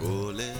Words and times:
Hole. 0.00 0.54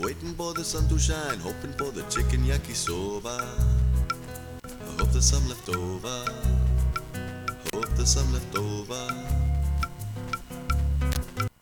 Waiting 0.00 0.34
for 0.34 0.54
the 0.54 0.64
sun 0.64 0.88
to 0.88 0.98
shine, 0.98 1.38
hoping 1.38 1.72
for 1.74 1.92
the 1.92 2.02
chicken 2.08 2.40
yakisoba. 2.44 3.44
I 4.64 4.90
hope 4.98 5.10
there's 5.12 5.26
some 5.26 5.46
left 5.46 5.68
over. 5.68 6.24
Hope 7.74 7.88
there's 7.96 8.08
some 8.08 8.32
left 8.32 8.56
over. 8.56 9.04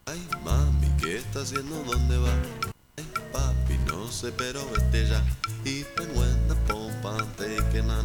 Ay, 0.06 0.21
mami, 0.44 0.88
¿qué 1.00 1.16
está 1.16 1.41
haciendo? 1.41 1.82
¿Dónde 1.82 2.18
va? 2.18 2.32
Ay, 2.96 3.06
papi, 3.32 3.79
no 3.88 4.06
sé, 4.06 4.30
pero 4.30 4.61
vete 4.70 5.09
ya. 5.09 5.20
Even 5.64 6.09
when 6.14 6.48
the 6.48 6.54
pump 6.68 7.04
I'm 7.04 7.27
taking 7.36 7.90
a 7.90 8.02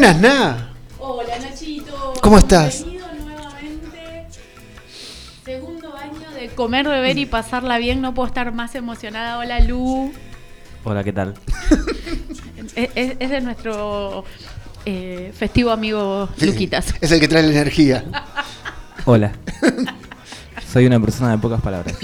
Buenas, 0.00 0.20
Na. 0.20 0.68
Hola 1.00 1.38
Nachito. 1.40 2.14
¿Cómo 2.22 2.38
estás? 2.38 2.84
Bienvenido 2.84 3.08
nuevamente. 3.26 4.26
Segundo 5.44 5.92
año 5.96 6.30
de 6.38 6.50
comer, 6.50 6.86
beber 6.86 7.18
y 7.18 7.26
pasarla 7.26 7.78
bien. 7.78 8.00
No 8.00 8.14
puedo 8.14 8.28
estar 8.28 8.52
más 8.52 8.76
emocionada. 8.76 9.38
Hola 9.38 9.58
Lu. 9.58 10.12
Hola, 10.84 11.02
¿qué 11.02 11.12
tal? 11.12 11.34
Es, 12.76 12.90
es- 12.94 13.16
es 13.18 13.30
de 13.30 13.40
nuestro 13.40 14.24
eh, 14.84 15.32
festivo 15.36 15.72
amigo 15.72 16.28
Sí, 16.38 16.46
Luquitas. 16.46 16.94
Es 17.00 17.10
el 17.10 17.18
que 17.18 17.26
trae 17.26 17.42
la 17.42 17.50
energía. 17.50 18.04
Hola. 19.04 19.32
Soy 20.72 20.86
una 20.86 21.00
persona 21.00 21.32
de 21.32 21.38
pocas 21.38 21.60
palabras. 21.60 21.96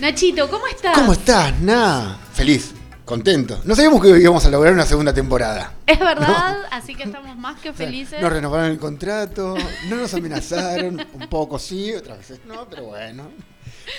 Nachito, 0.00 0.48
¿cómo 0.48 0.66
estás? 0.68 0.94
¿Cómo 0.94 1.12
estás, 1.12 1.60
Na? 1.60 2.16
Feliz, 2.32 2.73
contento. 3.14 3.60
No 3.64 3.76
sabíamos 3.76 4.02
que 4.02 4.08
íbamos 4.08 4.44
a 4.44 4.50
lograr 4.50 4.72
una 4.72 4.84
segunda 4.84 5.14
temporada. 5.14 5.72
Es 5.86 6.00
verdad, 6.00 6.58
así 6.72 6.96
que 6.96 7.04
estamos 7.04 7.36
más 7.36 7.60
que 7.60 7.72
felices. 7.72 8.20
Nos 8.20 8.32
renovaron 8.32 8.72
el 8.72 8.78
contrato, 8.78 9.54
no 9.88 9.96
nos 9.96 10.12
amenazaron, 10.14 11.06
un 11.12 11.28
poco 11.28 11.60
sí, 11.60 11.92
otras 11.92 12.18
veces 12.18 12.40
no, 12.44 12.68
pero 12.68 12.86
bueno. 12.86 13.30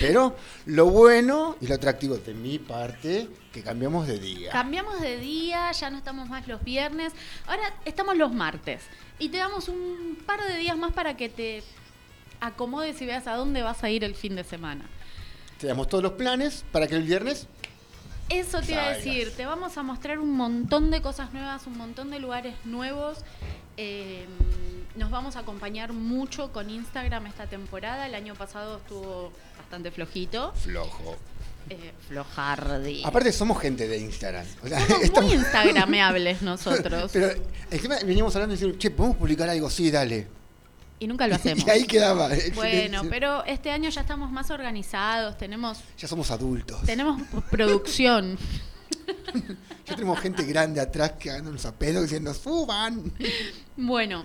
Pero 0.00 0.36
lo 0.66 0.86
bueno 0.86 1.56
y 1.62 1.66
lo 1.66 1.76
atractivo 1.76 2.18
de 2.18 2.34
mi 2.34 2.58
parte, 2.58 3.26
que 3.54 3.62
cambiamos 3.62 4.06
de 4.06 4.18
día. 4.18 4.50
Cambiamos 4.50 5.00
de 5.00 5.16
día, 5.16 5.72
ya 5.72 5.88
no 5.88 5.96
estamos 5.96 6.28
más 6.28 6.46
los 6.46 6.62
viernes, 6.62 7.14
ahora 7.46 7.72
estamos 7.86 8.18
los 8.18 8.34
martes. 8.34 8.82
Y 9.18 9.30
te 9.30 9.38
damos 9.38 9.70
un 9.70 10.18
par 10.26 10.44
de 10.46 10.58
días 10.58 10.76
más 10.76 10.92
para 10.92 11.16
que 11.16 11.30
te 11.30 11.62
acomodes 12.40 13.00
y 13.00 13.06
veas 13.06 13.26
a 13.26 13.34
dónde 13.34 13.62
vas 13.62 13.82
a 13.82 13.88
ir 13.88 14.04
el 14.04 14.14
fin 14.14 14.36
de 14.36 14.44
semana. 14.44 14.84
Te 15.58 15.68
damos 15.68 15.88
todos 15.88 16.04
los 16.04 16.12
planes 16.12 16.66
para 16.70 16.86
que 16.86 16.96
el 16.96 17.04
viernes 17.04 17.46
Eso 18.28 18.60
te 18.60 18.72
iba 18.72 18.84
a 18.86 18.90
decir, 18.90 19.32
te 19.36 19.46
vamos 19.46 19.76
a 19.78 19.82
mostrar 19.82 20.18
un 20.18 20.32
montón 20.32 20.90
de 20.90 21.00
cosas 21.00 21.32
nuevas, 21.32 21.66
un 21.66 21.78
montón 21.78 22.10
de 22.10 22.18
lugares 22.18 22.54
nuevos. 22.64 23.18
Eh, 23.76 24.26
nos 24.96 25.10
vamos 25.10 25.36
a 25.36 25.40
acompañar 25.40 25.92
mucho 25.92 26.50
con 26.52 26.68
Instagram 26.70 27.26
esta 27.26 27.46
temporada. 27.46 28.06
El 28.06 28.14
año 28.14 28.34
pasado 28.34 28.78
estuvo 28.78 29.32
bastante 29.58 29.90
flojito. 29.90 30.52
flojo. 30.54 31.16
Eh, 31.68 31.92
flojardi. 32.08 33.02
Aparte 33.04 33.32
somos 33.32 33.60
gente 33.60 33.88
de 33.88 33.98
Instagram. 33.98 34.46
O 34.64 34.68
sea, 34.68 34.80
Somos 34.86 35.02
estamos- 35.04 35.30
muy 35.30 35.38
instagrameables 35.40 36.42
nosotros. 36.42 37.10
Pero 37.12 37.28
encima 37.70 37.96
veníamos 38.04 38.34
hablando 38.36 38.54
y 38.54 38.58
decimos, 38.58 38.78
che, 38.78 38.90
¿podemos 38.90 39.16
publicar 39.18 39.48
algo? 39.48 39.68
Sí, 39.70 39.90
dale. 39.90 40.26
Y 40.98 41.06
nunca 41.06 41.26
lo 41.26 41.34
hacemos. 41.36 41.66
Y 41.66 41.70
ahí 41.70 41.84
quedaba. 41.84 42.32
el 42.34 42.52
Bueno, 42.52 43.02
pero 43.10 43.44
este 43.44 43.70
año 43.70 43.88
ya 43.90 44.00
estamos 44.02 44.30
más 44.30 44.50
organizados, 44.50 45.36
tenemos, 45.38 45.78
Ya 45.98 46.08
somos 46.08 46.30
adultos. 46.30 46.82
tenemos 46.84 47.20
producción. 47.50 48.38
Ya 49.86 49.94
tenemos 49.94 50.18
gente 50.18 50.42
grande 50.44 50.80
atrás 50.80 51.12
quedándonos 51.12 51.64
a 51.64 51.72
pedo 51.72 52.02
diciendo, 52.02 52.34
suban. 52.34 53.12
Bueno, 53.76 54.24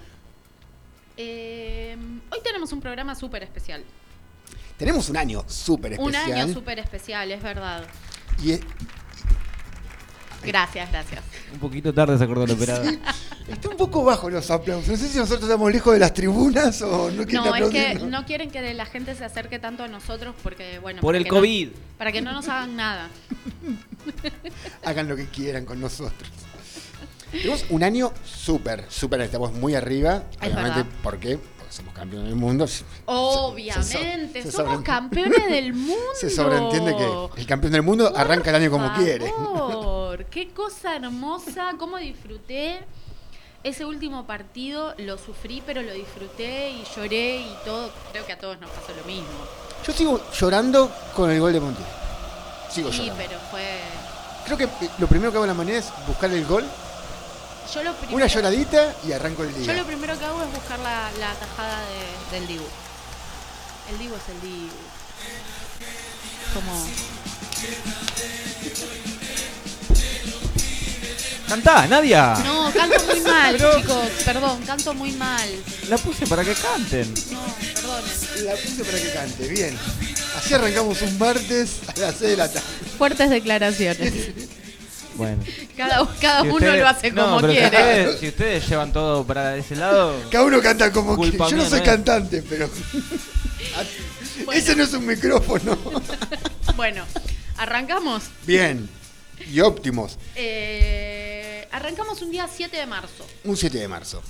eh, 1.18 1.96
hoy 2.32 2.40
tenemos 2.44 2.72
un 2.74 2.82
programa 2.82 3.14
súper 3.14 3.44
especial. 3.44 3.84
Tenemos 4.78 5.08
un 5.10 5.18
año 5.18 5.44
súper 5.48 6.00
Un 6.00 6.16
especial. 6.16 6.40
año 6.42 6.54
súper 6.54 6.80
especial, 6.80 7.32
es 7.32 7.44
verdad. 7.44 7.84
Y 8.44 8.54
Gracias, 10.46 10.90
gracias. 10.92 11.22
Un 11.54 11.60
poquito 11.60 11.94
tarde 11.94 12.18
se 12.18 12.24
acordó 12.24 12.46
el 12.46 12.52
operador. 12.52 12.94
está 13.48 13.70
un 13.70 13.78
poco 13.78 14.04
bajo 14.04 14.30
los 14.30 14.50
aplausos. 14.50 14.88
No 14.88 14.98
sé 14.98 15.08
si 15.08 15.18
nosotros 15.18 15.44
estamos 15.44 15.72
lejos 15.72 15.94
de 15.94 16.00
las 16.00 16.14
tribunas 16.14 16.82
o 16.82 17.12
no 17.12 17.26
quieren 17.26 17.46
No, 17.46 17.56
es 17.56 17.70
que 17.70 17.96
no 17.96 18.26
quieren 18.26 18.50
que 18.50 18.74
la 18.74 18.86
gente 18.86 19.14
se 19.16 19.24
acerque 19.26 19.60
tanto 19.60 19.84
a 19.84 19.88
nosotros 19.88 20.34
porque, 20.42 20.80
bueno, 20.80 21.02
Por 21.02 21.16
el 21.16 21.24
no- 21.24 21.30
COVID. 21.30 21.70
para 21.98 22.12
que 22.12 22.22
no 22.22 22.32
nos 22.32 22.48
hagan 22.48 22.76
nada. 22.76 23.10
Hagan 24.84 25.08
lo 25.08 25.16
que 25.16 25.28
quieran 25.28 25.66
con 25.66 25.80
nosotros. 25.80 26.30
Tenemos 27.32 27.66
un 27.70 27.84
año 27.84 28.12
súper, 28.26 28.86
súper, 28.90 29.22
estamos 29.22 29.54
muy 29.54 29.76
arriba. 29.76 30.24
Es 30.34 30.38
obviamente, 30.52 30.80
verdad. 30.84 30.86
¿por 31.04 31.20
qué? 31.20 31.38
Porque 31.38 31.61
somos 31.72 31.94
campeones 31.94 32.28
del 32.30 32.36
mundo. 32.36 32.66
Obviamente, 33.06 34.44
se 34.44 34.52
somos 34.52 34.82
campeones 34.82 35.50
del 35.50 35.74
mundo. 35.74 35.96
Se 36.20 36.30
sobreentiende 36.30 36.96
que 36.96 37.42
el 37.42 37.48
campeón 37.48 37.74
del 37.74 37.84
mundo 37.84 38.12
arranca 38.16 38.50
el 38.50 38.56
año 38.58 38.72
como 38.72 38.94
quiere. 38.94 39.30
Por 39.30 40.26
qué 40.26 40.50
cosa 40.50 40.96
hermosa, 40.96 41.74
cómo 41.78 41.98
disfruté 41.98 42.80
ese 43.64 43.86
último 43.86 44.26
partido, 44.26 44.94
lo 44.98 45.18
sufrí, 45.18 45.62
pero 45.66 45.82
lo 45.82 45.94
disfruté 45.94 46.72
y 46.72 46.84
lloré 46.96 47.38
y 47.42 47.56
todo. 47.64 47.92
Creo 48.12 48.26
que 48.26 48.34
a 48.34 48.40
todos 48.40 48.60
nos 48.60 48.70
pasó 48.72 48.92
lo 48.98 49.04
mismo. 49.06 49.28
Yo 49.86 49.94
sigo 49.94 50.22
llorando 50.34 50.92
con 51.16 51.30
el 51.32 51.40
gol 51.40 51.54
de 51.54 51.60
Montiel. 51.60 51.88
Sigo 52.72 52.92
Sí, 52.92 53.04
llorando. 53.08 53.24
pero 53.28 53.40
fue. 53.52 53.80
Creo 54.46 54.58
que 54.58 54.68
lo 54.98 55.08
primero 55.08 55.32
que 55.32 55.38
hago 55.38 55.46
en 55.46 55.50
la 55.50 55.54
mañana 55.54 55.78
es 55.78 55.92
buscar 56.08 56.32
el 56.32 56.44
gol, 56.46 56.66
Yo 57.74 57.84
lo 57.84 57.94
primero, 57.96 58.16
una 58.18 58.28
lloradita 58.28 58.96
y 59.08 59.12
arranco 59.14 59.44
el 59.44 59.54
Yo 59.54 59.60
día. 59.60 59.74
lo 59.76 59.86
primero 59.86 60.18
que 60.20 60.26
hago 60.26 60.44
es 60.44 60.52
buscar 60.54 60.80
la, 60.80 61.10
la 61.20 61.34
tajada 61.36 61.80
de- 62.32 62.38
del 62.40 62.48
Dibu. 62.48 62.66
El 63.92 63.98
Dibu 64.00 64.16
es 64.16 64.22
el 64.30 64.42
Dibu. 64.42 64.72
Como. 66.54 66.86
¡Cantá, 71.48 71.86
Nadia! 71.88 72.36
No, 72.46 72.72
canto 72.74 73.04
muy 73.06 73.20
mal, 73.22 73.56
Pero- 73.58 73.78
chicos. 73.82 74.08
Perdón, 74.26 74.62
canto 74.66 74.94
muy 74.94 75.12
mal. 75.14 75.50
La 75.90 75.98
puse 75.98 76.26
para 76.28 76.44
que 76.44 76.54
canten. 76.54 77.14
No, 77.32 77.42
perdonen. 77.74 78.46
La 78.46 78.54
puse 78.54 78.84
para 78.86 78.98
que 79.00 79.12
cante, 79.12 79.48
bien. 79.48 79.78
Así 80.38 80.54
arrancamos 80.54 81.02
un 81.02 81.18
martes 81.18 81.70
a 81.94 82.00
las 82.00 82.16
6 82.16 82.32
de 82.32 82.38
la 82.38 82.48
tarde. 82.52 82.66
Fuertes 82.98 83.30
declaraciones. 83.30 84.14
Bueno. 85.16 85.44
Cada, 85.78 86.08
cada 86.20 86.42
Si 86.42 86.48
uno 86.48 86.56
ustedes- 86.56 86.80
lo 86.80 86.88
hace 86.88 87.12
no, 87.12 87.24
como 87.26 87.42
pero 87.42 87.54
si 87.54 87.60
quiere. 87.60 87.78
ustedes, 87.78 88.20
si 88.20 88.28
ustedes 88.30 88.70
llevan 88.70 88.94
todo 88.94 89.26
para 89.26 89.58
ese 89.58 89.76
lado, 89.76 90.16
Cada 90.32 90.44
uno 90.46 90.62
canta 90.62 90.92
como 90.92 91.18
quiere. 91.18 91.38
Yo 91.38 91.52
no 91.52 91.62
soy 91.64 91.70
no 91.70 91.76
es. 91.78 91.82
cantante, 91.82 92.42
pero. 92.48 92.70
Bueno. 94.46 94.60
Ese 94.60 94.76
no 94.76 94.84
es 94.84 94.94
un 94.94 95.06
micrófono. 95.06 95.78
Bueno, 96.76 97.06
¿Arrancamos? 97.58 98.24
Bien. 98.48 98.90
Y 99.52 99.60
óptimos. 99.60 100.18
Eh, 100.36 101.68
arrancamos 101.72 102.22
un 102.22 102.32
día 102.32 102.48
7 102.52 102.76
de 102.76 102.86
marzo. 102.88 103.28
Un 103.44 103.56
7 103.58 103.78
de 103.78 103.88
marzo. 103.88 104.24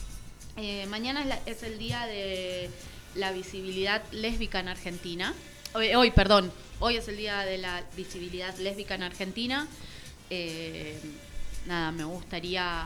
Eh, 0.57 0.85
mañana 0.87 1.21
es, 1.21 1.27
la- 1.27 1.39
es 1.45 1.63
el 1.63 1.77
día 1.77 2.05
de 2.07 2.69
la 3.15 3.31
visibilidad 3.31 4.01
lésbica 4.11 4.59
en 4.59 4.67
Argentina. 4.69 5.33
Hoy, 5.73 5.93
hoy, 5.95 6.11
perdón, 6.11 6.51
hoy 6.79 6.97
es 6.97 7.07
el 7.07 7.15
día 7.17 7.39
de 7.41 7.57
la 7.57 7.83
visibilidad 7.95 8.53
lésbica 8.57 8.95
en 8.95 9.03
Argentina. 9.03 9.67
Eh, 10.33 10.97
nada, 11.67 11.91
me 11.91 12.05
gustaría 12.05 12.85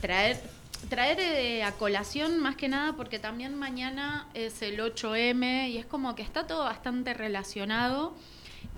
traer, 0.00 0.40
traer 0.88 1.20
eh, 1.20 1.62
a 1.62 1.70
colación 1.70 2.40
más 2.40 2.56
que 2.56 2.68
nada 2.68 2.94
porque 2.94 3.20
también 3.20 3.54
mañana 3.54 4.26
es 4.34 4.60
el 4.60 4.80
8M 4.80 5.70
y 5.70 5.78
es 5.78 5.86
como 5.86 6.16
que 6.16 6.22
está 6.22 6.48
todo 6.48 6.64
bastante 6.64 7.14
relacionado. 7.14 8.16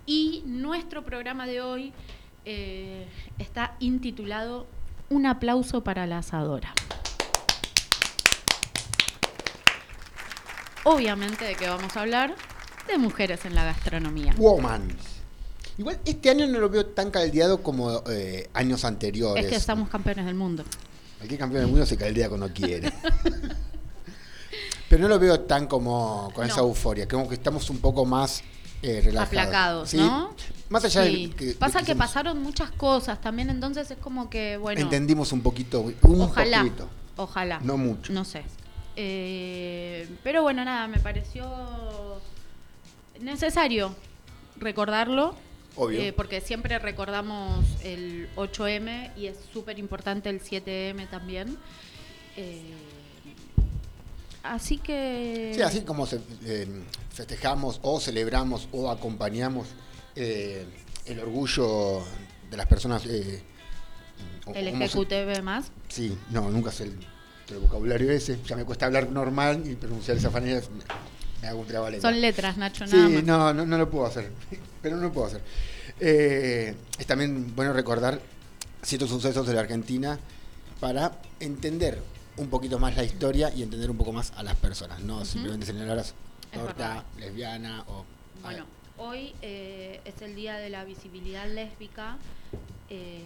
Y 0.04 0.42
nuestro 0.44 1.04
programa 1.06 1.46
de 1.46 1.62
hoy 1.62 1.92
eh, 2.44 3.08
está 3.38 3.76
intitulado 3.80 4.66
Un 5.08 5.24
aplauso 5.24 5.82
para 5.82 6.06
la 6.06 6.18
asadora. 6.18 6.74
Obviamente 10.84 11.46
de 11.46 11.54
qué 11.54 11.66
vamos 11.66 11.96
a 11.96 12.02
hablar 12.02 12.34
de 12.86 12.98
mujeres 12.98 13.46
en 13.46 13.54
la 13.54 13.64
gastronomía. 13.64 14.34
Igual 15.78 15.98
este 16.04 16.30
año 16.30 16.46
no 16.48 16.58
lo 16.58 16.68
veo 16.68 16.84
tan 16.86 17.10
caldeado 17.10 17.62
como 17.62 18.02
eh, 18.10 18.50
años 18.52 18.84
anteriores. 18.84 19.44
Es 19.44 19.50
que 19.50 19.56
estamos 19.56 19.88
campeones 19.88 20.26
del 20.26 20.34
mundo. 20.34 20.64
Cualquier 21.18 21.38
campeón 21.40 21.62
del 21.62 21.70
mundo 21.70 21.86
se 21.86 21.96
caldea 21.96 22.28
cuando 22.28 22.52
quiere. 22.52 22.92
Pero 24.88 25.02
no 25.02 25.08
lo 25.08 25.18
veo 25.18 25.40
tan 25.40 25.66
como 25.66 26.30
con 26.34 26.46
esa 26.46 26.60
euforia, 26.60 27.06
como 27.06 27.28
que 27.28 27.34
estamos 27.34 27.68
un 27.70 27.78
poco 27.78 28.04
más 28.06 28.42
eh, 28.82 29.00
relajados. 29.04 29.26
Aplacados, 29.28 29.90
Sí. 29.90 29.96
¿no? 29.98 30.34
Más 30.70 30.84
allá 30.84 31.04
Sí. 31.04 31.26
de 31.28 31.34
que, 31.34 31.52
Pasa 31.54 31.80
de 31.80 31.84
que 31.86 31.94
pasaron 31.96 32.42
muchas 32.42 32.70
cosas 32.72 33.20
también, 33.20 33.50
entonces 33.50 33.90
es 33.90 33.98
como 33.98 34.28
que, 34.30 34.56
bueno, 34.56 34.80
entendimos 34.80 35.32
un 35.32 35.42
poquito, 35.42 35.80
un 35.80 36.20
ojalá, 36.20 36.58
poquito. 36.62 36.88
ojalá. 37.16 37.60
No 37.62 37.76
mucho. 37.76 38.12
No 38.12 38.24
sé. 38.24 38.42
Eh, 38.96 40.08
pero 40.24 40.42
bueno, 40.42 40.64
nada, 40.64 40.88
me 40.88 40.98
pareció 40.98 42.20
necesario 43.20 43.94
recordarlo. 44.56 45.34
Obvio. 45.78 46.00
eh, 46.00 46.12
porque 46.12 46.40
siempre 46.40 46.78
recordamos 46.78 47.64
el 47.84 48.28
8M 48.36 49.12
y 49.16 49.26
es 49.28 49.36
súper 49.52 49.78
importante 49.78 50.28
el 50.28 50.40
7M 50.42 51.08
también. 51.08 51.56
Eh, 52.36 52.60
así 54.42 54.78
que... 54.78 55.52
Sí, 55.54 55.62
así 55.62 55.80
como 55.82 56.06
se- 56.06 56.20
eh, 56.44 56.66
festejamos 57.12 57.78
o 57.82 58.00
celebramos 58.00 58.68
o 58.72 58.90
acompañamos 58.90 59.68
eh, 60.16 60.66
el 61.06 61.20
orgullo 61.20 62.02
de 62.50 62.56
las 62.56 62.66
personas. 62.66 63.04
El 63.06 63.42
LGQTB 64.46 65.42
más. 65.42 65.70
Sí, 65.88 66.16
no, 66.30 66.50
nunca 66.50 66.72
sé 66.72 66.84
el, 66.84 66.98
el 67.50 67.58
vocabulario 67.58 68.10
ese. 68.10 68.38
Ya 68.46 68.56
me 68.56 68.64
cuesta 68.64 68.86
hablar 68.86 69.10
normal 69.10 69.62
y 69.66 69.74
pronunciar 69.74 70.16
esas 70.16 70.32
maneras. 70.32 70.68
Me, 71.40 71.42
me 71.42 71.48
hago 71.48 71.60
un 71.60 71.66
trabalengua. 71.66 72.10
Son 72.10 72.20
letras, 72.20 72.56
Nacho, 72.56 72.86
Sí, 72.86 72.96
nada 72.96 73.08
más. 73.08 73.24
no, 73.24 73.54
no, 73.54 73.66
no 73.66 73.78
lo 73.78 73.90
puedo 73.90 74.06
hacer. 74.06 74.30
Pero 74.82 74.96
no 74.96 75.02
lo 75.02 75.12
puedo 75.12 75.26
hacer. 75.26 75.40
Eh, 76.00 76.74
es 76.98 77.06
también 77.06 77.54
bueno 77.56 77.72
recordar 77.72 78.20
ciertos 78.82 79.10
sucesos 79.10 79.46
de 79.46 79.54
la 79.54 79.60
Argentina 79.60 80.18
para 80.80 81.12
entender 81.40 82.00
un 82.36 82.48
poquito 82.48 82.78
más 82.78 82.96
la 82.96 83.02
historia 83.02 83.52
y 83.52 83.62
entender 83.62 83.90
un 83.90 83.96
poco 83.96 84.12
más 84.12 84.32
a 84.36 84.42
las 84.42 84.54
personas. 84.56 85.00
No 85.00 85.24
simplemente 85.24 85.66
señalarlas 85.66 86.14
Es 86.52 86.58
torta, 86.60 87.04
lesbiana 87.18 87.84
o. 87.88 88.04
Bueno, 88.42 88.64
hoy 88.96 89.34
eh, 89.42 90.00
es 90.04 90.22
el 90.22 90.36
día 90.36 90.56
de 90.58 90.70
la 90.70 90.84
visibilidad 90.84 91.48
lésbica 91.48 92.16
eh, 92.90 93.20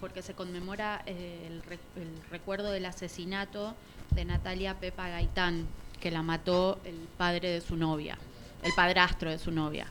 porque 0.00 0.22
se 0.22 0.32
conmemora 0.32 1.02
eh, 1.04 1.46
el, 1.46 1.56
el 2.02 2.08
recuerdo 2.30 2.70
del 2.70 2.86
asesinato 2.86 3.74
de 4.14 4.24
Natalia 4.24 4.80
Pepa 4.80 5.08
Gaitán, 5.10 5.66
que 6.00 6.10
la 6.10 6.22
mató 6.22 6.80
el 6.84 6.96
padre 7.16 7.50
de 7.50 7.60
su 7.60 7.76
novia, 7.76 8.18
el 8.62 8.72
padrastro 8.74 9.30
de 9.30 9.38
su 9.38 9.50
novia. 9.50 9.86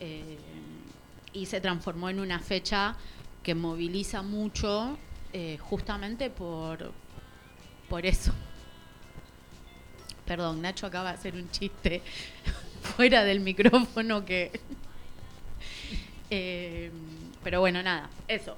Eh, 0.00 0.38
y 1.32 1.46
se 1.46 1.60
transformó 1.60 2.08
en 2.08 2.20
una 2.20 2.38
fecha 2.38 2.96
que 3.42 3.54
moviliza 3.54 4.22
mucho 4.22 4.96
eh, 5.32 5.58
justamente 5.60 6.30
por, 6.30 6.92
por 7.88 8.06
eso. 8.06 8.32
Perdón, 10.24 10.62
Nacho 10.62 10.86
acaba 10.86 11.10
de 11.10 11.18
hacer 11.18 11.34
un 11.34 11.50
chiste 11.50 12.02
fuera 12.96 13.24
del 13.24 13.40
micrófono 13.40 14.24
que... 14.24 14.60
Eh, 16.30 16.90
pero 17.42 17.60
bueno, 17.60 17.82
nada, 17.82 18.10
eso. 18.28 18.54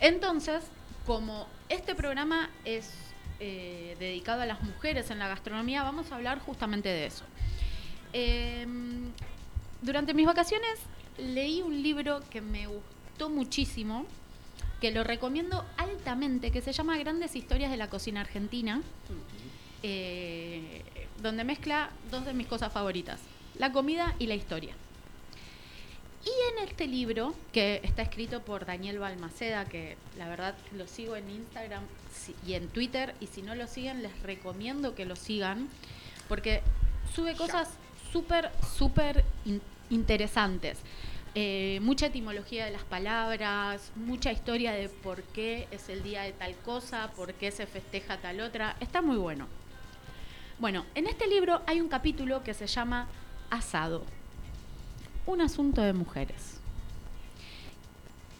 Entonces, 0.00 0.64
como 1.06 1.48
este 1.70 1.94
programa 1.94 2.50
es 2.66 3.05
eh, 3.40 3.96
dedicado 3.98 4.42
a 4.42 4.46
las 4.46 4.62
mujeres 4.62 5.10
en 5.10 5.18
la 5.18 5.28
gastronomía, 5.28 5.82
vamos 5.82 6.10
a 6.10 6.16
hablar 6.16 6.38
justamente 6.40 6.88
de 6.88 7.06
eso. 7.06 7.24
Eh, 8.12 8.66
durante 9.82 10.14
mis 10.14 10.26
vacaciones 10.26 10.78
leí 11.18 11.62
un 11.62 11.82
libro 11.82 12.20
que 12.30 12.40
me 12.40 12.66
gustó 12.66 13.28
muchísimo, 13.28 14.06
que 14.80 14.90
lo 14.90 15.04
recomiendo 15.04 15.64
altamente, 15.76 16.50
que 16.50 16.60
se 16.60 16.72
llama 16.72 16.98
Grandes 16.98 17.36
Historias 17.36 17.70
de 17.70 17.76
la 17.76 17.88
Cocina 17.88 18.20
Argentina, 18.20 18.82
eh, 19.82 20.82
donde 21.22 21.44
mezcla 21.44 21.90
dos 22.10 22.24
de 22.24 22.34
mis 22.34 22.46
cosas 22.46 22.72
favoritas, 22.72 23.20
la 23.58 23.72
comida 23.72 24.14
y 24.18 24.26
la 24.26 24.34
historia. 24.34 24.74
Y 26.26 26.58
en 26.58 26.68
este 26.68 26.88
libro, 26.88 27.34
que 27.52 27.80
está 27.84 28.02
escrito 28.02 28.42
por 28.42 28.66
Daniel 28.66 28.98
Balmaceda, 28.98 29.64
que 29.64 29.96
la 30.18 30.28
verdad 30.28 30.56
lo 30.72 30.88
sigo 30.88 31.14
en 31.14 31.30
Instagram 31.30 31.84
y 32.44 32.54
en 32.54 32.66
Twitter, 32.66 33.14
y 33.20 33.28
si 33.28 33.42
no 33.42 33.54
lo 33.54 33.68
siguen, 33.68 34.02
les 34.02 34.20
recomiendo 34.24 34.96
que 34.96 35.04
lo 35.06 35.14
sigan, 35.14 35.68
porque 36.28 36.62
sube 37.14 37.36
cosas 37.36 37.68
súper, 38.12 38.50
súper 38.76 39.24
in- 39.44 39.62
interesantes. 39.88 40.78
Eh, 41.36 41.78
mucha 41.82 42.06
etimología 42.06 42.64
de 42.64 42.72
las 42.72 42.82
palabras, 42.82 43.92
mucha 43.94 44.32
historia 44.32 44.72
de 44.72 44.88
por 44.88 45.22
qué 45.22 45.68
es 45.70 45.88
el 45.88 46.02
día 46.02 46.22
de 46.22 46.32
tal 46.32 46.56
cosa, 46.56 47.12
por 47.14 47.34
qué 47.34 47.52
se 47.52 47.66
festeja 47.66 48.16
tal 48.16 48.40
otra. 48.40 48.76
Está 48.80 49.00
muy 49.00 49.16
bueno. 49.16 49.46
Bueno, 50.58 50.86
en 50.96 51.06
este 51.06 51.28
libro 51.28 51.62
hay 51.66 51.80
un 51.80 51.88
capítulo 51.88 52.42
que 52.42 52.54
se 52.54 52.66
llama 52.66 53.06
Asado 53.50 54.02
un 55.26 55.40
asunto 55.40 55.82
de 55.82 55.92
mujeres. 55.92 56.60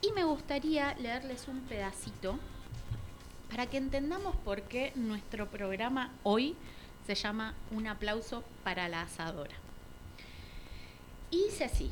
Y 0.01 0.13
me 0.13 0.25
gustaría 0.25 0.95
leerles 0.95 1.49
un 1.49 1.61
pedacito 1.61 2.39
para 3.51 3.67
que 3.67 3.77
entendamos 3.77 4.37
por 4.37 4.63
qué 4.63 4.93
nuestro 4.95 5.49
programa 5.49 6.11
hoy 6.23 6.57
se 7.07 7.15
llama 7.15 7.55
Un 7.71 7.87
aplauso 7.87 8.45
para 8.65 8.89
la 8.89 9.03
asadora. 9.03 9.55
Y 11.31 11.45
dice 11.45 11.65
así. 11.65 11.91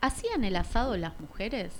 ¿Hacían 0.00 0.44
el 0.44 0.56
asado 0.56 0.96
las 0.96 1.18
mujeres? 1.18 1.72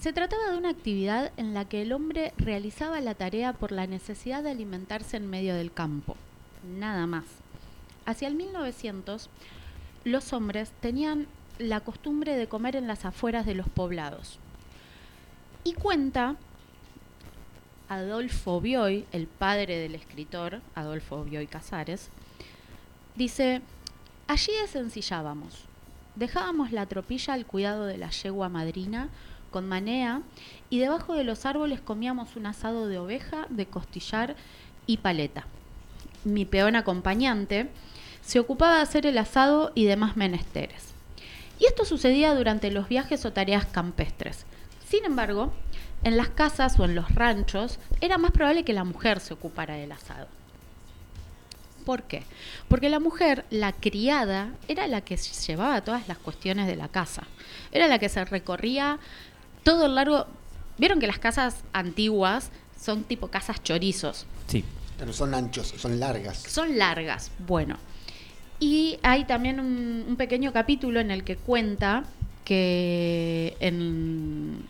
Se 0.00 0.12
trataba 0.12 0.50
de 0.50 0.58
una 0.58 0.70
actividad 0.70 1.32
en 1.36 1.54
la 1.54 1.64
que 1.64 1.82
el 1.82 1.92
hombre 1.92 2.32
realizaba 2.36 3.00
la 3.00 3.14
tarea 3.14 3.52
por 3.52 3.72
la 3.72 3.86
necesidad 3.86 4.42
de 4.42 4.50
alimentarse 4.50 5.16
en 5.16 5.30
medio 5.30 5.54
del 5.54 5.72
campo. 5.72 6.16
Nada 6.64 7.06
más. 7.06 7.43
Hacia 8.06 8.28
el 8.28 8.34
1900, 8.34 9.30
los 10.04 10.32
hombres 10.32 10.72
tenían 10.80 11.26
la 11.58 11.80
costumbre 11.80 12.36
de 12.36 12.48
comer 12.48 12.76
en 12.76 12.86
las 12.86 13.04
afueras 13.04 13.46
de 13.46 13.54
los 13.54 13.68
poblados. 13.68 14.38
Y 15.62 15.72
cuenta 15.72 16.36
Adolfo 17.88 18.60
Bioy, 18.60 19.06
el 19.12 19.26
padre 19.26 19.78
del 19.78 19.94
escritor, 19.94 20.60
Adolfo 20.74 21.24
Bioy 21.24 21.46
Casares, 21.46 22.10
dice, 23.14 23.62
allí 24.26 24.52
desencillábamos, 24.60 25.64
dejábamos 26.16 26.72
la 26.72 26.86
tropilla 26.86 27.34
al 27.34 27.46
cuidado 27.46 27.86
de 27.86 27.98
la 27.98 28.10
yegua 28.10 28.48
madrina 28.48 29.08
con 29.50 29.68
manea 29.68 30.22
y 30.68 30.80
debajo 30.80 31.14
de 31.14 31.24
los 31.24 31.46
árboles 31.46 31.80
comíamos 31.80 32.36
un 32.36 32.46
asado 32.46 32.88
de 32.88 32.98
oveja, 32.98 33.46
de 33.50 33.66
costillar 33.66 34.34
y 34.86 34.96
paleta. 34.98 35.46
Mi 36.24 36.44
peón 36.44 36.74
acompañante 36.74 37.70
se 38.24 38.40
ocupaba 38.40 38.76
de 38.76 38.82
hacer 38.82 39.06
el 39.06 39.18
asado 39.18 39.72
y 39.74 39.84
demás 39.84 40.16
menesteres. 40.16 40.94
Y 41.58 41.66
esto 41.66 41.84
sucedía 41.84 42.34
durante 42.34 42.70
los 42.70 42.88
viajes 42.88 43.24
o 43.24 43.32
tareas 43.32 43.66
campestres. 43.66 44.44
Sin 44.88 45.04
embargo, 45.04 45.52
en 46.02 46.16
las 46.16 46.28
casas 46.28 46.78
o 46.78 46.84
en 46.84 46.94
los 46.94 47.14
ranchos 47.14 47.78
era 48.00 48.18
más 48.18 48.32
probable 48.32 48.64
que 48.64 48.72
la 48.72 48.84
mujer 48.84 49.20
se 49.20 49.34
ocupara 49.34 49.74
del 49.74 49.92
asado. 49.92 50.26
¿Por 51.84 52.04
qué? 52.04 52.22
Porque 52.68 52.88
la 52.88 52.98
mujer, 52.98 53.44
la 53.50 53.72
criada, 53.72 54.54
era 54.68 54.86
la 54.86 55.02
que 55.02 55.16
llevaba 55.16 55.82
todas 55.82 56.08
las 56.08 56.16
cuestiones 56.16 56.66
de 56.66 56.76
la 56.76 56.88
casa. 56.88 57.24
Era 57.72 57.88
la 57.88 57.98
que 57.98 58.08
se 58.08 58.24
recorría 58.24 58.98
todo 59.62 59.86
el 59.86 59.94
largo. 59.94 60.26
Vieron 60.78 60.98
que 60.98 61.06
las 61.06 61.18
casas 61.18 61.56
antiguas 61.74 62.50
son 62.80 63.04
tipo 63.04 63.28
casas 63.28 63.62
chorizos. 63.62 64.26
Sí. 64.46 64.64
No 65.04 65.12
son 65.12 65.34
anchos, 65.34 65.74
son 65.76 66.00
largas. 66.00 66.38
Son 66.38 66.78
largas, 66.78 67.30
bueno. 67.46 67.76
Y 68.64 68.98
hay 69.02 69.24
también 69.26 69.60
un, 69.60 70.06
un 70.08 70.16
pequeño 70.16 70.50
capítulo 70.50 70.98
en 70.98 71.10
el 71.10 71.22
que 71.22 71.36
cuenta 71.36 72.04
que 72.46 73.54
en, 73.60 74.64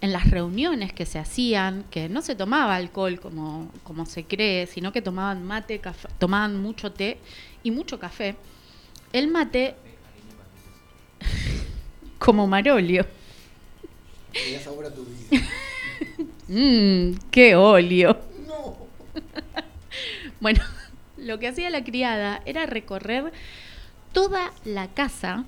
en 0.00 0.12
las 0.12 0.28
reuniones 0.28 0.92
que 0.92 1.06
se 1.06 1.20
hacían, 1.20 1.84
que 1.88 2.08
no 2.08 2.20
se 2.20 2.34
tomaba 2.34 2.74
alcohol 2.74 3.20
como, 3.20 3.70
como 3.84 4.06
se 4.06 4.24
cree, 4.24 4.66
sino 4.66 4.92
que 4.92 5.02
tomaban 5.02 5.44
mate, 5.46 5.80
café- 5.80 6.08
tomaban 6.18 6.60
mucho 6.60 6.90
té 6.90 7.18
y 7.62 7.70
mucho 7.70 8.00
café, 8.00 8.34
el 9.12 9.28
mate 9.28 9.76
como 12.18 12.48
marolio. 12.48 13.06
Le 14.34 14.52
das 14.54 14.64
sabor 14.64 14.86
a 14.86 14.90
tu 14.92 15.04
vida. 15.04 15.46
Mmm, 16.48 17.18
qué 17.30 17.54
óleo. 17.54 18.18
No. 18.48 18.76
Bueno, 20.40 20.60
lo 21.28 21.38
que 21.38 21.46
hacía 21.46 21.70
la 21.70 21.84
criada 21.84 22.40
era 22.46 22.66
recorrer 22.66 23.32
toda 24.12 24.50
la 24.64 24.88
casa 24.88 25.44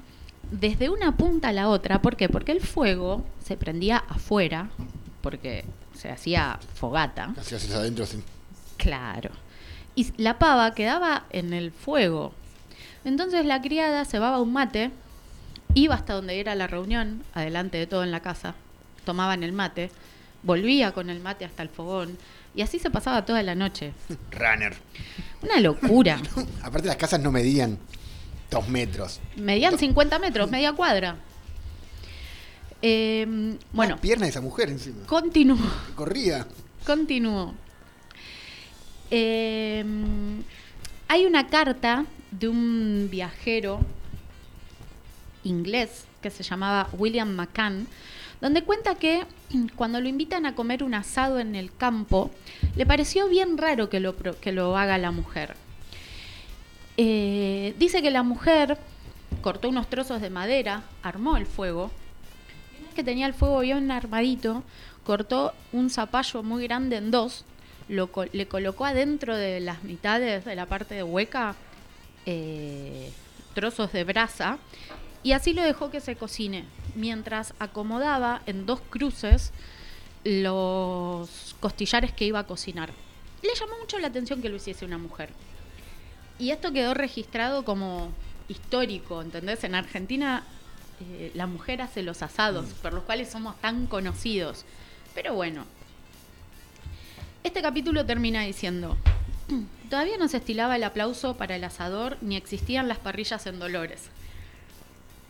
desde 0.52 0.90
una 0.90 1.16
punta 1.16 1.49
a 1.49 1.52
la 1.52 1.68
otra. 1.68 2.02
¿Por 2.02 2.16
qué? 2.16 2.28
Porque 2.28 2.52
el 2.52 2.60
fuego 2.60 3.25
se 3.42 3.56
prendía 3.56 3.96
afuera, 3.96 4.68
porque 5.22 5.64
se 5.94 6.10
hacía 6.10 6.60
fogata. 6.75 7.32
Casi 7.34 7.54
haces 7.54 7.75
adentro 7.75 8.04
sí. 8.04 8.22
Claro. 8.76 9.30
Y 9.94 10.12
la 10.18 10.38
pava 10.38 10.75
quedaba 10.75 11.25
en 11.30 11.54
el 11.54 11.72
fuego. 11.72 12.34
Entonces 13.04 13.46
la 13.46 13.62
criada 13.62 14.04
cebaba 14.04 14.40
un 14.40 14.52
mate, 14.52 14.90
iba 15.75 15.94
hasta 15.94 16.12
donde 16.12 16.40
era 16.40 16.54
la 16.54 16.66
reunión, 16.66 17.25
adelante 17.32 17.78
de 17.78 17.87
todo 17.87 18.04
en 18.04 18.10
la 18.10 18.20
casa, 18.20 18.54
tomaban 19.06 19.42
el 19.42 19.52
mate, 19.52 19.90
volvía 20.42 20.92
con 20.92 21.08
el 21.08 21.20
mate 21.20 21.46
hasta 21.46 21.62
el 21.62 21.70
fogón, 21.70 22.18
y 22.54 22.62
así 22.62 22.78
se 22.78 22.90
pasaba 22.90 23.25
toda 23.25 23.42
la 23.42 23.54
noche. 23.54 23.92
Runner. 24.33 24.75
Una 25.42 25.61
locura. 25.61 26.21
Aparte 26.62 26.88
las 26.88 26.97
casas 26.97 27.21
no 27.21 27.30
medían 27.33 27.78
dos 28.50 28.69
metros. 28.69 29.21
Medían 29.37 29.78
50 29.78 30.19
metros, 30.19 30.50
media 30.50 30.73
cuadra. 30.73 31.16
Eh, 32.83 33.57
bueno, 33.73 33.92
Las 33.95 34.00
piernas 34.00 34.26
de 34.26 34.30
esa 34.30 34.40
mujer 34.40 34.71
encima. 34.71 35.07
continuó. 35.07 35.59
Corría. 35.95 36.47
Continúo. 36.87 37.54
Eh, 39.11 39.85
hay 41.09 41.26
una 41.26 41.47
carta 41.49 42.04
de 42.30 42.49
un 42.49 43.09
viajero 43.11 43.80
inglés 45.45 46.04
que 46.23 46.30
se 46.30 46.42
llamaba 46.42 46.88
William 46.92 47.28
McCann, 47.35 47.87
donde 48.40 48.62
cuenta 48.62 48.94
que 48.94 49.25
cuando 49.76 50.00
lo 50.00 50.09
invitan 50.09 50.47
a 50.47 50.54
comer 50.54 50.82
un 50.82 50.94
asado 50.94 51.38
en 51.38 51.54
el 51.54 51.75
campo, 51.75 52.30
le 52.76 52.87
pareció 52.87 53.28
bien 53.28 53.59
raro 53.59 53.88
que 53.88 54.00
lo, 54.00 54.16
que 54.16 54.52
lo 54.52 54.76
haga 54.76 54.99
la 54.99 55.11
mujer. 55.11 55.56
Eh, 56.97 57.75
dice 57.78 58.02
que 58.02 58.11
la 58.11 58.23
mujer 58.23 58.78
cortó 59.42 59.68
unos 59.68 59.88
trozos 59.88 60.20
de 60.20 60.30
madera, 60.30 60.82
armó 61.02 61.37
el 61.37 61.47
fuego, 61.47 61.90
que 62.94 63.04
tenía 63.04 63.26
el 63.26 63.35
fuego 63.35 63.61
bien 63.61 63.90
armadito, 63.90 64.62
cortó 65.04 65.52
un 65.73 65.88
zapallo 65.88 66.42
muy 66.42 66.64
grande 66.64 66.97
en 66.97 67.11
dos, 67.11 67.44
lo 67.88 68.11
le 68.32 68.47
colocó 68.47 68.85
adentro 68.85 69.37
de 69.37 69.61
las 69.61 69.82
mitades 69.82 70.44
de 70.44 70.54
la 70.54 70.66
parte 70.66 70.94
de 70.94 71.02
hueca 71.02 71.56
eh, 72.26 73.11
trozos 73.54 73.92
de 73.92 74.04
brasa 74.04 74.59
y 75.23 75.33
así 75.33 75.53
lo 75.53 75.62
dejó 75.62 75.91
que 75.91 76.00
se 76.00 76.17
cocine, 76.17 76.65
mientras 76.95 77.55
acomodaba 77.59 78.43
en 78.47 78.67
dos 78.67 78.81
cruces 78.81 79.53
los 80.25 81.57
costillares 81.61 82.12
que 82.12 82.27
iba 82.27 82.39
a 82.39 82.47
cocinar. 82.47 82.91
Le 83.43 83.55
llamó 83.55 83.79
mucho 83.79 83.99
la 83.99 84.09
atención 84.09 84.43
que 84.43 84.49
lo 84.49 84.57
hiciese 84.57 84.85
una 84.85 84.99
mujer. 84.99 85.31
Y 86.39 86.50
esto 86.50 86.73
quedó 86.73 86.95
registrado 86.95 87.65
como 87.65 88.12
histórico, 88.49 89.23
¿entendés? 89.23 89.65
En 89.65 89.75
Argentina 89.75 90.45
eh, 91.00 91.31
la 91.35 91.47
mujer 91.47 91.83
hace 91.83 92.03
los 92.03 92.23
asados, 92.23 92.67
por 92.83 92.93
los 92.93 93.05
cuales 93.05 93.31
somos 93.31 93.59
tan 93.61 93.87
conocidos. 93.87 94.65
Pero 95.15 95.35
bueno, 95.35 95.65
este 97.43 97.62
capítulo 97.62 98.05
termina 98.05 98.43
diciendo, 98.43 98.97
todavía 99.91 100.19
no 100.19 100.29
se 100.29 100.39
estilaba 100.39 100.77
el 100.77 100.85
aplauso 100.85 101.37
para 101.37 101.57
el 101.57 101.65
asador 101.65 102.19
ni 102.21 102.37
existían 102.37 102.89
las 102.89 102.99
parrillas 102.99 103.47
en 103.47 103.59
Dolores. 103.59 104.11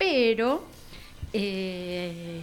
Pero 0.00 0.64
eh, 1.35 2.40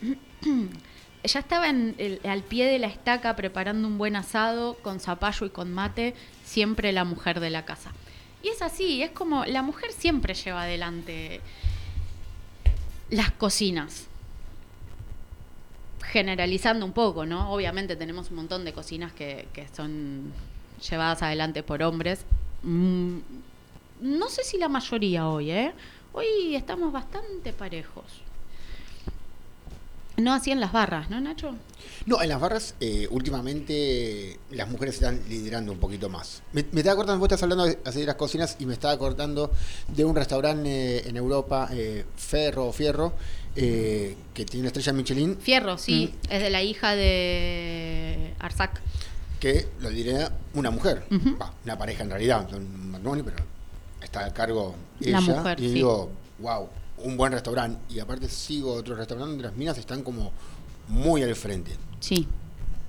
ya 1.24 1.40
estaba 1.40 1.66
al 1.66 2.42
pie 2.44 2.66
de 2.66 2.78
la 2.78 2.86
estaca 2.86 3.34
preparando 3.34 3.88
un 3.88 3.98
buen 3.98 4.14
asado 4.14 4.74
con 4.74 5.00
zapallo 5.00 5.46
y 5.46 5.50
con 5.50 5.72
mate, 5.74 6.14
siempre 6.44 6.92
la 6.92 7.02
mujer 7.02 7.40
de 7.40 7.50
la 7.50 7.64
casa. 7.64 7.90
Y 8.40 8.48
es 8.48 8.62
así, 8.62 9.02
es 9.02 9.10
como 9.10 9.44
la 9.46 9.62
mujer 9.62 9.90
siempre 9.90 10.34
lleva 10.34 10.62
adelante 10.62 11.40
las 13.10 13.32
cocinas. 13.32 14.06
Generalizando 16.04 16.86
un 16.86 16.92
poco, 16.92 17.26
¿no? 17.26 17.52
Obviamente 17.52 17.96
tenemos 17.96 18.30
un 18.30 18.36
montón 18.36 18.64
de 18.64 18.72
cocinas 18.72 19.12
que, 19.12 19.48
que 19.52 19.66
son 19.74 20.32
llevadas 20.88 21.20
adelante 21.22 21.64
por 21.64 21.82
hombres. 21.82 22.24
Mm, 22.62 23.18
no 24.02 24.28
sé 24.28 24.44
si 24.44 24.56
la 24.58 24.68
mayoría 24.68 25.28
hoy, 25.28 25.50
¿eh? 25.50 25.72
Hoy 26.14 26.54
estamos 26.56 26.92
bastante 26.92 27.52
parejos. 27.52 28.04
No 30.18 30.34
así 30.34 30.50
en 30.50 30.60
las 30.60 30.72
barras, 30.72 31.08
¿no, 31.08 31.18
Nacho? 31.22 31.54
No, 32.04 32.20
en 32.20 32.28
las 32.28 32.38
barras 32.38 32.74
eh, 32.80 33.08
últimamente 33.10 34.38
las 34.50 34.68
mujeres 34.68 34.96
están 34.96 35.22
liderando 35.26 35.72
un 35.72 35.78
poquito 35.78 36.10
más. 36.10 36.42
Me, 36.52 36.66
me 36.70 36.80
estaba 36.80 36.92
acordando, 36.92 37.18
vos 37.18 37.26
estás 37.28 37.42
hablando 37.42 37.64
de 37.64 37.76
de 37.76 38.06
las 38.06 38.16
cocinas 38.16 38.56
y 38.58 38.66
me 38.66 38.74
estaba 38.74 38.92
acordando 38.92 39.50
de 39.88 40.04
un 40.04 40.14
restaurante 40.14 40.98
eh, 40.98 41.08
en 41.08 41.16
Europa, 41.16 41.68
eh, 41.72 42.04
Ferro 42.14 42.66
o 42.66 42.72
Fierro, 42.72 43.14
eh, 43.56 44.14
que 44.34 44.44
tiene 44.44 44.60
una 44.62 44.66
estrella 44.68 44.92
Michelin, 44.92 45.38
Fierro, 45.38 45.78
sí, 45.78 46.14
es 46.28 46.42
de 46.42 46.50
la 46.50 46.62
hija 46.62 46.94
de 46.94 48.34
Arzac. 48.38 48.82
que 49.40 49.68
lo 49.80 49.88
lidera 49.88 50.30
una 50.54 50.70
mujer, 50.70 51.04
una 51.64 51.78
pareja 51.78 52.02
en 52.04 52.10
realidad, 52.10 52.50
son 52.50 52.62
un 52.62 52.90
matrimonio, 52.90 53.24
pero 53.24 53.36
está 54.12 54.26
a 54.26 54.32
cargo 54.34 54.74
La 55.00 55.18
ella. 55.18 55.20
mujer, 55.20 55.58
y 55.60 55.68
sí. 55.68 55.74
digo, 55.74 56.10
wow, 56.38 56.68
un 56.98 57.16
buen 57.16 57.32
restaurante. 57.32 57.78
Y 57.88 57.98
aparte 57.98 58.28
sigo 58.28 58.74
otro 58.74 58.94
restaurante 58.94 59.30
donde 59.30 59.44
las 59.44 59.56
minas 59.56 59.78
están 59.78 60.02
como 60.02 60.30
muy 60.88 61.22
al 61.22 61.34
frente. 61.34 61.72
Sí, 62.00 62.28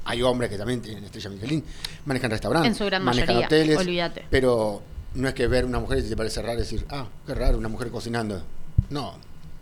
Hay 0.06 0.22
hombres 0.22 0.50
que 0.50 0.58
también 0.58 0.82
tienen 0.82 1.04
estrella 1.06 1.30
Michelin, 1.30 1.64
manejan 2.06 2.30
restaurantes, 2.30 2.72
En 2.72 2.76
su 2.78 2.84
gran 2.86 3.04
manejan 3.04 3.28
mayoría, 3.36 3.46
hoteles, 3.48 3.78
olvídate. 3.78 4.26
pero 4.30 4.82
no 5.14 5.28
es 5.30 5.34
que 5.34 5.48
ver 5.48 5.64
una 5.64 5.80
mujer 5.80 6.00
y 6.00 6.10
te 6.10 6.18
parece 6.18 6.42
raro 6.42 6.60
decir, 6.60 6.86
ah, 6.90 7.08
qué 7.26 7.34
raro, 7.34 7.58
una 7.58 7.70
mujer 7.70 7.90
cocinando. 7.90 8.42
No. 8.90 9.14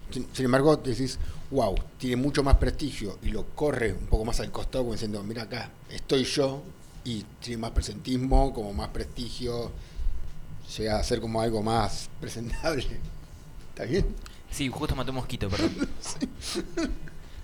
Sin, 0.10 0.28
sin 0.34 0.46
embargo, 0.46 0.78
decís, 0.78 1.20
wow, 1.52 1.76
tiene 2.00 2.16
mucho 2.16 2.42
más 2.42 2.56
prestigio 2.58 3.20
y 3.22 3.28
lo 3.30 3.46
corre 3.54 3.94
un 3.94 4.08
poco 4.08 4.26
más 4.26 4.40
al 4.40 4.50
costado, 4.52 4.86
como 4.86 4.94
diciendo, 4.94 5.22
mira 5.24 5.44
acá, 5.44 5.70
estoy 5.92 6.24
yo 6.24 6.64
y 7.04 7.24
tiene 7.40 7.62
más 7.62 7.72
presentismo, 7.72 8.52
como 8.52 8.74
más 8.74 8.88
prestigio, 8.90 9.72
llega 10.78 10.98
a 11.00 11.04
ser 11.04 11.20
como 11.22 11.42
algo 11.42 11.62
más 11.64 12.10
presentable. 12.20 12.86
¿Está 13.70 13.86
bien? 13.86 14.06
Sí, 14.52 14.70
justo 14.70 14.96
maté 14.96 15.12
un 15.12 15.16
mosquito, 15.18 15.50
perdón. 15.50 15.72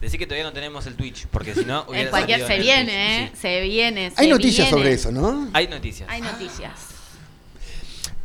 Decí 0.01 0.17
que 0.19 0.27
todavía 0.27 0.43
no 0.43 0.53
tenemos 0.53 0.85
el 0.85 0.95
Twitch, 0.95 1.25
porque 1.27 1.55
si 1.55 1.65
no. 1.65 1.91
en 1.93 2.09
cualquier 2.09 2.41
salido 2.41 2.47
se 2.47 2.59
viene, 2.59 3.23
¿eh? 3.25 3.29
Sí. 3.33 3.39
Se 3.41 3.61
viene, 3.61 4.13
Hay 4.15 4.29
noticias 4.29 4.67
viene. 4.67 4.69
sobre 4.69 4.93
eso, 4.93 5.11
¿no? 5.11 5.49
Hay 5.53 5.67
noticias. 5.67 6.07
Hay 6.09 6.21
noticias. 6.21 6.71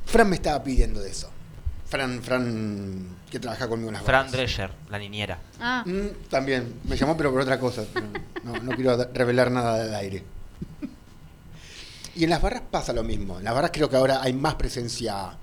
Fran 0.04 0.28
me 0.28 0.37
estaba 0.37 0.62
pidiendo 0.62 1.00
de 1.00 1.11
eso. 1.11 1.30
Fran, 1.87 2.23
Fran, 2.23 3.06
que 3.30 3.38
trabaja 3.40 3.68
conmigo 3.68 3.88
en 3.88 3.94
las 3.94 4.02
Fran 4.02 4.26
barras. 4.26 4.32
Drescher, 4.32 4.71
la 4.90 4.99
niñera. 4.99 5.38
Ah, 5.61 5.82
Mm, 5.87 6.28
también, 6.28 6.75
me 6.85 6.97
llamó 6.97 7.16
pero 7.16 7.32
por 7.32 7.40
otra 7.40 7.59
cosa. 7.59 7.85
No, 8.44 8.52
no 8.59 8.73
quiero 8.76 8.97
revelar 9.14 9.50
nada 9.50 9.82
del 9.82 9.94
aire. 9.94 10.23
Y 12.14 12.25
en 12.25 12.31
las 12.31 12.42
barras 12.42 12.62
pasa 12.71 12.92
lo 12.92 13.02
mismo. 13.02 13.38
En 13.38 13.45
las 13.45 13.54
barras 13.54 13.71
creo 13.73 13.88
que 13.88 13.97
ahora 13.97 14.23
hay 14.23 14.33
más 14.33 14.54
presencia 14.57 15.37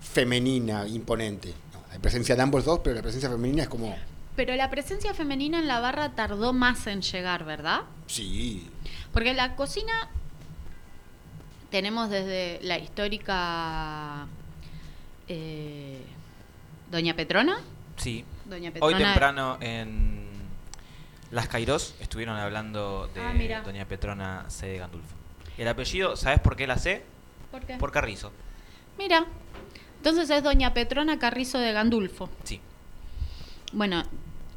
femenina 0.00 0.86
imponente. 0.86 1.52
No, 1.72 1.80
hay 1.90 1.98
presencia 1.98 2.36
de 2.36 2.42
ambos 2.42 2.64
dos, 2.64 2.80
pero 2.84 2.94
la 2.96 3.02
presencia 3.02 3.28
femenina 3.28 3.62
es 3.64 3.68
como, 3.68 3.94
pero 4.36 4.54
la 4.54 4.70
presencia 4.70 5.12
femenina 5.14 5.58
en 5.58 5.66
la 5.66 5.80
barra 5.80 6.10
tardó 6.14 6.52
más 6.52 6.86
en 6.86 7.02
llegar, 7.02 7.44
¿verdad? 7.44 7.80
sí, 8.06 8.68
Porque 9.12 9.34
la 9.34 9.56
cocina 9.56 10.08
tenemos 11.70 12.08
desde 12.08 12.60
la 12.62 12.78
histórica 12.78 14.26
eh, 15.26 16.00
Doña 16.90 17.14
Petrona. 17.14 17.58
Sí. 17.96 18.24
Doña 18.46 18.72
Hoy 18.80 18.94
temprano 18.94 19.58
en 19.60 20.26
Las 21.32 21.48
Cairós 21.48 21.94
estuvieron 22.00 22.36
hablando 22.36 23.10
de 23.12 23.20
Ah. 23.20 23.62
Doña 23.62 23.84
Petrona 23.86 24.44
C. 24.48 24.68
de 24.68 24.78
Gandulfo. 24.78 25.17
El 25.58 25.68
apellido, 25.68 26.16
¿sabes 26.16 26.40
por 26.40 26.56
qué 26.56 26.66
la 26.66 26.78
sé? 26.78 27.02
¿Por 27.50 27.62
qué? 27.62 27.74
Por 27.74 27.92
Carrizo. 27.92 28.32
Mira. 28.96 29.26
Entonces 29.98 30.30
es 30.30 30.42
Doña 30.44 30.72
Petrona 30.74 31.18
Carrizo 31.18 31.58
de 31.58 31.72
Gandulfo. 31.72 32.30
Sí. 32.44 32.60
Bueno, 33.72 34.04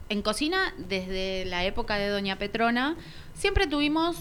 en 0.10 0.22
cocina, 0.22 0.74
desde 0.78 1.46
la 1.46 1.66
época 1.66 1.96
de 1.96 2.10
Doña 2.10 2.38
Petrona, 2.38 2.96
siempre 3.34 3.66
tuvimos 3.66 4.18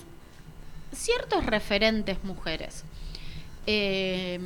ciertos 0.92 1.44
referentes 1.44 2.24
mujeres. 2.24 2.84
Eh, 3.66 4.40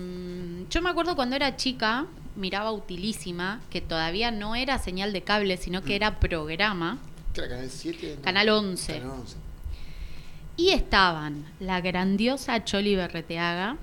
yo 0.69 0.83
me 0.83 0.91
acuerdo 0.91 1.15
cuando 1.15 1.37
era 1.37 1.57
chica, 1.57 2.07
miraba 2.35 2.73
Utilísima, 2.73 3.61
que 3.71 3.81
todavía 3.81 4.33
no 4.33 4.57
era 4.57 4.79
señal 4.79 5.13
de 5.13 5.23
cable, 5.23 5.57
sino 5.57 5.83
que 5.83 5.95
era 5.95 6.19
programa, 6.19 6.99
¿Qué 7.35 7.41
era 7.41 7.49
Canal 7.51 7.71
7? 7.71 8.15
No. 8.17 8.23
Canal 8.23 8.49
11. 8.49 8.93
Canal 8.99 9.11
11. 9.21 9.37
Y 10.57 10.71
estaban 10.71 11.45
la 11.59 11.81
grandiosa 11.81 12.65
Choli 12.65 12.95
Berreteaga, 12.95 13.77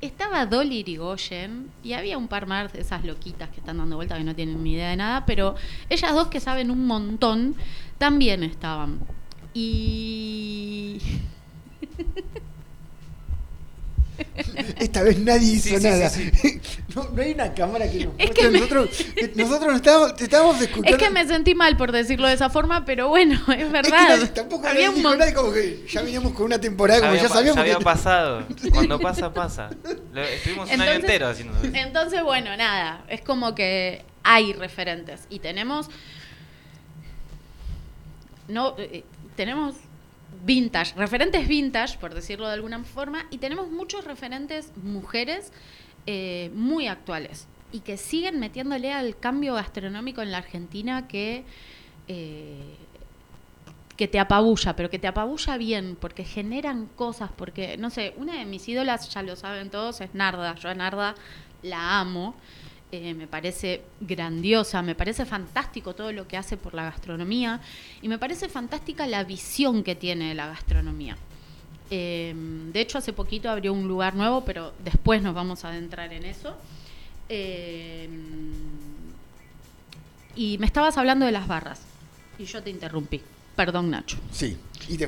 estaba 0.00 0.46
Dolly 0.46 0.78
Irigoyen 0.78 1.70
y 1.84 1.92
había 1.92 2.18
un 2.18 2.26
par 2.26 2.46
más 2.46 2.72
de 2.72 2.80
esas 2.80 3.04
loquitas 3.04 3.50
que 3.50 3.60
están 3.60 3.78
dando 3.78 3.96
vueltas 3.96 4.18
que 4.18 4.24
no 4.24 4.34
tienen 4.34 4.62
ni 4.64 4.72
idea 4.72 4.90
de 4.90 4.96
nada, 4.96 5.26
pero 5.26 5.54
ellas 5.88 6.14
dos 6.14 6.28
que 6.28 6.40
saben 6.40 6.70
un 6.70 6.86
montón 6.86 7.54
también 7.98 8.42
estaban. 8.42 9.00
Y 9.52 11.00
Esta 14.78 15.02
vez 15.02 15.18
nadie 15.18 15.52
hizo 15.54 15.68
Sí, 15.68 15.76
sí, 15.76 15.82
nada. 15.82 16.10
sí, 16.10 16.30
No, 16.94 17.04
no 17.10 17.22
hay 17.22 17.32
una 17.32 17.54
cámara 17.54 17.88
que 17.90 18.04
nos 18.06 18.14
Es 18.18 18.30
que 18.32 18.50
nosotros, 18.50 19.04
estábamos, 19.76 20.16
te 20.16 20.24
estábamos 20.24 20.60
escuchando. 20.60 20.90
es 20.96 21.02
que 21.02 21.10
me 21.10 21.26
sentí 21.26 21.54
mal 21.54 21.76
por 21.76 21.92
decirlo 21.92 22.26
de 22.26 22.34
esa 22.34 22.50
forma, 22.50 22.84
pero 22.84 23.08
bueno, 23.08 23.34
es 23.48 23.48
Es 23.48 23.56
que 23.64 23.64
verdad. 23.70 24.08
nadie- 24.18 24.28
tampoco 24.34 24.66
Había 24.66 24.90
nadie 24.90 25.04
un 25.12 25.18
dijo 25.20 25.40
como 25.40 25.52
que 25.52 25.84
ya 25.88 26.02
veníamos 26.02 26.32
con 26.32 26.46
una 26.46 26.60
temporada, 26.60 27.00
como 27.00 27.10
había, 27.12 27.22
ya 27.22 27.28
sabíamos 27.28 27.58
había 27.58 27.76
que- 27.78 27.84
pasado. 27.84 28.44
Cuando 28.72 28.98
pasa, 28.98 29.32
pasa. 29.32 29.70
Lo- 30.12 30.22
estuvimos 30.22 30.66
un 30.66 30.72
año 30.72 30.82
Entonces- 30.82 31.04
entero 31.04 31.28
haciendo 31.28 31.58
eso. 31.62 31.70
Entonces, 31.74 32.22
bueno, 32.22 32.56
nada, 32.56 33.04
es 33.08 33.20
como 33.20 33.54
que 33.54 34.04
hay 34.22 34.52
referentes 34.52 35.22
y 35.30 35.38
tenemos 35.38 35.88
no 38.48 38.74
eh, 38.78 39.04
tenemos 39.36 39.76
vintage, 40.44 40.94
referentes 40.96 41.46
vintage, 41.46 41.98
por 41.98 42.14
decirlo 42.14 42.46
de 42.46 42.54
alguna 42.54 42.82
forma, 42.84 43.26
y 43.30 43.38
tenemos 43.38 43.70
muchos 43.70 44.04
referentes 44.04 44.72
mujeres 44.76 45.52
eh, 46.06 46.50
muy 46.54 46.86
actuales 46.86 47.46
y 47.72 47.80
que 47.80 47.96
siguen 47.96 48.40
metiéndole 48.40 48.92
al 48.92 49.18
cambio 49.18 49.54
gastronómico 49.54 50.22
en 50.22 50.32
la 50.32 50.38
Argentina 50.38 51.06
que 51.06 51.44
eh, 52.08 52.76
que 54.00 54.08
te 54.08 54.18
apabulla, 54.18 54.74
pero 54.76 54.88
que 54.88 54.98
te 54.98 55.06
apabulla 55.06 55.58
bien, 55.58 55.94
porque 56.00 56.24
generan 56.24 56.86
cosas, 56.86 57.30
porque, 57.36 57.76
no 57.76 57.90
sé, 57.90 58.14
una 58.16 58.38
de 58.38 58.46
mis 58.46 58.66
ídolas, 58.66 59.10
ya 59.10 59.22
lo 59.22 59.36
saben 59.36 59.68
todos, 59.68 60.00
es 60.00 60.14
Narda. 60.14 60.54
Yo 60.54 60.70
a 60.70 60.74
Narda 60.74 61.14
la 61.62 62.00
amo, 62.00 62.34
eh, 62.92 63.14
me 63.14 63.28
parece 63.28 63.82
grandiosa, 64.00 64.82
me 64.82 64.96
parece 64.96 65.24
fantástico 65.24 65.94
todo 65.94 66.10
lo 66.10 66.26
que 66.26 66.36
hace 66.36 66.56
por 66.56 66.74
la 66.74 66.82
gastronomía 66.84 67.60
y 68.02 68.08
me 68.08 68.18
parece 68.18 68.48
fantástica 68.48 69.06
la 69.06 69.22
visión 69.22 69.84
que 69.84 69.94
tiene 69.94 70.30
de 70.30 70.34
la 70.34 70.48
gastronomía. 70.48 71.16
Eh, 71.90 72.34
de 72.72 72.80
hecho, 72.80 72.98
hace 72.98 73.12
poquito 73.12 73.48
abrió 73.48 73.72
un 73.72 73.86
lugar 73.86 74.16
nuevo, 74.16 74.44
pero 74.44 74.72
después 74.82 75.22
nos 75.22 75.34
vamos 75.34 75.64
a 75.64 75.68
adentrar 75.68 76.12
en 76.12 76.24
eso. 76.24 76.56
Eh, 77.28 78.08
y 80.34 80.58
me 80.58 80.66
estabas 80.66 80.98
hablando 80.98 81.26
de 81.26 81.32
las 81.32 81.46
barras 81.46 81.80
y 82.40 82.44
yo 82.44 82.60
te 82.60 82.70
interrumpí. 82.70 83.20
Perdón, 83.54 83.90
Nacho. 83.90 84.16
Sí. 84.32 84.56
Y 84.88 84.98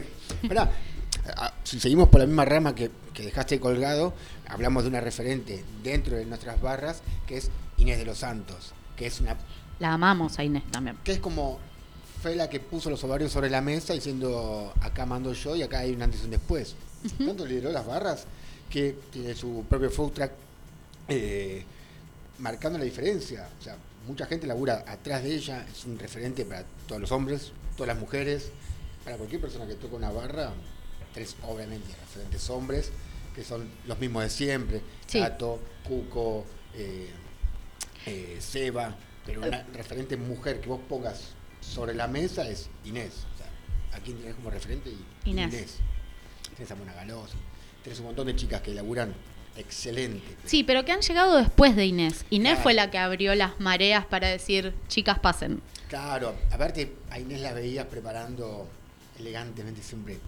ah, 1.37 1.53
si 1.65 1.81
seguimos 1.81 2.09
por 2.09 2.21
la 2.21 2.27
misma 2.27 2.45
rama 2.45 2.77
que, 2.77 2.91
que 3.13 3.25
dejaste 3.25 3.59
colgado, 3.59 4.15
hablamos 4.47 4.85
de 4.85 4.91
una 4.91 5.01
referente 5.01 5.65
dentro 5.83 6.17
de 6.17 6.27
nuestras 6.27 6.61
barras, 6.61 7.03
que 7.27 7.39
es 7.39 7.51
Inés 7.79 7.99
de 7.99 8.05
los 8.05 8.19
Santos, 8.19 8.73
que 8.97 9.07
es 9.07 9.21
una 9.21 9.37
La 9.79 9.95
amamos 9.95 10.39
a 10.39 10.45
Inés 10.45 10.63
también. 10.71 10.99
que 11.05 11.13
es 11.13 11.19
como 11.19 11.59
fue 12.23 12.37
la 12.37 12.49
que 12.49 12.61
puso 12.61 12.89
los 12.91 13.03
ovarios 13.05 13.33
sobre 13.33 13.51
la 13.51 13.61
mesa 13.61 13.95
diciendo 13.95 14.73
acá 14.81 15.07
mando 15.07 15.33
yo 15.33 15.57
y 15.57 15.63
acá 15.63 15.81
hay 15.81 15.93
un 15.93 16.03
antes 16.03 16.21
y 16.23 16.25
un 16.27 16.31
después. 16.31 16.77
Tanto 17.19 17.45
lideró 17.45 17.73
las 17.73 17.85
barras 17.85 18.27
que 18.71 18.97
tiene 19.11 19.35
su 19.35 19.65
propio 19.69 19.91
food 19.91 20.13
truck 20.13 20.31
eh, 21.09 21.65
marcando 22.39 22.79
la 22.79 22.85
diferencia. 22.85 23.49
O 23.59 23.63
sea, 23.63 23.77
mucha 24.07 24.27
gente 24.27 24.47
labura 24.47 24.85
atrás 24.87 25.25
de 25.25 25.35
ella, 25.35 25.67
es 25.71 25.85
un 25.85 25.99
referente 25.99 26.45
para 26.45 26.65
todos 26.87 27.01
los 27.01 27.11
hombres, 27.11 27.51
todas 27.77 27.89
las 27.89 27.99
mujeres, 27.99 28.51
para 29.05 29.17
cualquier 29.17 29.41
persona 29.41 29.67
que 29.67 29.75
toca 29.75 29.97
una 29.97 30.11
barra, 30.13 30.53
tres 31.13 31.35
obviamente 31.43 31.89
referentes 32.01 32.49
hombres, 32.51 32.93
que 33.35 33.43
son 33.43 33.69
los 33.89 33.99
mismos 33.99 34.23
de 34.23 34.31
siempre, 34.31 34.81
Sí. 35.07 35.19
Tato, 35.19 35.59
Cuco, 35.89 36.45
eh, 36.77 37.11
eh, 38.07 38.39
Seba, 38.41 38.95
pero 39.25 39.41
una 39.43 39.65
referente 39.75 40.17
mujer 40.17 40.61
que 40.61 40.69
vos 40.69 40.81
pongas 40.89 41.31
sobre 41.61 41.95
la 41.95 42.09
mesa 42.09 42.49
es 42.49 42.69
Inés. 42.85 43.13
O 43.35 43.39
sea, 43.39 43.99
¿a 43.99 44.01
quién 44.03 44.19
tenés 44.19 44.35
como 44.35 44.51
referente? 44.51 44.91
Y- 44.91 45.31
Inés. 45.31 45.79
Tenés 46.57 46.71
a 46.71 46.75
Mona 46.75 46.93
Galosa, 46.93 47.35
tenés 47.83 47.99
un 48.01 48.07
montón 48.07 48.27
de 48.27 48.37
chicas 48.37 48.61
que 48.61 48.75
laburan 48.75 49.15
excelente. 49.57 50.37
Sí, 50.45 50.65
pero 50.65 50.85
que 50.85 50.93
han 50.93 51.01
llegado 51.01 51.37
después 51.37 51.77
de 51.77 51.87
Inés. 51.87 52.25
Inés 52.31 52.53
Claro. 52.53 52.63
fue 52.63 52.75
la 52.75 52.91
que 52.91 52.99
abrió 52.99 53.35
las 53.35 53.59
mareas 53.61 54.05
para 54.07 54.29
decir, 54.29 54.75
chicas, 54.89 55.19
pasen. 55.19 55.63
Claro, 55.89 56.35
aparte 56.51 56.93
a 57.11 57.19
Inés 57.19 57.41
la 57.41 57.53
veías 57.53 57.87
preparando 57.87 58.67
elegantemente 59.19 59.83
siempre 59.83 60.19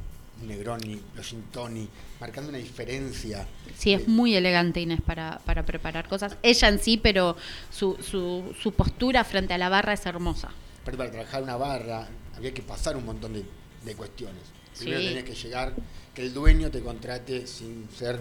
Negroni, 0.42 1.00
los 1.14 1.26
gin 1.26 1.42
tonic, 1.52 1.88
marcando 2.20 2.50
una 2.50 2.58
diferencia. 2.58 3.46
Sí, 3.78 3.92
es 3.94 4.02
Eh, 4.02 4.04
muy 4.08 4.34
elegante 4.34 4.80
Inés 4.80 5.00
para, 5.00 5.38
para 5.44 5.64
preparar 5.64 6.08
cosas. 6.08 6.36
Ella 6.42 6.68
en 6.68 6.78
sí, 6.78 6.96
pero 6.98 7.36
su, 7.70 7.96
su, 8.02 8.54
su 8.60 8.72
postura 8.72 9.24
frente 9.24 9.54
a 9.54 9.58
la 9.58 9.68
barra 9.68 9.92
es 9.94 10.04
hermosa. 10.06 10.48
Aparte, 10.82 10.98
para 10.98 11.10
trabajar 11.10 11.42
una 11.42 11.56
barra 11.56 12.08
había 12.36 12.52
que 12.52 12.62
pasar 12.62 12.96
un 12.96 13.06
montón 13.06 13.32
de, 13.32 13.44
de 13.84 13.94
cuestiones. 13.94 14.42
Primero 14.78 15.00
Sí. 15.00 15.06
tenías 15.06 15.24
que 15.24 15.34
llegar, 15.34 15.72
que 16.14 16.22
el 16.22 16.34
dueño 16.34 16.70
te 16.70 16.80
contrate 16.80 17.46
sin 17.46 17.88
ser 17.96 18.20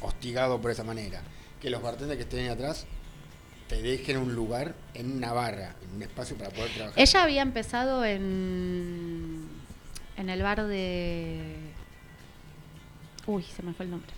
hostigado 0.00 0.60
por 0.60 0.70
esa 0.70 0.82
manera. 0.82 1.22
Que 1.60 1.68
los 1.70 1.82
bartenders 1.82 2.16
que 2.16 2.22
estén 2.22 2.40
ahí 2.40 2.48
atrás 2.48 2.86
te 3.68 3.82
dejen 3.82 4.16
un 4.16 4.34
lugar 4.34 4.74
en 4.94 5.12
una 5.12 5.32
barra, 5.32 5.76
en 5.84 5.96
un 5.96 6.02
espacio 6.02 6.36
para 6.36 6.50
poder 6.50 6.72
trabajar. 6.72 6.98
Ella 6.98 7.22
había 7.22 7.42
empezado 7.42 8.04
en, 8.04 9.46
en 10.20 10.28
el 10.30 10.42
bar 10.42 10.66
de... 10.66 11.56
Uy, 13.26 13.42
se 13.42 13.62
me 13.62 13.72
fue 13.72 13.84
el 13.86 13.90
nombre. 13.90 14.10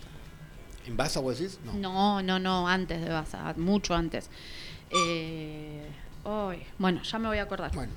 ¿En 0.85 0.97
Baza 0.97 1.19
vos 1.21 1.39
decís? 1.39 1.59
No. 1.63 1.73
No, 1.73 2.21
no, 2.21 2.39
no, 2.39 2.67
antes 2.67 3.01
de 3.01 3.09
Baza, 3.09 3.53
mucho 3.57 3.95
antes. 3.95 4.29
Eh, 4.89 5.81
ay, 6.25 6.63
bueno, 6.77 7.01
ya 7.03 7.19
me 7.19 7.27
voy 7.29 7.37
a 7.37 7.43
acordar. 7.43 7.71
Bueno. 7.73 7.91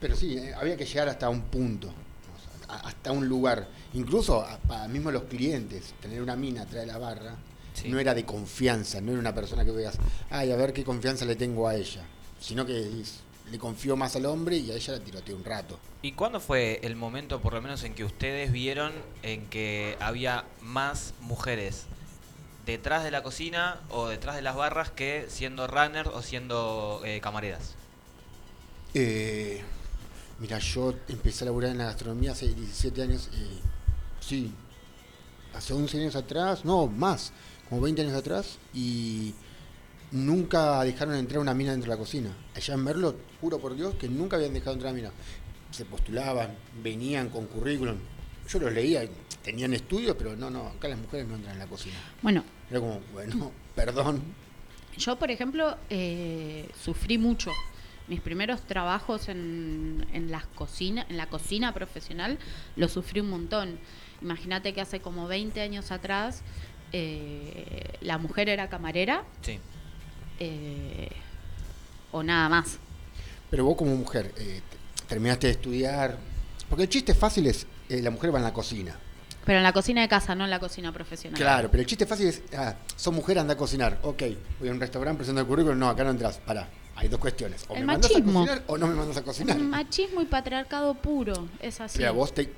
Pero 0.00 0.16
sí, 0.16 0.38
eh, 0.38 0.54
había 0.54 0.76
que 0.76 0.86
llegar 0.86 1.08
hasta 1.08 1.28
un 1.28 1.42
punto, 1.42 1.88
o 1.88 2.66
sea, 2.66 2.74
a- 2.76 2.88
hasta 2.88 3.12
un 3.12 3.28
lugar. 3.28 3.68
Incluso 3.94 4.40
a- 4.40 4.56
para 4.58 4.88
mismo 4.88 5.10
los 5.10 5.24
clientes, 5.24 5.94
tener 6.00 6.22
una 6.22 6.36
mina 6.36 6.62
atrás 6.62 6.82
de 6.82 6.86
la 6.86 6.98
barra 6.98 7.34
Sí. 7.74 7.88
no 7.88 7.98
era 7.98 8.14
de 8.14 8.24
confianza, 8.24 9.00
no 9.00 9.10
era 9.12 9.20
una 9.20 9.34
persona 9.34 9.64
que 9.64 9.70
veas, 9.72 9.98
ay, 10.30 10.50
a 10.52 10.56
ver 10.56 10.72
qué 10.72 10.84
confianza 10.84 11.24
le 11.24 11.36
tengo 11.36 11.68
a 11.68 11.74
ella. 11.74 12.02
Sino 12.40 12.64
que 12.64 13.00
es- 13.00 13.20
le 13.50 13.58
confío 13.58 13.96
más 13.96 14.16
al 14.16 14.26
hombre 14.26 14.56
y 14.56 14.70
a 14.70 14.74
ella 14.74 14.94
la 14.94 15.00
tiroteé 15.00 15.34
un 15.34 15.44
rato. 15.44 15.78
¿Y 16.02 16.12
cuándo 16.12 16.40
fue 16.40 16.80
el 16.82 16.96
momento, 16.96 17.40
por 17.40 17.54
lo 17.54 17.62
menos, 17.62 17.82
en 17.84 17.94
que 17.94 18.04
ustedes 18.04 18.52
vieron 18.52 18.92
en 19.22 19.46
que 19.46 19.96
había 20.00 20.44
más 20.60 21.14
mujeres 21.20 21.86
detrás 22.66 23.02
de 23.02 23.10
la 23.10 23.22
cocina 23.22 23.80
o 23.88 24.08
detrás 24.08 24.36
de 24.36 24.42
las 24.42 24.54
barras 24.54 24.90
que 24.90 25.26
siendo 25.28 25.66
runners 25.66 26.10
o 26.12 26.22
siendo 26.22 27.00
eh, 27.04 27.20
camareras? 27.20 27.74
Eh, 28.94 29.62
mira, 30.38 30.58
yo 30.58 30.94
empecé 31.08 31.44
a 31.44 31.46
laburar 31.46 31.70
en 31.70 31.78
la 31.78 31.84
gastronomía 31.84 32.32
hace 32.32 32.48
17 32.48 33.02
años, 33.02 33.30
eh, 33.32 33.58
sí, 34.20 34.52
hace 35.54 35.72
11 35.72 35.98
años 35.98 36.16
atrás, 36.16 36.64
no, 36.64 36.86
más, 36.86 37.32
como 37.68 37.80
20 37.80 38.02
años 38.02 38.14
atrás, 38.14 38.58
y 38.74 39.34
nunca 40.12 40.82
dejaron 40.84 41.14
entrar 41.14 41.40
una 41.40 41.54
mina 41.54 41.72
dentro 41.72 41.90
de 41.90 41.96
la 41.96 42.00
cocina. 42.00 42.30
Allá 42.54 42.74
en 42.74 42.84
Merlo, 42.84 43.16
juro 43.40 43.58
por 43.58 43.74
Dios, 43.74 43.94
que 43.94 44.08
nunca 44.08 44.36
habían 44.36 44.54
dejado 44.54 44.72
entrar 44.74 44.92
una 44.92 45.02
mina. 45.02 45.12
Se 45.70 45.84
postulaban, 45.84 46.54
venían 46.82 47.28
con 47.28 47.46
currículum. 47.46 47.96
Yo 48.48 48.58
los 48.58 48.72
leía, 48.72 49.02
tenían 49.42 49.74
estudios, 49.74 50.16
pero 50.16 50.34
no, 50.36 50.50
no, 50.50 50.68
acá 50.68 50.88
las 50.88 50.98
mujeres 50.98 51.26
no 51.28 51.36
entran 51.36 51.54
en 51.54 51.58
la 51.58 51.66
cocina. 51.66 51.96
Bueno, 52.22 52.44
Era 52.70 52.80
como, 52.80 53.00
bueno, 53.12 53.52
perdón. 53.74 54.22
Yo, 54.96 55.18
por 55.18 55.30
ejemplo, 55.30 55.76
eh, 55.90 56.68
sufrí 56.82 57.18
mucho. 57.18 57.52
Mis 58.08 58.22
primeros 58.22 58.62
trabajos 58.62 59.28
en, 59.28 60.06
en, 60.14 60.30
las 60.30 60.46
cocina, 60.46 61.04
en 61.10 61.18
la 61.18 61.26
cocina 61.28 61.74
profesional 61.74 62.38
los 62.74 62.92
sufrí 62.92 63.20
un 63.20 63.28
montón. 63.28 63.78
Imagínate 64.22 64.72
que 64.72 64.80
hace 64.80 65.00
como 65.00 65.28
20 65.28 65.60
años 65.60 65.92
atrás 65.92 66.42
eh, 66.92 67.98
la 68.00 68.16
mujer 68.16 68.48
era 68.48 68.70
camarera 68.70 69.24
Sí. 69.42 69.58
Eh, 70.38 71.08
o 72.12 72.22
nada 72.22 72.48
más. 72.48 72.78
Pero 73.50 73.64
vos 73.64 73.76
como 73.76 73.94
mujer, 73.96 74.32
eh, 74.36 74.60
te- 74.70 75.06
terminaste 75.08 75.46
de 75.46 75.52
estudiar, 75.54 76.16
porque 76.68 76.84
el 76.84 76.88
chiste 76.88 77.14
fácil 77.14 77.46
es, 77.46 77.66
eh, 77.88 78.02
la 78.02 78.10
mujer 78.10 78.34
va 78.34 78.38
en 78.38 78.44
la 78.44 78.52
cocina. 78.52 78.96
Pero 79.44 79.58
en 79.58 79.62
la 79.64 79.72
cocina 79.72 80.02
de 80.02 80.08
casa, 80.08 80.34
no 80.34 80.44
en 80.44 80.50
la 80.50 80.60
cocina 80.60 80.92
profesional. 80.92 81.38
Claro, 81.40 81.70
pero 81.70 81.80
el 81.80 81.86
chiste 81.86 82.04
fácil 82.04 82.26
es, 82.28 82.42
ah, 82.56 82.74
son 82.96 83.14
mujer, 83.14 83.38
anda 83.38 83.54
a 83.54 83.56
cocinar. 83.56 83.98
Ok, 84.02 84.22
voy 84.60 84.68
a 84.68 84.72
un 84.72 84.80
restaurante, 84.80 85.16
presento 85.18 85.40
el 85.40 85.46
currículum, 85.46 85.78
no, 85.78 85.88
acá 85.88 86.04
no 86.04 86.10
entras. 86.10 86.36
Pará, 86.38 86.68
hay 86.94 87.08
dos 87.08 87.18
cuestiones. 87.18 87.64
O 87.68 87.74
El 87.74 87.80
me 87.80 87.86
mandas 87.86 88.10
a 88.10 88.14
machismo. 88.18 88.40
cocinar 88.40 88.64
o 88.66 88.76
no 88.76 88.86
me 88.86 88.94
mandas 88.94 89.16
a 89.16 89.22
cocinar. 89.22 89.58
Machismo 89.58 90.20
y 90.20 90.26
patriarcado 90.26 90.92
puro, 90.94 91.48
es 91.60 91.80
así. 91.80 91.96
Pero 91.98 92.10
a 92.10 92.12
vos 92.12 92.34
te 92.34 92.52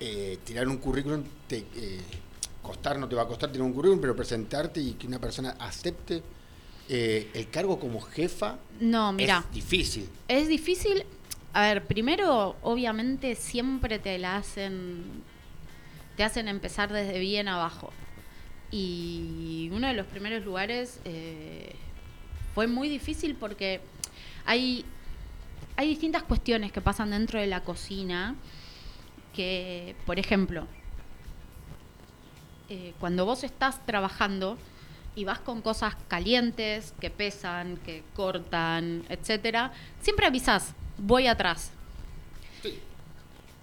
eh, 0.00 0.38
tirar 0.44 0.68
un 0.68 0.76
currículum 0.76 1.24
te, 1.46 1.64
costar, 2.62 2.98
no 2.98 3.08
te 3.08 3.16
va 3.16 3.22
a 3.22 3.26
costar 3.26 3.48
tener 3.50 3.62
un 3.62 3.72
currículum, 3.72 3.98
pero 4.00 4.14
presentarte 4.14 4.80
y 4.80 4.92
que 4.92 5.06
una 5.06 5.18
persona 5.18 5.56
acepte 5.58 6.22
eh, 6.88 7.30
el 7.34 7.48
cargo 7.50 7.78
como 7.78 8.00
jefa 8.00 8.58
No, 8.80 9.12
mira. 9.12 9.44
es 9.48 9.54
difícil. 9.54 10.08
Es 10.28 10.48
difícil. 10.48 11.04
A 11.52 11.62
ver, 11.62 11.84
primero, 11.86 12.56
obviamente, 12.62 13.34
siempre 13.34 13.98
te 13.98 14.18
la 14.18 14.36
hacen. 14.36 15.04
Te 16.16 16.24
hacen 16.24 16.48
empezar 16.48 16.92
desde 16.92 17.18
bien 17.18 17.48
abajo. 17.48 17.92
Y 18.70 19.70
uno 19.72 19.86
de 19.88 19.94
los 19.94 20.06
primeros 20.06 20.44
lugares 20.44 21.00
eh, 21.04 21.74
fue 22.54 22.66
muy 22.66 22.88
difícil 22.88 23.34
porque 23.34 23.80
hay, 24.44 24.84
hay 25.76 25.88
distintas 25.88 26.22
cuestiones 26.24 26.70
que 26.72 26.80
pasan 26.80 27.10
dentro 27.10 27.40
de 27.40 27.46
la 27.46 27.62
cocina. 27.62 28.34
Que, 29.34 29.94
por 30.06 30.18
ejemplo, 30.18 30.66
eh, 32.68 32.92
cuando 33.00 33.24
vos 33.24 33.44
estás 33.44 33.84
trabajando 33.86 34.58
y 35.18 35.24
vas 35.24 35.40
con 35.40 35.62
cosas 35.62 35.96
calientes, 36.06 36.94
que 37.00 37.10
pesan, 37.10 37.76
que 37.78 38.04
cortan, 38.14 39.02
etcétera, 39.08 39.72
siempre 40.00 40.26
avisás, 40.26 40.74
voy 40.96 41.26
atrás. 41.26 41.72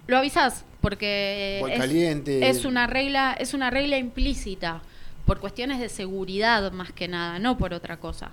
Lo 0.06 0.18
avisás 0.18 0.66
porque 0.82 1.60
Voy 1.62 1.72
es, 1.72 1.80
caliente. 1.80 2.50
es 2.50 2.66
una 2.66 2.88
regla, 2.88 3.36
es 3.40 3.54
una 3.54 3.70
regla 3.70 3.98
implícita 3.98 4.82
por 5.26 5.40
cuestiones 5.40 5.80
de 5.80 5.88
seguridad 5.88 6.74
más 6.74 6.92
que 6.92 7.08
nada, 7.08 7.40
no 7.40 7.58
por 7.58 7.74
otra 7.74 8.02
cosa. 8.02 8.32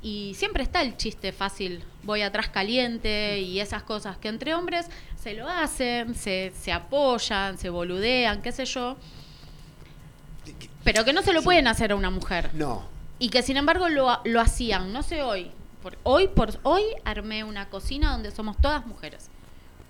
Y 0.00 0.34
siempre 0.36 0.62
está 0.62 0.82
el 0.82 0.96
chiste 0.96 1.32
fácil, 1.32 1.82
voy 2.04 2.22
atrás 2.22 2.48
caliente 2.48 3.40
y 3.40 3.58
esas 3.58 3.82
cosas 3.82 4.18
que 4.18 4.28
entre 4.28 4.54
hombres 4.54 4.86
se 5.16 5.34
lo 5.34 5.48
hacen, 5.48 6.14
se, 6.14 6.52
se 6.56 6.70
apoyan, 6.70 7.58
se 7.58 7.70
boludean, 7.70 8.40
qué 8.40 8.52
sé 8.52 8.66
yo, 8.66 8.96
pero 10.84 11.04
que 11.04 11.12
no 11.12 11.22
se 11.22 11.32
lo 11.32 11.42
pueden 11.42 11.66
hacer 11.66 11.92
a 11.92 11.96
una 11.96 12.10
mujer. 12.10 12.50
No. 12.54 12.84
Y 13.18 13.28
que 13.28 13.42
sin 13.42 13.56
embargo 13.56 13.88
lo, 13.88 14.20
lo 14.24 14.40
hacían, 14.40 14.92
no 14.92 15.02
sé 15.02 15.22
hoy. 15.22 15.50
Por, 15.82 15.98
hoy 16.02 16.28
por 16.28 16.58
hoy 16.62 16.82
armé 17.04 17.44
una 17.44 17.68
cocina 17.68 18.12
donde 18.12 18.30
somos 18.30 18.56
todas 18.58 18.86
mujeres. 18.86 19.28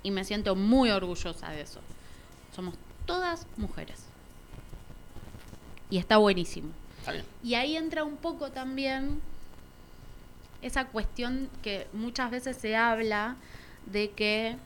Y 0.02 0.10
me 0.10 0.24
siento 0.24 0.56
muy 0.56 0.90
orgullosa 0.90 1.50
de 1.50 1.62
eso. 1.62 1.80
Somos 2.54 2.74
todas 3.06 3.46
mujeres. 3.56 4.04
Y 5.90 5.98
está 5.98 6.16
buenísimo. 6.16 6.70
Está 6.98 7.12
bien. 7.12 7.24
Y 7.42 7.54
ahí 7.54 7.76
entra 7.76 8.04
un 8.04 8.16
poco 8.16 8.50
también 8.50 9.20
esa 10.62 10.86
cuestión 10.86 11.50
que 11.62 11.86
muchas 11.92 12.30
veces 12.30 12.56
se 12.56 12.76
habla 12.76 13.36
de 13.86 14.10
que 14.10 14.56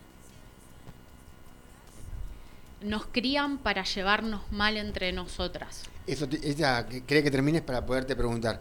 nos 2.83 3.07
crían 3.07 3.59
para 3.59 3.83
llevarnos 3.85 4.43
mal 4.53 4.77
entre 4.77 5.12
nosotras. 5.12 5.85
Eso 6.07 6.29
te- 6.29 6.49
ella 6.49 6.87
quería 6.87 7.23
que 7.23 7.31
termines 7.31 7.62
para 7.62 7.85
poderte 7.85 8.14
preguntar. 8.16 8.61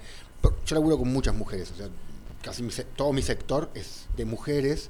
Yo 0.65 0.75
laburo 0.75 0.97
con 0.97 1.12
muchas 1.12 1.34
mujeres, 1.36 1.71
o 1.71 1.75
sea, 1.75 1.88
casi 2.41 2.62
mi 2.63 2.71
todo 2.95 3.12
mi 3.13 3.21
sector 3.21 3.69
es 3.73 4.05
de 4.15 4.25
mujeres, 4.25 4.89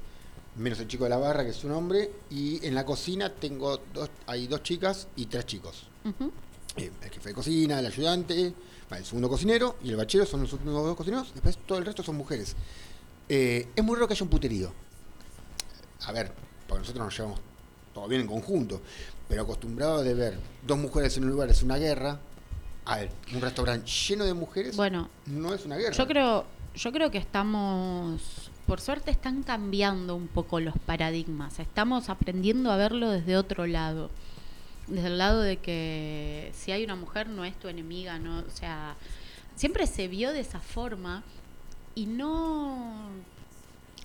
menos 0.56 0.78
el 0.80 0.88
chico 0.88 1.04
de 1.04 1.10
la 1.10 1.16
barra 1.18 1.44
que 1.44 1.50
es 1.50 1.64
un 1.64 1.72
hombre, 1.72 2.10
y 2.30 2.64
en 2.66 2.74
la 2.74 2.84
cocina 2.84 3.32
tengo 3.32 3.80
dos, 3.94 4.10
hay 4.26 4.46
dos 4.46 4.62
chicas 4.62 5.08
y 5.16 5.26
tres 5.26 5.46
chicos. 5.46 5.86
Eh, 6.76 6.90
el 7.02 7.10
jefe 7.10 7.30
de 7.30 7.34
cocina, 7.34 7.78
el 7.80 7.86
ayudante, 7.86 8.52
el 8.90 9.04
segundo 9.04 9.28
cocinero 9.30 9.76
y 9.82 9.88
el 9.90 9.96
bachero 9.96 10.26
son 10.26 10.42
los 10.42 10.52
últimos 10.52 10.74
dos 10.84 10.96
cocineros, 10.96 11.32
después 11.32 11.58
todo 11.66 11.78
el 11.78 11.86
resto 11.86 12.02
son 12.02 12.16
mujeres. 12.16 12.54
Eh, 13.28 13.68
es 13.74 13.82
muy 13.84 13.94
raro 13.96 14.06
que 14.08 14.14
haya 14.14 14.24
un 14.24 14.30
puterío. 14.30 14.72
A 16.06 16.12
ver, 16.12 16.32
porque 16.68 16.80
nosotros 16.80 17.04
nos 17.06 17.16
llevamos 17.16 17.40
todo 17.94 18.06
bien 18.08 18.20
en 18.22 18.26
conjunto, 18.26 18.80
pero 19.28 19.42
acostumbrado 19.42 20.02
de 20.02 20.12
ver 20.14 20.38
dos 20.66 20.76
mujeres 20.78 21.16
en 21.16 21.24
un 21.24 21.30
lugar 21.30 21.48
es 21.48 21.62
una 21.62 21.76
guerra, 21.78 22.20
a 22.86 22.96
ver, 22.98 23.10
un 23.34 23.40
restaurante 23.40 23.90
lleno 23.90 24.24
de 24.24 24.32
mujeres 24.32 24.76
Bueno, 24.76 25.10
no 25.26 25.52
es 25.52 25.64
una 25.66 25.76
guerra. 25.76 25.92
Yo 25.92 26.06
creo, 26.06 26.46
yo 26.74 26.92
creo 26.92 27.10
que 27.10 27.18
estamos, 27.18 28.50
por 28.66 28.80
suerte 28.80 29.10
están 29.10 29.42
cambiando 29.42 30.14
un 30.14 30.28
poco 30.28 30.60
los 30.60 30.78
paradigmas. 30.78 31.58
Estamos 31.58 32.08
aprendiendo 32.08 32.70
a 32.70 32.76
verlo 32.76 33.10
desde 33.10 33.36
otro 33.36 33.66
lado. 33.66 34.10
Desde 34.86 35.08
el 35.08 35.18
lado 35.18 35.40
de 35.40 35.56
que 35.56 36.52
si 36.54 36.70
hay 36.70 36.84
una 36.84 36.94
mujer 36.94 37.28
no 37.28 37.44
es 37.44 37.58
tu 37.58 37.66
enemiga, 37.66 38.20
no, 38.20 38.38
o 38.38 38.50
sea, 38.50 38.94
siempre 39.56 39.88
se 39.88 40.06
vio 40.06 40.32
de 40.32 40.40
esa 40.40 40.60
forma 40.60 41.24
y 41.96 42.06
no 42.06 43.10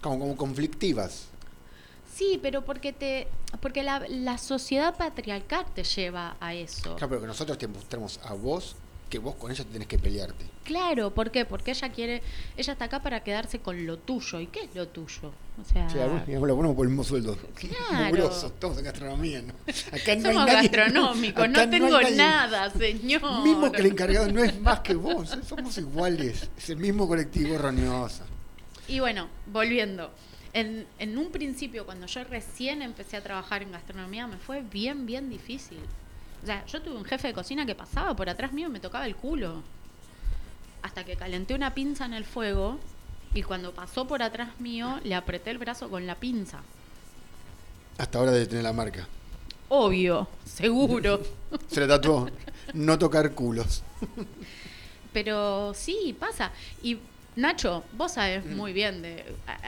como, 0.01 0.19
como 0.19 0.35
conflictivas. 0.35 1.27
Sí, 2.13 2.39
pero 2.41 2.63
porque 2.63 2.93
te 2.93 3.27
porque 3.61 3.83
la, 3.83 3.99
la 4.09 4.37
sociedad 4.37 4.95
patriarcal 4.97 5.65
te 5.73 5.83
lleva 5.83 6.35
a 6.39 6.53
eso. 6.53 6.95
Claro, 6.95 7.09
pero 7.09 7.21
que 7.21 7.27
nosotros 7.27 7.57
te 7.57 7.67
mostramos 7.67 8.19
a 8.23 8.33
vos 8.33 8.75
que 9.09 9.19
vos 9.19 9.35
con 9.35 9.51
ella 9.51 9.65
tenés 9.69 9.89
que 9.89 9.99
pelearte. 9.99 10.45
Claro, 10.63 11.13
¿por 11.13 11.31
qué? 11.31 11.43
Porque 11.43 11.71
ella 11.71 11.89
quiere, 11.91 12.21
ella 12.55 12.71
está 12.73 12.85
acá 12.85 13.01
para 13.01 13.21
quedarse 13.25 13.59
con 13.59 13.85
lo 13.85 13.97
tuyo. 13.97 14.39
¿Y 14.39 14.47
qué 14.47 14.61
es 14.63 14.73
lo 14.73 14.87
tuyo? 14.87 15.33
O 15.61 15.65
sea, 15.69 15.89
Sí, 15.89 15.97
lo 15.97 16.55
ponemos 16.55 16.75
por 16.77 16.85
el 16.85 16.91
mismo 16.91 17.03
sueldo. 17.03 17.37
Claro. 17.55 18.29
Estamos 18.31 18.77
en 18.77 18.83
gastronomía, 18.85 19.41
¿no? 19.41 19.53
Acá 19.91 20.15
no 20.15 20.29
hay 20.29 20.33
somos 20.35 20.45
nadie- 20.47 20.53
gastronómicos, 20.69 21.43
acá 21.43 21.65
no 21.65 21.69
tengo 21.69 21.97
hay 21.97 22.03
nadie- 22.05 22.15
nada, 22.15 22.69
señor. 22.69 23.43
Mismo 23.43 23.69
que 23.71 23.81
el 23.81 23.87
encargado 23.87 24.31
no 24.31 24.41
es 24.43 24.57
más 24.61 24.79
que 24.79 24.95
vos, 24.95 25.37
somos 25.45 25.77
iguales. 25.77 26.49
Es 26.57 26.69
el 26.69 26.77
mismo 26.77 27.05
colectivo 27.05 27.57
roñosa. 27.57 28.23
Y 28.87 29.01
bueno, 29.01 29.27
volviendo. 29.47 30.09
En, 30.53 30.85
en 30.99 31.17
un 31.17 31.31
principio, 31.31 31.85
cuando 31.85 32.07
yo 32.07 32.23
recién 32.25 32.81
empecé 32.81 33.17
a 33.17 33.23
trabajar 33.23 33.63
en 33.63 33.71
gastronomía, 33.71 34.27
me 34.27 34.37
fue 34.37 34.61
bien, 34.61 35.05
bien 35.05 35.29
difícil. 35.29 35.79
O 36.43 36.45
sea, 36.45 36.65
yo 36.65 36.81
tuve 36.81 36.95
un 36.95 37.05
jefe 37.05 37.27
de 37.27 37.33
cocina 37.33 37.65
que 37.65 37.75
pasaba 37.75 38.15
por 38.15 38.29
atrás 38.29 38.51
mío 38.51 38.67
y 38.67 38.71
me 38.71 38.79
tocaba 38.79 39.05
el 39.05 39.15
culo. 39.15 39.61
Hasta 40.81 41.05
que 41.05 41.15
calenté 41.15 41.53
una 41.53 41.73
pinza 41.73 42.05
en 42.05 42.13
el 42.13 42.25
fuego 42.25 42.79
y 43.33 43.43
cuando 43.43 43.73
pasó 43.73 44.07
por 44.07 44.23
atrás 44.23 44.59
mío, 44.59 44.99
le 45.03 45.15
apreté 45.15 45.51
el 45.51 45.57
brazo 45.57 45.89
con 45.89 46.05
la 46.05 46.15
pinza. 46.15 46.61
Hasta 47.97 48.17
ahora 48.17 48.31
de 48.31 48.45
tener 48.45 48.63
la 48.63 48.73
marca. 48.73 49.07
Obvio, 49.69 50.27
seguro. 50.45 51.21
Se 51.67 51.79
le 51.79 51.87
tatuó. 51.87 52.29
No 52.73 52.97
tocar 52.99 53.31
culos. 53.33 53.83
Pero 55.13 55.73
sí, 55.73 56.15
pasa. 56.19 56.51
Y 56.83 56.97
Nacho, 57.35 57.83
vos 57.97 58.11
sabés 58.13 58.45
muy 58.45 58.73
bien, 58.73 59.01
de, 59.01 59.23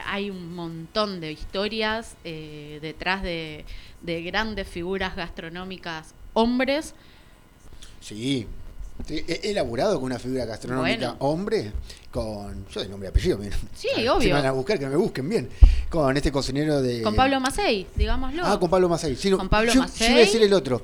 hay 0.06 0.28
un 0.30 0.54
montón 0.54 1.20
de 1.20 1.32
historias 1.32 2.14
eh, 2.24 2.78
detrás 2.82 3.22
de, 3.22 3.64
de 4.02 4.22
grandes 4.22 4.68
figuras 4.68 5.16
gastronómicas 5.16 6.14
hombres. 6.34 6.94
Sí. 8.00 8.46
He 9.08 9.50
elaborado 9.50 9.96
con 9.96 10.04
una 10.04 10.20
figura 10.20 10.44
gastronómica 10.44 11.12
Bueno. 11.12 11.16
hombre, 11.18 11.72
con. 12.12 12.64
Yo 12.68 12.80
de 12.80 12.88
nombre 12.88 13.08
y 13.08 13.10
apellido, 13.10 13.38
mira. 13.38 13.56
Sí, 13.74 13.88
Si 13.96 14.06
obvio. 14.06 14.28
me 14.28 14.32
van 14.34 14.46
a 14.46 14.52
buscar, 14.52 14.78
que 14.78 14.86
me 14.86 14.94
busquen 14.94 15.28
bien. 15.28 15.48
Con 15.90 16.16
este 16.16 16.30
cocinero 16.30 16.80
de. 16.80 17.02
Con 17.02 17.16
Pablo 17.16 17.40
Macei, 17.40 17.88
digámoslo. 17.96 18.42
Ah, 18.46 18.60
con 18.60 18.70
Pablo 18.70 18.88
Macei. 18.88 19.16
Sí, 19.16 19.32
Con 19.32 19.48
Pablo 19.48 19.72
yo, 19.72 19.80
Macei. 19.80 19.98
Yo 20.06 20.12
iba 20.12 20.16
a 20.22 20.26
decir 20.26 20.42
el 20.42 20.52
otro. 20.52 20.82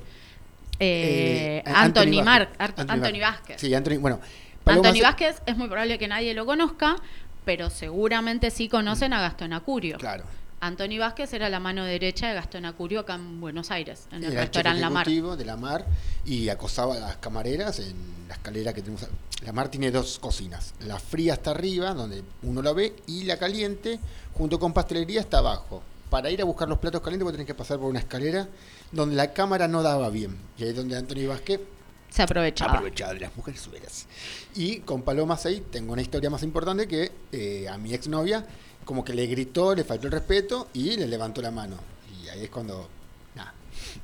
Eh, 0.81 1.63
Eh, 1.65 1.71
Anthony, 1.73 2.25
Vázquez. 2.25 2.49
Ar- 2.59 2.75
Anthony 2.89 3.21
Vázquez. 3.21 3.61
Sí, 3.61 3.73
Anthony. 3.75 3.99
Bueno, 4.01 4.19
Macei- 4.65 5.03
Vázquez 5.03 5.43
es 5.47 5.57
muy 5.57 5.67
probable 5.69 5.99
que 5.99 6.09
nadie 6.09 6.35
lo 6.35 6.47
conozca, 6.47 6.97
pero 7.45 7.71
seguramente 7.71 8.51
sí 8.51 8.69
conocen 8.69 9.13
a 9.13 9.21
Gastón 9.21 9.53
Acurio. 9.53 9.99
Claro. 9.99 10.25
Anthony 10.63 10.99
Vázquez 10.99 11.33
era 11.33 11.49
la 11.49 11.59
mano 11.59 11.85
derecha 11.87 12.29
de 12.29 12.35
Gastón 12.35 12.67
Acurio 12.67 13.01
acá 13.01 13.15
en 13.15 13.41
Buenos 13.41 13.71
Aires, 13.71 14.07
en 14.13 14.25
el 14.25 14.33
Era 14.33 14.43
restaurante 14.43 14.81
La 14.81 14.91
Mar. 14.91 15.07
de 15.07 15.45
La 15.47 15.57
Mar 15.57 15.87
y 16.27 16.51
acosaba 16.51 16.97
a 16.97 16.99
las 16.99 17.17
camareras 17.17 17.79
en 17.79 17.97
la 18.29 18.35
escalera 18.35 18.75
que 18.75 18.83
tenemos. 18.83 19.07
La 19.43 19.53
Mar 19.53 19.71
tiene 19.71 19.91
dos 19.91 20.19
cocinas. 20.19 20.75
La 20.81 20.99
fría 20.99 21.33
está 21.33 21.53
arriba, 21.53 21.95
donde 21.95 22.23
uno 22.43 22.61
la 22.61 22.75
ve, 22.75 22.95
y 23.07 23.25
la 23.25 23.39
caliente, 23.39 23.99
junto 24.35 24.59
con 24.59 24.75
pastelería, 24.75 25.21
está 25.21 25.39
abajo. 25.39 25.83
Para 26.11 26.29
ir 26.31 26.43
a 26.43 26.45
buscar 26.45 26.69
los 26.69 26.79
platos 26.79 27.01
calientes 27.01 27.25
vos 27.25 27.33
tenés 27.33 27.47
que 27.47 27.55
pasar 27.55 27.79
por 27.79 27.89
una 27.89 28.01
escalera 28.01 28.47
donde 28.93 29.17
la 29.17 29.33
cámara 29.33 29.67
no 29.67 29.83
daba 29.83 30.11
bien. 30.11 30.37
Y 30.59 30.65
ahí 30.65 30.71
es 30.71 30.77
donde 30.77 30.95
Anthony 30.95 31.27
Vázquez 31.27 31.61
Se 32.11 32.23
aprovechaba. 32.23 32.73
aprovechaba 32.73 33.15
de 33.15 33.21
las 33.21 33.37
mujeres 33.37 33.61
suelas. 33.61 34.07
Y 34.55 34.81
con 34.81 35.03
Paloma 35.03 35.37
6 35.37 35.63
tengo 35.71 35.93
una 35.93 36.03
historia 36.03 36.29
más 36.31 36.43
importante 36.43 36.87
que 36.89 37.13
eh, 37.33 37.69
a 37.69 37.79
mi 37.79 37.95
exnovia 37.95 38.45
como 38.85 39.05
que 39.05 39.15
le 39.15 39.27
gritó, 39.27 39.75
le 39.75 39.85
faltó 39.85 40.07
el 40.07 40.13
respeto 40.13 40.69
y 40.75 40.97
le 40.97 41.07
levantó 41.07 41.41
la 41.41 41.51
mano. 41.53 41.77
Y 42.25 42.29
ahí 42.29 42.45
es 42.45 42.51
cuando 42.51 42.89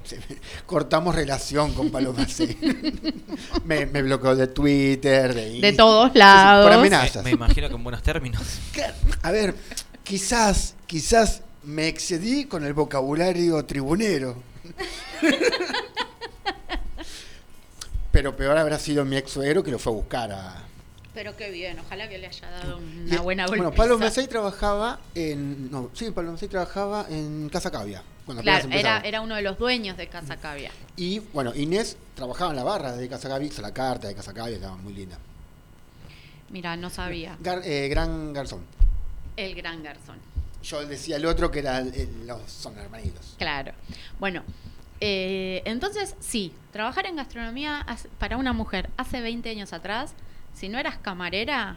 cortamos 0.67 1.15
relación 1.15 1.75
con 1.75 1.91
Paloma 1.91 2.27
6. 2.29 2.57
me, 3.65 3.87
me 3.87 4.03
bloqueó 4.03 4.35
de 4.37 4.47
Twitter, 4.49 5.35
de, 5.35 5.61
De 5.61 5.73
todos 5.73 6.15
lados. 6.15 6.65
por 6.65 6.73
Me, 6.73 6.79
amenazas. 6.79 7.25
me 7.25 7.31
imagino 7.33 7.69
que 7.69 7.75
en 7.75 7.83
buenos 7.83 8.03
términos. 8.03 8.43
A 9.23 9.31
ver, 9.33 9.55
quizás, 10.05 10.75
quizás 10.87 11.43
me 11.65 11.89
excedí 11.89 12.45
con 12.45 12.65
el 12.65 12.73
vocabulario 12.73 13.65
tribunero. 13.65 14.37
Pero 18.17 18.35
peor 18.35 18.57
habrá 18.57 18.79
sido 18.79 19.05
mi 19.05 19.19
ex 19.19 19.31
suegro 19.31 19.63
que 19.63 19.71
lo 19.71 19.79
fue 19.79 19.93
a 19.93 19.97
buscar 19.97 20.33
a, 20.33 20.55
Pero 21.13 21.37
qué 21.37 21.51
bien, 21.51 21.79
ojalá 21.79 22.09
que 22.09 22.17
le 22.17 22.27
haya 22.27 22.49
dado 22.51 22.81
Y- 22.81 23.09
una 23.13 23.21
buena 23.21 23.47
Bueno, 23.47 23.65
golpiza. 23.65 23.83
Pablo 23.83 23.99
Macei 23.99 24.27
trabajaba 24.27 25.01
en. 25.15 25.71
No, 25.71 25.91
sí, 25.93 26.11
Pablo 26.13 26.33
Macei 26.33 26.49
trabajaba 26.49 27.05
en 27.11 27.51
Casa 27.51 27.71
Cavia. 27.71 28.03
Cuando 28.25 28.43
Claro, 28.43 28.71
era, 28.73 29.01
era 29.01 29.21
uno 29.21 29.35
de 29.35 29.43
los 29.43 29.59
dueños 29.59 29.99
de 29.99 30.09
Casa 30.09 30.39
Cavia. 30.39 30.71
Y 30.97 31.19
bueno, 31.35 31.55
Inés 31.55 31.99
trabajaba 32.15 32.53
en 32.53 32.57
la 32.57 32.65
barra 32.65 32.93
de 32.97 33.07
Casa 33.07 33.29
Gaby, 33.29 33.47
hizo 33.49 33.61
la 33.61 33.75
carta 33.75 34.09
de 34.09 34.15
Casa 34.15 34.33
Gaby, 34.33 34.55
estaba 34.55 34.77
muy 34.77 34.95
linda. 34.95 35.19
Mira, 36.49 36.75
no 36.79 36.89
sabía. 36.89 37.37
Gar- 37.43 37.61
eh, 37.67 37.89
gran 37.89 38.33
garzón. 38.33 38.61
El 39.37 39.55
gran 39.55 39.83
garzón. 39.83 40.17
Yo 40.63 40.87
decía 40.87 41.17
el 41.17 41.27
otro 41.27 41.51
que 41.51 41.59
era 41.59 41.81
el- 41.81 42.27
los 42.27 42.51
son 42.51 42.79
hermanitos. 42.79 43.35
Claro. 43.37 43.73
Bueno, 44.19 44.43
eh, 45.01 45.63
entonces 45.65 46.15
sí, 46.21 46.53
trabajar 46.73 47.07
en 47.07 47.17
gastronomía 47.17 47.81
hace- 47.81 48.09
para 48.19 48.37
una 48.37 48.53
mujer 48.53 48.89
hace 48.97 49.21
20 49.21 49.51
años 49.51 49.73
atrás, 49.73 50.13
si 50.55 50.69
no 50.69 50.79
eras 50.79 50.97
camarera, 50.99 51.77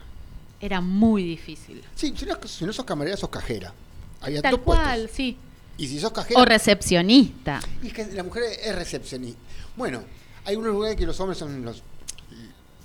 era 0.62 0.82
muy 0.82 1.24
difícil. 1.24 1.84
Sí, 1.96 2.14
si 2.18 2.26
no, 2.26 2.38
si 2.46 2.66
no 2.66 2.74
sos 2.74 2.86
camarera, 2.86 3.16
sos 3.18 3.30
cajera. 3.30 3.74
Había 4.22 4.42
Tal 4.42 4.60
cual, 4.62 5.00
puestos. 5.02 5.12
sí. 5.16 5.38
Y 5.78 5.88
si 5.88 6.00
sos 6.00 6.12
cajera. 6.12 6.42
O 6.42 6.46
recepcionista. 6.46 7.60
y 7.82 7.88
es 7.88 7.94
que 7.94 8.06
la 8.08 8.24
mujer 8.24 8.44
es 8.62 8.76
recepcionista. 8.76 9.40
Bueno, 9.78 10.04
hay 10.46 10.56
unos 10.58 10.74
lugares 10.74 10.98
que 10.98 11.06
los 11.06 11.18
hombres 11.20 11.38
son 11.38 11.64
los. 11.64 11.82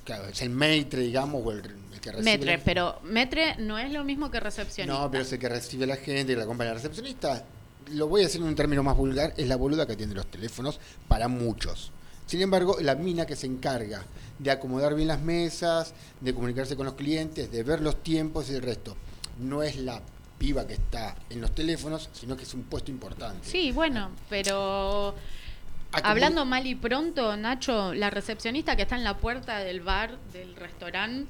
Claro, 0.05 0.27
es 0.29 0.42
el 0.42 0.51
maitre, 0.51 1.01
digamos, 1.01 1.42
o 1.44 1.51
el, 1.51 1.59
el 1.92 2.01
que 2.01 2.12
recibe. 2.12 2.23
Metre, 2.38 2.59
pero 2.59 3.01
metre 3.05 3.57
no 3.59 3.79
es 3.79 3.90
lo 3.90 4.05
mismo 4.05 4.31
que 4.31 4.38
recepcionista. 4.38 5.01
No, 5.01 5.11
pero 5.11 5.23
es 5.23 5.33
el 5.33 5.38
que 5.38 5.49
recibe 5.49 5.85
a 5.85 5.87
la 5.88 5.97
gente, 5.97 6.27
que 6.35 6.37
la 6.37 6.44
acompaña. 6.44 6.70
La 6.70 6.75
recepcionista, 6.75 7.44
lo 7.92 8.09
voy 8.09 8.23
a 8.23 8.25
decir 8.25 8.40
en 8.40 8.49
un 8.49 8.55
término 8.55 8.83
más 8.83 8.97
vulgar, 8.97 9.35
es 9.37 9.49
la 9.49 9.57
boluda 9.57 9.87
que 9.87 9.92
atiende 9.92 10.14
los 10.14 10.27
teléfonos 10.27 10.81
para 11.09 11.29
muchos. 11.29 11.90
Sin 12.27 12.40
embargo, 12.40 12.77
la 12.81 12.94
mina 12.94 13.27
que 13.27 13.37
se 13.37 13.47
encarga 13.47 14.03
de 14.38 14.51
acomodar 14.51 14.94
bien 14.94 15.09
las 15.09 15.20
mesas, 15.20 15.92
de 16.20 16.33
comunicarse 16.35 16.75
con 16.77 16.87
los 16.87 16.94
clientes, 16.94 17.51
de 17.53 17.62
ver 17.62 17.81
los 17.81 18.03
tiempos 18.03 18.49
y 18.51 18.55
el 18.55 18.62
resto, 18.62 18.97
no 19.40 19.62
es 19.62 19.77
la 19.77 20.01
piba 20.38 20.66
que 20.66 20.75
está 20.75 21.14
en 21.31 21.40
los 21.40 21.55
teléfonos, 21.55 22.09
sino 22.12 22.37
que 22.37 22.44
es 22.44 22.55
un 22.55 22.62
puesto 22.62 22.90
importante. 22.90 23.47
Sí, 23.49 23.73
bueno, 23.73 24.11
pero 24.31 25.14
Acomod- 25.92 26.01
hablando 26.03 26.44
mal 26.44 26.66
y 26.66 26.75
pronto, 26.75 27.37
Nacho, 27.37 27.92
la 27.94 28.11
recepcionista 28.11 28.75
que 28.75 28.83
está 28.83 28.97
en 28.97 29.05
la 29.05 29.18
puerta 29.18 29.59
del 29.59 29.81
bar, 29.81 30.18
del 30.33 30.57
restaurante, 30.57 31.29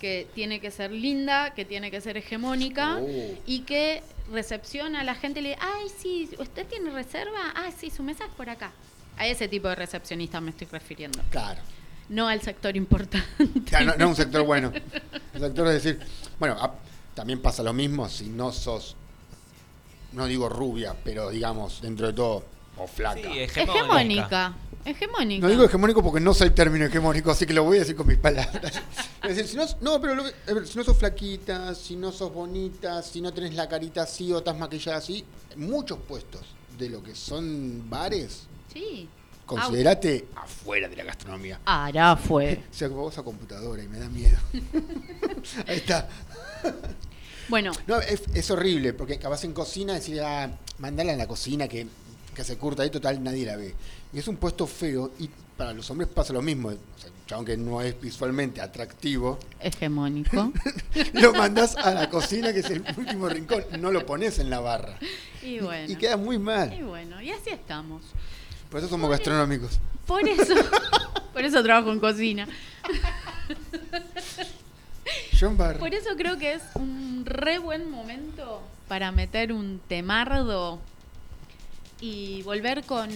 que 0.00 0.26
tiene 0.34 0.60
que 0.60 0.70
ser 0.70 0.90
linda, 0.90 1.52
que 1.54 1.66
tiene 1.66 1.90
que 1.90 2.00
ser 2.00 2.16
hegemónica 2.16 2.98
Oh. 3.00 3.06
y 3.46 3.60
que 3.60 4.02
recepciona 4.30 5.00
a 5.00 5.04
la 5.04 5.14
gente 5.14 5.40
y 5.40 5.42
le 5.42 5.48
dice, 5.50 5.60
ay, 5.62 5.88
sí, 5.96 6.30
¿usted 6.38 6.66
tiene 6.66 6.90
reserva? 6.90 7.38
Ah, 7.54 7.70
sí, 7.76 7.90
su 7.90 8.02
mesa 8.02 8.24
es 8.24 8.30
por 8.32 8.48
acá. 8.50 8.72
A 9.16 9.26
ese 9.26 9.48
tipo 9.48 9.68
de 9.68 9.74
recepcionista 9.74 10.40
me 10.40 10.50
estoy 10.50 10.66
refiriendo, 10.70 11.20
Claro. 11.30 11.60
no 12.08 12.28
al 12.28 12.40
sector 12.40 12.76
importante. 12.76 13.26
No, 13.84 13.94
no 13.96 14.04
es 14.04 14.10
un 14.10 14.16
sector 14.16 14.42
bueno. 14.44 14.72
El 15.34 15.40
sector 15.40 15.66
es 15.68 15.82
decir, 15.82 16.00
bueno, 16.38 16.54
a- 16.60 16.74
también 17.14 17.42
pasa 17.42 17.62
lo 17.62 17.72
mismo 17.72 18.08
si 18.08 18.28
no 18.28 18.50
sos, 18.52 18.96
no 20.12 20.26
digo 20.26 20.48
rubia, 20.48 20.94
pero 21.04 21.30
digamos, 21.30 21.82
dentro 21.82 22.06
de 22.06 22.12
todo, 22.12 22.44
o 22.76 22.86
flaca. 22.86 23.20
Sí, 23.20 23.38
hegemónica. 23.40 23.72
Hegemónica. 23.72 24.54
Hegemónica. 24.84 25.42
No 25.46 25.50
digo 25.50 25.64
hegemónico 25.64 26.02
porque 26.02 26.20
no 26.20 26.32
soy 26.32 26.48
el 26.48 26.54
término 26.54 26.86
hegemónico, 26.86 27.30
así 27.30 27.44
que 27.46 27.52
lo 27.52 27.64
voy 27.64 27.76
a 27.76 27.80
decir 27.80 27.94
con 27.96 28.06
mis 28.06 28.16
palabras. 28.18 28.80
Es 29.22 29.36
decir, 29.36 29.46
si 29.46 29.56
no, 29.56 29.64
no 29.82 30.00
pero 30.00 30.22
que- 30.24 30.66
si 30.66 30.78
no 30.78 30.84
sos 30.84 30.96
flaquita, 30.96 31.74
si 31.74 31.96
no 31.96 32.10
sos 32.12 32.32
bonita, 32.32 33.02
si 33.02 33.20
no 33.20 33.32
tenés 33.32 33.54
la 33.54 33.68
carita 33.68 34.02
así 34.02 34.32
o 34.32 34.38
estás 34.38 34.56
maquillada 34.58 34.98
así, 34.98 35.24
muchos 35.56 35.98
puestos 35.98 36.40
de 36.78 36.88
lo 36.88 37.02
que 37.02 37.14
son 37.14 37.88
bares, 37.90 38.44
Sí. 38.72 39.06
considerate 39.44 40.26
afuera 40.36 40.88
de 40.88 40.96
la 40.96 41.04
gastronomía. 41.04 41.60
Ahora 41.66 42.16
fue. 42.16 42.62
O 42.70 42.74
sea, 42.74 42.88
vos 42.88 43.18
a 43.18 43.22
computadora 43.22 43.82
y 43.82 43.88
me 43.88 43.98
da 43.98 44.08
miedo. 44.08 44.38
Ahí 45.66 45.76
está. 45.76 46.08
Bueno, 47.48 47.72
No, 47.88 47.98
es, 48.00 48.22
es 48.32 48.48
horrible, 48.52 48.92
porque 48.92 49.14
acabas 49.14 49.42
en 49.44 49.52
cocina 49.52 49.94
y 49.96 49.98
decís, 50.00 50.20
ah, 50.24 50.48
mandala 50.78 51.12
en 51.12 51.18
la 51.18 51.26
cocina 51.26 51.66
que, 51.66 51.86
que 52.34 52.44
se 52.44 52.56
curta 52.56 52.82
ahí, 52.82 52.90
total, 52.90 53.22
nadie 53.22 53.46
la 53.46 53.56
ve. 53.56 53.74
Y 54.12 54.18
es 54.18 54.28
un 54.28 54.36
puesto 54.36 54.66
feo, 54.66 55.12
y 55.18 55.28
para 55.56 55.72
los 55.72 55.90
hombres 55.90 56.08
pasa 56.08 56.32
lo 56.32 56.42
mismo. 56.42 56.68
O 56.68 56.72
sea, 56.98 57.10
un 57.10 57.26
chabón 57.26 57.44
que 57.44 57.56
no 57.56 57.80
es 57.80 58.00
visualmente 58.00 58.60
atractivo, 58.60 59.38
hegemónico. 59.60 60.52
lo 61.14 61.32
mandas 61.34 61.76
a 61.76 61.92
la 61.94 62.08
cocina, 62.10 62.52
que 62.52 62.60
es 62.60 62.70
el 62.70 62.84
último 62.96 63.28
rincón, 63.28 63.64
no 63.78 63.90
lo 63.92 64.04
pones 64.06 64.38
en 64.38 64.50
la 64.50 64.60
barra. 64.60 64.98
Y 65.42 65.58
bueno. 65.60 65.90
Y 65.92 65.96
queda 65.96 66.16
muy 66.16 66.36
Y 66.36 66.38
mal. 66.38 66.84
bueno, 66.84 67.20
y 67.20 67.30
así 67.30 67.50
estamos. 67.50 68.02
Por 68.70 68.80
eso 68.80 68.88
somos 68.88 69.10
gastronómicos. 69.10 69.78
Por 70.06 70.26
eso, 70.28 70.54
por 71.32 71.44
eso 71.44 71.62
trabajo 71.62 71.92
en 71.92 72.00
cocina. 72.00 72.48
John 75.38 75.56
Barr. 75.56 75.78
Por 75.78 75.94
eso 75.94 76.10
creo 76.16 76.38
que 76.38 76.54
es 76.54 76.62
un 76.74 77.22
re 77.26 77.58
buen 77.58 77.90
momento 77.90 78.60
para 78.88 79.10
meter 79.12 79.52
un 79.52 79.80
temardo 79.88 80.80
y 82.00 82.42
volver 82.42 82.84
con, 82.84 83.10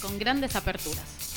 con 0.00 0.18
grandes 0.18 0.56
aperturas. 0.56 1.29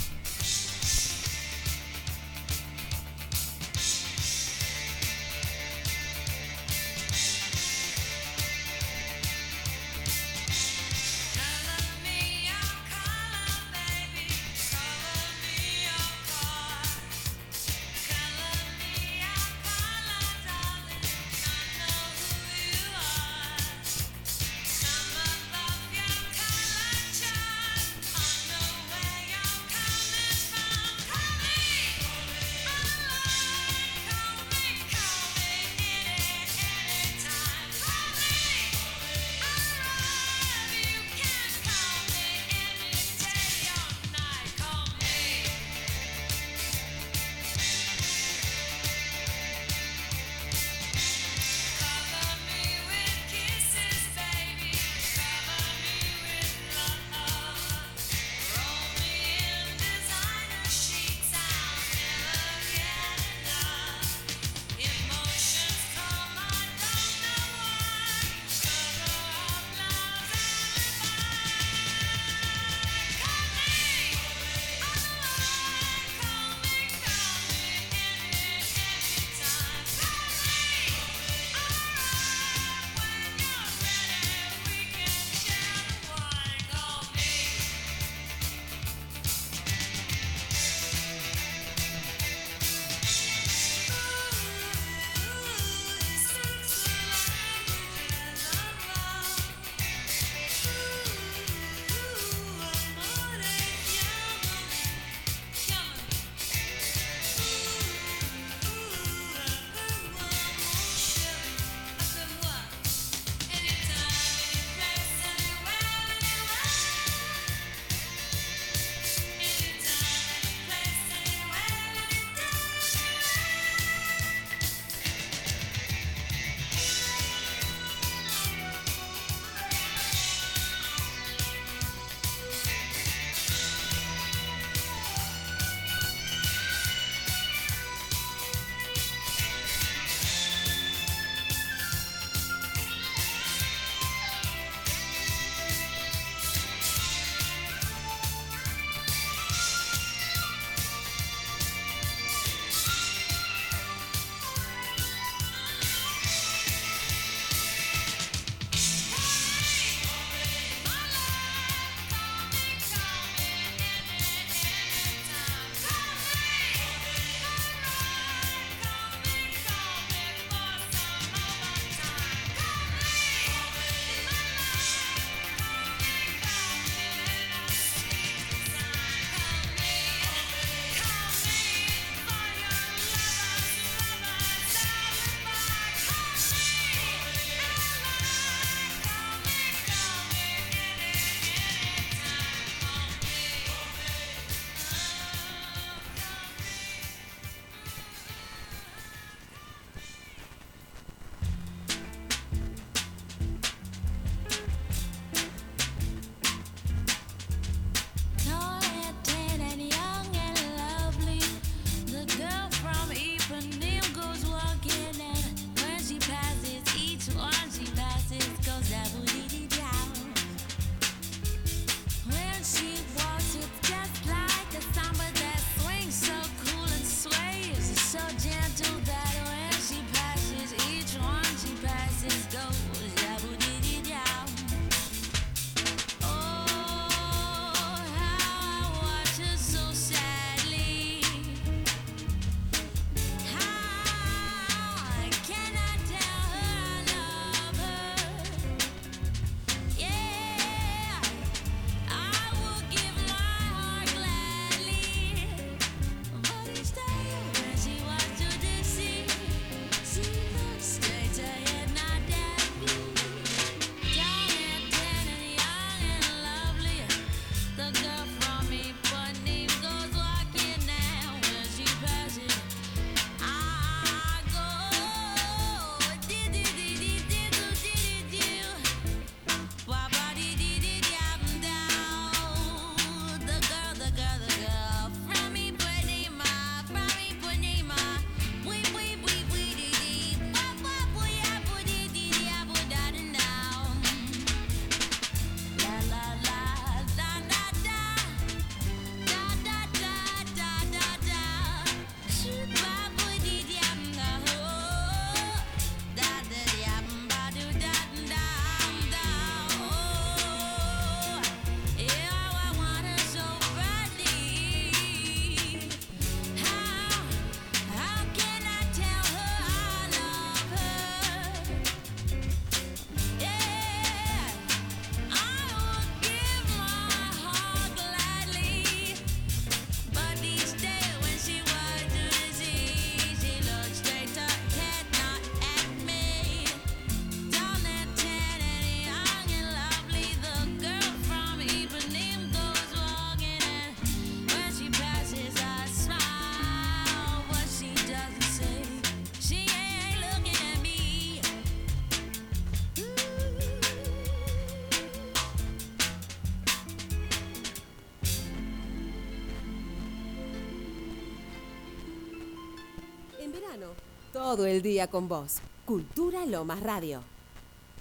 Todo 364.34 364.66
el 364.66 364.82
día 364.82 365.06
con 365.06 365.28
vos. 365.28 365.58
Cultura 365.86 366.44
Lomas 366.48 366.80
Radio. 366.80 367.22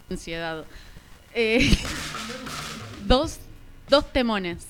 Ansiedad. 0.08 0.64
Eh, 1.34 1.76
dos, 3.06 3.36
dos 3.90 4.10
temones. 4.10 4.68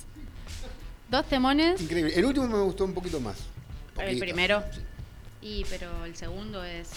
Dos 1.08 1.24
temones. 1.28 1.80
Increíble. 1.80 2.14
El 2.16 2.24
último 2.24 2.48
me 2.48 2.58
gustó 2.58 2.84
un 2.84 2.92
poquito 2.92 3.20
más. 3.20 3.36
El 3.96 4.18
primero. 4.18 4.64
Sí. 4.72 4.80
Y 5.40 5.64
pero 5.70 6.04
el 6.04 6.16
segundo 6.16 6.64
es. 6.64 6.88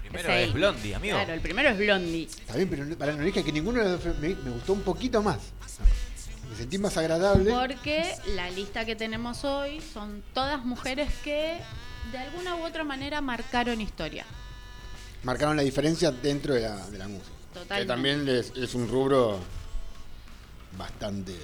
Primero 0.00 0.28
Ese 0.30 0.42
es 0.42 0.48
ahí. 0.48 0.52
Blondie, 0.54 0.94
amigo. 0.94 1.16
Claro, 1.16 1.34
el 1.34 1.40
primero 1.42 1.68
es 1.68 1.78
Blondie. 1.78 2.24
Está 2.24 2.56
bien, 2.56 2.70
pero 2.70 2.96
para 2.96 3.12
no 3.12 3.22
dije 3.22 3.44
que 3.44 3.52
ninguno 3.52 3.84
de 3.84 3.90
los 3.90 4.02
dos 4.02 4.18
me, 4.18 4.34
me 4.34 4.50
gustó 4.50 4.72
un 4.72 4.80
poquito 4.80 5.22
más. 5.22 5.40
Me 6.48 6.56
sentí 6.56 6.78
más 6.78 6.96
agradable. 6.96 7.50
Porque 7.52 8.14
la 8.34 8.48
lista 8.48 8.86
que 8.86 8.96
tenemos 8.96 9.44
hoy 9.44 9.82
son 9.82 10.22
todas 10.32 10.64
mujeres 10.64 11.12
que 11.22 11.58
de 12.12 12.18
alguna 12.18 12.54
u 12.56 12.64
otra 12.64 12.84
manera 12.84 13.20
marcaron 13.20 13.80
historia. 13.80 14.24
Marcaron 15.22 15.56
la 15.56 15.62
diferencia 15.62 16.10
dentro 16.10 16.54
de 16.54 16.60
la, 16.62 16.86
de 16.88 16.98
la 16.98 17.08
música. 17.08 17.30
Totalmente. 17.54 17.82
Que 17.82 17.86
también 17.86 18.28
es, 18.28 18.52
es 18.56 18.74
un 18.74 18.88
rubro 18.88 19.40
bastante. 20.76 21.34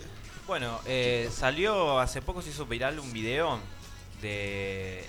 Bueno, 0.47 0.81
eh, 0.87 1.31
salió 1.35 1.99
hace 1.99 2.21
poco 2.23 2.43
se 2.43 2.51
hizo 2.51 2.67
viral 2.67 2.99
un 2.99 3.13
video 3.13 3.59
de 4.21 5.05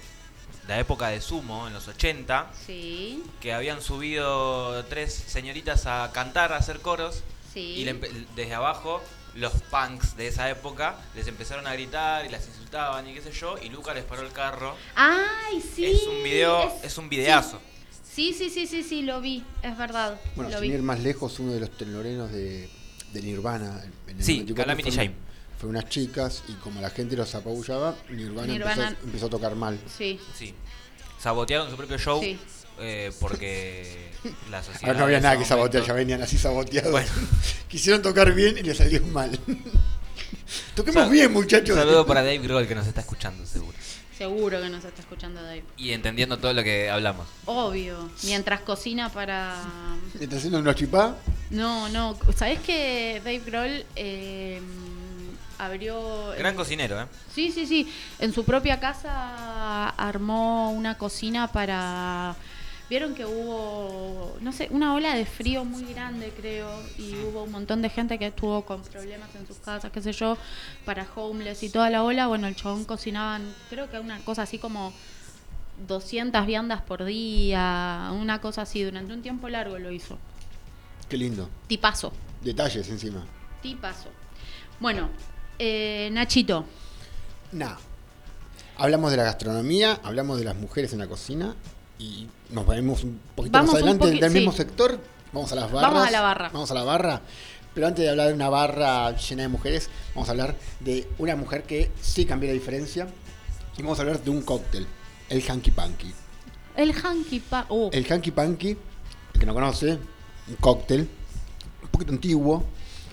la 0.68 0.80
época 0.80 1.10
de 1.10 1.20
Sumo, 1.20 1.68
en 1.68 1.74
los 1.74 1.88
80, 1.88 2.48
Sí, 2.66 3.22
que 3.42 3.54
habían 3.54 3.82
subido 3.82 4.84
tres 4.86 5.14
señoritas 5.14 5.86
a 5.88 6.10
cantar, 6.14 6.54
a 6.54 6.58
hacer 6.58 6.80
coros, 6.80 7.22
sí. 7.54 7.60
y 7.60 7.86
le 7.86 8.00
empe- 8.00 8.26
desde 8.36 8.54
abajo 8.54 9.02
los 9.36 9.54
punks 9.54 10.16
de 10.16 10.28
esa 10.28 10.50
época 10.50 10.96
les 11.16 11.28
empezaron 11.28 11.66
a 11.68 11.74
gritar 11.74 12.26
y 12.26 12.30
las 12.30 12.48
insultaban 12.48 13.08
y 13.08 13.14
qué 13.14 13.22
sé 13.22 13.32
yo, 13.32 13.56
y 13.62 13.70
Luca 13.70 13.94
les 13.94 14.04
paró 14.04 14.22
el 14.22 14.32
carro. 14.32 14.76
¡Ay, 14.96 15.62
sí! 15.62 15.86
es 15.86 16.04
un 16.08 16.24
video, 16.24 16.72
es, 16.84 16.98
un 16.98 17.10
videazo. 17.10 17.60
Sí, 18.14 18.34
sí, 18.34 18.50
sí, 18.50 18.68
sí, 18.68 18.84
sí, 18.84 19.02
lo 19.02 19.22
vi, 19.22 19.44
es 19.64 19.76
verdad. 19.78 20.20
Bueno, 20.36 20.52
lo 20.52 20.60
sin 20.60 20.70
vi. 20.70 20.76
ir 20.76 20.84
más 20.84 21.00
lejos, 21.00 21.40
uno 21.40 21.52
de 21.54 21.60
los 21.62 21.72
teloreros 21.72 22.32
de, 22.32 22.70
de 23.12 23.22
Nirvana. 23.24 23.82
en 24.08 24.18
el 24.18 24.24
Sí, 24.24 24.40
94 24.42 24.56
Calamity 24.56 24.92
Jane. 24.92 25.16
Fue 25.60 25.70
unas 25.70 25.88
chicas 25.90 26.44
y 26.48 26.54
como 26.54 26.80
la 26.82 26.90
gente 26.92 27.16
los 27.16 27.34
apabullaba, 27.34 27.96
Nirvana, 28.10 28.48
Nirvana- 28.54 28.88
Empezó, 28.90 29.06
empezó 29.06 29.26
a 29.26 29.30
tocar 29.30 29.56
mal. 29.56 29.80
Sí, 29.98 30.20
Sí. 30.38 30.54
Sabotearon 31.20 31.70
su 31.72 31.78
propio 31.78 31.98
show 31.98 32.22
Sí. 32.22 32.38
Eh, 32.84 33.12
porque 33.20 34.12
la 34.52 34.62
sociedad. 34.64 34.86
Ahora 34.90 35.00
no 35.00 35.06
había 35.06 35.20
nada 35.20 35.38
que 35.38 35.46
sabotear, 35.46 35.84
ya 35.86 35.94
venían 35.94 36.22
así 36.22 36.38
saboteados. 36.38 36.92
Bueno. 36.92 37.10
Quisieron 37.68 38.02
tocar 38.02 38.34
bien 38.34 38.58
y 38.58 38.62
les 38.64 38.78
salió 38.78 39.02
mal. 39.08 39.38
Toquemos 40.76 41.04
Sal- 41.04 41.12
bien, 41.12 41.28
Un 41.28 41.34
muchachos. 41.34 41.76
saludo 41.76 42.06
para 42.06 42.22
Dave 42.22 42.40
Grohl 42.40 42.68
que 42.68 42.76
nos 42.76 42.86
está 42.88 43.02
escuchando, 43.02 43.46
seguro. 43.46 43.78
seguro 44.18 44.62
que 44.62 44.70
nos 44.70 44.84
está 44.86 45.02
escuchando 45.02 45.42
Dave. 45.42 45.64
Y 45.78 45.92
entendiendo 45.92 46.38
todo 46.38 46.54
lo 46.54 46.64
que 46.64 46.90
hablamos. 46.90 47.28
Obvio. 47.46 48.10
Mientras 48.24 48.62
cocina 48.62 49.10
para. 49.10 49.56
Está 50.20 50.38
haciendo 50.38 50.60
unos 50.60 50.76
chipá. 50.76 51.16
No, 51.50 51.90
no. 51.90 52.18
¿Sabés 52.36 52.60
que 52.60 53.22
Dave 53.24 53.40
Grohl 53.46 53.86
eh, 53.96 54.62
abrió. 55.58 56.30
Gran 56.38 56.56
cocinero, 56.56 57.02
¿eh? 57.02 57.06
Sí, 57.34 57.52
sí, 57.52 57.66
sí. 57.66 57.92
En 58.20 58.34
su 58.34 58.44
propia 58.44 58.80
casa 58.80 59.90
armó 59.90 60.72
una 60.72 60.98
cocina 60.98 61.52
para. 61.52 62.36
Vieron 62.94 63.16
que 63.16 63.26
hubo, 63.26 64.38
no 64.42 64.52
sé, 64.52 64.68
una 64.70 64.94
ola 64.94 65.16
de 65.16 65.26
frío 65.26 65.66
muy 65.66 65.84
grande, 65.96 66.32
creo, 66.38 66.70
y 67.00 67.16
hubo 67.24 67.42
un 67.42 67.52
montón 67.52 67.82
de 67.82 67.90
gente 67.90 68.20
que 68.20 68.28
estuvo 68.28 68.64
con 68.66 68.84
problemas 68.84 69.34
en 69.34 69.48
sus 69.48 69.58
casas, 69.58 69.92
qué 69.92 70.00
sé 70.00 70.12
yo, 70.12 70.38
para 70.86 71.08
homeless 71.16 71.64
y 71.64 71.72
toda 71.72 71.90
la 71.90 72.04
ola. 72.04 72.28
Bueno, 72.28 72.46
el 72.46 72.56
chabón 72.56 72.86
cocinaban, 72.86 73.52
creo 73.72 73.90
que 73.90 73.98
una 73.98 74.20
cosa 74.20 74.44
así 74.44 74.60
como 74.60 74.94
200 75.88 76.46
viandas 76.46 76.84
por 76.84 77.04
día, 77.04 78.12
una 78.14 78.40
cosa 78.42 78.62
así, 78.62 78.84
durante 78.84 79.12
un 79.12 79.24
tiempo 79.24 79.50
largo 79.50 79.80
lo 79.80 79.92
hizo. 79.92 80.20
Qué 81.10 81.18
lindo. 81.18 81.50
Tipazo, 81.66 82.14
Detalles 82.44 82.88
encima. 82.90 83.26
tipazo. 83.64 84.10
Bueno, 84.80 85.10
eh, 85.58 86.10
Nachito, 86.12 86.64
Nah. 87.54 87.76
Hablamos 88.78 89.10
de 89.10 89.18
la 89.18 89.24
gastronomía, 89.24 90.00
hablamos 90.04 90.38
de 90.38 90.44
las 90.44 90.56
mujeres 90.56 90.94
en 90.94 91.00
la 91.00 91.08
cocina 91.08 91.56
y 91.98 92.28
nos 92.54 92.68
vemos 92.68 93.04
un 93.04 93.20
poquito 93.36 93.54
Vamos 93.58 93.74
más 93.74 93.82
adelante 93.82 94.12
del 94.12 94.32
mismo 94.32 94.52
sector. 94.52 95.00
Vamos 95.32 95.52
a 95.52 95.56
las 95.56 95.72
barras. 95.72 95.92
Vamos 95.92 96.08
a 96.08 96.12
la 96.12 96.22
barra. 96.22 96.50
Vamos 96.54 96.72
a 96.72 96.74
la 96.76 96.84
barra. 96.84 97.22
Pero 97.74 97.88
antes 97.88 98.04
de 98.04 98.10
hablar 98.12 98.28
de 98.28 98.34
una 98.36 98.50
barra 98.50 99.16
llena 99.18 99.42
de 99.42 99.48
mujeres, 99.48 99.90
vamos 100.14 100.30
a 100.30 100.32
hablar 100.32 100.56
de 100.80 101.08
una 101.18 101.36
mujer 101.36 101.64
que 101.64 101.92
sí 102.00 102.26
cambió 102.26 102.50
la 102.50 102.54
diferencia. 102.54 103.08
Y 103.78 103.82
vamos 103.82 103.98
a 103.98 104.04
hablar 104.04 104.24
de 104.24 104.30
un 104.30 104.44
cóctel, 104.44 104.86
el 105.30 105.42
Hanky 105.42 105.72
Panky. 105.72 106.14
el 106.78 106.94
Hanky 106.94 107.40
Pa... 107.40 107.66
oh, 107.70 107.90
El 107.92 108.06
Hanky 108.06 108.30
Panky, 108.30 108.78
el 109.34 109.40
que 109.40 109.46
no 109.48 109.56
conoce, 109.56 109.98
un 110.48 110.56
cóctel 110.60 111.10
un 111.82 111.88
poquito 111.90 112.12
antiguo, 112.12 112.64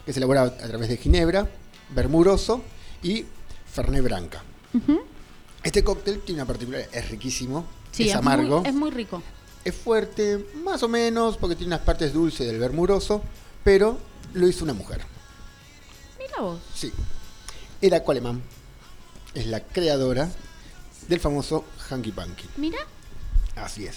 que 0.05 0.13
se 0.13 0.19
elabora 0.19 0.43
a 0.43 0.51
través 0.51 0.91
de 0.91 0.99
ginebra, 0.99 1.49
vermuroso 1.95 2.63
y 3.03 3.25
fernet 3.67 4.03
branca. 4.03 4.45
Este 5.63 5.83
cóctel 5.83 6.21
tiene 6.21 6.43
una 6.43 6.47
particularidad, 6.47 6.95
es 6.95 7.11
riquísimo, 7.11 7.65
Sí, 7.93 8.09
es 8.09 8.15
amargo, 8.15 8.61
Muy, 8.61 8.69
es 8.69 8.75
muy 8.75 8.91
rico. 8.91 9.23
es 9.65 9.75
fuerte, 9.75 10.45
más 10.65 10.83
o 10.83 10.89
menos, 10.89 11.37
porque 11.37 11.57
tiene 11.57 11.75
unas 11.75 11.85
partes 11.85 12.13
dulces 12.13 12.47
del 12.47 12.59
vermuroso, 12.59 13.23
pero 13.65 13.99
lo 14.35 14.47
hizo 14.49 14.65
una 14.65 14.75
mujer. 14.75 15.01
Mira 16.19 16.41
vos. 16.41 16.61
Sí. 16.75 16.93
Era 17.83 18.03
Coleman, 18.05 18.43
es 19.35 19.47
la 19.47 19.61
creadora 19.61 20.31
del 21.09 21.19
famoso 21.21 21.65
Hanky 21.89 22.13
Panky. 22.13 22.47
Mira, 22.57 22.79
Así 23.57 23.87
es. 23.87 23.97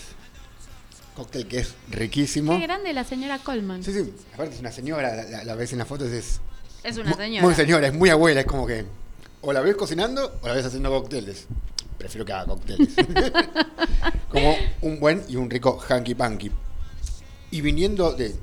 Cóctel 1.16 1.48
que 1.48 1.60
es 1.60 1.76
riquísimo. 1.92 2.54
qué 2.58 2.64
grande 2.66 2.92
la 2.92 3.04
señora 3.04 3.38
Coleman. 3.40 3.84
Sí, 3.84 3.94
sí, 3.94 4.14
aparte 4.34 4.56
es 4.56 4.60
una 4.62 4.72
señora, 4.72 5.16
la, 5.16 5.24
la- 5.24 5.44
la 5.44 5.56
ves 5.56 5.72
en 5.72 5.78
las 5.80 5.88
fotos, 5.88 6.08
es 6.10 6.40
Es 6.84 6.98
una 6.98 7.14
señora. 7.14 7.46
Muy 7.46 7.54
señora, 7.54 7.88
es 7.88 7.94
muy 7.94 8.10
abuela, 8.10 8.40
es 8.42 8.48
como 8.48 8.66
que 8.66 8.86
o 9.42 9.54
la 9.54 9.62
ves 9.62 9.76
cocinando 9.76 10.40
o 10.42 10.48
la 10.48 10.54
ves 10.56 10.66
haciendo 10.66 10.90
cócteles. 10.90 11.46
Prefiero 11.98 12.26
que 12.26 12.34
haga 12.34 12.46
cócteles. 12.46 12.96
como 14.30 14.56
un 14.82 15.00
buen 15.00 15.24
y 15.28 15.36
un 15.36 15.50
rico 15.50 15.80
hanky 15.80 16.16
panky. 16.16 16.52
Y 17.52 17.62
viniendo 17.62 18.14
de, 18.14 18.36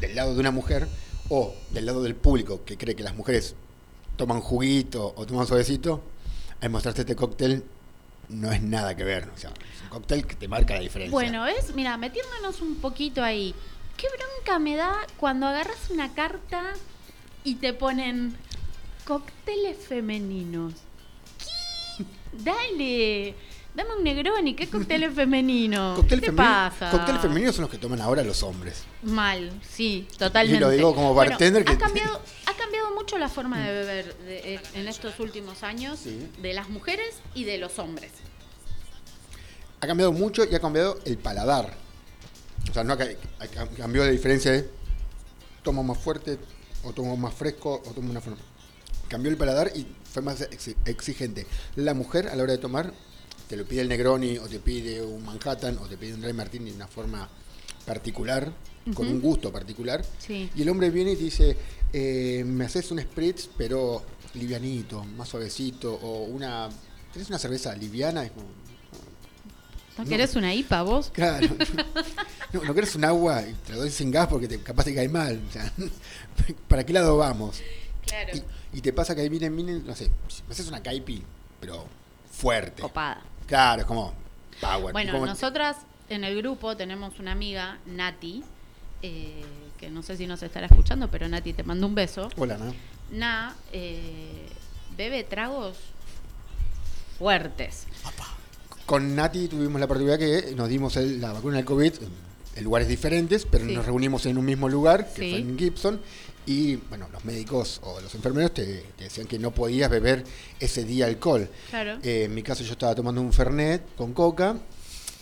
del 0.00 0.14
lado 0.14 0.34
de 0.34 0.40
una 0.40 0.50
mujer 0.50 0.88
o 1.28 1.54
del 1.70 1.86
lado 1.86 2.02
del 2.02 2.14
público 2.14 2.64
que 2.64 2.76
cree 2.76 2.96
que 2.96 3.02
las 3.02 3.14
mujeres 3.14 3.54
toman 4.16 4.40
juguito 4.40 5.14
o 5.16 5.26
toman 5.26 5.46
suavecito, 5.46 6.02
al 6.60 6.70
mostrarte 6.70 7.02
este 7.02 7.14
cóctel 7.14 7.64
no 8.28 8.52
es 8.52 8.62
nada 8.62 8.96
que 8.96 9.04
ver. 9.04 9.28
O 9.34 9.38
sea, 9.38 9.50
es 9.50 9.82
un 9.82 9.88
cóctel 9.88 10.26
que 10.26 10.34
te 10.34 10.48
marca 10.48 10.74
la 10.74 10.80
diferencia. 10.80 11.12
Bueno, 11.12 11.44
¿ves? 11.44 11.74
Mira, 11.74 11.96
metiéndonos 11.96 12.60
un 12.60 12.76
poquito 12.76 13.22
ahí. 13.22 13.54
Qué 13.96 14.06
bronca 14.08 14.58
me 14.58 14.76
da 14.76 14.94
cuando 15.16 15.46
agarras 15.46 15.90
una 15.90 16.14
carta 16.14 16.74
y 17.44 17.56
te 17.56 17.72
ponen 17.72 18.36
cócteles 19.04 19.78
femeninos. 19.86 20.74
Dale, 22.32 23.34
dame 23.74 23.90
un 23.96 24.04
Negroni, 24.04 24.54
¿qué 24.54 24.68
cócteles 24.68 25.14
femeninos? 25.14 25.96
Cóctel 25.96 26.20
¿Qué 26.20 26.26
te 26.26 26.32
pasa? 26.32 26.90
Cócteles 26.90 27.20
femeninos 27.20 27.54
son 27.54 27.62
los 27.62 27.70
que 27.70 27.78
toman 27.78 28.00
ahora 28.00 28.22
los 28.22 28.42
hombres. 28.42 28.84
Mal, 29.02 29.50
sí, 29.68 30.06
totalmente. 30.18 30.56
Y 30.56 30.60
lo 30.60 30.70
digo 30.70 30.94
como 30.94 31.14
Bueno, 31.14 31.30
bartender 31.30 31.64
que- 31.64 31.72
ha, 31.72 31.78
cambiado, 31.78 32.20
ha 32.46 32.54
cambiado 32.54 32.94
mucho 32.94 33.18
la 33.18 33.28
forma 33.28 33.60
de 33.66 33.72
beber 33.72 34.16
de- 34.18 34.54
eh, 34.54 34.60
en 34.74 34.88
estos 34.88 35.18
últimos 35.20 35.62
años 35.62 35.98
Sí. 36.00 36.28
de 36.40 36.52
las 36.54 36.68
mujeres 36.68 37.16
y 37.34 37.44
de 37.44 37.58
los 37.58 37.78
hombres. 37.78 38.12
ha 39.80 39.86
cambiado 39.86 40.12
mucho 40.12 40.44
y 40.44 40.52
ha 40.54 40.60
cambiado 40.60 40.98
el 41.04 41.18
paladar. 41.18 41.72
O 42.68 42.74
sea, 42.74 42.82
no 42.82 42.94
ha, 42.94 42.96
ha- 42.96 43.66
cambió 43.76 44.04
la 44.04 44.10
diferencia 44.10 44.50
de 44.50 44.68
tomo 45.62 45.84
más 45.84 45.98
fuerte, 45.98 46.36
o 46.82 46.92
tomo 46.92 47.16
más 47.16 47.32
fresco, 47.32 47.80
o 47.86 47.90
tomo 47.92 48.10
una 48.10 48.20
forma. 48.20 48.38
Cambió 49.08 49.30
el 49.30 49.36
paladar 49.36 49.72
y 49.74 49.86
fue 50.12 50.22
más 50.22 50.40
exi- 50.50 50.76
exigente. 50.84 51.46
La 51.76 51.94
mujer 51.94 52.28
a 52.28 52.36
la 52.36 52.42
hora 52.42 52.52
de 52.52 52.58
tomar 52.58 52.92
te 53.48 53.56
lo 53.56 53.64
pide 53.64 53.80
el 53.80 53.88
Negroni, 53.88 54.36
o 54.38 54.46
te 54.46 54.58
pide 54.58 55.00
un 55.02 55.24
Manhattan, 55.24 55.78
o 55.78 55.86
te 55.86 55.96
pide 55.96 56.14
un 56.14 56.20
Dry 56.20 56.34
Martini 56.34 56.70
de 56.70 56.76
una 56.76 56.86
forma 56.88 57.26
particular, 57.86 58.52
con 58.94 59.08
un 59.08 59.20
gusto 59.20 59.50
particular. 59.50 60.04
Sí. 60.18 60.50
Y 60.54 60.62
el 60.62 60.68
hombre 60.68 60.90
viene 60.90 61.12
y 61.12 61.16
te 61.16 61.24
dice, 61.24 61.56
eh, 61.92 62.42
me 62.46 62.66
haces 62.66 62.90
un 62.90 63.00
spritz, 63.00 63.48
pero 63.56 64.02
livianito, 64.34 65.02
más 65.04 65.28
suavecito, 65.28 65.92
o 65.94 66.24
una... 66.24 66.68
¿Tienes 67.12 67.30
una 67.30 67.38
cerveza 67.38 67.74
liviana? 67.74 68.24
Es 68.24 68.32
como, 68.32 68.46
¿No, 69.96 70.04
No. 70.04 70.10
querés 70.10 70.36
una 70.36 70.54
IPA 70.54 70.82
vos? 70.82 71.10
Claro. 71.12 71.48
No, 72.52 72.64
no 72.64 72.72
querés 72.74 72.94
un 72.94 73.04
agua 73.04 73.42
y 73.46 73.52
te 73.66 73.72
lo 73.74 73.80
doy 73.80 73.90
sin 73.90 74.10
gas 74.10 74.26
porque 74.26 74.48
te, 74.48 74.58
capaz 74.62 74.84
te 74.84 74.94
cae 74.94 75.06
mal. 75.08 75.38
O 75.46 75.52
sea, 75.52 75.70
¿para 76.68 76.84
qué 76.86 76.94
lado 76.94 77.18
vamos? 77.18 77.60
Claro. 78.06 78.34
Y, 78.38 78.42
y 78.72 78.80
te 78.80 78.92
pasa 78.92 79.14
que 79.14 79.22
ahí 79.22 79.28
vienen, 79.28 79.54
vienen, 79.56 79.86
no 79.86 79.94
sé, 79.94 80.10
me 80.46 80.52
haces 80.52 80.68
una 80.68 80.82
caipi, 80.82 81.22
pero 81.60 81.86
fuerte. 82.30 82.82
Copada. 82.82 83.22
Claro, 83.46 83.80
es 83.82 83.86
como 83.86 84.12
power. 84.60 84.92
Bueno, 84.92 85.12
como- 85.12 85.26
nosotras 85.26 85.76
en 86.08 86.24
el 86.24 86.36
grupo 86.36 86.76
tenemos 86.76 87.18
una 87.18 87.32
amiga, 87.32 87.78
Nati, 87.86 88.42
eh, 89.02 89.42
que 89.78 89.90
no 89.90 90.02
sé 90.02 90.16
si 90.16 90.26
nos 90.26 90.42
estará 90.42 90.66
escuchando, 90.66 91.08
pero 91.10 91.28
Nati 91.28 91.52
te 91.52 91.62
mando 91.62 91.86
un 91.86 91.94
beso. 91.94 92.28
Hola, 92.36 92.58
¿no? 92.58 92.74
Na 93.10 93.54
eh, 93.72 94.46
bebe 94.96 95.24
tragos 95.24 95.76
fuertes. 97.18 97.86
con 98.86 99.14
Nati 99.14 99.48
tuvimos 99.48 99.78
la 99.80 99.86
particularidad 99.86 100.18
que 100.46 100.54
nos 100.54 100.66
dimos 100.68 100.96
el- 100.96 101.20
la 101.20 101.32
vacuna 101.34 101.56
del 101.56 101.66
COVID 101.66 101.92
en 102.56 102.64
lugares 102.64 102.88
diferentes, 102.88 103.44
pero 103.44 103.66
Sí. 103.66 103.74
nos 103.74 103.84
reunimos 103.84 104.24
en 104.24 104.38
un 104.38 104.46
mismo 104.46 104.66
lugar, 104.70 105.12
que 105.14 105.22
Sí. 105.22 105.30
fue 105.30 105.38
en 105.40 105.58
Gibson, 105.58 106.00
y 106.48 106.76
bueno, 106.88 107.08
los 107.12 107.24
médicos 107.24 107.80
o 107.84 108.00
los 108.00 108.14
enfermeros 108.14 108.54
te, 108.54 108.64
te 108.96 109.04
decían 109.04 109.26
que 109.26 109.38
no 109.38 109.50
podías 109.52 109.90
beber 109.90 110.24
ese 110.58 110.84
día 110.84 111.06
alcohol. 111.06 111.48
Claro. 111.70 111.98
Eh, 112.02 112.24
en 112.24 112.34
mi 112.34 112.42
caso 112.42 112.64
yo 112.64 112.72
estaba 112.72 112.94
tomando 112.94 113.20
un 113.20 113.32
Fernet 113.32 113.94
con 113.96 114.12
coca. 114.14 114.56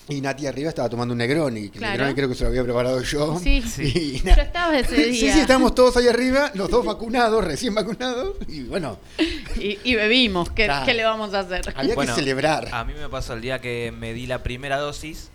Y 0.09 0.20
Nati 0.20 0.47
arriba 0.47 0.68
estaba 0.68 0.89
tomando 0.89 1.11
un 1.14 1.18
Negroni, 1.18 1.62
que 1.62 1.66
el 1.66 1.72
Claro. 1.79 1.93
Negroni 1.95 2.14
creo 2.14 2.29
que 2.29 2.37
se 2.37 2.45
lo 2.45 2.51
había 2.51 2.62
preparado 2.62 3.03
yo. 3.03 3.41
Sí. 3.41 3.61
Y 3.83 4.22
Yo 4.22 4.31
estaba 4.41 4.79
ese 4.79 4.95
Sí, 5.07 5.11
día. 5.11 5.35
sí, 5.35 5.41
estábamos 5.41 5.74
todos 5.74 5.97
ahí 5.97 6.07
arriba, 6.07 6.53
los 6.55 6.70
dos 6.70 6.87
vacunados, 6.87 7.45
recién 7.45 7.74
vacunados, 7.74 8.37
y 8.47 8.62
bueno, 8.62 9.01
Y, 9.59 9.81
y 9.83 9.97
bebimos. 9.97 10.51
¿Qué, 10.51 10.66
Claro. 10.66 10.87
qué 10.87 10.95
le 10.95 11.03
vamos 11.03 11.35
a 11.35 11.41
hacer? 11.41 11.62
había 11.74 11.97
Bueno, 11.97 12.14
que 12.14 12.20
celebrar. 12.20 12.68
A 12.70 12.85
mí 12.85 12.93
me 12.97 13.09
pasó 13.09 13.33
el 13.35 13.41
día 13.41 13.61
que 13.61 13.93
me 13.99 14.12
di 14.14 14.29
la 14.29 14.45
primera 14.45 14.79
dosis. 14.79 15.31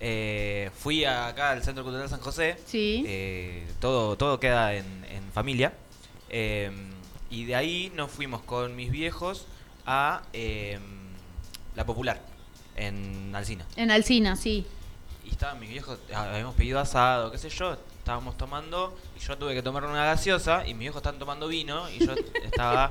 Eh, 0.00 0.70
fui 0.78 1.04
acá 1.04 1.50
al 1.50 1.62
Centro 1.62 1.82
Cultural 1.84 2.08
San 2.08 2.20
José. 2.20 2.56
Sí. 2.66 3.02
eh, 3.06 3.66
todo, 3.80 4.16
todo 4.16 4.38
queda 4.40 4.74
en, 4.74 5.04
en 5.10 5.30
familia. 5.32 5.72
eh, 6.30 6.70
y 7.30 7.44
de 7.44 7.54
ahí 7.56 7.92
nos 7.94 8.10
fuimos 8.10 8.40
con 8.42 8.74
mis 8.74 8.90
viejos 8.90 9.46
a 9.84 10.22
eh, 10.32 10.78
La 11.76 11.84
Popular, 11.84 12.22
en 12.74 13.34
Alcina. 13.36 13.66
En 13.76 13.90
Alcina, 13.90 14.34
sí. 14.34 14.66
Y 15.26 15.30
estaban 15.30 15.60
mis 15.60 15.68
viejos, 15.68 15.98
ah, 16.14 16.30
habíamos 16.32 16.54
pedido 16.54 16.80
asado, 16.80 17.30
qué 17.30 17.36
sé 17.36 17.50
yo, 17.50 17.76
estábamos 17.98 18.38
tomando 18.38 18.96
y 19.14 19.20
yo 19.20 19.36
tuve 19.36 19.52
que 19.52 19.62
tomar 19.62 19.84
una 19.84 20.06
gaseosa 20.06 20.66
y 20.66 20.72
mis 20.72 20.80
viejos 20.80 21.00
estaban 21.00 21.18
tomando 21.18 21.48
vino 21.48 21.86
y 21.90 21.98
yo 22.06 22.14
estaba 22.44 22.88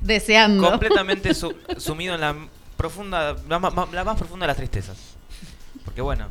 Deseando. 0.00 0.70
completamente 0.70 1.34
su- 1.34 1.54
sumido 1.76 2.14
en 2.14 2.20
la 2.22 2.34
profunda, 2.78 3.34
la, 3.46 3.58
la 3.92 4.04
más 4.04 4.16
profunda 4.18 4.44
de 4.44 4.48
las 4.48 4.56
tristezas. 4.56 4.96
Porque 6.00 6.16
bueno, 6.22 6.30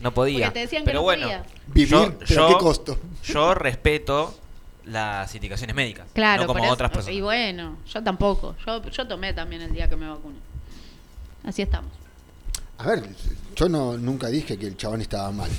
no 0.00 0.12
podía. 0.12 0.46
Porque 0.46 0.54
te 0.54 0.60
decían 0.60 0.82
que 0.82 0.86
pero 0.86 0.98
no 0.98 1.02
bueno, 1.04 1.22
podía. 1.26 1.44
Vivir, 1.68 1.88
yo, 1.90 2.18
pero 2.18 2.26
yo- 2.34 2.44
¿a 2.46 2.48
qué 2.48 2.54
costo? 2.64 2.98
Yo 3.24 3.54
respeto 3.54 4.34
las 4.86 5.32
indicaciones 5.36 5.76
médicas, 5.76 6.06
Claro, 6.12 6.42
no 6.42 6.46
como 6.48 6.64
eso- 6.64 6.72
otras 6.72 6.90
personas. 6.90 7.16
Y 7.16 7.20
bueno, 7.20 7.76
yo 7.92 8.02
tampoco. 8.02 8.56
Yo, 8.66 8.82
yo 8.90 9.06
tomé 9.06 9.32
también 9.32 9.62
el 9.62 9.72
día 9.72 9.88
que 9.88 9.94
me 9.96 10.08
vacuné. 10.08 10.36
Así 11.44 11.62
estamos. 11.62 11.90
A 12.78 12.86
ver, 12.86 13.04
yo 13.54 13.68
no 13.68 13.96
nunca 13.96 14.26
dije 14.26 14.58
que 14.58 14.66
el 14.66 14.76
chabón 14.76 15.00
estaba 15.00 15.30
mal. 15.30 15.50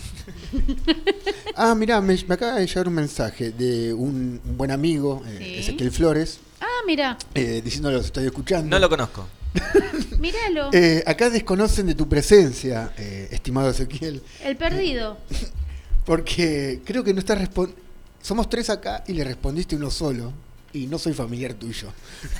ah, 1.55 1.73
mirá, 1.75 2.01
me, 2.01 2.17
me 2.27 2.33
acaba 2.35 2.55
de 2.55 2.67
llegar 2.67 2.87
un 2.89 2.95
mensaje 2.95 3.51
de 3.51 3.93
un, 3.93 4.41
un 4.43 4.57
buen 4.57 4.71
amigo, 4.71 5.21
eh, 5.25 5.37
Sí. 5.37 5.55
Ezequiel 5.59 5.91
Flores, 5.91 6.39
Ah, 6.59 6.81
mira, 6.85 7.17
eh, 7.35 7.61
diciendo 7.63 7.89
los 7.91 8.05
estoy 8.05 8.25
escuchando. 8.25 8.69
No 8.69 8.79
lo 8.79 8.89
conozco. 8.89 9.25
míralo. 10.19 10.69
Eh, 10.73 11.03
acá 11.05 11.29
desconocen 11.29 11.87
de 11.87 11.95
tu 11.95 12.07
presencia, 12.09 12.93
eh, 12.97 13.27
estimado 13.31 13.69
Ezequiel, 13.69 14.21
el 14.43 14.55
perdido. 14.57 15.17
porque 16.05 16.81
creo 16.85 17.03
que 17.03 17.13
no 17.13 17.19
estás 17.19 17.37
respondiendo. 17.39 17.81
Somos 18.21 18.49
tres 18.49 18.69
acá 18.69 19.03
y 19.07 19.13
le 19.13 19.23
respondiste 19.23 19.75
uno 19.75 19.91
solo, 19.91 20.31
y 20.71 20.87
no 20.87 20.97
soy 20.97 21.13
familiar 21.13 21.53
tuyo. 21.53 21.89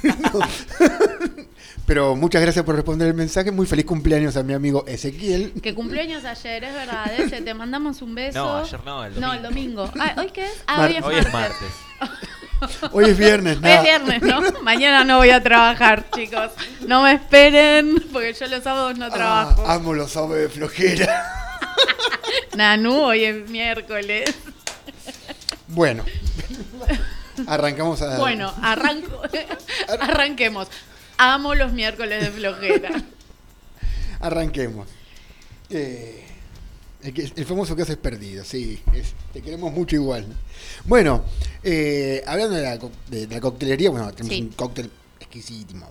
Pero 1.85 2.15
muchas 2.15 2.41
gracias 2.41 2.63
por 2.63 2.75
responder 2.75 3.09
el 3.09 3.13
mensaje. 3.13 3.51
Muy 3.51 3.65
feliz 3.65 3.85
cumpleaños 3.85 4.37
a 4.37 4.43
mi 4.43 4.53
amigo 4.53 4.85
Ezequiel. 4.87 5.51
Que 5.61 5.73
cumpleaños 5.75 6.23
ayer, 6.23 6.63
es 6.63 6.73
verdad. 6.73 7.11
Ese, 7.19 7.41
te 7.41 7.53
mandamos 7.53 8.01
un 8.01 8.15
beso. 8.15 8.39
No, 8.39 8.57
ayer 8.59 8.79
no, 8.85 9.03
el 9.05 9.19
No, 9.19 9.33
el 9.33 9.43
domingo. 9.43 9.91
Ah, 9.99 10.15
¿Hoy 10.17 10.29
qué 10.31 10.45
es? 10.45 10.63
Ah, 10.65 10.77
Mar- 10.77 10.89
hoy 10.91 10.95
es 10.97 11.03
Hoy 11.03 11.13
martes. 11.15 11.27
es 11.27 11.33
martes. 11.33 12.29
Hoy 12.91 13.05
es 13.05 13.17
viernes, 13.17 13.57
Hoy 13.57 13.61
nada. 13.63 13.75
es 13.75 13.83
viernes, 13.83 14.21
¿no? 14.21 14.41
Mañana 14.61 15.03
no 15.03 15.17
voy 15.17 15.29
a 15.31 15.41
trabajar, 15.41 16.05
chicos. 16.15 16.51
No 16.87 17.03
me 17.03 17.13
esperen, 17.13 18.03
porque 18.11 18.33
yo 18.33 18.47
los 18.47 18.63
sábados 18.63 18.97
no 18.97 19.05
Ah, 19.05 19.09
trabajo. 19.11 19.67
amo 19.67 19.93
los 19.93 20.11
sábados 20.11 20.37
de 20.37 20.49
flojera. 20.49 21.49
Nanu, 22.55 23.03
hoy 23.03 23.23
es 23.25 23.49
miércoles. 23.49 24.33
Bueno, 25.67 26.03
arrancamos 27.47 28.01
a. 28.01 28.17
Bueno, 28.17 28.53
arranco, 28.61 29.21
arranquemos. 29.99 30.67
Amo 31.17 31.55
los 31.55 31.71
miércoles 31.73 32.23
de 32.23 32.31
flojera. 32.31 32.89
Arranquemos. 34.19 34.87
Eh, 35.69 36.25
el, 37.03 37.45
famoso 37.45 37.75
que 37.75 37.81
haces 37.83 37.97
perdido, 37.97 38.43
sí. 38.43 38.81
es- 38.93 39.13
te 39.33 39.41
queremos 39.41 39.71
mucho 39.73 39.95
igual. 39.95 40.25
Bueno, 40.85 41.23
eh, 41.63 42.23
hablando 42.25 42.55
de 42.55 42.61
la, 42.63 42.79
de 43.09 43.27
la 43.27 43.41
coctelería, 43.41 43.89
bueno, 43.89 44.11
tenemos 44.13 44.35
Sí. 44.35 44.41
un 44.41 44.49
cóctel 44.49 44.89
exquisísimo. 45.19 45.87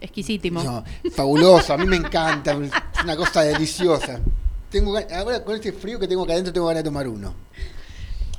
Exquisítimo. 0.00 0.62
No, 0.62 0.84
fabuloso, 1.12 1.74
a 1.74 1.78
mí 1.78 1.84
me 1.86 1.96
encanta, 1.96 2.52
es 2.52 3.04
una 3.04 3.16
cosa 3.16 3.42
deliciosa. 3.42 4.20
Tengo, 4.70 4.96
ahora 4.96 5.42
con 5.42 5.56
este 5.56 5.72
frío 5.72 5.98
que 5.98 6.06
tengo 6.06 6.22
acá 6.24 6.34
adentro 6.34 6.52
tengo 6.52 6.66
ganas 6.66 6.82
de 6.82 6.88
tomar 6.88 7.08
uno. 7.08 7.34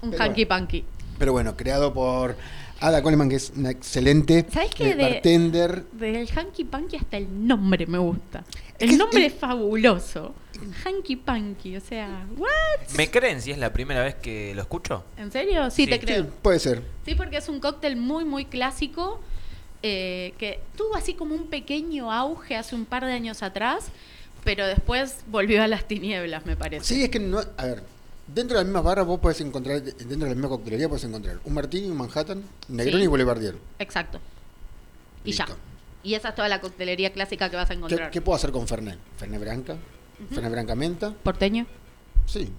Un 0.02 0.14
hanky 0.20 0.46
panky. 0.46 0.86
Pero 1.18 1.34
bueno, 1.34 1.58
creado 1.58 1.94
por 1.94 2.38
Ada 2.82 3.02
Coleman, 3.02 3.30
que 3.30 3.36
es 3.36 3.52
una 3.56 3.72
excelente 3.72 4.46
¿Sabes 4.52 4.72
qué? 4.74 4.92
eh, 4.92 4.96
De- 4.96 5.04
bartender. 5.04 5.84
Del 5.92 6.28
hanky 6.36 6.64
panky 6.64 6.96
hasta 6.98 7.18
el 7.18 7.48
nombre 7.48 7.86
me 7.88 7.98
gusta. 7.98 8.44
El 8.80 8.98
nombre 8.98 9.26
es- 9.26 9.34
es 9.34 9.40
fabuloso. 9.40 10.34
Hanky 10.86 11.16
panky, 11.18 11.76
o 11.78 11.82
sea, 11.82 12.26
¿what? 12.38 12.50
¿Me 12.98 13.10
creen 13.10 13.42
si 13.42 13.52
es 13.52 13.58
la 13.58 13.72
primera 13.74 14.04
vez 14.04 14.16
que 14.16 14.54
lo 14.56 14.62
escucho? 14.62 15.04
¿En 15.18 15.32
serio? 15.32 15.70
Sí, 15.72 15.86
Sí. 15.86 15.90
te 15.90 16.00
creo. 16.00 16.24
Sí, 16.24 16.30
puede 16.42 16.60
ser. 16.60 16.82
Sí, 17.06 17.16
porque 17.16 17.38
es 17.38 17.50
un 17.50 17.60
cóctel 17.60 17.96
muy, 17.98 18.26
muy 18.26 18.46
clásico 18.46 19.20
eh, 19.82 20.34
que 20.38 20.60
tuvo 20.76 20.96
así 20.98 21.14
como 21.14 21.34
un 21.36 21.48
pequeño 21.48 22.12
auge 22.12 22.58
hace 22.58 22.76
un 22.76 22.84
par 22.86 23.06
de 23.06 23.14
años 23.14 23.42
atrás, 23.44 23.86
pero 24.44 24.68
después 24.68 25.20
volvió 25.28 25.64
a 25.64 25.68
las 25.68 25.88
tinieblas, 25.88 26.46
me 26.46 26.58
parece. 26.58 26.84
Sí, 26.84 27.04
es 27.04 27.10
que 27.10 27.20
no. 27.20 27.40
A 27.56 27.66
ver, 27.66 27.84
dentro 28.34 28.58
de 28.58 28.64
la 28.64 28.66
misma 28.66 28.82
barra 28.82 29.04
vos 29.04 29.20
podés 29.20 29.42
encontrar, 29.42 29.82
dentro 29.82 30.08
de 30.18 30.30
la 30.30 30.36
misma 30.36 30.50
coctelería 30.50 30.88
podés 30.88 31.04
encontrar 31.04 31.40
un 31.44 31.54
Martini, 31.54 31.90
un 31.90 31.98
Manhattan, 31.98 32.44
un 32.70 32.76
Negroni 32.76 33.00
Sí. 33.02 33.04
y 33.04 33.08
Boulevardier. 33.08 33.56
Exacto. 33.80 34.20
Y 35.24 35.32
ya. 35.34 35.48
Y 36.04 36.14
esa 36.14 36.30
es 36.30 36.36
toda 36.36 36.48
la 36.48 36.62
coctelería 36.62 37.12
clásica 37.12 37.50
que 37.50 37.56
vas 37.58 37.66
a 37.66 37.74
¿Qué, 37.74 37.74
encontrar. 37.78 38.12
qué 38.12 38.22
puedo 38.22 38.36
hacer 38.36 38.52
con 38.52 38.68
Fernet? 38.68 38.98
Fernet 39.18 39.42
Branca, 39.42 39.76
Fernet 40.32 40.52
Branca 40.52 40.76
Menta, 40.76 41.14
¿Porteño? 41.24 41.66
sí. 42.26 42.50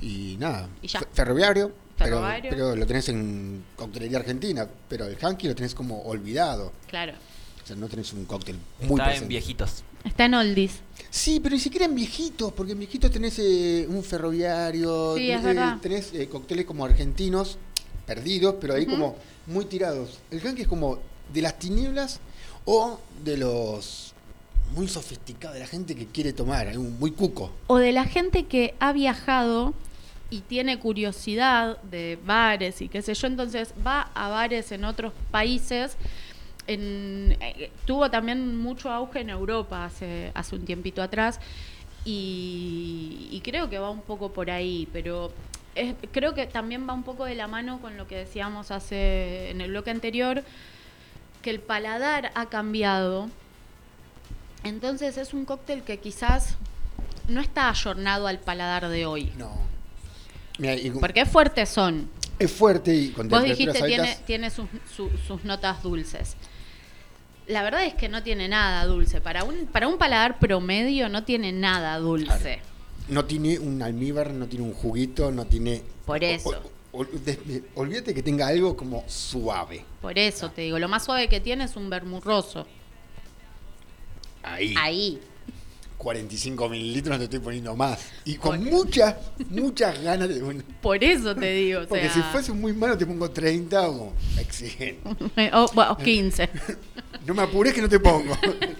Y 0.00 0.36
nada. 0.38 0.68
Y 0.80 0.86
ya. 0.86 1.00
Fe- 1.00 1.08
Ferroviario, 1.12 1.72
pero- 1.98 2.18
Ferroviario. 2.18 2.50
Pero, 2.50 2.76
lo 2.76 2.86
tenés 2.86 3.08
en 3.08 3.64
coctelería 3.74 4.18
argentina, 4.18 4.68
pero 4.88 5.06
el 5.06 5.16
hanky 5.20 5.48
lo 5.48 5.56
tenés 5.56 5.74
como 5.74 6.02
olvidado. 6.02 6.72
Claro. 6.86 7.14
O 7.64 7.66
sea, 7.66 7.74
no 7.74 7.88
tenés 7.88 8.12
un 8.12 8.24
cóctel 8.24 8.56
muy 8.82 9.00
Está 9.00 9.16
en 9.16 9.26
viejitos. 9.26 9.82
Está 10.04 10.24
en 10.26 10.34
oldies. 10.34 10.80
Sí, 11.10 11.40
pero 11.40 11.54
ni 11.54 11.60
siquiera 11.60 11.86
en 11.86 11.94
viejitos, 11.94 12.52
porque 12.52 12.72
en 12.72 12.78
viejitos 12.78 13.10
tenés 13.10 13.38
eh, 13.38 13.86
un 13.88 14.02
ferroviario, 14.04 15.16
Sí, 15.16 15.30
es 15.30 15.42
tenés, 15.80 16.12
eh, 16.14 16.28
cócteles 16.28 16.64
como 16.66 16.84
argentinos, 16.84 17.58
perdidos, 18.06 18.56
pero 18.60 18.74
ahí 18.74 18.86
como 18.86 19.16
muy 19.46 19.64
tirados. 19.64 20.18
El 20.30 20.40
hanky 20.46 20.62
es 20.62 20.68
como 20.68 20.98
de 21.32 21.42
las 21.42 21.58
tinieblas 21.58 22.20
o 22.64 22.98
de 23.24 23.36
los 23.38 24.14
muy 24.74 24.86
sofisticados, 24.86 25.54
de 25.54 25.60
la 25.60 25.66
gente 25.66 25.94
que 25.94 26.06
quiere 26.06 26.32
tomar, 26.32 26.68
eh, 26.68 26.76
un- 26.78 26.98
muy 26.98 27.10
cuco. 27.12 27.50
O 27.68 27.78
de 27.78 27.92
la 27.92 28.04
gente 28.04 28.44
que 28.46 28.74
ha 28.80 28.92
viajado 28.92 29.72
y 30.30 30.40
tiene 30.42 30.78
curiosidad 30.78 31.80
de 31.84 32.18
bares 32.26 32.82
y 32.82 32.88
qué 32.90 33.00
sé 33.00 33.14
yo, 33.14 33.26
entonces 33.26 33.72
va 33.86 34.10
a 34.14 34.28
bares 34.28 34.70
en 34.72 34.84
otros 34.84 35.12
países. 35.30 35.96
En, 36.68 37.36
eh, 37.40 37.70
tuvo 37.86 38.10
también 38.10 38.56
mucho 38.58 38.90
auge 38.92 39.20
en 39.20 39.30
Europa 39.30 39.86
hace, 39.86 40.30
hace 40.34 40.54
un 40.54 40.64
tiempito 40.66 41.02
atrás 41.02 41.40
y, 42.04 43.28
y 43.32 43.40
creo 43.42 43.68
que 43.70 43.78
va 43.78 43.90
un 43.90 44.02
poco 44.02 44.32
por 44.32 44.50
ahí, 44.50 44.86
pero 44.92 45.32
es- 45.74 45.94
creo 46.12 46.34
que 46.34 46.46
también 46.46 46.86
va 46.88 46.92
un 46.92 47.02
poco 47.04 47.24
de 47.24 47.34
la 47.34 47.48
mano 47.48 47.80
con 47.80 47.96
lo 47.96 48.06
que 48.06 48.16
decíamos 48.16 48.70
hace 48.70 49.50
en 49.50 49.60
el 49.62 49.70
bloque 49.70 49.90
anterior, 49.90 50.44
que 51.42 51.50
el 51.50 51.60
paladar 51.60 52.32
ha 52.34 52.46
cambiado. 52.46 53.28
Entonces 54.64 55.16
es 55.18 55.32
un 55.34 55.44
cóctel 55.44 55.82
que 55.82 55.98
quizás 55.98 56.56
no 57.28 57.40
está 57.40 57.68
ayornado 57.70 58.26
al 58.26 58.38
paladar 58.40 58.88
de 58.88 59.06
hoy. 59.06 59.32
No. 59.36 59.52
Mira, 60.58 60.74
y- 60.74 60.90
Porque 60.90 61.20
es 61.22 61.28
fuerte 61.30 61.64
son. 61.66 62.10
es 62.38 62.52
fuerte 62.52 62.94
y 62.94 63.10
con 63.10 63.28
Vos 63.28 63.42
dijiste 63.44 63.80
tiene, 63.82 64.02
altas. 64.10 64.26
tiene 64.26 64.50
sus, 64.50 64.66
su- 64.94 65.10
sus 65.26 65.44
notas 65.44 65.82
dulces. 65.82 66.36
La 67.48 67.62
verdad 67.62 67.84
es 67.84 67.94
que 67.94 68.08
no 68.08 68.22
tiene 68.22 68.46
nada 68.48 68.84
dulce. 68.84 69.20
Para 69.20 69.42
un, 69.44 69.66
para 69.66 69.88
un 69.88 69.98
paladar 69.98 70.38
promedio 70.38 71.08
no 71.08 71.24
tiene 71.24 71.50
nada 71.52 71.98
dulce. 71.98 72.60
No 73.08 73.24
tiene 73.24 73.58
un 73.58 73.80
almíbar, 73.82 74.32
no 74.32 74.46
tiene 74.46 74.64
un 74.66 74.74
juguito, 74.74 75.30
no 75.32 75.46
tiene... 75.46 75.82
Por 76.04 76.22
eso. 76.22 76.62
o- 76.92 77.00
o- 77.00 77.04
de- 77.04 77.64
olvídate 77.74 78.12
que 78.14 78.22
tenga 78.22 78.46
algo 78.48 78.76
como 78.76 79.02
suave. 79.08 79.84
Por 80.02 80.18
eso 80.18 80.50
te 80.50 80.62
digo, 80.62 80.78
lo 80.78 80.88
más 80.88 81.04
suave 81.06 81.28
que 81.28 81.40
tiene 81.40 81.64
es 81.64 81.74
un 81.76 81.88
vermurroso. 81.88 82.66
Ahí. 84.42 84.74
Ahí. 84.78 85.20
45 85.98 86.68
mililitros 86.68 87.12
no 87.14 87.18
te 87.18 87.24
estoy 87.24 87.40
poniendo 87.40 87.74
más. 87.76 87.98
Y 88.24 88.36
con 88.36 88.58
Por- 88.60 88.70
muchas, 88.70 89.16
muchas 89.50 90.00
ganas 90.00 90.28
de... 90.28 90.40
Por 90.80 91.02
eso 91.02 91.34
te 91.34 91.50
digo. 91.52 91.80
o 91.82 91.86
porque 91.88 92.04
sea, 92.04 92.14
si 92.14 92.22
fuese 92.32 92.52
muy 92.52 92.72
malo 92.72 92.96
te 92.96 93.04
pongo 93.04 93.28
30 93.30 93.88
o 93.90 94.12
exigente. 94.38 95.50
o, 95.52 95.64
o 95.64 95.96
15. 95.96 96.48
No 97.26 97.34
me 97.34 97.42
apures 97.42 97.74
que 97.74 97.82
no 97.82 97.88
te 97.90 98.00
pongo. 98.00 98.34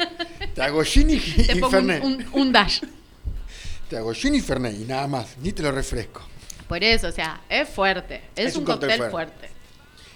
Te 0.54 0.62
hago 0.62 0.82
gin 0.82 1.10
y, 1.10 1.18
Te 1.18 1.52
y 1.52 1.60
pongo 1.60 1.66
un, 1.66 1.70
Fernet. 1.72 2.02
un- 2.04 2.26
un 2.32 2.52
dash. 2.52 2.82
Te 3.90 3.96
hago 3.98 4.14
gin 4.14 4.36
y 4.36 4.40
Fernet 4.40 4.74
y 4.80 4.84
nada 4.86 5.06
más. 5.06 5.36
Ni 5.42 5.52
te 5.52 5.62
lo 5.62 5.70
refresco. 5.70 6.22
Por 6.66 6.82
eso, 6.82 7.08
o 7.08 7.12
sea, 7.12 7.42
es 7.50 7.68
fuerte. 7.68 8.22
Es, 8.34 8.46
Es 8.46 8.56
un, 8.56 8.64
cóctel 8.64 8.88
cóctel 8.90 9.10
fuerte. 9.10 9.32
fuerte. 9.38 9.50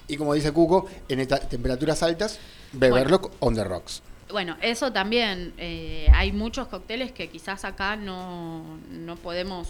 Y 0.08 0.16
como 0.16 0.32
dice 0.32 0.50
Cuco, 0.52 0.88
en 1.08 1.20
estas 1.20 1.46
temperaturas 1.48 2.02
altas, 2.02 2.38
beberlo 2.72 3.20
on 3.40 3.54
the 3.54 3.64
rocks. 3.64 4.02
Bueno, 4.32 4.56
eso 4.62 4.92
también. 4.92 5.52
eh, 5.58 6.08
hay 6.12 6.32
muchos 6.32 6.68
cócteles 6.68 7.12
que 7.12 7.28
quizás 7.28 7.64
acá 7.64 7.96
no, 7.96 8.78
no 8.90 9.16
podemos 9.16 9.68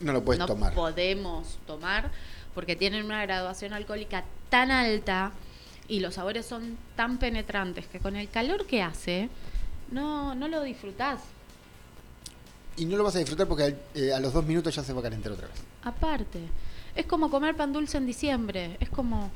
No 0.00 0.12
lo 0.12 0.24
puedes 0.24 0.38
no 0.40 0.46
tomar. 0.46 0.74
podemos 0.74 1.58
tomar 1.66 2.10
porque 2.54 2.74
tienen 2.74 3.04
una 3.04 3.22
graduación 3.24 3.72
alcohólica 3.72 4.24
tan 4.48 4.70
alta 4.70 5.30
y 5.86 6.00
los 6.00 6.14
sabores 6.14 6.44
son 6.46 6.76
tan 6.96 7.18
penetrantes 7.18 7.86
que 7.86 8.00
con 8.00 8.16
el 8.16 8.28
calor 8.28 8.66
que 8.66 8.82
hace 8.82 9.28
no, 9.90 10.34
no 10.34 10.48
lo 10.48 10.62
disfrutás. 10.62 11.20
Y 12.76 12.84
no 12.84 12.96
lo 12.96 13.04
vas 13.04 13.16
a 13.16 13.18
disfrutar 13.18 13.46
porque 13.48 13.74
eh, 13.94 14.12
a 14.12 14.20
los 14.20 14.32
dos 14.32 14.44
minutos 14.44 14.74
ya 14.74 14.82
se 14.84 14.92
va 14.92 15.00
a 15.00 15.02
calentar 15.02 15.32
otra 15.32 15.48
vez. 15.48 15.56
Aparte, 15.82 16.38
es 16.94 17.06
como 17.06 17.30
comer 17.30 17.56
pan 17.56 17.72
dulce 17.72 17.96
en 17.98 18.06
diciembre. 18.06 18.76
Es 18.80 18.88
como, 18.88 19.30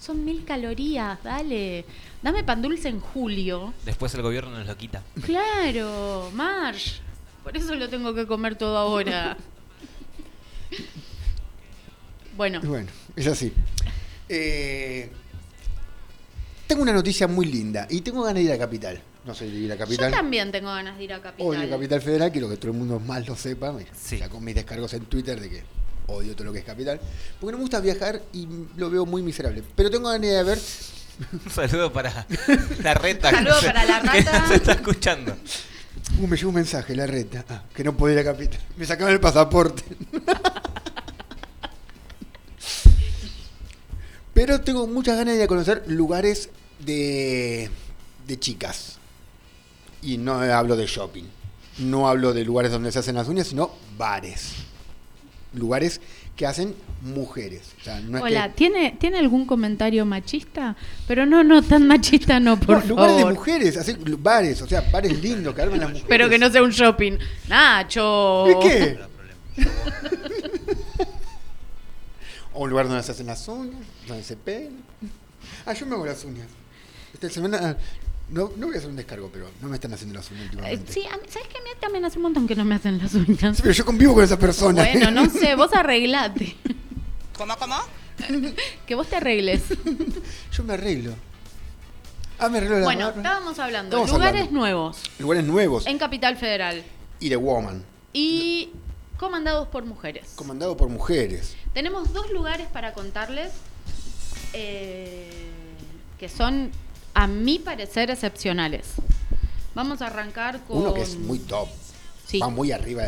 son 0.00 0.24
mil 0.24 0.44
calorías, 0.44 1.22
dale. 1.22 1.84
Dame 2.22 2.42
pan 2.42 2.62
dulce 2.62 2.88
en 2.88 2.98
julio. 3.00 3.72
Después 3.84 4.12
el 4.14 4.22
gobierno 4.22 4.50
nos 4.50 4.66
lo 4.66 4.76
quita. 4.76 5.02
Claro, 5.24 6.30
Marsh. 6.34 7.00
Por 7.44 7.56
eso 7.56 7.74
lo 7.74 7.88
tengo 7.88 8.14
que 8.14 8.26
comer 8.26 8.56
todo 8.56 8.76
ahora. 8.76 9.36
Bueno, 12.36 12.60
Bueno, 12.62 12.88
es 13.16 13.26
así. 13.26 13.52
Eh, 14.28 15.10
tengo 16.66 16.82
una 16.82 16.92
noticia 16.92 17.26
muy 17.26 17.44
linda 17.46 17.86
y 17.90 18.00
tengo 18.00 18.22
ganas 18.22 18.36
de 18.36 18.42
ir 18.42 18.52
a 18.52 18.58
Capital. 18.58 19.00
No 19.26 19.34
soy 19.34 19.50
de 19.50 19.58
ir 19.58 19.72
a 19.72 19.74
yo 19.74 19.80
Capital. 19.80 20.10
también 20.10 20.50
tengo 20.50 20.68
ganas 20.68 20.96
de 20.96 21.04
ir 21.04 21.12
a 21.12 21.20
Capital. 21.20 21.46
Odio 21.46 21.68
Capital 21.68 22.00
Federal, 22.00 22.32
quiero 22.32 22.48
que 22.48 22.56
todo 22.56 22.70
el 22.70 22.78
mundo 22.78 22.98
más 23.00 23.26
lo 23.28 23.36
sepa. 23.36 23.72
Me 23.72 23.86
Sí. 23.94 24.18
Saco 24.18 24.40
mis 24.40 24.54
descargos 24.54 24.94
en 24.94 25.04
Twitter 25.06 25.38
de 25.40 25.50
que 25.50 25.62
odio 26.10 26.34
todo 26.34 26.44
lo 26.46 26.52
que 26.52 26.60
es 26.60 26.64
Capital. 26.64 27.00
Porque 27.38 27.52
no 27.52 27.58
me 27.58 27.62
gusta 27.62 27.80
viajar 27.80 28.20
y 28.32 28.46
lo 28.76 28.90
veo 28.90 29.06
muy 29.06 29.22
miserable. 29.22 29.62
Pero 29.74 29.90
tengo 29.90 30.08
ganas 30.08 30.28
de 30.28 30.42
ver. 30.42 30.58
Un 31.32 31.50
saludo 31.52 31.92
para 31.92 32.26
la 32.82 32.94
reta. 32.94 33.30
Saludo 33.30 33.60
que 33.60 33.66
para 33.66 33.84
la 33.84 34.00
que 34.12 34.22
rata. 34.22 34.48
Se 34.48 34.54
está 34.54 34.72
escuchando. 34.72 35.36
Uh, 36.18 36.26
me 36.26 36.36
llegó 36.36 36.48
un 36.48 36.54
mensaje, 36.56 36.94
la 36.96 37.06
reta. 37.06 37.44
Ah, 37.48 37.62
que 37.74 37.84
no 37.84 37.96
puedo 37.96 38.12
ir 38.12 38.20
a 38.20 38.24
Capital. 38.24 38.60
Me 38.76 38.86
sacaron 38.86 39.12
el 39.12 39.20
pasaporte. 39.20 39.84
Pero 44.32 44.60
tengo 44.60 44.86
muchas 44.86 45.16
ganas 45.16 45.36
de 45.36 45.46
conocer 45.46 45.82
lugares 45.86 46.48
de, 46.78 47.70
de 48.26 48.38
chicas. 48.38 48.98
Y 50.02 50.16
no 50.16 50.40
hablo 50.40 50.76
de 50.76 50.86
shopping. 50.86 51.24
No 51.78 52.08
hablo 52.08 52.32
de 52.32 52.44
lugares 52.44 52.72
donde 52.72 52.90
se 52.92 53.00
hacen 53.00 53.16
las 53.16 53.28
uñas, 53.28 53.48
sino 53.48 53.70
bares. 53.98 54.52
Lugares 55.52 56.00
que 56.36 56.46
hacen 56.46 56.74
mujeres. 57.02 57.72
O 57.80 57.84
sea, 57.84 58.00
no 58.00 58.18
es 58.18 58.24
Hola, 58.24 58.48
que- 58.48 58.54
¿tiene, 58.54 58.96
¿tiene 58.98 59.18
algún 59.18 59.46
comentario 59.46 60.06
machista? 60.06 60.76
Pero 61.08 61.26
no, 61.26 61.42
no, 61.44 61.62
tan 61.62 61.86
machista 61.86 62.38
no, 62.40 62.58
por 62.58 62.82
No, 62.84 62.88
lugares 62.90 63.16
de 63.16 63.24
mujeres, 63.24 63.76
así, 63.76 63.96
bares, 64.18 64.62
o 64.62 64.66
sea, 64.66 64.80
bares 64.92 65.20
lindos 65.20 65.54
que 65.54 65.62
arman 65.62 65.80
las 65.80 65.88
mujeres. 65.88 66.06
Pero 66.08 66.28
que 66.28 66.38
no 66.38 66.50
sea 66.50 66.62
un 66.62 66.70
shopping. 66.70 67.18
Nacho. 67.48 68.46
¿Y 68.50 68.58
qué? 68.68 68.98
o 72.52 72.64
un 72.64 72.70
lugar 72.70 72.88
donde 72.88 73.02
se 73.02 73.12
hacen 73.12 73.26
las 73.26 73.46
uñas, 73.48 73.80
donde 74.06 74.22
se 74.22 74.36
peinan. 74.36 74.82
Ah, 75.66 75.72
yo 75.72 75.86
me 75.86 75.94
hago 75.94 76.06
las 76.06 76.24
uñas. 76.24 76.46
Esta 77.12 77.28
semana, 77.28 77.76
no, 78.30 78.52
no 78.56 78.66
voy 78.66 78.74
a 78.74 78.78
hacer 78.78 78.90
un 78.90 78.96
descargo, 78.96 79.28
pero 79.32 79.48
no 79.60 79.68
me 79.68 79.74
están 79.76 79.92
haciendo 79.92 80.14
las 80.16 80.30
uñas 80.30 80.42
Eh, 80.44 80.46
últimamente. 80.50 80.92
sí, 80.92 81.00
a 81.06 81.16
mí- 81.16 81.22
¿sabes 81.28 81.48
que 81.48 81.58
A 81.58 81.62
mí 81.62 81.70
también 81.80 82.04
hace 82.04 82.16
un 82.18 82.22
montón 82.22 82.46
que 82.46 82.54
no 82.56 82.64
me 82.64 82.74
hacen 82.74 82.98
las 82.98 83.14
uñas. 83.14 83.56
Sí, 83.56 83.62
pero 83.62 83.72
yo 83.74 83.84
convivo 83.84 84.14
con 84.14 84.24
esa 84.24 84.38
persona. 84.38 84.82
Bueno, 84.92 85.10
no 85.10 85.28
sé, 85.30 85.54
vos 85.56 85.72
arreglate. 85.72 86.56
¿Cómo, 87.36 87.56
cómo? 87.58 87.76
Que 88.86 88.94
vos 88.94 89.06
te 89.08 89.16
arregles. 89.16 89.62
Yo 90.52 90.62
me 90.64 90.74
arreglo. 90.74 91.14
Ah, 92.38 92.48
me 92.48 92.58
arreglo 92.58 92.78
la 92.80 92.84
Bueno, 92.84 93.08
estábamos 93.10 93.58
hablando. 93.58 93.96
Estamos 93.96 94.10
lugares 94.10 94.40
hablando. 94.42 94.58
nuevos 94.60 95.02
Lugares 95.18 95.44
nuevos. 95.44 95.86
en 95.86 95.98
Capital 95.98 96.36
Federal 96.36 96.82
Y 97.18 97.28
de 97.30 97.36
Woman. 97.36 97.82
y 98.12 98.70
comandados 99.18 99.68
por 99.68 99.84
mujeres. 99.84 100.32
Comandado 100.36 100.76
por 100.76 100.88
mujeres. 100.88 101.54
Tenemos 101.74 102.12
dos 102.12 102.30
lugares 102.30 102.66
para 102.68 102.92
contarles 102.94 103.52
eh, 104.52 105.30
que 106.18 106.28
son, 106.28 106.70
a 107.14 107.26
mi 107.26 107.58
parecer, 107.58 108.10
excepcionales. 108.10 108.86
Vamos 109.74 110.02
a 110.02 110.06
arrancar 110.06 110.60
con... 110.64 110.78
Uno 110.78 110.94
que 110.94 111.02
es 111.02 111.16
muy 111.16 111.38
top. 111.38 111.68
Sí. 112.26 112.38
Va 112.38 112.48
muy 112.48 112.72
arriba. 112.72 113.04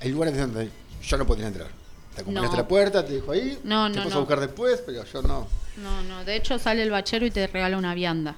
Hay 0.00 0.08
lugares 0.10 0.36
donde 0.36 0.70
yo 1.02 1.16
no 1.16 1.26
podría 1.26 1.48
entrar. 1.48 1.68
Te 2.14 2.22
acompañaste 2.22 2.56
No. 2.56 2.60
a 2.60 2.62
la 2.62 2.68
puerta, 2.68 3.04
te 3.04 3.14
dijo 3.14 3.32
ahí. 3.32 3.58
No, 3.64 3.90
te 3.90 3.96
no, 3.98 4.04
vas 4.04 4.12
a 4.12 4.14
no. 4.14 4.20
buscar 4.20 4.40
después, 4.40 4.82
pero 4.84 5.04
yo 5.04 5.22
no. 5.22 5.46
No, 5.76 6.02
no, 6.02 6.24
de 6.24 6.36
hecho 6.36 6.58
sale 6.58 6.82
el 6.82 6.90
bachero 6.90 7.24
y 7.26 7.30
te 7.30 7.46
regala 7.46 7.76
una 7.78 7.94
vianda. 7.94 8.34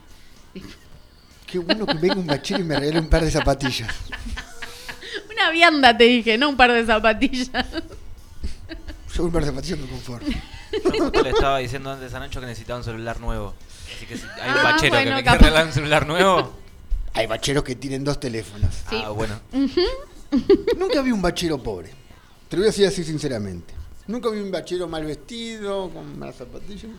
Qué 1.47 1.59
bueno 1.59 1.87
que 1.87 1.95
venga 1.95 2.15
un 2.17 2.27
bachero 2.27 2.61
y 2.61 2.65
me 2.65 2.79
regale 2.79 3.01
un 3.01 3.09
par 3.09 3.25
de 3.25 3.31
zapatillas. 3.31 3.91
Una 5.31 5.51
vianda 5.51 5.97
te 5.97 6.05
dije, 6.05 6.39
no 6.39 6.49
un 6.51 6.57
par 6.57 6.73
de 6.73 6.87
zapatillas. 6.87 7.51
Yo 9.15 9.25
un 9.25 9.33
par 9.33 9.43
de 9.43 9.49
zapatillas 9.51 9.79
me 9.79 9.87
conformo. 9.89 10.29
Yo 10.73 10.91
justo 11.05 11.23
le 11.23 11.31
estaba 11.31 11.59
diciendo 11.59 11.91
antes 11.91 12.15
a 12.15 12.21
Nacho 12.21 12.41
que 12.41 12.47
necesitaba 12.47 12.79
un 12.79 12.85
celular 12.85 13.19
nuevo. 13.21 13.55
Así 14.03 14.07
que 14.07 14.17
si 14.17 14.25
hay 14.41 14.51
un 14.51 14.57
Ah, 14.59 14.63
bachero 14.65 14.93
bueno, 14.95 15.11
que 15.11 15.15
me 15.17 15.23
capaz. 15.25 15.39
quiere 15.39 15.45
regalar 15.51 15.67
un 15.67 15.73
celular 15.73 16.07
nuevo. 16.07 16.53
Hay 17.15 17.27
bacheros 17.27 17.63
que 17.63 17.77
tienen 17.77 18.03
dos 18.03 18.19
teléfonos. 18.19 18.75
Sí. 18.91 19.01
Ah, 19.05 19.11
bueno. 19.11 19.39
Nunca 20.77 21.03
vi 21.03 21.13
un 21.13 21.23
bachero 21.23 21.63
pobre. 21.63 21.91
Te 22.49 22.57
lo 22.57 22.63
voy 22.63 22.69
a 22.69 22.71
decir 22.71 22.87
así 22.87 23.05
sinceramente. 23.05 23.75
Nunca 24.09 24.29
vi 24.31 24.41
un 24.41 24.51
bachero 24.51 24.89
mal 24.89 25.05
vestido, 25.05 25.89
con 25.91 26.19
malas 26.19 26.37
zapatillas. 26.37 26.91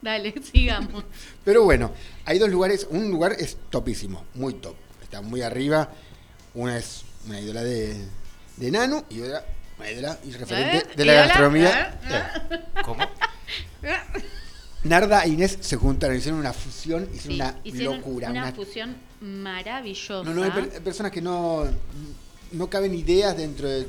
Dale, 0.00 0.34
sigamos. 0.52 1.04
Pero 1.44 1.64
bueno, 1.64 1.92
hay 2.24 2.38
dos 2.38 2.48
lugares. 2.48 2.86
Un 2.90 3.10
lugar 3.10 3.32
es 3.38 3.58
topísimo, 3.68 4.24
muy 4.34 4.54
top. 4.54 4.76
Está 5.02 5.20
muy 5.20 5.42
arriba. 5.42 5.90
Una 6.54 6.78
es 6.78 7.02
una 7.26 7.40
ídola 7.40 7.62
de, 7.62 7.94
de 8.56 8.70
Nano 8.70 9.04
y 9.10 9.20
otra 9.20 9.44
una 9.78 9.90
ídola 9.90 10.18
y 10.24 10.32
referente 10.32 10.76
¿Eh? 10.78 10.86
de 10.96 11.04
la 11.04 11.12
¿Ídola? 11.12 11.26
gastronomía. 11.26 11.98
¿Eh? 12.08 12.48
Eh. 12.50 12.60
¿Cómo? 12.84 13.04
Narda 14.84 15.24
e 15.24 15.28
Inés 15.28 15.58
se 15.60 15.76
juntaron, 15.76 16.16
hicieron 16.16 16.40
una 16.40 16.52
fusión, 16.52 17.08
hicieron 17.14 17.20
Sí, 17.28 17.34
una 17.34 17.60
hicieron 17.64 17.96
locura. 17.98 18.30
una 18.30 18.42
una- 18.44 18.52
fusión 18.52 18.96
maravillosa. 19.20 20.22
No, 20.28 20.34
no, 20.34 20.42
hay, 20.42 20.50
per- 20.50 20.70
hay 20.74 20.80
personas 20.80 21.12
que 21.12 21.20
no, 21.20 21.64
no 22.52 22.70
caben 22.70 22.94
ideas 22.94 23.36
dentro 23.36 23.68
de, 23.68 23.86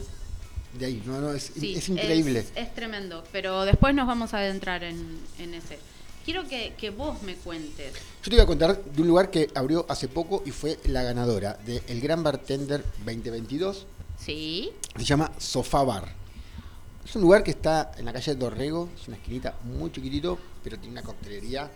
de 0.77 0.85
ahí. 0.85 1.01
No, 1.05 1.19
no, 1.21 1.31
es, 1.33 1.51
Sí, 1.57 1.75
es 1.75 1.87
increíble. 1.89 2.39
Es, 2.39 2.51
es 2.55 2.73
tremendo, 2.75 3.23
pero 3.31 3.63
después 3.63 3.95
nos 3.95 4.07
vamos 4.07 4.33
a 4.33 4.39
adentrar 4.39 4.83
en, 4.83 5.19
en 5.39 5.53
ese. 5.53 5.79
Quiero 6.25 6.47
que, 6.47 6.73
que 6.77 6.89
vos 6.91 7.23
me 7.23 7.35
cuentes. 7.35 7.93
Yo 8.23 8.29
te 8.29 8.35
voy 8.35 8.41
a 8.41 8.45
contar 8.45 8.83
de 8.83 9.01
un 9.01 9.07
lugar 9.07 9.31
que 9.31 9.49
abrió 9.55 9.85
hace 9.89 10.07
poco 10.07 10.43
y 10.45 10.51
fue 10.51 10.77
la 10.85 11.01
ganadora 11.03 11.57
del 11.65 11.81
El 11.87 11.99
Gran 12.01 12.21
Bartender 12.21 12.83
2022. 13.05 13.87
¿Sí? 14.23 14.69
Se 14.97 15.03
llama 15.03 15.31
Sofá 15.39 15.83
Bar. 15.83 16.13
Es 17.05 17.15
un 17.15 17.21
lugar 17.23 17.43
que 17.43 17.51
está 17.51 17.91
en 17.97 18.05
la 18.05 18.13
calle 18.13 18.35
Dorrego, 18.35 18.89
es 18.99 19.07
una 19.07 19.17
esquinita 19.17 19.55
muy 19.63 19.91
chiquitito, 19.91 20.37
pero 20.63 20.77
tiene 20.77 20.93
una 20.93 21.01
coctelería 21.01 21.69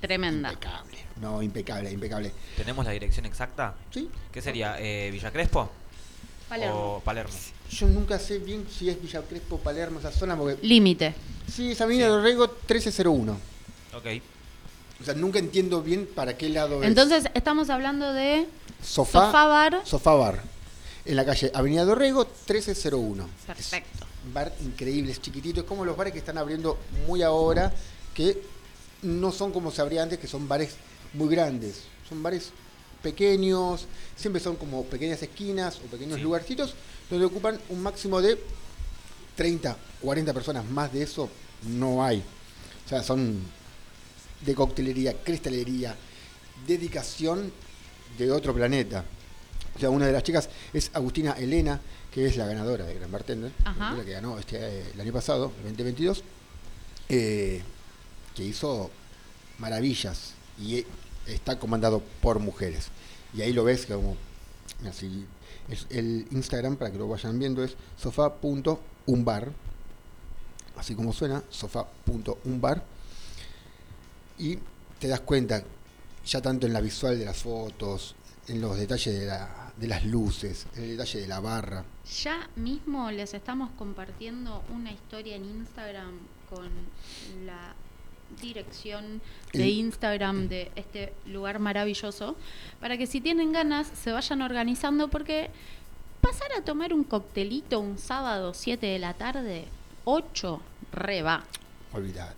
Tremenda. 0.00 0.50
impecable. 0.52 0.98
No, 1.20 1.42
impecable, 1.42 1.90
impecable. 1.90 2.32
¿Tenemos 2.56 2.84
la 2.84 2.90
dirección 2.90 3.26
exacta? 3.26 3.74
¿Sí? 3.90 4.10
¿Qué 4.30 4.42
sería? 4.42 4.76
Eh, 4.78 5.10
¿Villa 5.10 5.30
Crespo? 5.30 5.70
Palermo. 6.48 6.96
¿O 6.96 7.00
Palermo? 7.00 7.32
Yo 7.70 7.88
nunca 7.88 8.18
sé 8.18 8.38
bien 8.38 8.66
si 8.70 8.88
es 8.88 9.00
Villa 9.00 9.22
Crespo, 9.22 9.58
Palermo, 9.58 9.98
esa 9.98 10.12
zona, 10.12 10.36
porque... 10.36 10.58
Límite. 10.66 11.14
Sí, 11.52 11.72
es 11.72 11.80
Avenida 11.80 12.08
Dorrego 12.08 12.46
1301. 12.46 13.32
Ok. 13.94 14.06
O 15.00 15.04
sea, 15.04 15.14
nunca 15.14 15.38
entiendo 15.38 15.82
bien 15.82 16.08
para 16.14 16.36
qué 16.36 16.48
lado 16.48 16.82
es. 16.82 16.88
Entonces, 16.88 17.24
estamos 17.34 17.70
hablando 17.70 18.12
de 18.12 18.46
Sofá, 18.82 19.26
Sofá 19.26 19.46
Bar. 19.46 19.80
Sofá 19.84 20.14
Bar. 20.14 20.42
En 21.04 21.16
la 21.16 21.24
calle 21.24 21.50
Avenida 21.54 21.84
Dorrego 21.84 22.24
1301. 22.24 23.28
Perfecto. 23.46 24.05
Bar 24.32 24.52
increíble, 24.64 25.12
es 25.12 25.20
chiquitito. 25.20 25.60
Es 25.60 25.66
como 25.66 25.84
los 25.84 25.96
bares 25.96 26.12
que 26.12 26.18
están 26.18 26.38
abriendo 26.38 26.78
muy 27.06 27.22
ahora, 27.22 27.72
que 28.14 28.42
no 29.02 29.30
son 29.32 29.52
como 29.52 29.70
se 29.70 29.80
abría 29.82 30.02
antes, 30.02 30.18
que 30.18 30.26
son 30.26 30.48
bares 30.48 30.74
muy 31.12 31.28
grandes. 31.28 31.82
Son 32.08 32.22
bares 32.22 32.50
pequeños, 33.02 33.86
siempre 34.16 34.40
son 34.40 34.56
como 34.56 34.84
pequeñas 34.84 35.22
esquinas 35.22 35.76
o 35.78 35.82
pequeños 35.90 36.16
Sí. 36.16 36.22
lugarcitos 36.22 36.74
donde 37.08 37.24
ocupan 37.26 37.58
un 37.68 37.82
máximo 37.82 38.20
de 38.20 38.38
30, 39.36 39.76
40 40.00 40.32
personas. 40.32 40.64
Más 40.64 40.92
de 40.92 41.02
eso 41.02 41.28
no 41.68 42.02
hay. 42.04 42.22
O 42.84 42.88
sea, 42.88 43.02
son 43.02 43.38
de 44.44 44.54
coctelería, 44.54 45.14
cristalería, 45.22 45.94
dedicación 46.66 47.52
de 48.18 48.30
otro 48.32 48.54
planeta. 48.54 49.04
O 49.74 49.78
sea, 49.78 49.90
una 49.90 50.06
de 50.06 50.12
las 50.12 50.22
chicas 50.22 50.48
es 50.72 50.90
Agustina 50.94 51.32
Elena, 51.32 51.80
que 52.16 52.24
es 52.24 52.38
la 52.38 52.46
ganadora 52.46 52.86
de 52.86 52.94
Gran 52.94 53.12
Bartender, 53.12 53.52
Ajá. 53.62 53.92
la 53.92 54.02
que 54.02 54.12
ganó 54.12 54.38
este, 54.38 54.56
eh, 54.58 54.90
el 54.94 55.00
año 55.02 55.12
pasado, 55.12 55.52
el 55.58 55.64
2022, 55.76 56.24
eh, 57.10 57.60
que 58.34 58.42
hizo 58.42 58.90
maravillas 59.58 60.32
y 60.58 60.76
eh, 60.76 60.86
está 61.26 61.58
comandado 61.58 62.02
por 62.22 62.38
mujeres. 62.38 62.88
y 63.34 63.42
ahí 63.42 63.52
lo 63.52 63.64
ves 63.64 63.84
como 63.84 64.16
así. 64.88 65.26
Es 65.68 65.86
el 65.90 66.26
Instagram, 66.30 66.76
para 66.76 66.90
que 66.90 66.96
lo 66.96 67.06
vayan 67.06 67.38
viendo, 67.38 67.62
es 67.62 67.76
sofá.umbar. 68.00 69.52
Así 70.78 70.94
como 70.94 71.12
suena, 71.12 71.42
sofá.umbar. 71.50 72.82
Y 74.38 74.58
te 74.98 75.08
das 75.08 75.20
cuenta, 75.20 75.62
ya 76.24 76.40
tanto 76.40 76.66
en 76.66 76.72
la 76.72 76.80
visual 76.80 77.18
de 77.18 77.26
las 77.26 77.36
fotos, 77.36 78.14
en 78.48 78.62
los 78.62 78.78
detalles 78.78 79.18
de, 79.20 79.26
la- 79.26 79.72
de 79.76 79.86
las 79.86 80.04
luces, 80.06 80.66
en 80.76 80.84
el 80.84 80.90
detalle 80.96 81.20
de 81.20 81.26
la 81.28 81.40
barra. 81.40 81.84
Ya 82.06 82.48
mismo 82.54 83.10
les 83.10 83.34
estamos 83.34 83.70
compartiendo 83.76 84.62
una 84.72 84.92
historia 84.92 85.34
en 85.34 85.44
Instagram 85.44 86.18
con 86.48 86.70
la 87.44 87.74
dirección 88.40 89.20
de 89.52 89.68
Instagram 89.68 90.48
de 90.48 90.70
este 90.76 91.12
lugar 91.26 91.58
maravilloso 91.58 92.36
para 92.80 92.96
que 92.96 93.06
si 93.06 93.20
tienen 93.20 93.52
ganas 93.52 93.86
se 93.88 94.12
vayan 94.12 94.42
organizando 94.42 95.08
porque 95.08 95.50
pasar 96.20 96.52
a 96.58 96.62
tomar 96.62 96.92
un 96.92 97.04
coctelito 97.04 97.80
un 97.80 97.98
sábado 97.98 98.54
7 98.54 98.86
de 98.86 98.98
la 98.98 99.14
tarde, 99.14 99.64
8, 100.04 100.60
re 100.92 101.22
va. 101.22 101.44
Olvidate. 101.92 102.36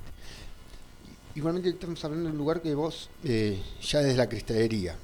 Igualmente 1.34 1.68
estamos 1.68 2.02
hablando 2.04 2.26
de 2.26 2.32
un 2.32 2.38
lugar 2.38 2.62
que 2.62 2.74
vos, 2.74 3.10
eh, 3.22 3.60
ya 3.82 4.00
desde 4.00 4.16
la 4.16 4.28
cristalería, 4.28 4.96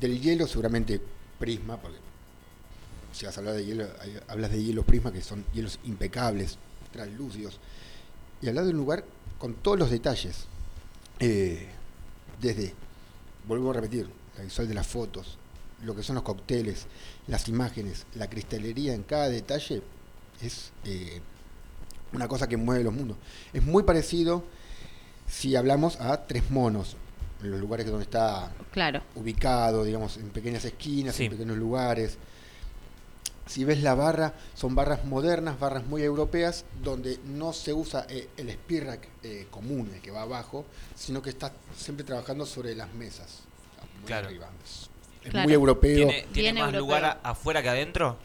del 0.00 0.20
hielo 0.20 0.46
seguramente 0.46 1.00
prisma, 1.38 1.76
porque 1.76 2.01
si 3.12 3.26
vas 3.26 3.36
a 3.36 3.40
hablar 3.40 3.54
de 3.56 3.64
hielo, 3.64 3.86
hablas 4.28 4.50
de 4.50 4.62
hielo 4.62 4.84
prisma, 4.84 5.12
que 5.12 5.20
son 5.22 5.44
hielos 5.52 5.78
impecables, 5.84 6.58
translúcidos, 6.92 7.58
y 8.40 8.48
hablar 8.48 8.64
de 8.64 8.70
un 8.70 8.76
lugar 8.78 9.04
con 9.38 9.54
todos 9.54 9.78
los 9.78 9.90
detalles, 9.90 10.46
eh, 11.20 11.68
desde, 12.40 12.74
vuelvo 13.46 13.70
a 13.70 13.74
repetir, 13.74 14.08
la 14.36 14.44
visual 14.44 14.66
de 14.68 14.74
las 14.74 14.86
fotos, 14.86 15.38
lo 15.82 15.94
que 15.94 16.02
son 16.02 16.14
los 16.14 16.24
cócteles, 16.24 16.86
las 17.26 17.48
imágenes, 17.48 18.06
la 18.14 18.28
cristalería 18.30 18.94
en 18.94 19.02
cada 19.02 19.28
detalle, 19.28 19.82
es 20.40 20.72
eh, 20.84 21.20
una 22.12 22.28
cosa 22.28 22.48
que 22.48 22.56
mueve 22.56 22.82
los 22.84 22.92
mundos. 22.94 23.16
Es 23.52 23.62
muy 23.62 23.82
parecido 23.82 24.44
si 25.28 25.54
hablamos 25.56 26.00
a 26.00 26.26
Tres 26.26 26.50
Monos, 26.50 26.96
en 27.42 27.50
los 27.50 27.60
lugares 27.60 27.86
donde 27.86 28.04
está 28.04 28.52
Claro. 28.70 29.02
ubicado, 29.16 29.84
digamos, 29.84 30.16
en 30.16 30.30
pequeñas 30.30 30.64
esquinas, 30.64 31.14
Sí. 31.16 31.24
en 31.24 31.32
pequeños 31.32 31.56
lugares. 31.56 32.16
Si 33.46 33.64
ves 33.64 33.82
la 33.82 33.94
barra, 33.94 34.34
son 34.54 34.74
barras 34.74 35.04
modernas, 35.04 35.58
barras 35.58 35.84
muy 35.86 36.02
europeas, 36.02 36.64
donde 36.82 37.18
no 37.26 37.52
se 37.52 37.72
usa 37.72 38.06
eh, 38.08 38.28
el 38.36 38.50
spirac 38.52 39.06
eh, 39.22 39.46
común, 39.50 39.90
el 39.94 40.00
que 40.00 40.10
va 40.10 40.22
abajo, 40.22 40.64
sino 40.96 41.20
que 41.22 41.30
está 41.30 41.52
siempre 41.76 42.04
trabajando 42.04 42.46
sobre 42.46 42.74
las 42.74 42.92
mesas. 42.94 43.40
Claro. 44.06 44.28
arriba. 44.28 44.48
Es, 44.64 44.88
Claro. 45.30 45.44
muy 45.44 45.54
europeo. 45.54 45.94
¿Tiene, 45.94 46.12
Tiene, 46.12 46.32
tiene 46.32 46.52
más 46.60 46.74
europeo. 46.74 46.80
lugar 46.80 47.20
afuera 47.22 47.62
que 47.62 47.68
adentro? 47.68 48.16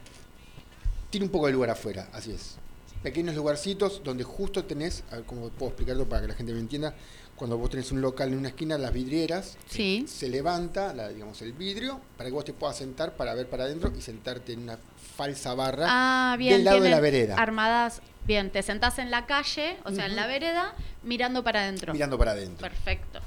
un 1.21 1.29
poco 1.29 1.47
de 1.47 1.53
lugar 1.53 1.71
afuera, 1.71 2.09
así 2.13 2.31
es. 2.31 2.57
Pequeños 3.01 3.35
lugarcitos 3.35 4.01
donde 4.03 4.23
justo 4.23 4.65
tenés, 4.65 5.03
a 5.11 5.15
ver 5.15 5.25
cómo 5.25 5.49
puedo 5.49 5.69
explicarlo 5.71 6.07
para 6.07 6.21
que 6.21 6.27
la 6.27 6.33
gente 6.35 6.53
me 6.53 6.59
entienda, 6.59 6.93
cuando 7.35 7.57
vos 7.57 7.69
tenés 7.71 7.91
un 7.91 8.01
local 8.01 8.29
en 8.33 8.37
una 8.39 8.49
esquina, 8.49 8.77
las 8.77 8.93
vidrieras, 8.93 9.57
Sí. 9.69 10.05
se 10.07 10.29
levanta, 10.29 10.93
la, 10.93 11.09
digamos, 11.09 11.41
el 11.41 11.53
vidrio 11.53 12.01
para 12.17 12.29
que 12.29 12.33
vos 12.35 12.45
te 12.45 12.53
puedas 12.53 12.77
sentar 12.77 13.15
para 13.15 13.33
ver 13.33 13.49
para 13.49 13.63
adentro 13.63 13.91
y 13.97 14.01
sentarte 14.01 14.53
en 14.53 14.61
una 14.63 14.77
falsa 15.17 15.55
barra 15.55 15.85
Ah, 15.89 16.35
bien. 16.37 16.53
del 16.57 16.63
lado 16.65 16.77
de 16.81 16.89
la 16.91 16.97
tienen 17.01 17.11
vereda, 17.11 17.35
Armadas, 17.35 18.01
bien, 18.25 18.51
te 18.51 18.61
sentás 18.61 18.99
en 18.99 19.09
la 19.11 19.25
calle, 19.25 19.77
o 19.83 19.91
sea, 19.91 20.05
en 20.05 20.15
la 20.15 20.27
vereda, 20.27 20.73
mirando 21.03 21.43
para 21.43 21.61
adentro. 21.61 21.91
mirando 21.93 22.17
para 22.17 22.31
adentro, 22.31 22.67
Perfecto. 22.69 23.19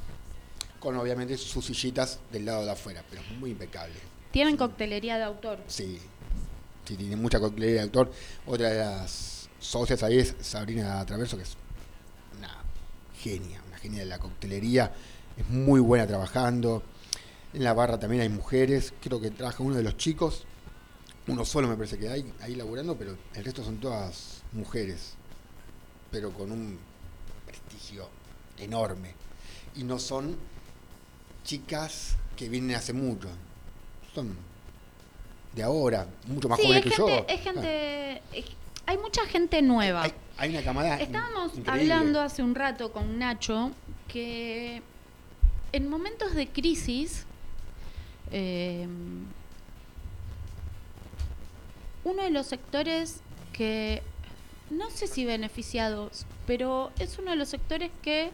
con 0.79 0.97
obviamente 0.97 1.37
sus 1.37 1.67
sillitas 1.67 2.21
del 2.33 2.47
lado 2.47 2.65
de 2.65 2.71
afuera, 2.71 3.03
pero 3.11 3.23
muy 3.39 3.51
impecable. 3.51 3.95
Tienen 4.31 4.57
coctelería 4.57 5.19
de 5.19 5.25
autor. 5.25 5.59
Sí, 5.67 5.99
sí, 6.87 6.97
tiene 6.97 7.17
mucha 7.17 7.41
coctelería 7.41 7.77
de 7.79 7.83
autor. 7.83 8.13
Otra 8.47 8.69
de 8.71 8.79
las 8.79 9.49
socias 9.59 10.03
ahí 10.05 10.19
es 10.19 10.37
Sabrina 10.41 11.05
Traverso, 11.05 11.37
que 11.37 11.43
es 11.43 11.57
una 12.39 12.57
genia, 13.21 13.61
una 13.67 13.77
genia 13.79 13.99
de 14.01 14.07
la 14.07 14.21
coctelería. 14.21 14.93
Es 15.37 15.49
muy 15.49 15.81
buena 15.81 16.07
trabajando. 16.07 16.85
En 17.53 17.65
la 17.65 17.73
barra 17.75 17.99
también 17.99 18.23
hay 18.23 18.29
mujeres. 18.29 18.95
Creo 19.03 19.21
que 19.21 19.33
trabaja 19.33 19.65
uno 19.65 19.75
de 19.75 19.83
los 19.83 19.97
chicos. 19.97 20.45
Uno 21.33 21.45
solo 21.45 21.69
me 21.69 21.77
parece 21.77 21.99
que 21.99 22.09
hay 22.09 22.33
ahí 22.41 22.55
laburando, 22.55 22.97
pero 22.97 23.17
el 23.35 23.45
resto 23.45 23.63
son 23.65 23.79
todas 23.79 24.43
mujeres. 24.53 25.15
Pero 26.11 26.33
con 26.33 26.51
un 26.53 26.79
prestigio 27.47 28.09
enorme. 28.59 29.15
Y 29.77 29.85
no 29.85 29.99
son 29.99 30.37
chicas 31.45 32.17
que 32.37 32.49
vienen 32.49 32.77
hace 32.77 32.93
mucho. 32.93 33.29
Son 34.15 34.37
de 35.55 35.63
ahora, 35.63 36.07
mucho 36.27 36.49
más 36.49 36.59
sí, 36.61 36.67
jóvenes 36.67 36.87
es 36.87 36.93
que 36.93 36.97
gente, 37.03 37.17
yo. 37.19 37.35
es 37.35 37.41
gente, 37.41 38.23
es- 38.33 38.57
hay 38.87 38.99
mucha 38.99 39.25
gente 39.27 39.63
nueva. 39.63 40.03
Hay, 40.03 40.13
hay 40.37 40.51
una 40.51 40.63
camada. 40.63 41.01
Estábamos 41.01 41.57
increíble. 41.57 41.93
hablando 41.93 42.21
hace 42.21 42.43
un 42.43 42.55
rato 42.55 42.93
con 42.93 43.19
Nacho 43.19 43.71
que 44.09 44.83
en 45.73 45.89
momentos 45.89 46.35
de 46.35 46.49
crisis 46.49 47.25
eh, 48.33 48.87
uno 52.05 52.23
de 52.23 52.31
los 52.31 52.47
sectores 52.47 53.21
que 53.53 54.03
no 54.71 54.91
sé 54.91 55.07
si 55.07 55.25
beneficiados, 55.25 56.27
pero 56.47 56.93
es 56.99 57.19
uno 57.19 57.33
de 57.33 57.37
los 57.37 57.49
sectores 57.49 57.91
que 58.03 58.31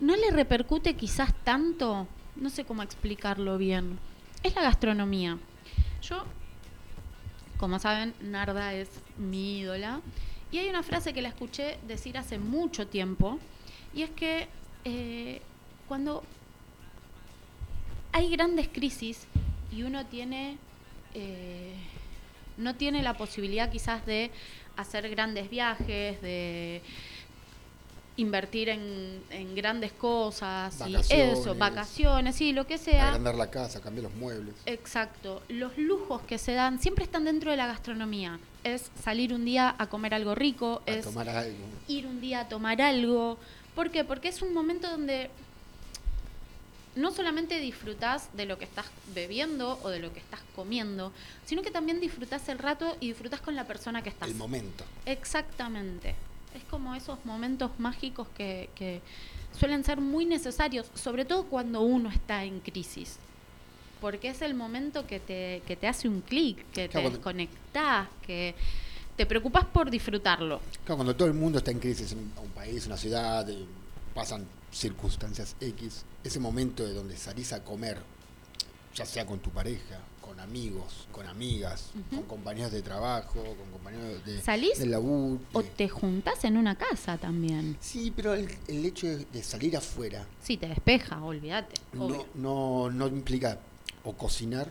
no 0.00 0.16
le 0.16 0.30
repercute 0.30 0.94
quizás 0.94 1.32
tanto, 1.44 2.06
no 2.36 2.50
sé 2.50 2.64
cómo 2.64 2.82
explicarlo 2.82 3.58
bien, 3.58 3.98
es 4.42 4.54
la 4.54 4.62
gastronomía. 4.62 5.38
Yo, 6.02 6.24
como 7.58 7.78
saben, 7.78 8.14
Narda 8.20 8.74
es 8.74 8.88
mi 9.16 9.60
ídola. 9.60 10.00
Y 10.52 10.58
hay 10.58 10.68
una 10.68 10.82
frase 10.82 11.12
que 11.12 11.22
la 11.22 11.28
escuché 11.28 11.78
decir 11.86 12.16
hace 12.16 12.38
mucho 12.38 12.86
tiempo, 12.86 13.38
y 13.92 14.02
es 14.02 14.10
que 14.10 14.48
eh, 14.84 15.42
cuando 15.88 16.22
hay 18.12 18.30
grandes 18.30 18.68
crisis 18.68 19.26
y 19.72 19.82
uno 19.82 20.06
tiene 20.06 20.56
eh, 21.14 21.74
no 22.56 22.74
tiene 22.74 23.02
la 23.02 23.14
posibilidad 23.14 23.70
quizás 23.70 24.04
de 24.06 24.30
hacer 24.76 25.08
grandes 25.10 25.48
viajes, 25.50 26.20
de 26.22 26.82
invertir 28.18 28.70
en, 28.70 29.20
en 29.30 29.54
grandes 29.54 29.92
cosas 29.92 30.74
y 30.86 30.92
Vacaciones. 30.94 31.38
eso, 31.38 31.54
vacaciones, 31.54 32.34
sí, 32.36 32.52
lo 32.54 32.66
que 32.66 32.78
sea. 32.78 33.08
Agrandar 33.08 33.34
la 33.34 33.50
casa, 33.50 33.80
cambiar 33.82 34.04
los 34.04 34.14
muebles. 34.14 34.54
Exacto. 34.64 35.42
Los 35.48 35.76
lujos 35.76 36.22
que 36.22 36.38
se 36.38 36.52
dan 36.52 36.80
siempre 36.80 37.04
están 37.04 37.24
dentro 37.26 37.50
de 37.50 37.58
la 37.58 37.66
gastronomía. 37.66 38.38
Es 38.64 38.90
salir 39.02 39.34
un 39.34 39.44
día 39.44 39.74
a 39.78 39.88
comer 39.88 40.14
algo 40.14 40.34
rico, 40.34 40.82
A 40.86 40.90
es 40.90 41.04
tomar 41.04 41.28
algo. 41.28 41.58
ir 41.88 42.06
un 42.06 42.20
día 42.22 42.40
a 42.40 42.48
tomar 42.48 42.80
algo. 42.80 43.36
¿Por 43.74 43.90
qué? 43.90 44.02
Porque 44.02 44.28
es 44.28 44.40
un 44.40 44.54
momento 44.54 44.88
donde 44.90 45.28
no 46.96 47.12
solamente 47.12 47.60
disfrutás 47.60 48.28
de 48.34 48.46
lo 48.46 48.58
que 48.58 48.64
estás 48.64 48.86
bebiendo 49.14 49.78
o 49.82 49.88
de 49.90 49.98
lo 50.00 50.12
que 50.12 50.18
estás 50.18 50.40
comiendo, 50.54 51.12
sino 51.44 51.62
que 51.62 51.70
también 51.70 52.00
disfrutás 52.00 52.48
el 52.48 52.58
rato 52.58 52.96
y 53.00 53.08
disfrutás 53.08 53.40
con 53.40 53.54
la 53.54 53.64
persona 53.64 54.02
que 54.02 54.08
estás. 54.08 54.28
El 54.28 54.34
momento. 54.34 54.84
Exactamente. 55.04 56.14
Es 56.54 56.64
como 56.70 56.94
esos 56.94 57.22
momentos 57.26 57.70
mágicos 57.78 58.26
que, 58.36 58.70
que 58.74 59.00
suelen 59.58 59.84
ser 59.84 60.00
muy 60.00 60.24
necesarios, 60.24 60.86
sobre 60.94 61.24
todo 61.24 61.44
cuando 61.44 61.82
uno 61.82 62.08
está 62.10 62.44
en 62.44 62.60
crisis. 62.60 63.16
Porque 64.00 64.28
es 64.28 64.40
el 64.42 64.54
momento 64.54 65.06
que 65.06 65.20
te, 65.20 65.62
que 65.66 65.76
te 65.76 65.88
hace 65.88 66.08
un 66.08 66.20
clic, 66.22 66.58
que 66.72 66.88
te 66.88 66.92
cuando- 66.92 67.10
desconectás, 67.10 68.08
que 68.26 68.54
te 69.16 69.26
preocupas 69.26 69.64
por 69.66 69.90
disfrutarlo. 69.90 70.60
Claro, 70.84 70.96
cuando 70.96 71.16
todo 71.16 71.28
el 71.28 71.34
mundo 71.34 71.58
está 71.58 71.70
en 71.70 71.78
crisis 71.78 72.12
en 72.12 72.18
un 72.18 72.50
país, 72.54 72.86
una 72.86 72.96
ciudad, 72.96 73.48
eh, 73.50 73.64
pasan 74.14 74.46
circunstancias 74.80 75.56
X, 75.60 76.04
ese 76.22 76.38
momento 76.38 76.84
de 76.84 76.92
donde 76.92 77.16
salís 77.16 77.52
a 77.52 77.64
comer, 77.64 77.98
ya 78.94 79.06
sea 79.06 79.24
con 79.26 79.38
tu 79.38 79.50
pareja, 79.50 79.98
con 80.20 80.38
amigos, 80.40 81.06
con 81.12 81.26
amigas, 81.26 81.90
con 82.10 82.22
compañeros 82.24 82.72
de 82.72 82.82
trabajo, 82.82 83.34
con 83.42 83.70
compañeros 83.70 84.24
de, 84.26 84.42
¿Salís 84.42 84.78
laburo. 84.86 85.40
o 85.52 85.62
te 85.62 85.88
juntás 85.88 86.44
en 86.44 86.56
una 86.56 86.76
casa 86.76 87.16
también? 87.16 87.76
Sí, 87.80 88.12
pero 88.14 88.34
el, 88.34 88.48
el 88.68 88.84
hecho 88.84 89.06
de, 89.06 89.24
de 89.24 89.42
salir 89.42 89.76
afuera 89.76 90.26
Sí, 90.42 90.56
te 90.56 90.68
despeja, 90.68 91.22
olvídate. 91.22 91.74
no, 91.94 92.26
no, 92.34 92.90
no 92.90 93.06
implica 93.06 93.58
o 94.04 94.12
cocinar 94.14 94.70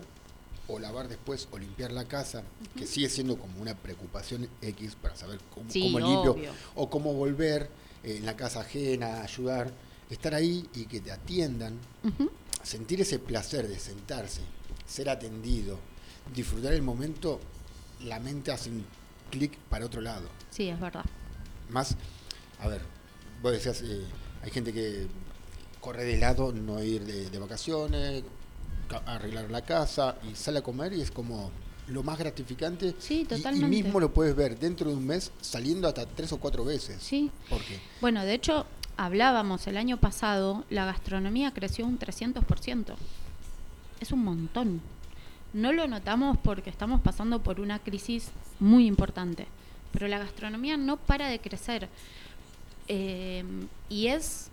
o 0.67 0.79
lavar 0.79 1.07
después 1.07 1.47
o 1.51 1.57
limpiar 1.59 1.91
la 1.91 2.05
casa, 2.05 2.43
que 2.75 2.87
sigue 2.87 3.07
siendo 3.09 3.37
como 3.37 3.61
una 3.61 3.75
preocupación 3.75 4.49
X 4.63 4.95
para 4.99 5.15
saber 5.15 5.39
cómo, 5.53 5.69
Sí, 5.69 5.81
cómo 5.81 5.99
limpio 5.99 6.31
obvio. 6.31 6.51
o 6.73 6.89
cómo 6.89 7.13
volver 7.13 7.69
eh, 8.03 8.17
en 8.17 8.25
la 8.25 8.35
casa 8.35 8.61
ajena, 8.61 9.21
ayudar, 9.21 9.71
estar 10.09 10.33
ahí 10.33 10.67
y 10.75 10.85
que 10.85 11.01
te 11.01 11.11
atiendan, 11.11 11.77
sentir 12.63 13.01
ese 13.01 13.19
placer 13.19 13.67
de 13.67 13.79
sentarse, 13.79 14.41
ser 14.87 15.09
atendido, 15.09 15.79
disfrutar 16.33 16.73
el 16.73 16.81
momento, 16.81 17.39
la 18.03 18.19
mente 18.19 18.51
hace 18.51 18.69
un 18.69 18.85
clic 19.31 19.57
para 19.69 19.85
otro 19.85 20.01
lado. 20.01 20.27
Sí, 20.51 20.69
es 20.69 20.79
verdad. 20.79 21.05
Más, 21.69 21.95
a 22.59 22.67
ver, 22.67 22.81
vos 23.41 23.51
decías, 23.51 23.81
eh, 23.81 24.01
hay 24.43 24.51
gente 24.51 24.71
que 24.73 25.07
corre 25.81 26.03
de 26.03 26.17
lado, 26.17 26.51
no 26.51 26.83
ir 26.83 27.03
de, 27.05 27.29
de 27.29 27.39
vacaciones, 27.39 28.23
ca- 28.89 29.03
arreglar 29.05 29.49
la 29.51 29.63
casa 29.63 30.17
y 30.31 30.35
sale 30.35 30.59
a 30.59 30.61
comer 30.63 30.93
y 30.93 31.01
es 31.01 31.11
como 31.11 31.51
lo 31.87 32.01
más 32.01 32.17
gratificante. 32.17 32.95
Sí, 32.97 33.17
Y- 33.17 33.21
Y, 33.21 33.25
totalmente. 33.25 33.67
mismo 33.67 33.99
lo 33.99 34.11
puedes 34.11 34.35
ver 34.35 34.57
dentro 34.57 34.89
de 34.89 34.95
un 34.95 35.05
mes 35.05 35.31
saliendo 35.41 35.87
hasta 35.87 36.05
tres 36.07 36.31
o 36.31 36.37
cuatro 36.39 36.65
veces. 36.65 36.97
Sí. 37.03 37.29
Porque 37.49 37.79
Bueno, 38.01 38.23
de 38.25 38.33
hecho, 38.33 38.65
hablábamos 38.97 39.67
el 39.67 39.77
año 39.77 39.97
pasado, 39.97 40.63
la 40.69 40.85
gastronomía 40.85 41.51
creció 41.51 41.85
un 41.85 41.99
300%. 41.99 42.95
Es 43.99 44.11
un 44.11 44.23
montón. 44.23 44.81
No 45.53 45.71
lo 45.71 45.87
notamos 45.87 46.37
porque 46.37 46.69
estamos 46.69 47.01
pasando 47.01 47.41
por 47.41 47.59
una 47.59 47.79
crisis 47.79 48.31
muy 48.59 48.87
importante, 48.87 49.47
pero 49.91 50.07
la 50.07 50.19
gastronomía 50.19 50.77
no 50.77 50.97
para 50.97 51.29
de 51.29 51.39
crecer. 51.39 51.87
Eh, 52.87 53.43
y 53.89 54.07
es, 54.07 54.49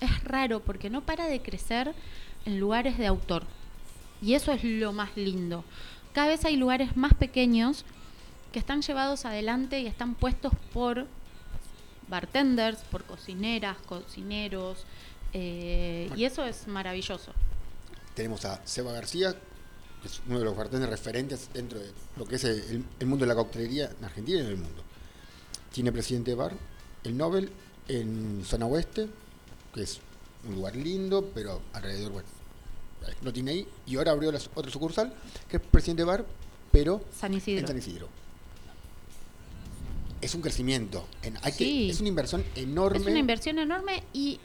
es 0.00 0.24
raro 0.24 0.60
porque 0.60 0.90
no 0.90 1.00
para 1.00 1.26
de 1.26 1.40
crecer 1.40 1.94
en 2.44 2.60
lugares 2.60 2.98
de 2.98 3.06
autor. 3.06 3.44
Y 4.22 4.34
eso 4.34 4.52
es 4.52 4.64
lo 4.64 4.92
más 4.92 5.16
lindo. 5.16 5.64
Cada 6.12 6.28
vez 6.28 6.44
hay 6.44 6.56
lugares 6.56 6.96
más 6.96 7.14
pequeños 7.14 7.84
que 8.52 8.58
están 8.58 8.82
llevados 8.82 9.24
adelante 9.24 9.80
y 9.80 9.86
están 9.86 10.14
puestos 10.14 10.52
por 10.72 11.06
bartenders, 12.10 12.80
por 12.90 13.04
cocineras, 13.04 13.76
cocineros, 13.86 14.84
eh, 15.32 16.10
y 16.16 16.24
eso 16.24 16.44
es 16.44 16.66
maravilloso. 16.66 17.32
tenemos 18.14 18.44
a 18.44 18.60
Seba 18.66 18.92
García, 18.92 19.34
que 20.02 20.08
es 20.08 20.20
uno 20.26 20.40
de 20.40 20.44
los 20.44 20.56
bartenders 20.56 20.90
referentes 20.90 21.48
dentro 21.54 21.78
de 21.78 21.90
lo 22.16 22.26
que 22.26 22.36
es 22.36 22.44
el, 22.44 22.84
el 22.98 23.06
mundo 23.06 23.24
de 23.24 23.28
la 23.28 23.34
coctelería 23.34 23.90
en 23.98 24.04
Argentina 24.04 24.38
y 24.38 24.42
en 24.42 24.48
el 24.48 24.56
mundo. 24.56 24.82
Tiene 25.72 25.92
presidente 25.92 26.32
de 26.32 26.34
bar, 26.34 26.52
el 27.04 27.16
Nobel, 27.16 27.50
en 27.88 28.42
zona 28.44 28.66
oeste, 28.66 29.08
que 29.72 29.82
es 29.82 30.00
un 30.46 30.56
lugar 30.56 30.76
lindo, 30.76 31.30
pero 31.34 31.60
alrededor, 31.72 32.12
bueno, 32.12 32.28
no 33.22 33.32
tiene 33.32 33.52
ahí. 33.52 33.68
Y 33.86 33.96
ahora 33.96 34.12
abrió 34.12 34.32
la, 34.32 34.40
otra 34.54 34.70
sucursal, 34.70 35.12
que 35.48 35.56
es 35.56 35.62
presidente 35.62 36.02
de 36.02 36.06
bar, 36.06 36.26
pero 36.72 37.02
San 37.16 37.34
Isidro. 37.34 37.60
en 37.60 37.66
San 37.66 37.78
Isidro. 37.78 38.08
Es 40.20 40.34
un 40.34 40.42
crecimiento, 40.42 41.06
en- 41.22 41.38
hay 41.42 41.52
que- 41.52 41.90
es 41.90 42.00
una 42.00 42.08
inversión 42.08 42.44
enorme. 42.54 42.98
Es 42.98 43.06
una 43.06 43.18
inversión 43.18 43.58
enorme 43.58 44.02
y 44.12 44.38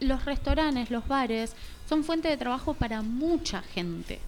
los 0.00 0.24
restaurantes, 0.24 0.90
los 0.90 1.06
bares, 1.06 1.52
son 1.88 2.02
fuente 2.04 2.28
de 2.28 2.36
trabajo 2.36 2.74
para 2.74 3.02
mucha 3.02 3.62
gente. 3.62 4.18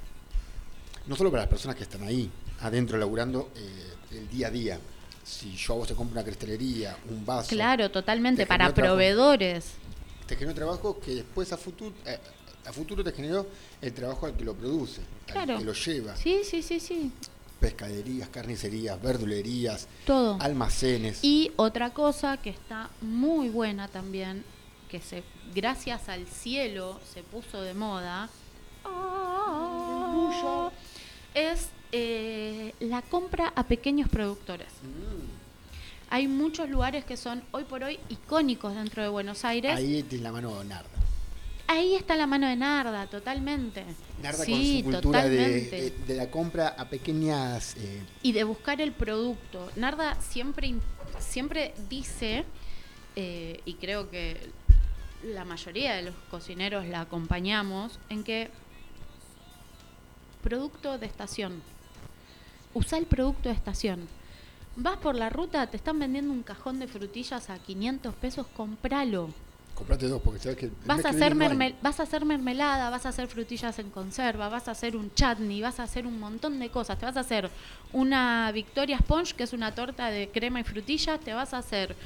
no 1.06 1.16
solo 1.16 1.30
para 1.30 1.42
las 1.44 1.50
personas 1.50 1.76
que 1.76 1.82
están 1.82 2.04
ahí, 2.04 2.30
adentro 2.60 2.96
laburando 2.96 3.50
eh, 3.56 3.94
el 4.12 4.28
día 4.28 4.46
a 4.46 4.50
día. 4.50 4.78
Si 5.24 5.56
yo 5.56 5.72
a 5.72 5.76
vos 5.78 5.88
te 5.88 5.94
compro 5.94 6.12
una 6.12 6.22
cristalería, 6.24 6.96
un 7.08 7.24
vaso, 7.26 7.48
Claro, 7.48 7.90
totalmente, 7.90 8.42
Te 8.42 8.46
para 8.46 8.66
trabajo. 8.72 8.92
proveedores. 8.94 9.72
te 10.26 10.36
generó 10.36 10.54
trabajo 10.54 11.00
que 11.00 11.16
después 11.16 11.52
a 11.52 11.56
futuro, 11.56 11.92
eh, 12.06 12.18
a 12.64 12.72
futuro 12.72 13.02
te 13.02 13.10
generó 13.12 13.44
el 13.80 13.92
trabajo 13.92 14.26
al 14.26 14.36
que 14.36 14.44
lo 14.44 14.54
produce, 14.54 15.00
Claro. 15.26 15.54
al 15.54 15.58
que 15.58 15.64
lo 15.64 15.72
lleva. 15.72 16.14
Sí, 16.16 16.42
sí, 16.44 16.62
sí, 16.62 16.78
sí, 16.78 17.10
Pescaderías, 17.60 18.28
carnicerías, 18.30 19.00
verdulerías, 19.02 19.86
todo. 20.06 20.38
almacenes. 20.40 21.22
Y 21.22 21.52
otra 21.56 21.90
cosa 21.90 22.38
que 22.38 22.50
está 22.50 22.88
muy 23.02 23.50
buena 23.50 23.88
también, 23.88 24.44
que 24.88 25.00
se 25.00 25.22
gracias 25.54 26.08
al 26.08 26.26
cielo 26.26 27.00
se 27.12 27.22
puso 27.22 27.60
de 27.60 27.74
moda, 27.74 28.28
es 31.34 31.68
eh, 31.92 32.74
la 32.80 33.02
compra 33.02 33.52
a 33.54 33.64
pequeños 33.64 34.08
productores. 34.08 34.68
Mm, 34.82 36.10
Hay 36.12 36.28
muchos 36.28 36.68
lugares 36.68 37.04
que 37.04 37.16
son 37.16 37.42
hoy 37.52 37.64
por 37.64 37.84
hoy 37.84 37.98
icónicos 38.08 38.74
dentro 38.74 39.02
de 39.02 39.08
Buenos 39.08 39.44
Aires. 39.44 39.76
Ahí, 39.76 39.96
ahí 39.96 40.02
tiene 40.02 40.24
la 40.24 40.32
mano 40.32 40.62
Narda. 40.64 40.99
Está 41.78 42.16
la 42.16 42.26
mano 42.26 42.48
de 42.48 42.56
Narda, 42.56 43.06
totalmente. 43.06 43.84
Narda 44.22 44.44
sí, 44.44 44.82
con 44.82 44.92
su 44.92 45.00
cultura 45.00 45.24
de, 45.28 45.36
totalmente. 45.36 45.76
de- 45.82 45.90
de 46.06 46.14
la 46.14 46.30
compra 46.30 46.68
a 46.68 46.88
pequeñas... 46.88 47.76
eh, 47.76 48.02
y 48.22 48.32
de 48.32 48.44
buscar 48.44 48.80
el 48.80 48.92
producto. 48.92 49.70
Narda 49.76 50.20
siempre, 50.20 50.74
siempre 51.18 51.74
dice, 51.88 52.44
eh, 53.16 53.60
y 53.64 53.74
creo 53.74 54.10
que 54.10 54.50
la 55.22 55.44
mayoría 55.44 55.94
de 55.94 56.02
los 56.02 56.14
cocineros 56.30 56.86
la 56.86 57.02
acompañamos, 57.02 57.98
en 58.08 58.24
que 58.24 58.50
producto 60.42 60.98
de 60.98 61.06
estación. 61.06 61.62
Usa 62.74 62.98
el 62.98 63.06
producto 63.06 63.48
de 63.48 63.54
estación. 63.54 64.08
Vas 64.76 64.96
por 64.98 65.14
la 65.14 65.28
ruta, 65.28 65.66
te 65.66 65.76
están 65.76 65.98
vendiendo 65.98 66.32
un 66.32 66.42
cajón 66.42 66.78
de 66.78 66.86
frutillas 66.88 67.50
a 67.50 67.58
500 67.58 68.14
pesos, 68.14 68.46
compralo. 68.56 69.30
Comprate 69.80 70.08
dos 70.08 70.20
porque 70.20 70.38
sabes 70.38 70.58
que... 70.58 70.70
Vas 70.84 71.04
a, 71.06 71.08
hacer 71.08 71.34
no 71.34 71.42
mermel- 71.42 71.74
vas 71.80 72.00
a 72.00 72.02
hacer 72.02 72.26
mermelada, 72.26 72.90
vas 72.90 73.06
a 73.06 73.08
hacer 73.08 73.28
frutillas 73.28 73.78
en 73.78 73.88
conserva, 73.88 74.50
vas 74.50 74.68
a 74.68 74.72
hacer 74.72 74.94
un 74.94 75.10
chutney, 75.14 75.62
vas 75.62 75.80
a 75.80 75.84
hacer 75.84 76.06
un 76.06 76.20
montón 76.20 76.58
de 76.58 76.68
cosas. 76.68 76.98
Te 76.98 77.06
vas 77.06 77.16
a 77.16 77.20
hacer 77.20 77.50
una 77.92 78.52
Victoria 78.52 78.98
Sponge, 78.98 79.34
que 79.34 79.44
es 79.44 79.54
una 79.54 79.74
torta 79.74 80.10
de 80.10 80.28
crema 80.28 80.60
y 80.60 80.64
frutillas, 80.64 81.18
te 81.20 81.32
vas 81.32 81.54
a 81.54 81.58
hacer 81.58 81.96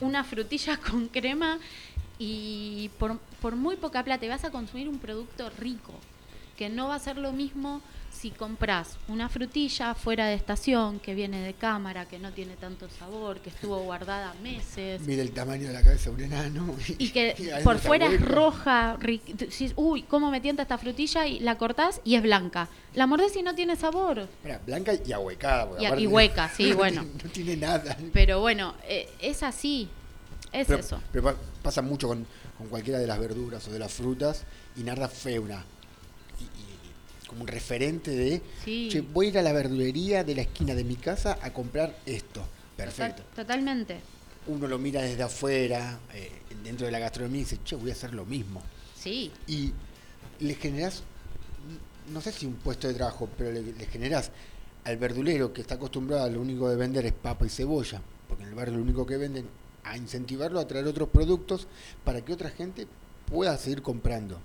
una 0.00 0.22
frutilla 0.22 0.76
con 0.90 1.08
crema 1.08 1.58
y 2.18 2.90
por, 2.98 3.18
por 3.42 3.56
muy 3.56 3.74
poca 3.74 4.04
plata 4.04 4.24
y 4.24 4.28
vas 4.28 4.44
a 4.44 4.50
consumir 4.50 4.88
un 4.88 5.00
producto 5.00 5.50
rico, 5.58 5.92
que 6.56 6.68
no 6.68 6.88
va 6.88 6.94
a 6.94 7.00
ser 7.00 7.18
lo 7.18 7.32
mismo 7.32 7.82
si 8.12 8.30
compras 8.30 8.98
una 9.08 9.28
frutilla 9.28 9.94
fuera 9.94 10.26
de 10.26 10.34
estación, 10.34 11.00
que 11.00 11.14
viene 11.14 11.40
de 11.40 11.54
cámara, 11.54 12.06
que 12.06 12.18
no 12.18 12.32
tiene 12.32 12.56
tanto 12.56 12.88
sabor, 12.90 13.40
que 13.40 13.48
estuvo 13.50 13.78
guardada 13.84 14.34
meses. 14.42 15.00
Mira 15.02 15.22
el 15.22 15.30
tamaño 15.32 15.68
de 15.68 15.72
la 15.72 15.82
cabeza 15.82 16.10
de 16.10 16.16
un 16.16 16.22
enano. 16.32 16.76
Y 16.98 17.10
que 17.10 17.60
por 17.64 17.78
fuera 17.78 18.06
es 18.06 18.20
roja, 18.20 18.98
decís, 19.00 19.72
uy, 19.76 20.02
cómo 20.02 20.30
me 20.30 20.40
tienta 20.40 20.62
esta 20.62 20.76
frutilla 20.76 21.26
y 21.26 21.40
la 21.40 21.56
cortás 21.56 22.00
y 22.04 22.16
es 22.16 22.22
blanca. 22.22 22.68
La 22.94 23.06
mordés 23.06 23.34
y 23.36 23.42
no 23.42 23.54
tiene 23.54 23.76
sabor. 23.76 24.28
Mira, 24.44 24.60
blanca 24.66 24.92
y 24.94 25.12
ahuecada. 25.12 25.68
Y- 25.96 26.02
y 26.02 26.06
hueca, 26.06 26.48
sí, 26.54 26.70
no 26.70 26.76
bueno. 26.76 27.02
tiene- 27.02 27.24
no 27.24 27.30
tiene 27.30 27.56
nada. 27.56 27.96
Pero 28.12 28.40
bueno, 28.40 28.74
eh, 28.86 29.08
es 29.20 29.42
así, 29.42 29.88
es 30.52 30.66
pero, 30.66 30.80
eso. 30.80 31.00
pero 31.12 31.24
pa- 31.24 31.36
pasa 31.62 31.80
mucho 31.80 32.08
con, 32.08 32.26
con 32.58 32.66
cualquiera 32.68 32.98
de 32.98 33.06
las 33.06 33.18
verduras 33.18 33.66
o 33.68 33.70
de 33.72 33.78
las 33.78 33.92
frutas 33.92 34.42
y 34.76 34.82
Narda 34.82 35.08
fue 35.08 35.38
una 35.38 35.64
y- 36.40 36.69
como 37.30 37.42
un 37.42 37.46
referente 37.48 38.10
de 38.10 38.42
Sí. 38.64 38.88
"Che, 38.90 39.00
voy 39.02 39.26
a 39.26 39.28
ir 39.30 39.38
a 39.38 39.42
la 39.42 39.52
verdulería 39.52 40.24
de 40.24 40.34
la 40.34 40.42
esquina 40.42 40.74
de 40.74 40.82
mi 40.82 40.96
casa 40.96 41.38
a 41.40 41.52
comprar 41.52 41.96
esto. 42.04 42.42
Perfecto. 42.76 43.22
Total- 43.22 43.36
totalmente, 43.46 44.00
Uno 44.48 44.66
lo 44.66 44.78
mira 44.78 45.02
desde 45.02 45.22
afuera, 45.22 46.00
eh, 46.12 46.32
dentro 46.64 46.86
de 46.86 46.92
la 46.92 46.98
gastronomía 46.98 47.42
y 47.42 47.44
dice, 47.44 47.58
che, 47.64 47.76
voy 47.76 47.90
a 47.90 47.92
hacer 47.92 48.12
lo 48.14 48.24
mismo. 48.26 48.60
sí. 48.96 49.30
Y 49.46 49.72
le 50.40 50.54
generás, 50.54 51.02
no 52.12 52.20
sé 52.20 52.32
si 52.32 52.46
un 52.46 52.54
puesto 52.54 52.88
de 52.88 52.94
trabajo, 52.94 53.28
pero 53.38 53.52
le, 53.52 53.62
le 53.62 53.86
generás 53.86 54.30
al 54.84 54.96
verdulero 54.96 55.52
que 55.52 55.60
está 55.60 55.74
acostumbrado 55.76 56.24
a 56.24 56.28
lo 56.30 56.40
único 56.40 56.68
de 56.68 56.74
vender 56.76 57.06
es 57.06 57.12
papa 57.12 57.46
y 57.46 57.50
cebolla, 57.50 58.00
porque 58.26 58.42
en 58.42 58.48
el 58.48 58.54
barrio 58.56 58.76
lo 58.76 58.82
único 58.82 59.06
que 59.06 59.16
venden, 59.18 59.46
a 59.84 59.96
incentivarlo 59.96 60.58
a 60.58 60.66
traer 60.66 60.86
otros 60.86 61.08
productos 61.10 61.66
para 62.04 62.22
que 62.24 62.32
otra 62.32 62.50
gente 62.50 62.86
pueda 63.26 63.56
seguir 63.58 63.82
comprando 63.82 64.40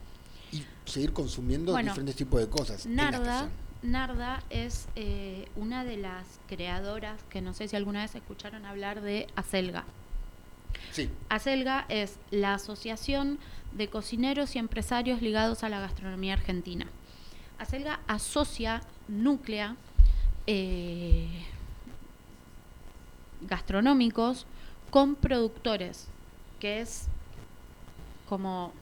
seguir 0.86 1.14
consumiendo 1.14 1.72
Bueno, 1.72 1.92
diferentes 1.92 2.16
tipos 2.16 2.40
de 2.40 2.50
cosas. 2.50 2.86
Narda. 2.86 3.50
Narda 3.82 4.42
es 4.50 4.88
eh, 4.96 5.48
una 5.56 5.84
de 5.84 5.98
las 5.98 6.26
creadoras 6.48 7.22
que 7.30 7.42
no 7.42 7.54
sé 7.54 7.68
si 7.68 7.76
alguna 7.76 8.02
vez 8.02 8.16
escucharon 8.16 8.66
hablar 8.66 9.02
de 9.02 9.28
Acelga. 9.36 9.84
Sí, 10.92 11.10
Acelga 11.30 11.86
es 11.90 12.18
la 12.32 12.56
asociación 12.56 13.38
de 13.74 13.90
cocineros 13.90 14.56
y 14.56 14.60
empresarios 14.60 15.22
ligados 15.22 15.64
a 15.64 15.70
la 15.70 15.80
gastronomía 15.80 16.34
argentina. 16.34 16.88
Acelga 17.60 18.00
asocia, 18.08 18.82
núclea 19.08 19.76
eh, 20.48 21.28
gastronómicos 23.42 24.46
con 24.90 25.16
productores, 25.16 26.08
que 26.60 26.82
es 26.82 27.08
como 28.28 28.74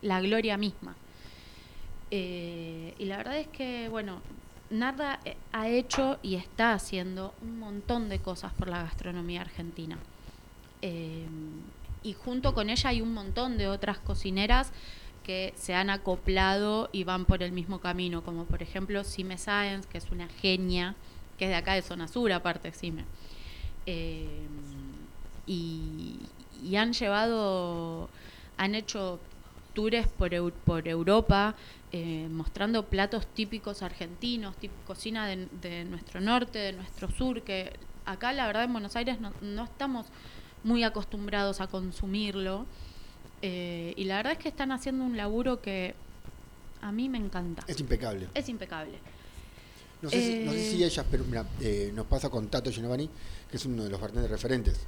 la 0.00 0.20
gloria 0.20 0.56
misma. 0.56 0.94
Eh, 2.14 2.94
y 2.98 3.06
la 3.06 3.16
verdad 3.16 3.38
es 3.38 3.48
que, 3.48 3.88
bueno, 3.88 4.20
Narda 4.68 5.18
eh, 5.24 5.34
ha 5.52 5.68
hecho 5.68 6.18
y 6.22 6.34
está 6.34 6.74
haciendo 6.74 7.32
un 7.40 7.58
montón 7.58 8.10
de 8.10 8.18
cosas 8.18 8.52
por 8.52 8.68
la 8.68 8.82
gastronomía 8.82 9.40
argentina. 9.40 9.98
Eh, 10.82 11.26
y 12.02 12.12
junto 12.12 12.52
con 12.52 12.68
ella 12.68 12.90
hay 12.90 13.00
un 13.00 13.14
montón 13.14 13.56
de 13.56 13.68
otras 13.68 13.98
cocineras 13.98 14.72
que 15.24 15.54
se 15.56 15.74
han 15.74 15.88
acoplado 15.88 16.90
y 16.92 17.04
van 17.04 17.24
por 17.24 17.42
el 17.42 17.52
mismo 17.52 17.80
camino, 17.80 18.22
como 18.22 18.44
por 18.44 18.62
ejemplo 18.62 19.04
Sime 19.04 19.38
Sáenz, 19.38 19.86
que 19.86 19.96
es 19.96 20.10
una 20.10 20.28
genia, 20.28 20.96
que 21.38 21.46
es 21.46 21.50
de 21.50 21.56
acá 21.56 21.72
de 21.72 21.82
Zona 21.82 22.08
Sur, 22.08 22.30
aparte 22.32 22.72
Sime. 22.72 23.06
Eh, 23.86 24.46
y, 25.46 26.18
y 26.62 26.76
han 26.76 26.92
llevado, 26.92 28.10
han 28.58 28.74
hecho 28.74 29.18
tours 29.74 30.06
por, 30.08 30.30
Eu- 30.34 30.52
por 30.64 30.86
Europa 30.88 31.54
eh, 31.92 32.28
mostrando 32.30 32.86
platos 32.86 33.26
típicos 33.26 33.82
argentinos, 33.82 34.54
tip- 34.56 34.70
cocina 34.86 35.26
de, 35.26 35.46
de 35.60 35.84
nuestro 35.84 36.20
norte, 36.20 36.58
de 36.58 36.72
nuestro 36.72 37.10
sur, 37.10 37.42
que 37.42 37.72
acá 38.06 38.32
la 38.32 38.46
verdad 38.46 38.64
en 38.64 38.72
Buenos 38.72 38.96
Aires 38.96 39.20
no, 39.20 39.32
no 39.42 39.64
estamos 39.64 40.06
muy 40.64 40.84
acostumbrados 40.84 41.60
a 41.60 41.66
consumirlo. 41.66 42.66
Eh, 43.42 43.92
y 43.96 44.04
la 44.04 44.16
verdad 44.18 44.32
es 44.34 44.38
que 44.38 44.48
están 44.48 44.70
haciendo 44.72 45.04
un 45.04 45.16
laburo 45.16 45.60
que 45.60 45.94
A 46.80 46.90
mí 46.92 47.08
me 47.08 47.18
encanta. 47.18 47.62
Es 47.68 47.78
impecable. 47.78 48.28
Es 48.34 48.48
impecable. 48.48 48.98
No 50.00 50.10
sé, 50.10 50.20
si, 50.20 50.44
no 50.44 50.50
sé 50.52 50.70
si 50.70 50.82
Eh. 50.82 50.86
ellas, 50.86 51.06
pero 51.08 51.22
mira, 51.24 51.44
eh, 51.60 51.92
nos 51.94 52.06
pasa 52.06 52.28
con 52.28 52.48
Tato 52.48 52.70
Giovanni, 52.72 53.08
que 53.48 53.56
es 53.56 53.64
uno 53.66 53.84
de 53.84 53.90
los 53.90 54.00
bartenders 54.00 54.32
referentes, 54.32 54.80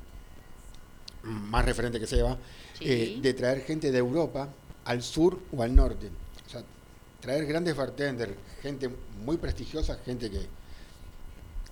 más 1.23 1.65
referente 1.65 2.01
que 2.01 2.07
Seba, 2.09 2.37
Sí. 2.79 2.85
eh, 2.87 3.19
de 3.23 3.35
traer 3.35 3.61
gente 3.65 3.91
de 3.93 3.99
Europa 3.99 4.49
al 4.85 5.03
sur 5.03 5.41
o 5.53 5.63
al 5.63 5.75
norte. 5.75 6.11
O 6.47 6.51
sea, 6.51 6.63
traer 7.21 7.47
grandes 7.47 7.75
bartenders, 7.77 8.33
gente 8.63 8.91
muy 9.25 9.37
prestigiosa, 9.39 9.99
gente 10.05 10.31
que 10.31 10.47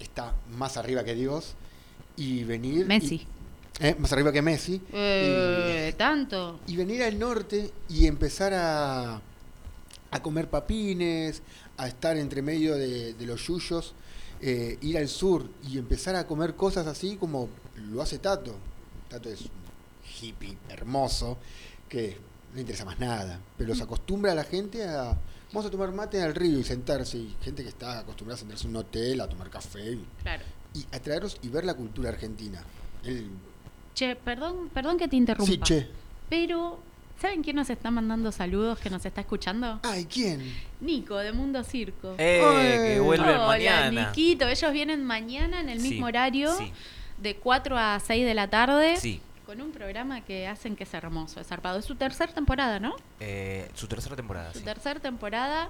está 0.01 0.35
más 0.57 0.77
arriba 0.77 1.05
que 1.05 1.15
Dios, 1.15 1.55
y 2.17 2.45
venir... 2.45 2.83
y- 2.83 2.85
Messi. 2.85 3.27
eh, 3.81 3.95
más 3.99 4.13
arriba 4.13 4.33
que 4.33 4.43
Messi. 4.43 4.81
Eh, 4.93 5.95
tanto. 5.97 6.61
y 6.67 6.77
venir 6.77 7.03
al 7.03 7.19
norte 7.19 7.71
y 7.89 8.07
empezar 8.07 8.53
a, 8.55 9.21
a 10.11 10.23
comer 10.23 10.49
papines, 10.51 11.43
a 11.77 11.89
estar 11.89 12.17
entre 12.17 12.43
medio 12.43 12.75
de, 12.75 13.15
de 13.15 13.27
los 13.27 13.47
yuyos, 13.47 13.95
eh, 14.41 14.77
ir 14.83 14.99
al 14.99 15.09
sur 15.09 15.49
y 15.71 15.79
empezar 15.79 16.17
a 16.17 16.27
comer 16.27 16.55
cosas 16.55 16.87
así 16.87 17.17
como 17.17 17.49
lo 17.77 18.03
hace 18.03 18.19
Tato. 18.19 18.55
Tato 19.09 19.29
es 19.29 19.43
un 19.43 19.51
hippie 20.21 20.57
hermoso 20.69 21.39
que 21.89 22.17
no 22.53 22.57
le 22.57 22.61
interesa 22.61 22.85
más 22.85 22.99
nada, 23.01 23.41
pero 23.57 23.75
se 23.75 23.83
acostumbra 23.83 24.33
a 24.33 24.35
la 24.35 24.45
gente 24.45 24.85
a 24.87 25.17
vamos 25.53 25.67
a 25.67 25.71
tomar 25.71 25.93
mate 25.93 26.23
al 26.23 26.35
río 26.35 26.59
y 26.59 26.65
sentarse 26.65 27.19
y 27.19 27.35
gente 27.43 27.63
que 27.63 27.69
está 27.71 28.01
acostumbrada 28.01 28.37
a 28.37 28.39
sentarse 28.41 28.65
en 28.65 28.71
un 28.71 28.77
hotel 28.77 29.21
a 29.21 29.29
tomar 29.29 29.49
café 29.51 29.93
y, 29.93 30.05
Claro. 30.23 30.43
y 30.75 30.85
a 30.95 31.01
traerlos 31.01 31.39
y 31.43 31.49
ver 31.49 31.65
la 31.65 31.75
cultura 31.75 32.09
argentina. 32.11 32.63
Che, 33.95 34.17
perdón, 34.17 34.71
perdón 34.73 34.97
que 34.99 35.09
te 35.09 35.17
interrumpa. 35.17 35.51
sí, 35.53 35.59
che. 35.63 35.89
Pero, 36.31 36.81
¿saben 37.21 37.43
quién 37.43 37.57
nos 37.57 37.69
está 37.69 37.91
mandando 37.91 38.33
saludos, 38.33 38.79
que 38.79 38.89
nos 38.89 39.05
está 39.05 39.21
escuchando? 39.21 39.81
Ay, 39.83 40.07
¿quién? 40.07 40.41
Nico, 40.81 41.17
de 41.19 41.33
Mundo 41.33 41.63
Circo. 41.65 42.15
Eh, 42.17 42.41
que 42.87 42.93
Ay. 42.95 42.99
vuelven 43.01 43.29
Hola, 43.29 43.47
mañana. 43.47 44.07
Niquito. 44.09 44.49
Ellos 44.49 44.73
vienen 44.73 45.05
mañana 45.05 45.61
en 45.61 45.69
el 45.69 45.81
Sí, 45.81 45.91
mismo 45.91 46.07
horario, 46.07 46.57
Sí, 46.57 46.73
de 47.19 47.37
4 47.37 47.77
a 47.77 48.01
6 48.01 48.25
de 48.25 48.35
la 48.35 48.49
tarde, 48.49 48.97
sí. 48.97 49.21
Con 49.53 49.61
un 49.61 49.71
programa 49.71 50.23
que 50.23 50.47
hacen 50.47 50.77
que 50.77 50.85
es 50.85 50.95
hermoso, 50.95 51.39
es 51.39 51.47
zarpado. 51.47 51.79
Es 51.79 51.85
su 51.85 51.95
tercera 51.95 52.33
temporada, 52.33 52.81
¿no? 52.81 52.97
Eh, 53.21 53.69
su 53.75 53.87
tercera 53.87 54.17
temporada, 54.17 54.51
Su 54.55 54.61
sí. 54.61 54.65
tercera 54.65 54.99
temporada, 54.99 55.69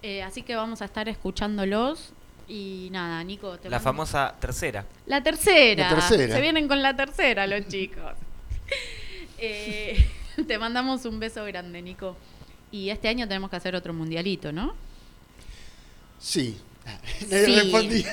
eh, 0.00 0.22
así 0.22 0.42
que 0.42 0.54
vamos 0.54 0.80
a 0.80 0.84
estar 0.84 1.08
escuchándolos. 1.08 2.12
Y 2.46 2.88
nada, 2.92 3.24
Nico, 3.24 3.58
te 3.58 3.68
La 3.68 3.78
mando- 3.78 3.82
famosa 3.84 4.32
tercera. 4.38 4.84
La 5.06 5.24
tercera. 5.24 5.90
La 5.90 5.96
tercera. 5.96 6.36
Se 6.36 6.40
vienen 6.40 6.68
con 6.68 6.80
la 6.82 6.94
tercera 6.94 7.48
los 7.48 7.66
chicos. 7.68 8.12
Eh, 9.38 10.08
te 10.46 10.56
mandamos 10.56 11.04
un 11.04 11.18
beso 11.18 11.44
grande, 11.46 11.82
Nico. 11.82 12.16
Y 12.70 12.90
este 12.90 13.08
año 13.08 13.26
tenemos 13.26 13.50
que 13.50 13.56
hacer 13.56 13.74
otro 13.74 13.92
mundialito, 13.92 14.52
¿no? 14.52 14.74
Sí. 16.20 16.56
Nadie 17.30 17.46
Sí. 17.46 17.54
respondía. 17.60 18.10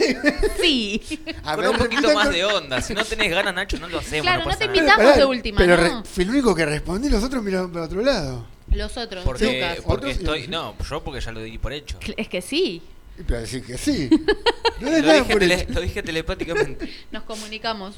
Sí. 0.61 1.19
A 1.43 1.55
Con 1.55 1.67
un 1.67 1.78
poquito 1.78 2.13
más 2.13 2.26
con- 2.26 2.34
de 2.34 2.45
onda. 2.45 2.82
Si 2.82 2.93
no 2.93 3.03
tenés 3.05 3.30
ganas, 3.32 3.53
Nacho, 3.53 3.78
no 3.80 3.88
lo 3.88 3.99
hacemos. 3.99 4.24
Claro, 4.24 4.45
no 4.45 4.57
te 4.57 4.65
nada. 4.67 4.78
invitamos 4.78 5.05
Pará, 5.05 5.17
de 5.17 5.26
última, 5.26 5.57
Pero 5.57 5.78
¿no? 5.78 5.84
re- 6.01 6.09
fui 6.09 6.24
el 6.24 6.30
único 6.32 6.55
que 6.55 6.65
respondí, 6.65 7.09
los 7.09 7.24
otros 7.24 7.43
miraron 7.43 7.71
para 7.71 7.86
otro 7.86 8.01
lado. 8.01 8.47
Los 8.71 8.97
otros, 8.97 9.24
Porque, 9.24 9.45
Lucas. 9.45 9.78
porque 9.86 10.05
Otros- 10.07 10.17
estoy. 10.17 10.47
No, 10.47 10.76
yo 10.89 11.03
porque 11.03 11.21
ya 11.21 11.32
lo 11.32 11.41
di 11.41 11.57
por 11.59 11.74
hecho. 11.74 11.99
Es 12.17 12.28
que 12.28 12.41
sí, 12.41 12.82
Y 13.19 13.21
para 13.24 13.41
decir 13.41 13.63
que 13.63 13.78
sí. 13.78 14.09
No 14.82 14.89
Lo 14.89 14.99
nada 14.99 15.13
dije, 15.19 15.32
por 15.34 15.41
tele- 15.41 15.53
eso. 15.61 15.65
lo 15.74 15.82
dije 15.82 16.01
telepáticamente. 16.03 16.91
nos 17.11 17.24
comunicamos. 17.24 17.95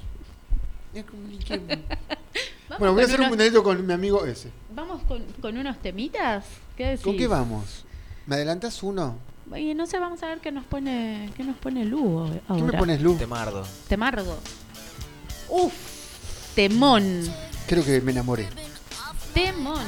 Vamos 2.68 2.80
Bueno, 2.80 2.94
voy 2.94 3.04
a 3.04 3.06
con 3.06 3.06
hacer 3.06 3.16
un 3.16 3.20
unos- 3.22 3.30
mundialito 3.30 3.64
con 3.64 3.86
mi 3.86 3.94
amigo 3.94 4.26
ese. 4.26 4.50
Vamos 4.74 5.04
con, 5.04 5.24
con 5.42 5.58
unos 5.58 5.82
temitas. 5.82 6.46
¿Qué 6.76 6.86
decís? 6.88 7.04
¿Con 7.04 7.16
qué 7.18 7.28
vamos? 7.28 7.86
¿Me 8.26 8.36
adelantas 8.36 8.82
uno? 8.84 9.18
Oye, 9.52 9.76
no 9.76 9.86
sé, 9.86 10.00
vamos 10.00 10.22
a 10.24 10.28
ver 10.28 10.40
qué 10.40 10.52
nos 10.52 10.66
pone, 10.66 11.30
qué 11.38 11.44
nos 11.44 11.56
pone 11.58 11.86
Lu 11.86 12.20
ahora. 12.20 12.42
¿Qué 12.48 12.64
me 12.64 12.74
pones, 12.78 13.02
Lu? 13.02 13.16
Temardo. 13.16 13.64
Temardo. 13.88 14.38
Uf, 15.50 15.74
temón. 16.56 17.24
Creo 17.68 17.86
que 17.86 18.02
me 18.02 18.12
enamoré. 18.12 18.48
Temón. 19.34 19.86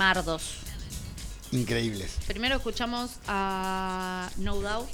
Temardos. 0.00 0.54
Increíbles. 1.52 2.16
Primero 2.26 2.56
escuchamos 2.56 3.18
a 3.28 4.30
No 4.38 4.58
Doubt, 4.62 4.88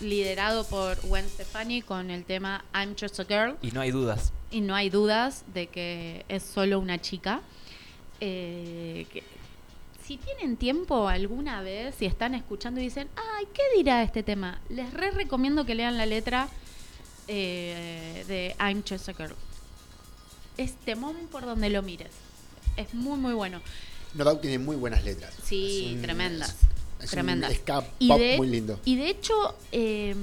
liderado 0.00 0.62
por 0.68 0.94
Gwen 1.08 1.28
Stefani 1.28 1.82
con 1.82 2.08
el 2.12 2.24
tema 2.24 2.64
I'm 2.72 2.94
Just 2.96 3.18
a 3.18 3.24
Girl. 3.24 3.56
Y 3.62 3.72
no 3.72 3.80
hay 3.80 3.90
dudas. 3.90 4.32
Y 4.52 4.60
no 4.60 4.76
hay 4.76 4.90
dudas 4.90 5.42
de 5.52 5.66
que 5.66 6.24
es 6.28 6.44
solo 6.44 6.78
una 6.78 7.00
chica. 7.00 7.40
Eh, 8.20 9.08
que- 9.12 9.24
si 10.06 10.18
tienen 10.18 10.56
tiempo 10.56 11.08
alguna 11.08 11.60
vez, 11.60 11.96
si 11.98 12.06
están 12.06 12.36
escuchando 12.36 12.80
y 12.80 12.84
dicen, 12.84 13.08
ay, 13.16 13.46
¿qué 13.52 13.62
dirá 13.76 14.04
este 14.04 14.22
tema? 14.22 14.60
Les 14.68 14.94
re 14.94 15.10
recomiendo 15.10 15.66
que 15.66 15.74
lean 15.74 15.98
la 15.98 16.06
letra 16.06 16.46
eh, 17.26 18.24
de 18.28 18.54
I'm 18.60 18.84
Just 18.88 19.08
a 19.08 19.14
Girl. 19.14 19.34
Es 20.58 20.76
temón 20.76 21.16
por 21.32 21.44
donde 21.44 21.70
lo 21.70 21.82
mires. 21.82 22.12
Es 22.76 22.94
muy, 22.94 23.18
muy 23.18 23.34
bueno. 23.34 23.60
No 24.14 24.24
Doubt 24.24 24.40
tiene 24.40 24.58
muy 24.58 24.76
buenas 24.76 25.04
letras. 25.04 25.34
Sí, 25.44 25.86
Es 25.88 25.94
un- 25.96 26.02
tremendas. 26.02 26.48
es- 26.50 26.54
es 27.00 27.04
un 27.04 27.08
tremendas. 27.10 27.52
ska 27.54 27.84
Y 27.98 28.08
pop 28.08 28.18
de, 28.18 28.36
muy 28.36 28.46
lindo. 28.48 28.78
Y 28.84 28.96
de 28.96 29.08
hecho, 29.08 29.56
eh, 29.72 30.14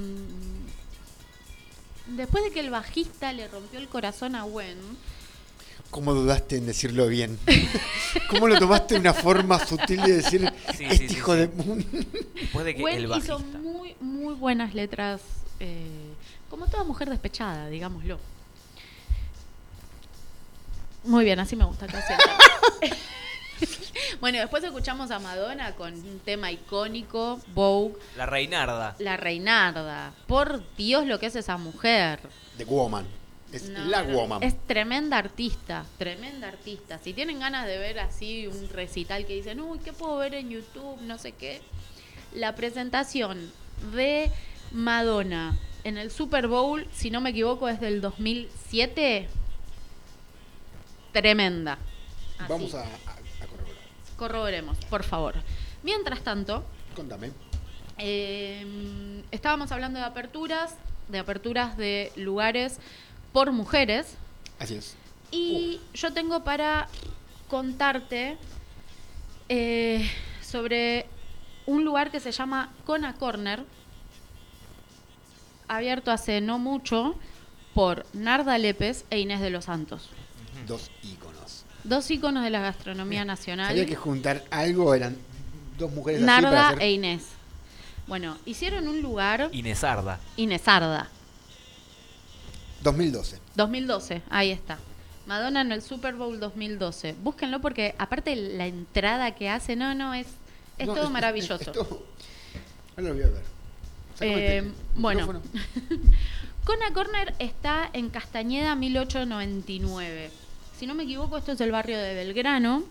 después 2.08 2.44
de 2.44 2.50
que 2.50 2.60
el 2.60 2.70
bajista 2.70 3.32
le 3.32 3.48
rompió 3.48 3.78
el 3.78 3.88
corazón 3.88 4.34
a 4.34 4.42
Gwen, 4.44 4.78
¿Cómo 5.90 6.14
dudaste 6.14 6.56
en 6.56 6.64
decirlo 6.64 7.06
bien? 7.06 7.38
¿Cómo 8.30 8.48
lo 8.48 8.58
tomaste 8.58 8.94
de 8.94 9.00
una 9.00 9.12
forma 9.12 9.58
sutil 9.66 10.00
de 10.00 10.12
decir 10.22 10.50
Sí, 10.74 10.84
este 10.86 11.08
sí, 11.08 11.14
hijo 11.16 11.34
sí. 11.34 11.40
de... 11.40 11.48
Después 12.40 12.64
de 12.64 12.74
que 12.74 12.80
Gwen 12.80 12.96
el 12.96 13.04
hizo 13.04 13.10
bajista. 13.38 13.58
muy, 13.58 13.94
muy 14.00 14.32
buenas 14.34 14.74
letras, 14.74 15.20
eh, 15.60 15.84
como 16.48 16.66
toda 16.66 16.84
mujer 16.84 17.10
despechada, 17.10 17.68
digámoslo. 17.68 18.18
Muy 21.04 21.24
bien, 21.26 21.40
así 21.40 21.56
me 21.56 21.64
gusta 21.66 21.86
que. 21.86 21.92
Bueno, 24.20 24.38
después 24.38 24.62
escuchamos 24.64 25.10
a 25.10 25.18
Madonna 25.18 25.72
con 25.72 25.92
un 25.94 26.20
tema 26.20 26.50
icónico, 26.50 27.40
Vogue, 27.54 27.94
La 28.16 28.26
Reinarda. 28.26 28.94
La 28.98 29.16
Reinarda. 29.16 30.12
Por 30.26 30.62
Dios, 30.76 31.06
lo 31.06 31.18
que 31.18 31.26
es 31.26 31.36
esa 31.36 31.56
mujer. 31.56 32.20
The 32.56 32.64
Woman. 32.64 33.06
Es 33.52 33.68
No, 33.68 33.84
la 33.84 34.02
no, 34.02 34.14
Woman. 34.16 34.42
Es 34.42 34.54
tremenda 34.66 35.18
artista, 35.18 35.84
tremenda 35.98 36.48
artista. 36.48 36.98
Si 36.98 37.12
tienen 37.12 37.40
ganas 37.40 37.66
de 37.66 37.78
ver 37.78 37.98
así 37.98 38.46
un 38.46 38.68
recital 38.70 39.26
que 39.26 39.34
dicen, 39.34 39.60
uy, 39.60 39.78
¿qué 39.80 39.92
puedo 39.92 40.16
ver 40.16 40.34
en 40.34 40.50
YouTube? 40.50 41.00
No 41.02 41.18
sé 41.18 41.32
qué. 41.32 41.60
La 42.34 42.54
presentación 42.54 43.52
de 43.94 44.30
Madonna 44.70 45.58
en 45.84 45.98
el 45.98 46.10
Super 46.10 46.48
Bowl, 46.48 46.86
si 46.94 47.10
no 47.10 47.20
me 47.20 47.30
equivoco, 47.30 47.68
es 47.68 47.80
del 47.80 48.00
2007. 48.00 49.28
Tremenda. 51.12 51.78
Así. 52.38 52.46
Vamos 52.48 52.74
a. 52.74 52.86
Corroboremos, 54.22 54.78
por 54.88 55.02
favor. 55.02 55.34
Mientras 55.82 56.20
tanto, 56.20 56.62
Contame. 56.94 57.32
eh, 57.98 59.24
estábamos 59.32 59.72
hablando 59.72 59.98
de 59.98 60.04
aperturas, 60.04 60.76
de 61.08 61.18
aperturas 61.18 61.76
de 61.76 62.12
lugares 62.14 62.78
por 63.32 63.50
mujeres. 63.50 64.14
Así 64.60 64.76
es. 64.76 64.94
Y 65.32 65.80
yo 65.94 66.12
tengo 66.12 66.44
para 66.44 66.86
contarte 67.48 68.36
eh, 69.48 70.08
sobre 70.40 71.06
un 71.66 71.84
lugar 71.84 72.12
que 72.12 72.20
se 72.20 72.30
llama 72.30 72.72
Kona 72.86 73.14
Corner, 73.16 73.64
abierto 75.66 76.12
hace 76.12 76.40
no 76.40 76.60
mucho, 76.60 77.16
por 77.74 78.06
Narda 78.12 78.56
Lépez 78.56 79.04
e 79.10 79.18
Inés 79.18 79.40
de 79.40 79.50
los 79.50 79.64
Santos. 79.64 80.10
Dos 80.68 80.92
íconos. 81.02 81.31
Dos 81.84 82.10
íconos 82.10 82.44
de 82.44 82.50
la 82.50 82.60
gastronomía 82.60 83.24
nacional. 83.24 83.68
Sabía 83.68 83.86
que 83.86 83.96
juntar 83.96 84.44
algo 84.50 84.94
eran 84.94 85.16
dos 85.78 85.90
mujeres 85.92 86.20
así 86.22 86.26
para 86.26 86.40
Narda 86.42 86.68
hacer... 86.68 86.82
e 86.82 86.92
Inés. 86.92 87.22
Bueno, 88.06 88.36
hicieron 88.46 88.88
un 88.88 89.00
lugar 89.02 89.48
Inesarda. 89.52 90.18
Inesarda. 90.36 91.08
2012. 92.82 93.38
2012, 93.54 94.22
ahí 94.30 94.50
está. 94.50 94.78
Madonna 95.26 95.60
en 95.60 95.70
el 95.72 95.82
Super 95.82 96.14
Bowl 96.14 96.40
2012. 96.40 97.14
Búsquenlo 97.22 97.60
porque 97.60 97.94
aparte 97.98 98.34
la 98.34 98.66
entrada 98.66 99.34
que 99.36 99.48
hace, 99.48 99.76
no, 99.76 99.94
no, 99.94 100.14
es, 100.14 100.26
es 100.78 100.86
No, 100.88 100.94
todo 100.94 101.04
es- 101.04 101.10
maravilloso. 101.10 101.54
es 101.62 101.72
todo- 101.72 102.04
Ahora 102.96 103.08
lo 103.08 103.14
voy 103.14 103.22
a 103.22 103.28
ver. 103.28 103.42
Eh, 104.20 104.70
bueno. 104.96 105.40
Cona 106.64 106.92
Corner 106.92 107.34
está 107.40 107.88
en 107.92 108.08
Castañeda 108.10 108.74
1899. 108.76 110.30
Si 110.78 110.86
no 110.86 110.94
me 110.94 111.04
equivoco, 111.04 111.38
esto 111.38 111.52
es 111.52 111.60
el 111.60 111.70
barrio 111.70 111.98
de 111.98 112.14
Belgrano. 112.14 112.82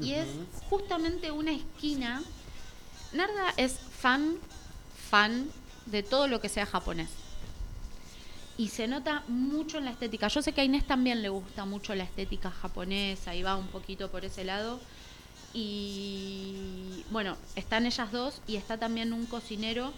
Y 0.00 0.12
es 0.12 0.28
justamente 0.68 1.30
una 1.30 1.52
esquina. 1.52 2.22
Narda 3.12 3.54
es 3.56 3.78
fan, 3.98 4.36
fan 5.10 5.48
de 5.86 6.02
todo 6.02 6.28
lo 6.28 6.40
que 6.40 6.48
sea 6.48 6.66
japonés. 6.66 7.08
Y 8.58 8.68
se 8.68 8.88
nota 8.88 9.22
mucho 9.28 9.78
en 9.78 9.84
la 9.86 9.90
estética. 9.90 10.28
Yo 10.28 10.42
sé 10.42 10.52
que 10.52 10.60
a 10.60 10.64
Inés 10.64 10.86
también 10.86 11.22
le 11.22 11.28
gusta 11.28 11.64
mucho 11.64 11.94
la 11.94 12.04
estética 12.04 12.50
japonesa 12.50 13.34
y 13.34 13.42
va 13.42 13.56
un 13.56 13.68
poquito 13.68 14.10
por 14.10 14.24
ese 14.24 14.44
lado. 14.44 14.80
Y 15.52 17.04
bueno, 17.10 17.36
están 17.54 17.86
ellas 17.86 18.12
dos 18.12 18.40
y 18.46 18.56
está 18.56 18.78
también 18.78 19.12
un 19.12 19.26
cocinero 19.26 19.92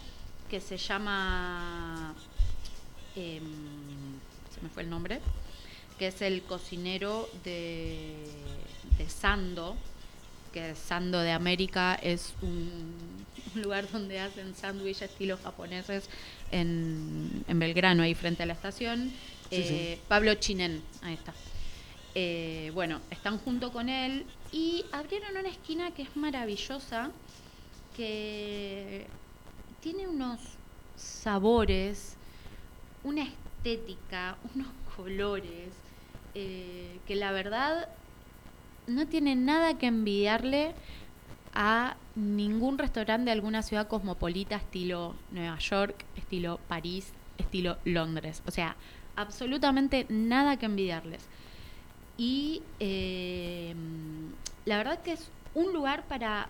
que 0.49 0.61
se 0.61 0.77
llama. 0.77 2.13
em, 3.15 3.43
se 4.53 4.61
me 4.61 4.69
fue 4.69 4.83
el 4.83 4.89
nombre. 4.89 5.21
Que 5.99 6.07
es 6.07 6.21
el 6.21 6.41
cocinero 6.41 7.29
de, 7.43 8.15
de 8.97 9.09
Sando. 9.09 9.75
Que 10.53 10.73
Sando 10.73 11.19
de 11.19 11.31
América 11.31 11.95
es 12.01 12.33
un, 12.41 12.95
un 13.53 13.61
lugar 13.61 13.91
donde 13.91 14.19
hacen 14.19 14.55
sándwiches 14.55 15.11
estilos 15.11 15.39
japoneses 15.41 16.09
en, 16.51 17.43
en 17.47 17.59
Belgrano, 17.59 18.01
ahí 18.01 18.15
frente 18.15 18.43
a 18.43 18.45
la 18.45 18.53
estación. 18.53 19.11
Sí, 19.49 19.63
sí. 19.63 19.73
Eh, 19.75 19.99
Pablo 20.07 20.33
Chinen, 20.35 20.81
ahí 21.01 21.15
está. 21.15 21.33
Eh, 22.15 22.71
bueno, 22.73 23.01
están 23.11 23.37
junto 23.37 23.71
con 23.71 23.89
él 23.89 24.25
y 24.51 24.85
abrieron 24.91 25.37
una 25.37 25.49
esquina 25.49 25.91
que 25.91 26.01
es 26.03 26.15
maravillosa, 26.15 27.11
que 27.95 29.05
tiene 29.81 30.07
unos 30.07 30.39
sabores, 30.95 32.15
una 33.03 33.23
estética, 33.23 34.37
unos 34.55 34.67
colores, 34.95 35.69
eh, 36.41 36.99
que 37.05 37.15
la 37.15 37.33
verdad 37.33 37.89
no 38.87 39.07
tiene 39.07 39.35
nada 39.35 39.77
que 39.77 39.87
envidiarle 39.87 40.73
a 41.53 41.97
ningún 42.15 42.77
restaurante 42.77 43.25
de 43.25 43.31
alguna 43.33 43.61
ciudad 43.61 43.89
cosmopolita 43.89 44.55
estilo 44.55 45.15
Nueva 45.31 45.57
York, 45.59 46.05
estilo 46.15 46.61
París, 46.69 47.11
estilo 47.37 47.77
Londres. 47.83 48.41
O 48.47 48.51
sea, 48.51 48.77
absolutamente 49.17 50.05
nada 50.07 50.55
que 50.55 50.67
envidiarles. 50.67 51.27
Y 52.17 52.61
eh, 52.79 53.75
la 54.63 54.77
verdad 54.77 55.01
que 55.01 55.11
es 55.11 55.29
un 55.55 55.73
lugar 55.73 56.05
para 56.07 56.47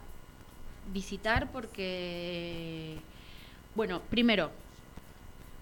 visitar 0.93 1.51
porque, 1.51 2.99
bueno, 3.73 4.01
primero, 4.11 4.51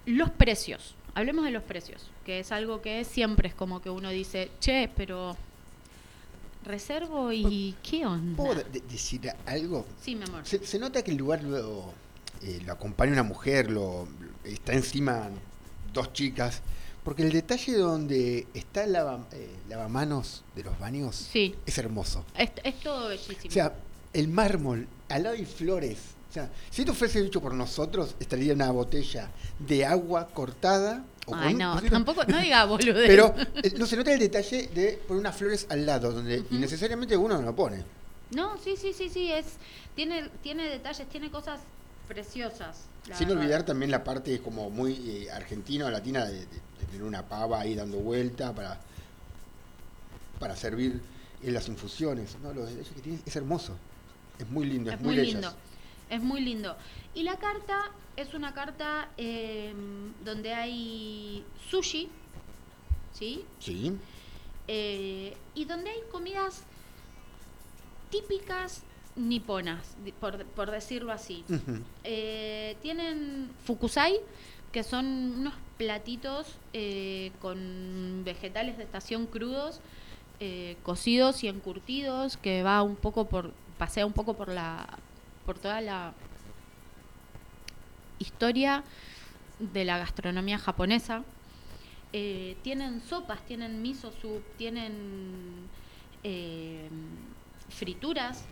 los 0.05 0.29
precios. 0.31 0.96
Hablemos 1.17 1.45
de 1.45 1.49
los 1.51 1.63
precios, 1.63 2.03
que 2.27 2.41
es 2.41 2.51
algo 2.51 2.79
que 2.79 3.03
siempre 3.03 3.47
es 3.49 3.55
como 3.55 3.81
que 3.81 3.89
uno 3.89 4.11
dice, 4.11 4.51
che, 4.59 4.87
pero 4.95 5.35
reservo 6.63 7.31
y 7.33 7.75
qué 7.81 8.05
onda. 8.05 8.37
¿Puedo 8.43 8.61
de- 8.63 8.81
decir 8.81 9.21
algo? 9.47 9.83
Sí, 9.99 10.15
mi 10.15 10.25
amor. 10.25 10.45
Se, 10.45 10.63
se 10.63 10.77
nota 10.77 11.01
que 11.03 11.09
el 11.09 11.17
lugar 11.17 11.43
lo, 11.43 11.91
eh, 12.43 12.61
lo 12.65 12.73
acompaña 12.73 13.13
una 13.13 13.23
mujer, 13.23 13.71
lo 13.71 14.07
está 14.43 14.73
encima 14.73 15.29
dos 15.91 16.13
chicas, 16.13 16.61
porque 17.03 17.23
el 17.23 17.31
detalle 17.31 17.73
donde 17.77 18.45
está 18.53 18.83
el 18.83 18.91
lava- 18.93 19.25
eh, 19.31 19.49
lavamanos 19.69 20.43
de 20.55 20.65
los 20.65 20.77
baños 20.77 21.15
Sí. 21.15 21.55
es 21.65 21.77
hermoso. 21.79 22.25
Es, 22.37 22.51
es 22.63 22.79
todo 22.81 23.07
bellísimo. 23.09 23.47
O 23.47 23.51
sea, 23.51 23.73
el 24.13 24.27
mármol, 24.27 24.87
al 25.09 25.23
lado 25.23 25.35
hay 25.35 25.45
flores. 25.45 25.97
O 26.29 26.33
sea, 26.33 26.49
si 26.69 26.81
esto 26.81 26.93
fuese 26.93 27.21
dicho 27.21 27.41
por 27.41 27.53
nosotros, 27.53 28.15
estaría 28.19 28.53
una 28.53 28.69
botella 28.71 29.29
de 29.59 29.85
agua 29.85 30.27
cortada. 30.33 31.03
o 31.25 31.33
Ay, 31.35 31.53
con- 31.53 31.57
no, 31.59 31.81
¿no 31.81 31.89
tampoco, 31.89 32.23
no 32.25 32.37
diga 32.39 32.65
boludez. 32.65 33.07
Pero 33.07 33.33
eh, 33.63 33.73
no 33.77 33.85
se 33.85 33.95
nota 33.95 34.13
el 34.13 34.19
detalle 34.19 34.67
de 34.73 34.99
poner 35.07 35.21
unas 35.21 35.35
flores 35.35 35.65
al 35.69 35.85
lado, 35.85 36.11
donde 36.11 36.43
innecesariamente 36.51 37.15
uno 37.15 37.35
no 37.37 37.43
lo 37.43 37.55
pone. 37.55 37.83
No, 38.31 38.57
sí, 38.57 38.75
sí, 38.75 38.91
sí, 38.93 39.07
sí, 39.09 39.31
es, 39.31 39.45
tiene, 39.95 40.29
tiene 40.43 40.67
detalles, 40.67 41.07
tiene 41.07 41.31
cosas 41.31 41.61
preciosas. 42.09 42.81
Sin 43.17 43.29
verdad. 43.29 43.41
olvidar 43.43 43.63
también 43.63 43.89
la 43.89 44.03
parte 44.03 44.39
como 44.41 44.69
muy 44.69 44.93
eh, 45.25 45.31
argentina 45.31 45.85
o 45.85 45.89
latina 45.89 46.25
de, 46.25 46.33
de- 46.33 46.45
de 46.45 46.85
tener 46.87 47.03
una 47.03 47.23
pava 47.23 47.61
ahí 47.61 47.73
dando 47.73 47.97
vuelta 47.97 48.53
para, 48.53 48.77
para 50.39 50.55
servir 50.55 51.01
en 51.41 51.53
las 51.53 51.67
infusiones. 51.69 52.35
¿no? 52.43 52.53
Lo 52.53 52.65
detalles 52.65 52.89
que 52.93 53.01
tiene 53.01 53.19
es 53.25 53.35
hermoso. 53.35 53.75
Es 54.37 54.47
muy 54.49 54.65
lindo, 54.65 54.91
es, 54.91 54.97
Es 54.97 55.01
muy, 55.01 55.15
lindo. 55.15 55.53
Es 56.09 56.21
muy 56.21 56.41
lindo. 56.41 56.75
Y 57.13 57.23
la 57.23 57.37
carta 57.37 57.91
es 58.15 58.33
una 58.33 58.53
carta 58.53 59.09
eh, 59.17 59.73
donde 60.23 60.53
hay 60.53 61.45
sushi, 61.69 62.09
¿sí? 63.13 63.45
Sí. 63.59 63.93
Eh, 64.67 65.35
y 65.55 65.65
donde 65.65 65.89
hay 65.89 65.99
comidas 66.11 66.63
típicas 68.09 68.83
niponas, 69.15 69.95
por, 70.19 70.45
por 70.45 70.71
decirlo 70.71 71.11
así. 71.11 71.43
Eh, 72.03 72.77
tienen 72.81 73.49
fukusai, 73.65 74.19
que 74.71 74.83
son 74.83 75.05
unos 75.39 75.53
platitos 75.77 76.55
eh, 76.73 77.31
con 77.41 78.21
vegetales 78.23 78.77
de 78.77 78.83
estación 78.83 79.25
crudos, 79.25 79.81
eh, 80.39 80.77
cocidos 80.83 81.43
y 81.43 81.47
encurtidos, 81.47 82.37
que 82.37 82.63
va 82.63 82.83
un 82.83 82.95
poco 82.95 83.25
por, 83.25 83.51
pasea 83.77 84.05
un 84.05 84.13
poco 84.13 84.35
por 84.35 84.49
la, 84.49 84.87
por 85.47 85.59
toda 85.59 85.79
la 85.79 86.13
historia 88.19 88.83
de 89.59 89.85
la 89.85 89.97
gastronomía 89.97 90.57
japonesa. 90.57 91.23
Eh, 92.11 92.59
tienen 92.63 92.99
sopas, 92.99 93.45
tienen 93.45 93.81
miso 93.81 94.11
soup, 94.11 94.43
tienen 94.57 95.69
eh, 96.21 96.89
frituras, 97.69 98.43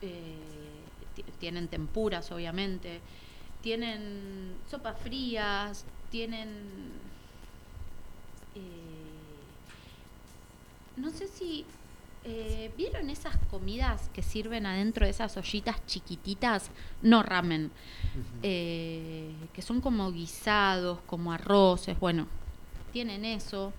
eh, 0.00 0.86
ti- 1.12 1.24
tienen 1.40 1.66
tempuras, 1.66 2.30
obviamente, 2.30 3.02
tienen 3.60 4.60
sopas 4.70 4.96
frías, 5.00 5.86
tienen... 6.08 7.10
no 10.96 11.10
sé 11.10 11.26
si... 11.26 11.66
eh, 12.24 12.72
¿Vieron 12.76 13.10
esas 13.10 13.36
comidas 13.50 14.10
que 14.14 14.22
sirven 14.22 14.64
adentro 14.64 15.04
de 15.04 15.10
esas 15.10 15.36
ollitas 15.36 15.84
chiquititas? 15.86 16.70
No 17.02 17.22
ramen. 17.22 17.70
eh, 18.42 19.32
que 19.52 19.62
son 19.62 19.80
como 19.80 20.10
guisados, 20.12 21.00
como 21.06 21.32
arroces, 21.32 21.98
bueno, 21.98 22.26
tienen 22.92 23.24
eso. 23.24 23.72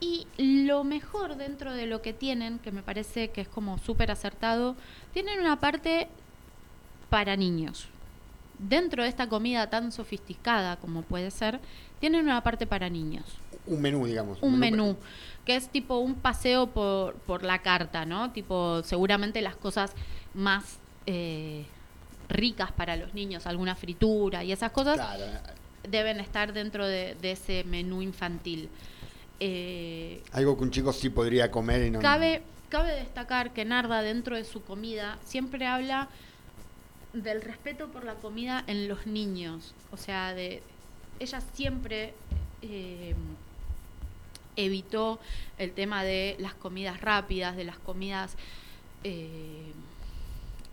Y 0.00 0.26
lo 0.38 0.84
mejor 0.84 1.36
dentro 1.36 1.72
de 1.72 1.86
lo 1.86 2.02
que 2.02 2.12
tienen, 2.12 2.58
que 2.58 2.72
me 2.72 2.82
parece 2.82 3.30
que 3.30 3.42
es 3.42 3.48
como 3.48 3.78
súper 3.78 4.10
acertado, 4.10 4.76
tienen 5.12 5.40
una 5.40 5.60
parte 5.60 6.08
para 7.10 7.36
niños. 7.36 7.88
Dentro 8.58 9.02
de 9.02 9.08
esta 9.08 9.28
comida 9.28 9.68
tan 9.70 9.92
sofisticada 9.92 10.76
como 10.76 11.02
puede 11.02 11.30
ser, 11.30 11.60
tienen 12.00 12.24
una 12.24 12.42
parte 12.42 12.66
para 12.66 12.88
niños. 12.88 13.24
Un 13.66 13.80
menú, 13.80 14.06
digamos. 14.06 14.38
Un 14.42 14.58
menú 14.58 14.76
menú, 14.84 14.96
que 15.44 15.56
es 15.56 15.68
tipo 15.68 15.98
un 15.98 16.14
paseo 16.14 16.66
por, 16.68 17.14
por 17.14 17.42
la 17.44 17.62
carta, 17.62 18.04
¿no? 18.04 18.30
Tipo, 18.32 18.82
seguramente 18.82 19.40
las 19.40 19.56
cosas 19.56 19.92
más 20.34 20.78
eh, 21.06 21.64
ricas 22.28 22.72
para 22.72 22.96
los 22.96 23.14
niños, 23.14 23.46
alguna 23.46 23.74
fritura 23.74 24.44
y 24.44 24.52
esas 24.52 24.70
cosas, 24.72 24.96
Claro. 24.96 25.24
deben 25.88 26.20
estar 26.20 26.52
dentro 26.52 26.86
de, 26.86 27.14
de 27.20 27.32
ese 27.32 27.64
menú 27.64 28.02
infantil. 28.02 28.68
Eh, 29.40 30.22
Algo 30.32 30.56
que 30.56 30.62
un 30.64 30.70
chico 30.70 30.92
sí 30.92 31.10
podría 31.10 31.50
comer 31.50 31.82
y 31.86 31.90
no. 31.90 32.00
Cabe, 32.00 32.42
cabe 32.68 32.92
destacar 32.94 33.52
que 33.52 33.64
Narda 33.64 34.02
dentro 34.02 34.36
de 34.36 34.44
su 34.44 34.62
comida 34.62 35.18
siempre 35.24 35.66
habla 35.66 36.08
del 37.12 37.42
respeto 37.42 37.88
por 37.88 38.04
la 38.04 38.14
comida 38.14 38.64
en 38.66 38.88
los 38.88 39.06
niños. 39.06 39.74
O 39.92 39.96
sea, 39.96 40.34
de 40.34 40.62
ella 41.20 41.40
siempre 41.52 42.14
eh, 42.62 43.14
evitó 44.56 45.20
el 45.58 45.72
tema 45.72 46.04
de 46.04 46.36
las 46.38 46.54
comidas 46.54 47.00
rápidas, 47.00 47.56
de 47.56 47.64
las 47.64 47.78
comidas 47.78 48.36
eh, 49.02 49.72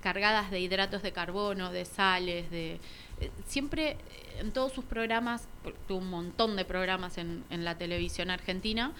cargadas 0.01 0.51
de 0.51 0.59
hidratos 0.59 1.03
de 1.03 1.11
carbono, 1.11 1.71
de 1.71 1.85
sales, 1.85 2.49
de 2.51 2.79
eh, 3.19 3.31
siempre 3.45 3.97
en 4.39 4.51
todos 4.51 4.73
sus 4.73 4.83
programas, 4.83 5.47
tuvo 5.87 5.99
un 5.99 6.09
montón 6.09 6.55
de 6.55 6.65
programas 6.65 7.17
en, 7.17 7.43
en 7.49 7.63
la 7.63 7.77
televisión 7.77 8.29
argentina, 8.29 8.93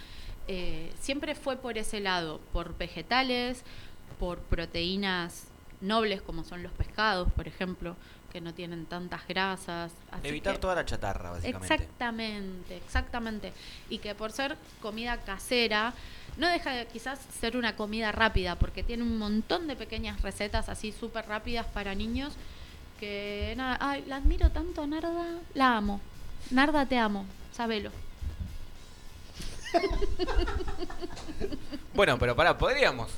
eh, 0.48 0.92
siempre 1.00 1.36
fue 1.36 1.58
por 1.58 1.78
ese 1.78 2.00
lado, 2.00 2.40
por 2.52 2.78
vegetales, 2.78 3.64
por 4.20 4.40
proteínas 4.40 5.48
nobles 5.82 6.22
como 6.22 6.44
son 6.44 6.64
los 6.64 6.72
pescados, 6.74 7.32
por 7.32 7.48
ejemplo, 7.48 7.96
que 8.32 8.42
no 8.42 8.54
tienen 8.54 8.86
tantas 8.86 9.28
grasas. 9.28 9.92
así 10.12 10.28
Evitar 10.28 10.54
que- 10.54 10.60
toda 10.60 10.76
la 10.76 10.86
chatarra, 10.86 11.32
básicamente. 11.32 11.74
Exactamente, 11.74 12.78
exactamente. 12.78 13.54
Y 13.90 13.98
que 14.00 14.16
por 14.16 14.32
ser 14.32 14.58
comida 14.82 15.18
casera, 15.18 15.94
no 16.38 16.48
deja 16.48 16.72
de 16.72 16.88
quizás 16.88 17.20
ser 17.40 17.58
una 17.58 17.76
comida 17.76 18.12
rápida, 18.12 18.56
porque 18.56 18.84
tiene 18.84 19.04
un 19.04 19.18
montón 19.18 19.68
de 19.68 19.76
pequeñas 19.76 20.22
recetas 20.22 20.70
así 20.70 20.92
súper 20.92 21.28
rápidas 21.28 21.66
para 21.68 21.94
niños, 21.94 22.34
que 23.00 23.54
nada, 23.58 23.78
ay, 23.82 24.04
la 24.08 24.18
admiro 24.18 24.50
tanto, 24.52 24.86
Narda, 24.88 25.40
la 25.54 25.78
amo. 25.78 26.00
Narda, 26.52 26.86
te 26.86 26.98
amo, 26.98 27.26
sabelo. 27.52 27.92
Bueno, 31.94 32.18
pero 32.18 32.36
pará, 32.36 32.58
podríamos 32.58 33.10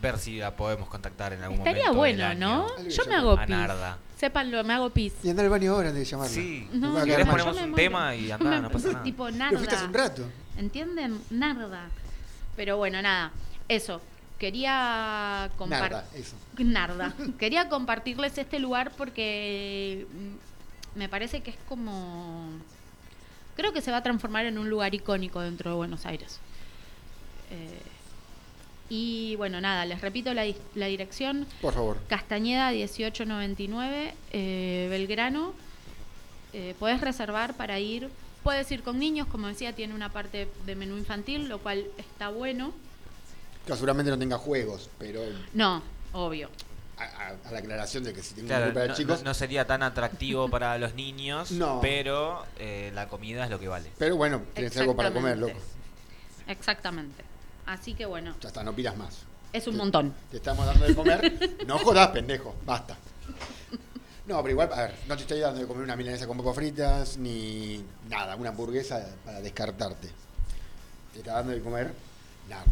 ver 0.00 0.18
si 0.18 0.38
la 0.38 0.54
podemos 0.54 0.88
contactar 0.88 1.32
en 1.32 1.42
algún 1.42 1.58
Estaría 1.58 1.92
momento. 1.92 1.98
bueno, 1.98 2.28
del 2.28 2.38
¿no? 2.38 2.66
Yo 2.88 3.04
me 3.06 3.14
hago 3.16 3.32
a. 3.32 3.46
Narda. 3.46 3.98
Sépanlo, 4.22 4.62
me 4.62 4.72
hago 4.72 4.88
pis. 4.90 5.12
Y 5.24 5.30
andar 5.30 5.46
al 5.46 5.50
baño 5.50 5.72
ahora 5.72 5.88
antes 5.88 6.04
de 6.04 6.10
llamarla. 6.12 6.32
Sí. 6.32 6.68
No, 6.74 6.92
va 6.92 6.98
a 6.98 7.00
no, 7.00 7.04
quedar 7.06 7.18
¿Querés 7.18 7.26
mal. 7.26 7.38
yo 7.38 7.44
ponemos 7.44 7.68
un 7.70 7.74
tema 7.74 8.14
y 8.14 8.30
andá, 8.30 8.60
no 8.60 8.70
pasa 8.70 8.88
nada. 8.92 9.02
Tipo 9.02 9.28
Lo 9.28 9.48
fuiste 9.58 9.74
hace 9.74 9.84
un 9.84 9.90
Narda. 9.90 10.08
rato. 10.08 10.24
¿Entienden? 10.56 11.20
Narda. 11.30 11.88
Pero 12.54 12.76
bueno, 12.76 13.02
nada. 13.02 13.32
Eso. 13.66 14.00
Quería 14.38 15.50
compartir. 15.58 15.90
Nada, 15.90 16.06
eso. 16.14 16.36
Narda. 16.56 17.14
Quería 17.40 17.68
compartirles 17.68 18.38
este 18.38 18.60
lugar 18.60 18.92
porque 18.96 20.06
mm, 20.12 20.98
me 21.00 21.08
parece 21.08 21.40
que 21.40 21.50
es 21.50 21.56
como... 21.68 22.48
Creo 23.56 23.72
que 23.72 23.80
se 23.82 23.90
va 23.90 23.96
a 23.96 24.02
transformar 24.04 24.46
en 24.46 24.56
un 24.56 24.70
lugar 24.70 24.94
icónico 24.94 25.40
dentro 25.40 25.70
de 25.70 25.76
Buenos 25.76 26.06
Aires. 26.06 26.38
Eh, 27.50 27.80
y 28.88 29.36
bueno, 29.36 29.60
nada, 29.60 29.84
les 29.86 30.00
repito 30.00 30.34
la, 30.34 30.42
di- 30.42 30.56
la 30.74 30.86
dirección. 30.86 31.46
Por 31.60 31.72
favor. 31.74 31.98
Castañeda 32.08 32.70
1899, 32.72 34.14
eh, 34.32 34.86
Belgrano. 34.90 35.54
Eh, 36.52 36.74
podés 36.78 37.00
reservar 37.00 37.54
para 37.54 37.78
ir. 37.78 38.10
Puedes 38.42 38.70
ir 38.72 38.82
con 38.82 38.98
niños, 38.98 39.26
como 39.28 39.46
decía, 39.46 39.72
tiene 39.72 39.94
una 39.94 40.10
parte 40.12 40.48
de 40.66 40.74
menú 40.74 40.96
infantil, 40.98 41.48
lo 41.48 41.58
cual 41.60 41.86
está 41.96 42.28
bueno. 42.28 42.72
Que 43.66 43.72
seguramente 43.74 44.10
no 44.10 44.18
tenga 44.18 44.36
juegos, 44.36 44.90
pero 44.98 45.20
No, 45.54 45.82
obvio. 46.12 46.50
a, 46.98 47.04
a- 47.04 47.48
a 47.48 47.52
la 47.52 47.58
aclaración 47.60 48.04
de 48.04 48.12
que 48.12 48.22
si 48.22 48.34
tengo 48.34 48.48
Claro, 48.48 48.64
un 48.64 48.70
grupo 48.70 48.80
de 48.80 48.88
no, 48.88 48.94
chicos. 48.94 49.18
no- 49.20 49.30
no 49.30 49.34
sería 49.34 49.66
tan 49.66 49.82
atractivo 49.82 50.48
para 50.50 50.76
los 50.78 50.94
niños, 50.94 51.50
No. 51.52 51.80
pero 51.80 52.44
eh, 52.58 52.90
la 52.94 53.08
comida 53.08 53.44
es 53.44 53.50
lo 53.50 53.58
que 53.58 53.68
vale. 53.68 53.90
Pero 53.96 54.16
bueno, 54.16 54.42
tienes 54.54 54.76
algo 54.76 54.94
para 54.96 55.12
comer, 55.12 55.38
loco. 55.38 55.58
Exactamente. 56.48 57.24
Así 57.66 57.94
que 57.94 58.06
bueno, 58.06 58.34
Ya 58.40 58.48
está, 58.48 58.62
no 58.62 58.74
pidas 58.74 58.96
más. 58.96 59.18
es 59.52 59.66
un 59.66 59.74
Te- 59.74 59.78
montón. 59.78 60.14
Te 60.30 60.36
estamos 60.38 60.66
dando 60.66 60.86
de 60.86 60.94
comer. 60.94 61.56
No 61.66 61.78
jodas, 61.78 62.08
pendejo. 62.08 62.54
Basta. 62.66 62.96
No, 64.26 64.40
pero 64.40 64.50
igual, 64.52 64.72
a 64.72 64.82
ver, 64.82 64.94
no 65.08 65.16
te 65.16 65.22
estoy 65.22 65.40
dando 65.40 65.60
de 65.60 65.66
comer 65.66 65.82
una 65.82 65.96
milanesa 65.96 66.26
con 66.28 66.36
papas 66.38 66.54
fritas, 66.54 67.16
ni 67.18 67.84
nada, 68.08 68.36
una 68.36 68.50
hamburguesa 68.50 69.04
para 69.24 69.40
descartarte. 69.40 70.08
Te 71.12 71.18
está 71.18 71.32
dando 71.34 71.52
de 71.52 71.60
comer 71.60 71.92
nada. 72.48 72.64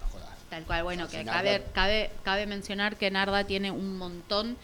No 0.00 0.08
jodas. 0.10 0.28
Tal 0.48 0.64
cual, 0.64 0.82
bueno, 0.84 1.06
que 1.08 1.24
cabe, 1.24 1.64
cabe, 1.74 2.10
cabe 2.24 2.46
mencionar 2.46 2.96
que 2.96 3.10
Narda 3.10 3.44
tiene 3.44 3.70
un 3.70 3.98
montón 3.98 4.56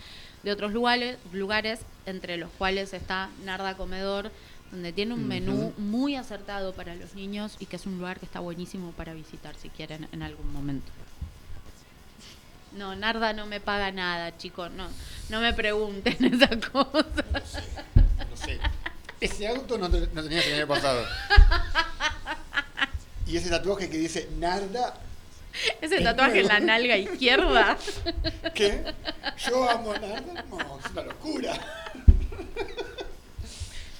de 0.43 0.53
otros 0.53 0.73
lugares, 0.73 1.19
lugares, 1.33 1.81
entre 2.07 2.37
los 2.39 2.51
cuales 2.53 2.95
está 2.95 3.29
Narda 3.45 3.77
Comedor, 3.77 4.31
donde 4.71 4.93
tiene 4.93 5.15
un 5.15 5.27
menú 5.29 5.73
muy 5.79 6.17
acertado 6.17 6.73
para 6.75 6.95
los 6.95 7.15
niños 7.15 7.57
y 7.61 7.67
que 7.67 7.77
es 7.77 7.87
un 7.87 7.99
lugar 7.99 8.19
que 8.19 8.27
está 8.27 8.41
buenísimo 8.41 8.93
para 8.93 9.15
visitar 9.15 9.55
si 9.57 9.69
quieren 9.71 10.09
en 10.13 10.23
algún 10.23 10.53
momento. 10.53 10.91
No, 12.73 12.95
Narda 12.95 13.33
no 13.33 13.47
me 13.47 13.61
paga 13.61 13.91
nada, 13.93 14.37
chicos, 14.37 14.71
no, 14.73 14.89
no 15.31 15.41
me 15.41 15.55
pregunten 15.55 16.23
esa 16.35 16.49
cosa. 16.71 17.05
No 18.31 18.37
sé. 18.37 18.59
Ese 19.21 19.49
auto 19.49 19.79
no, 19.79 19.89
te- 19.91 20.09
no 20.13 20.23
tenías 20.23 20.45
el 20.47 20.55
año 20.57 20.67
pasado. 20.67 21.03
Y 23.27 23.37
ese 23.37 23.49
tatuaje 23.51 23.89
que 23.89 23.97
dice 23.97 24.29
Narda, 24.39 24.95
Ese 25.81 26.01
tatuaje 26.03 26.41
en 26.41 26.49
la 26.49 26.61
nalga 26.61 26.97
izquierda. 26.99 27.79
¿qué? 28.55 28.85
Yo 29.49 29.71
amo 29.71 29.93
a 29.93 29.99
Narda. 29.99 30.45
No, 30.51 30.79
es 30.85 30.91
una 30.93 31.03
locura. 31.03 31.59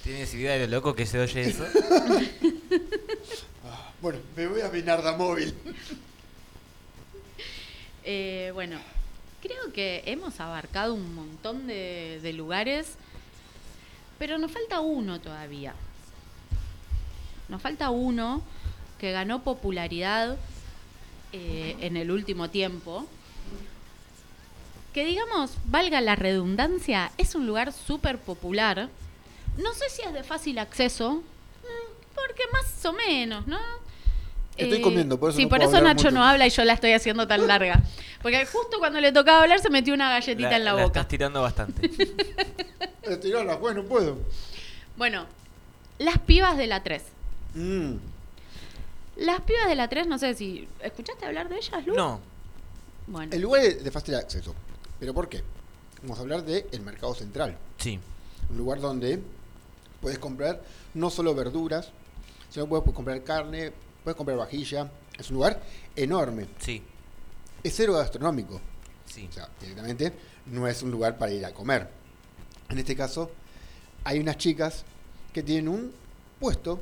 ¿Tienes 0.07 0.33
idea 0.35 0.53
de 0.53 0.67
lo 0.67 0.77
loco 0.77 0.95
que 0.95 1.05
se 1.05 1.19
oye 1.19 1.41
eso? 1.49 1.65
Bueno, 4.01 4.19
me 4.37 4.47
voy 4.47 4.61
a 4.61 4.69
mi 4.69 4.81
Narda 4.81 5.17
móvil. 5.17 5.53
Eh, 8.09 8.51
bueno, 8.53 8.79
creo 9.41 9.73
que 9.73 10.01
hemos 10.05 10.39
abarcado 10.39 10.93
un 10.93 11.13
montón 11.13 11.67
de, 11.67 12.21
de 12.23 12.31
lugares, 12.31 12.93
pero 14.17 14.37
nos 14.37 14.49
falta 14.49 14.79
uno 14.79 15.19
todavía. 15.19 15.73
Nos 17.49 17.61
falta 17.61 17.89
uno 17.89 18.41
que 18.97 19.11
ganó 19.11 19.43
popularidad 19.43 20.37
eh, 21.33 21.75
en 21.81 21.97
el 21.97 22.09
último 22.09 22.49
tiempo. 22.49 23.05
Que 24.93 25.03
digamos, 25.03 25.57
valga 25.65 25.99
la 25.99 26.15
redundancia, 26.15 27.11
es 27.17 27.35
un 27.35 27.45
lugar 27.45 27.73
súper 27.73 28.19
popular. 28.19 28.89
No 29.57 29.73
sé 29.73 29.89
si 29.89 30.01
es 30.03 30.13
de 30.13 30.23
fácil 30.23 30.59
acceso, 30.59 31.15
mm, 31.15 32.13
porque 32.15 32.43
más 32.53 32.85
o 32.85 32.93
menos, 32.93 33.47
¿no? 33.47 33.57
Estoy 34.55 34.81
comiendo, 34.81 35.19
por 35.19 35.29
eso 35.29 35.37
Sí, 35.37 35.43
no 35.43 35.49
por 35.49 35.59
puedo 35.59 35.69
eso 35.71 35.81
Nacho 35.83 36.05
mucho. 36.05 36.11
no 36.11 36.23
habla 36.23 36.47
y 36.47 36.49
yo 36.49 36.63
la 36.65 36.73
estoy 36.73 36.91
haciendo 36.93 37.27
tan 37.27 37.45
larga. 37.47 37.81
Porque 38.23 38.43
justo 38.45 38.79
cuando 38.79 38.99
le 38.99 39.11
tocaba 39.11 39.43
hablar 39.43 39.59
se 39.59 39.69
metió 39.69 39.93
una 39.93 40.09
galletita 40.09 40.55
en 40.57 40.65
la, 40.65 40.73
boca. 40.73 40.85
estás 40.85 41.07
tirando 41.07 41.41
bastante. 41.41 41.89
Estirarla, 43.03 43.59
pues 43.59 43.75
no 43.75 43.83
puedo. 43.83 44.17
Bueno, 44.97 45.25
las 45.99 46.17
pibas 46.19 46.57
de 46.57 46.67
la 46.67 46.81
3. 46.83 47.03
Mm. 47.53 47.93
Las 49.17 49.41
pibas 49.41 49.67
de 49.67 49.75
la 49.75 49.87
3, 49.87 50.07
no 50.07 50.17
sé 50.17 50.33
si. 50.33 50.67
¿Escuchaste 50.81 51.25
hablar 51.25 51.49
de 51.49 51.57
ellas, 51.57 51.85
Lu? 51.85 51.95
No, 51.95 52.19
Bueno, 53.07 53.31
El 53.33 53.41
lugar 53.41 53.63
es 53.63 53.83
de 53.83 53.91
fácil 53.91 54.15
acceso. 54.15 54.53
¿Pero 54.99 55.13
por 55.13 55.29
qué? 55.29 55.43
Vamos 56.01 56.17
a 56.17 56.21
hablar 56.21 56.43
del 56.43 56.65
el 56.71 56.81
mercado 56.81 57.13
central. 57.15 57.57
sí. 57.77 57.99
Un 58.49 58.57
lugar 58.57 58.79
donde 58.79 59.19
puedes 60.01 60.19
comprar 60.19 60.61
no 60.93 61.09
solo 61.09 61.33
verduras, 61.35 61.91
sino 62.49 62.67
puedes 62.67 62.83
comprar 62.93 63.23
carne, 63.23 63.71
puedes 64.03 64.15
comprar 64.15 64.37
vajilla. 64.37 64.91
Es 65.17 65.29
un 65.29 65.35
lugar 65.35 65.61
enorme. 65.95 66.47
Sí, 66.59 66.81
Es 67.63 67.73
cero 67.75 67.93
gastronómico. 67.93 68.61
sí. 69.05 69.27
O 69.29 69.31
sea, 69.33 69.49
directamente 69.59 70.13
no 70.47 70.67
es 70.67 70.81
un 70.83 70.91
lugar 70.91 71.17
para 71.17 71.31
ir 71.31 71.45
a 71.45 71.53
comer. 71.53 71.89
En 72.69 72.77
este 72.77 72.95
caso, 72.95 73.31
hay 74.03 74.19
unas 74.19 74.37
chicas 74.37 74.83
que 75.33 75.41
tienen 75.43 75.67
un 75.67 75.91
puesto 76.39 76.79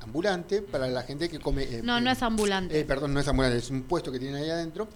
ambulante 0.00 0.62
para 0.62 0.86
la 0.88 1.02
gente 1.02 1.28
que 1.28 1.38
come. 1.40 1.62
eh, 1.64 1.80
no, 1.82 2.00
no 2.00 2.10
eh, 2.10 2.12
es 2.12 2.22
ambulante. 2.22 2.78
eh, 2.78 2.84
perdón, 2.84 3.14
no 3.14 3.20
es 3.20 3.28
ambulante, 3.28 3.58
es 3.58 3.70
un 3.70 3.82
puesto 3.84 4.12
que 4.12 4.18
tienen 4.18 4.42
ahí 4.42 4.50
adentro 4.50 4.86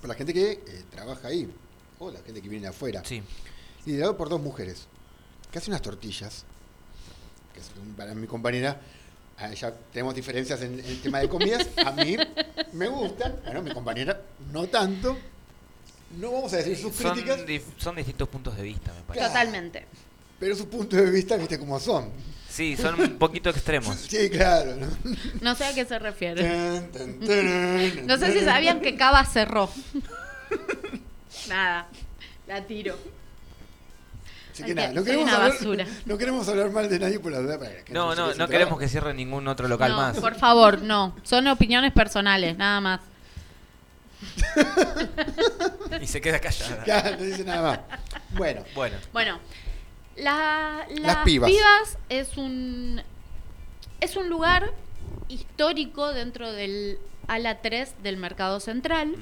para 0.00 0.08
la 0.12 0.14
gente 0.14 0.34
que 0.34 0.50
eh, 0.52 0.84
trabaja 0.90 1.28
ahí 1.28 1.48
o 1.98 2.10
la 2.10 2.20
gente 2.20 2.42
que 2.42 2.48
viene 2.48 2.64
de 2.64 2.68
afuera. 2.70 3.02
Sí. 3.04 3.22
Liderado 3.86 4.16
por 4.16 4.28
dos 4.28 4.40
mujeres 4.40 4.86
que 5.50 5.58
hacen 5.58 5.72
unas 5.72 5.82
tortillas. 5.82 6.44
Que 7.54 7.60
es 7.60 7.70
para 7.96 8.14
mi 8.14 8.26
compañera, 8.26 8.80
ah, 9.38 9.52
ya 9.52 9.72
tenemos 9.92 10.14
diferencias 10.14 10.60
en, 10.62 10.78
en 10.80 10.84
el 10.86 11.00
tema 11.02 11.18
de 11.20 11.28
comidas. 11.28 11.66
A 11.84 11.92
mí 11.92 12.16
me 12.72 12.88
gustan, 12.88 13.36
bueno, 13.44 13.62
mi 13.62 13.72
compañera 13.72 14.20
no 14.52 14.66
tanto. 14.68 15.16
No 16.18 16.32
vamos 16.32 16.52
a 16.52 16.56
decir 16.56 16.76
sus 16.76 16.94
Son, 16.94 17.12
críticas, 17.12 17.40
dif- 17.46 17.62
son 17.78 17.94
distintos 17.96 18.28
puntos 18.28 18.56
de 18.56 18.62
vista, 18.64 18.92
me 18.92 19.02
parece. 19.02 19.26
Totalmente. 19.26 19.86
pero 20.40 20.56
sus 20.56 20.66
puntos 20.66 20.98
de 20.98 21.08
vista, 21.10 21.36
viste 21.36 21.58
cómo 21.58 21.78
son. 21.78 22.10
Sí, 22.48 22.76
son 22.76 23.00
un 23.00 23.16
poquito 23.16 23.48
extremos. 23.50 23.96
Sí, 24.08 24.28
claro. 24.28 24.74
¿no? 24.74 24.88
No 25.40 25.54
sé 25.54 25.64
a 25.66 25.72
qué 25.74 25.84
se 25.84 25.98
refiere. 26.00 26.42
Tan, 26.42 26.90
tan, 26.90 27.20
tan, 27.20 28.06
No 28.08 28.18
sé 28.18 28.32
si 28.36 28.44
sabían 28.44 28.80
que 28.80 28.96
Cava 28.96 29.24
cerró. 29.24 29.70
Nada, 31.48 31.86
la 32.48 32.66
tiro. 32.66 32.98
Así 34.52 34.62
que 34.64 34.74
nada, 34.74 34.92
no 34.92 35.04
queremos, 35.04 35.24
una 35.24 35.36
hablar, 35.36 35.52
basura. 35.52 35.86
no 36.06 36.18
queremos 36.18 36.48
hablar 36.48 36.70
mal 36.70 36.88
de 36.88 36.98
nadie 36.98 37.18
por 37.20 37.32
la 37.32 37.38
duda. 37.40 37.58
para 37.58 37.84
que 37.84 37.92
No, 37.92 38.14
no, 38.14 38.34
no 38.34 38.48
queremos 38.48 38.78
que 38.78 38.88
cierre 38.88 39.14
ningún 39.14 39.46
otro 39.48 39.68
local 39.68 39.92
No, 39.92 39.96
más. 39.98 40.18
por 40.18 40.34
favor, 40.36 40.82
no. 40.82 41.14
Son 41.22 41.46
opiniones 41.46 41.92
personales, 41.92 42.56
nada 42.58 42.80
más. 42.80 43.00
Y 46.00 46.06
se 46.06 46.20
queda 46.20 46.38
callada. 46.38 46.82
Claro, 46.84 47.16
no 47.16 47.22
dice 47.22 47.44
nada 47.44 47.62
más. 47.62 47.80
Bueno, 48.30 48.62
Bueno, 48.74 48.96
Bueno, 49.12 49.38
la- 50.16 50.86
las, 50.98 51.16
pibas. 51.24 51.50
pibas. 51.50 51.98
es 52.08 52.36
un 52.36 53.02
es 54.00 54.16
un 54.16 54.28
lugar 54.28 54.72
histórico 55.28 56.12
dentro 56.12 56.52
del 56.52 56.98
ala 57.28 57.60
3 57.60 57.94
del 58.02 58.16
mercado 58.16 58.60
central. 58.60 59.16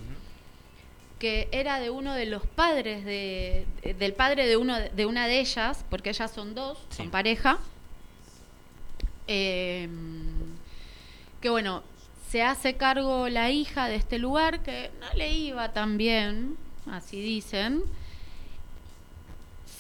Que 1.19 1.49
era 1.53 1.81
de 1.81 1.91
uno 1.91 2.15
de 2.15 2.27
los 2.27 2.47
padres 2.47 3.05
de, 3.05 3.67
del 3.99 4.13
padre 4.15 4.47
de 4.47 4.57
uno 4.57 4.79
de 4.79 5.07
una 5.07 5.27
de 5.27 5.41
ellas, 5.41 5.85
porque 5.91 6.11
ellas 6.11 6.31
son 6.31 6.55
dos, 6.55 6.79
Sí. 6.91 6.99
son 6.99 7.11
pareja. 7.11 7.59
Eh, 9.27 9.89
que 11.41 11.51
bueno, 11.51 11.83
se 12.31 12.43
hace 12.43 12.77
cargo 12.77 13.29
la 13.29 13.51
hija 13.51 13.89
de 13.89 13.97
este 13.97 14.19
lugar 14.19 14.63
que 14.63 14.91
no 15.01 15.07
le 15.17 15.33
iba 15.33 15.73
tan 15.73 15.99
bien, 15.99 16.57
así 16.91 17.21
dicen. 17.21 17.83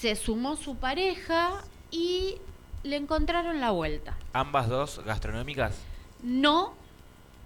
Se 0.01 0.15
sumó 0.15 0.57
su 0.57 0.77
pareja 0.77 1.63
y 1.91 2.37
le 2.85 2.97
encontraron 2.97 3.61
la 3.61 3.71
vuelta. 3.73 4.17
Ambas 4.33 4.69
dos 4.69 5.01
gastronómicas. 5.05 5.77
No, 6.23 6.75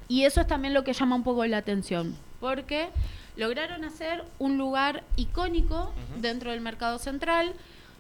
y 0.09 0.25
eso 0.25 0.41
es 0.43 0.47
también 0.47 0.75
lo 0.75 0.85
que 0.85 0.93
llama 0.93 1.17
un 1.17 1.25
poco 1.25 1.47
la 1.47 1.57
atención, 1.59 2.17
porque 2.41 2.89
lograron 3.37 3.85
hacer 3.85 4.25
un 4.39 4.59
lugar 4.59 5.03
icónico 5.17 5.93
dentro 6.21 6.51
del 6.51 6.61
mercado 6.61 6.99
central, 6.99 7.53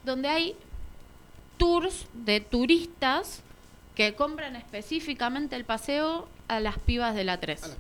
donde 0.04 0.28
hay 0.28 0.54
tours 1.56 2.06
de 2.12 2.40
turistas 2.40 3.42
que 3.94 4.14
compran 4.14 4.56
específicamente 4.56 5.54
el 5.56 5.64
paseo 5.64 6.28
a 6.48 6.60
las 6.60 6.78
pibas 6.78 7.14
de 7.14 7.24
la 7.24 7.38
3. 7.40 7.62
A 7.64 7.68
las- 7.68 7.76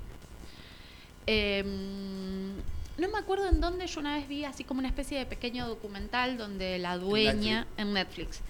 Em, 1.26 2.56
no 2.98 3.08
me 3.12 3.18
acuerdo 3.18 3.48
en 3.48 3.60
dónde 3.60 3.86
yo 3.86 4.00
una 4.00 4.16
vez 4.16 4.28
vi 4.28 4.44
así 4.44 4.64
como 4.64 4.80
una 4.80 4.88
especie 4.88 5.18
de 5.18 5.26
pequeño 5.26 5.68
documental 5.68 6.36
donde 6.36 6.78
la 6.78 6.98
dueña 6.98 7.66
en 7.76 7.92
Netflix 7.92 8.40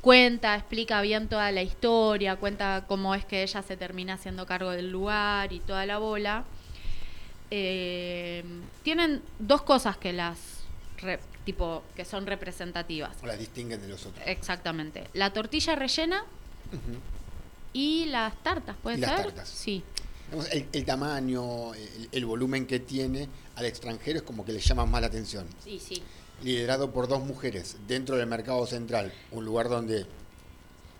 cuenta, 0.00 0.56
explica 0.56 1.00
bien 1.00 1.28
toda 1.28 1.52
la 1.52 1.62
historia, 1.62 2.34
cuenta 2.34 2.84
cómo 2.88 3.14
es 3.14 3.24
que 3.24 3.44
ella 3.44 3.62
se 3.62 3.76
termina 3.76 4.14
haciendo 4.14 4.46
cargo 4.46 4.70
del 4.70 4.90
lugar 4.90 5.52
y 5.52 5.60
toda 5.60 5.86
la 5.86 5.98
bola. 5.98 6.42
Em, 7.54 8.62
tienen 8.82 9.20
dos 9.38 9.60
cosas 9.60 9.98
que 9.98 10.14
las 10.14 10.38
re- 11.02 11.20
tipo 11.44 11.82
que 11.94 12.06
son 12.06 12.24
representativas. 12.26 13.14
O 13.22 13.26
las 13.26 13.38
distinguen 13.38 13.78
de 13.78 13.88
los 13.88 14.06
otros. 14.06 14.24
Exactamente. 14.26 15.08
La 15.12 15.34
tortilla 15.34 15.74
rellena 15.76 16.24
y 17.74 18.06
las 18.06 18.34
tartas, 18.42 18.74
¿puede 18.82 18.96
ser? 18.98 19.08
las 19.08 19.22
tartas. 19.22 19.48
Sí. 19.50 19.84
El, 20.50 20.66
el 20.72 20.84
tamaño, 20.86 21.74
el, 21.74 22.08
el 22.10 22.24
volumen 22.24 22.66
que 22.66 22.80
tiene 22.80 23.28
al 23.56 23.66
extranjero 23.66 24.20
es 24.20 24.22
como 24.22 24.46
que 24.46 24.52
le 24.52 24.60
llama 24.60 24.86
más 24.86 25.02
la 25.02 25.08
atención. 25.08 25.46
Sí, 25.62 25.78
sí. 25.78 26.02
Liderado 26.42 26.90
por 26.90 27.06
dos 27.06 27.22
mujeres 27.22 27.76
dentro 27.86 28.16
del 28.16 28.26
mercado 28.28 28.66
central, 28.66 29.12
un 29.30 29.44
lugar 29.44 29.68
donde 29.68 30.06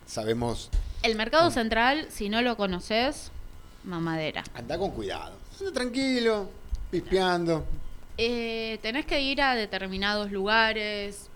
sabemos 0.07 0.69
El 1.03 1.15
mercado 1.17 1.51
central, 1.51 2.09
si 2.11 2.29
no 2.29 2.43
lo 2.43 2.59
conoces, 2.59 3.31
mamadera. 3.85 4.45
anda 4.53 4.77
con 4.77 4.91
cuidado. 4.91 5.41
Tranquilo, 5.71 6.49
pispeando. 6.91 7.65
Eh, 8.19 8.79
tenés 8.83 9.07
que 9.07 9.21
ir 9.21 9.41
a 9.41 9.55
determinados 9.55 10.31
lugares. 10.31 11.29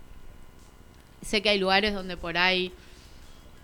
Sé 1.22 1.42
que 1.42 1.48
hay 1.50 1.58
lugares 1.58 1.94
donde 1.94 2.16
por 2.16 2.36
ahí 2.38 2.72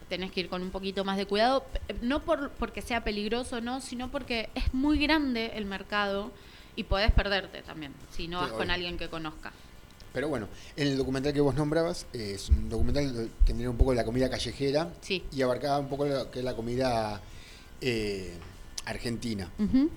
tenés 0.08 0.30
que 0.32 0.40
ir 0.40 0.48
con 0.48 0.62
un 0.62 0.70
poquito 0.70 1.04
más 1.04 1.16
de 1.16 1.26
cuidado. 1.26 1.64
No 2.00 2.20
por, 2.22 2.50
porque 2.50 2.82
sea 2.82 3.04
peligroso, 3.04 3.60
no, 3.60 3.80
sino 3.80 4.10
porque 4.10 4.48
es 4.54 4.72
muy 4.74 4.98
grande 4.98 5.52
el 5.54 5.64
mercado 5.66 6.30
y 6.76 6.84
podés 6.84 7.12
perderte 7.12 7.62
también 7.62 7.92
si 8.16 8.28
no 8.28 8.38
Sí, 8.40 8.44
vas 8.46 8.52
con 8.52 8.70
alguien 8.70 8.96
que 8.98 9.08
conozca. 9.08 9.52
Pero 10.12 10.28
bueno, 10.28 10.48
en 10.76 10.88
el 10.88 10.98
documental 10.98 11.32
que 11.32 11.40
vos 11.40 11.54
nombrabas, 11.54 12.06
eh, 12.12 12.32
es 12.34 12.48
un 12.50 12.68
documental 12.68 13.12
que 13.12 13.46
tendría 13.46 13.70
un 13.70 13.76
poco 13.78 13.90
de 13.92 13.96
la 13.96 14.04
comida 14.04 14.28
callejera 14.28 14.90
Sí. 15.00 15.22
y 15.32 15.40
abarcaba 15.40 15.78
un 15.78 15.88
poco 15.88 16.04
lo 16.04 16.30
que 16.30 16.40
es 16.40 16.44
la 16.44 16.54
comida 16.54 17.20
eh, 17.80 18.34
argentina. 18.84 19.48
Ujú. 19.58 19.88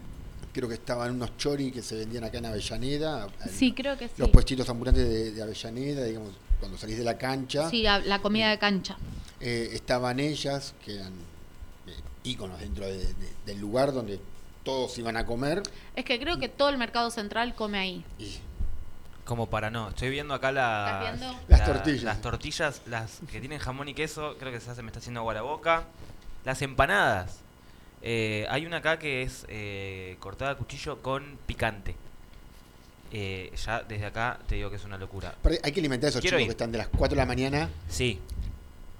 Creo 0.55 0.69
que 0.69 0.75
estaban 0.75 1.11
unos 1.11 1.35
chori 1.35 1.69
que 1.69 1.81
se 1.81 1.95
vendían 1.97 2.23
acá 2.23 2.37
en 2.37 2.45
Avellaneda. 2.45 3.27
el- 3.43 3.49
Sí, 3.51 3.73
creo 3.73 3.97
que 3.97 4.07
sí. 4.07 4.13
Los 4.15 4.29
puestitos 4.29 4.69
ambulantes 4.69 5.05
de, 5.05 5.31
de 5.33 5.43
Avellaneda, 5.43 6.05
digamos, 6.05 6.31
cuando 6.61 6.77
salís 6.77 6.97
de 6.97 7.03
la 7.03 7.17
cancha. 7.17 7.69
Sí, 7.69 7.81
la, 7.83 7.99
la 7.99 8.21
comida 8.21 8.49
de 8.49 8.57
cancha. 8.57 8.95
Eh, 9.41 9.71
estaban 9.73 10.17
ellas, 10.21 10.73
que 10.85 10.95
eran 10.95 11.11
eh, 11.87 11.91
íconos 12.23 12.57
dentro 12.61 12.85
de- 12.85 12.99
de- 12.99 13.33
del 13.45 13.59
lugar 13.59 13.91
donde 13.91 14.17
todos 14.63 14.97
iban 14.97 15.17
a 15.17 15.25
comer. 15.25 15.61
Es 15.93 16.05
que 16.05 16.17
creo 16.21 16.39
que 16.39 16.47
todo 16.47 16.69
el 16.69 16.77
mercado 16.77 17.11
central 17.11 17.53
come 17.53 17.77
ahí. 17.77 18.05
Y 18.17 18.37
Como 19.25 19.49
para 19.49 19.69
no. 19.69 19.89
Estoy 19.89 20.09
viendo 20.09 20.33
acá 20.35 20.53
las, 20.53 21.19
tortillas. 21.65 22.03
Las 22.03 22.21
tortillas, 22.21 22.81
las 22.85 23.19
que 23.29 23.41
tienen 23.41 23.59
jamón 23.59 23.89
y 23.89 23.93
queso, 23.93 24.37
creo 24.39 24.53
que 24.53 24.61
se 24.61 24.71
hace, 24.71 24.81
me 24.83 24.87
está 24.87 24.99
haciendo 24.99 25.19
agua 25.19 25.33
la 25.33 25.41
boca. 25.41 25.83
Las 26.45 26.61
empanadas. 26.61 27.39
Eh, 28.07 28.45
hay 28.51 28.67
una 28.67 28.77
acá 28.77 28.99
que 28.99 29.23
es 29.23 29.45
eh, 29.49 30.15
cortada 30.19 30.51
a 30.51 30.55
cuchillo 30.55 31.01
con 31.01 31.39
picante. 31.47 31.95
Eh, 33.11 33.51
ya 33.65 33.81
desde 33.81 34.05
acá 34.05 34.39
te 34.47 34.55
digo 34.55 34.69
que 34.69 34.75
es 34.75 34.83
una 34.85 34.97
locura. 34.99 35.29
aparte, 35.29 35.59
hay 35.63 35.71
que 35.71 35.79
alimentar 35.79 36.07
a 36.07 36.09
esos 36.09 36.21
Quiero 36.21 36.37
chicos 36.37 36.41
ir. 36.43 36.47
que 36.49 36.51
están 36.51 36.71
de 36.71 36.77
las 36.77 36.87
4 36.89 37.15
de 37.15 37.21
la 37.21 37.25
mañana 37.25 37.69
Sí, 37.89 38.19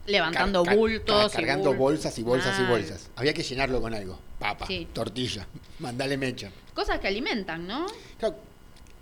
Levantando 0.08 0.64
car- 0.64 0.72
car- 0.74 0.78
bultos. 0.80 1.34
y 1.34 1.36
cargando 1.36 1.74
bul- 1.74 1.78
bolsas 1.78 2.18
y 2.18 2.24
bolsas 2.24 2.58
y 2.58 2.62
Mal. 2.64 2.72
bolsas. 2.72 3.10
Había 3.16 3.34
que 3.34 3.44
llenarlo 3.44 3.80
con 3.82 3.94
algo. 3.94 4.20
Papa, 4.40 4.66
Sí. 4.66 4.88
tortilla, 4.92 5.46
mandale 5.80 6.18
mecha. 6.18 6.50
Cosas 6.74 7.00
que 7.00 7.08
alimentan, 7.08 7.68
¿no? 7.68 7.86
Claro, 8.20 8.38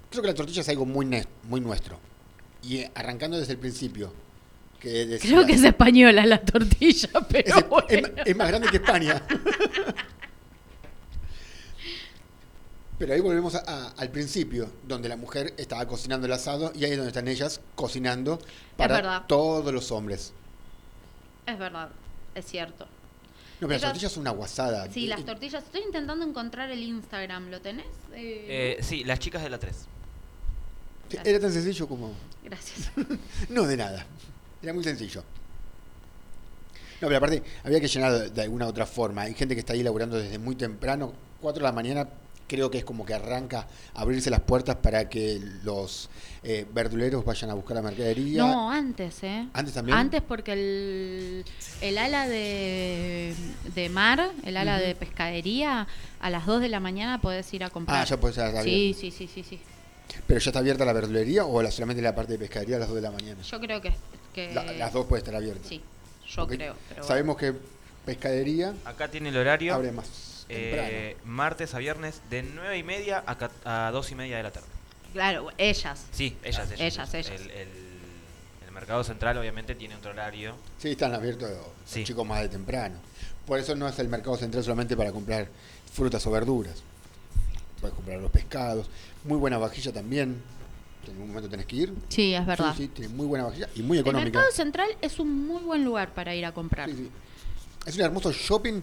creo 0.10 0.22
que 0.22 0.28
la 0.28 0.34
tortilla 0.36 0.62
es 0.62 0.70
algo 0.70 0.86
muy, 0.86 1.06
ne- 1.06 1.28
muy 1.44 1.62
nuestro. 1.62 1.98
Y 2.62 2.80
eh, 2.80 2.92
arrancando 2.96 3.38
desde 3.38 3.54
el 3.54 3.60
principio, 3.60 4.14
que 4.84 5.06
decía- 5.08 5.30
Creo 5.32 5.46
que 5.48 5.54
es 5.54 5.64
española 5.64 6.26
la 6.26 6.40
tortilla, 6.42 7.10
pero 7.30 7.58
es, 7.58 7.68
bueno. 7.70 8.10
es 8.26 8.36
más 8.36 8.48
grande 8.50 8.68
que 8.70 8.78
España. 8.78 9.24
Pero 13.00 13.14
ahí 13.14 13.20
volvemos 13.22 13.56
a- 13.56 13.64
a- 13.66 13.90
al 13.98 14.10
principio, 14.12 14.70
donde 14.88 15.10
la 15.10 15.18
mujer 15.18 15.54
estaba 15.58 15.86
cocinando 15.88 16.28
el 16.28 16.34
asado 16.34 16.72
y 16.76 16.86
ahí 16.86 16.92
es 16.92 16.98
donde 16.98 17.10
están 17.10 17.28
ellas 17.28 17.60
cocinando 17.76 18.40
para 18.78 19.26
todos 19.28 19.74
los 19.74 19.92
hombres. 19.92 20.32
Es 21.46 21.58
verdad, 21.58 21.90
es 22.36 22.46
cierto. 22.46 22.86
No, 23.60 23.68
pero 23.68 23.72
las 23.74 23.82
tortillas 23.82 24.12
son 24.12 24.22
una 24.22 24.32
guasada. 24.32 24.92
Sí, 24.92 25.06
Eh, 25.06 25.08
las 25.08 25.26
tortillas. 25.26 25.64
Estoy 25.64 25.82
intentando 25.82 26.26
encontrar 26.26 26.70
el 26.70 26.84
Instagram. 26.84 27.50
¿Lo 27.50 27.62
tenés? 27.62 27.86
Eh, 28.14 28.76
Eh, 28.80 28.84
sí, 28.84 29.04
las 29.04 29.20
chicas 29.20 29.42
de 29.42 29.50
la 29.50 29.58
3. 29.60 29.76
eh, 31.12 31.20
Era 31.24 31.40
tan 31.40 31.52
sencillo 31.52 31.88
como... 31.88 32.14
Gracias. 32.44 32.92
No, 33.50 33.64
de 33.64 33.78
nada. 33.78 34.06
Era 34.64 34.74
muy 34.74 34.84
sencillo. 34.84 35.24
No, 37.02 37.08
pero 37.10 37.18
aparte, 37.18 37.44
había 37.66 37.82
que 37.82 37.88
llenar 37.90 38.32
de, 38.32 38.42
alguna 38.42 38.66
otra 38.66 38.86
forma. 38.86 39.24
Hay 39.24 39.34
gente 39.34 39.56
que 39.56 39.60
está 39.60 39.74
ahí 39.74 39.84
laburando 39.84 40.18
desde 40.18 40.40
muy 40.40 40.56
temprano. 40.56 41.12
4 41.42 41.60
de 41.60 41.64
la 41.68 41.74
mañana 41.74 42.08
creo 42.48 42.72
que 42.72 42.78
es 42.78 42.86
como 42.86 43.06
que 43.06 43.14
arranca 43.14 43.68
a 43.94 44.02
abrirse 44.02 44.30
las 44.30 44.40
puertas 44.42 44.78
para 44.78 45.10
que 45.10 45.42
los 45.64 46.10
eh, 46.44 46.66
verduleros 46.74 47.26
vayan 47.26 47.50
a 47.50 47.56
buscar 47.56 47.76
la 47.76 47.82
mercadería. 47.82 48.44
No, 48.44 48.72
antes, 48.72 49.22
¿eh? 49.24 49.48
¿Antes 49.52 49.74
también? 49.74 49.98
Antes 49.98 50.22
porque 50.22 50.54
el, 50.54 51.46
el 51.82 51.98
ala 51.98 52.28
de, 52.30 53.36
de 53.76 53.90
mar, 53.90 54.32
el 54.46 54.56
ala 54.56 54.80
de 54.80 54.96
pescadería, 54.96 55.88
a 56.22 56.30
las 56.30 56.46
2 56.46 56.62
de 56.62 56.70
la 56.70 56.80
mañana 56.80 57.20
podés 57.20 57.54
ir 57.54 57.66
a 57.66 57.70
comprar. 57.70 58.02
Ah, 58.02 58.06
ya 58.06 58.18
podés 58.18 58.38
ir 58.38 58.44
a 58.44 58.52
la 58.54 58.64
Sí, 58.64 58.96
sí, 58.98 59.12
sí, 59.12 59.28
sí, 59.28 59.44
sí. 59.44 59.60
¿Pero 60.28 60.40
ya 60.40 60.52
está 60.52 60.60
abierta 60.60 60.86
la 60.86 60.94
verdulería 60.94 61.44
o 61.46 61.62
la- 61.62 61.72
solamente 61.72 62.02
la 62.02 62.16
parte 62.16 62.34
de 62.34 62.40
pescadería 62.40 62.78
a 62.78 62.80
las 62.80 62.88
2 62.88 62.96
de 62.96 63.02
la 63.02 63.12
mañana? 63.12 63.42
Yo 63.42 63.60
creo 63.60 63.82
que... 63.82 63.94
que 64.34 64.54
La- 64.54 64.64
las 64.64 64.92
dos 64.94 65.06
puede 65.06 65.20
estar 65.20 65.36
abiertas. 65.36 65.68
Sí, 65.68 65.82
yo 66.30 66.48
creo. 66.48 66.76
Pero 66.90 67.04
Sabemos 67.04 67.38
que 67.38 67.54
pescadería 68.06 68.74
Acá 68.86 69.10
tiene 69.10 69.30
el 69.30 69.38
horario. 69.38 69.74
abre 69.74 69.92
más 69.92 70.46
temprano. 70.48 70.88
eh, 70.92 71.18
martes 71.24 71.74
a 71.74 71.78
viernes 71.80 72.22
de 72.30 72.44
9 72.44 72.78
y 72.78 72.84
media 72.84 73.24
a, 73.26 73.38
ca- 73.38 73.52
a 73.88 73.92
2 73.92 74.12
y 74.12 74.16
media 74.16 74.38
de 74.38 74.44
la 74.44 74.52
tarde. 74.52 74.68
Claro, 75.14 75.50
ellas. 75.58 76.06
Sí, 76.12 76.36
ellas, 76.44 76.70
ellas. 76.72 76.82
Ellas, 76.82 77.14
ellas. 77.14 77.42
El, 77.42 77.52
el- 77.52 77.68
el 78.66 78.72
mercado 78.74 79.04
central 79.04 79.38
obviamente 79.38 79.76
tiene 79.76 79.96
otro 79.96 80.12
horario. 80.12 80.56
Sí, 80.80 80.90
están 80.92 81.14
abiertos 81.14 81.50
los 81.50 81.60
Sí. 81.86 82.04
chicos 82.04 82.26
más 82.26 82.42
de 82.42 82.50
temprano. 82.50 82.96
Por 83.46 83.60
eso 83.60 83.76
no 83.76 83.88
es 83.88 83.98
el 84.00 84.08
mercado 84.10 84.36
central 84.38 84.64
solamente 84.64 84.98
para 84.98 85.12
comprar 85.12 85.48
frutas 85.94 86.26
o 86.26 86.32
verduras. 86.32 86.82
Puedes 87.80 87.96
comprar 87.96 88.20
los 88.20 88.32
pescados. 88.32 88.90
Muy 89.26 89.38
buena 89.38 89.58
vajilla 89.58 89.92
también. 89.94 90.42
En 91.06 91.12
algún 91.14 91.28
momento 91.30 91.50
tenés 91.50 91.66
que 91.66 91.76
ir. 91.76 91.94
Sí, 92.10 92.34
es 92.34 92.46
verdad. 92.46 92.74
Sí, 92.76 92.84
sí, 92.84 92.88
tiene 92.90 93.14
muy 93.14 93.26
buena 93.26 93.46
vajilla 93.46 93.70
y 93.76 93.82
muy 93.82 93.98
El 93.98 94.02
económica. 94.02 94.40
mercado 94.40 94.52
central 94.56 94.90
es 95.02 95.20
un 95.20 95.46
muy 95.48 95.62
buen 95.64 95.84
lugar 95.84 96.14
para 96.14 96.34
ir 96.36 96.46
a 96.46 96.54
comprar. 96.54 96.90
Sí, 96.90 96.96
sí. 96.96 97.10
Es 97.86 97.96
un 97.96 98.02
hermoso 98.02 98.32
shopping. 98.32 98.82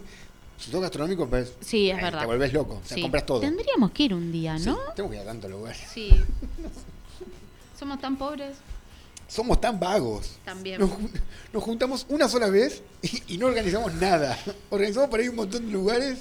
Si 0.57 0.69
sos 0.69 0.79
gastronómico, 0.81 1.27
pues, 1.27 1.53
Sí, 1.59 1.89
es 1.89 1.97
eh, 1.97 2.01
verdad. 2.03 2.19
Te 2.21 2.25
volvés 2.27 2.53
loco. 2.53 2.75
O 2.83 2.87
sea, 2.87 2.95
Sí. 2.95 3.01
compras 3.01 3.25
todo. 3.25 3.39
Tendríamos 3.39 3.91
que 3.91 4.03
ir 4.03 4.13
un 4.13 4.31
día, 4.31 4.59
Sí, 4.59 4.65
¿no? 4.67 4.77
tengo 4.95 5.09
que 5.09 5.15
ir 5.15 5.21
a 5.23 5.25
tantos 5.25 5.49
lugares. 5.49 5.81
Sí. 5.91 6.09
Somos 7.79 7.99
tan 7.99 8.15
pobres 8.15 8.57
Somos 9.27 9.59
tan 9.59 9.79
vagos. 9.79 10.37
también. 10.45 10.79
Nos, 10.79 10.91
nos 11.53 11.63
juntamos 11.63 12.05
una 12.09 12.27
sola 12.29 12.47
vez 12.49 12.83
y, 13.01 13.33
y 13.35 13.37
no 13.39 13.47
organizamos 13.47 13.93
nada. 13.95 14.37
Organizamos 14.69 15.09
por 15.09 15.19
ahí 15.19 15.29
un 15.29 15.35
montón 15.37 15.65
de 15.65 15.71
lugares. 15.71 16.19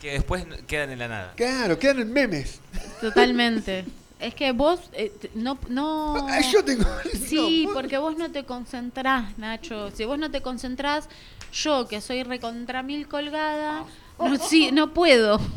Que 0.00 0.12
después 0.12 0.44
quedan 0.68 0.90
en 0.90 0.98
la 1.00 1.08
nada. 1.08 1.32
Claro, 1.34 1.76
quedan 1.78 1.98
en 1.98 2.12
memes. 2.12 2.60
Totalmente. 3.00 3.84
Es 4.20 4.34
que 4.34 4.50
vos 4.52 4.80
eh, 4.94 5.12
no 5.34 5.58
no 5.68 6.26
Ah, 6.28 6.40
Yo 6.40 6.64
tengo. 6.64 6.84
Sí, 7.14 7.62
no, 7.64 7.68
vos- 7.68 7.74
porque 7.82 7.98
vos 7.98 8.16
no 8.16 8.30
te 8.32 8.44
concentrás, 8.44 9.36
Nacho. 9.38 9.90
Si 9.92 10.04
vos 10.04 10.18
no 10.18 10.30
te 10.30 10.40
concentrás, 10.42 11.08
yo 11.52 11.86
que 11.86 12.00
soy 12.00 12.22
recontra 12.24 12.82
mil 12.82 13.06
colgada, 13.08 13.84
no, 14.18 14.36
sí, 14.38 14.70
no 14.72 14.92
puedo. 14.92 15.40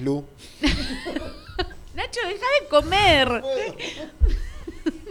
Lu. 0.00 0.24
Nacho, 1.94 2.20
deja 2.26 2.46
de 2.60 2.68
comer. 2.70 3.42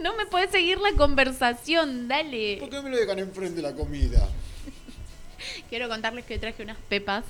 No 0.02 0.16
me 0.16 0.26
puedes 0.26 0.50
seguir 0.50 0.78
la 0.80 0.92
conversación, 0.94 2.08
dale. 2.08 2.56
¿Por 2.58 2.70
qué 2.70 2.80
me 2.82 2.90
lo 2.90 2.96
dejan 2.96 3.18
enfrente 3.20 3.62
la 3.62 3.74
comida? 3.74 4.28
Quiero 5.68 5.88
contarles 5.88 6.24
que 6.24 6.38
traje 6.38 6.62
unas 6.62 6.78
pepas 6.88 7.24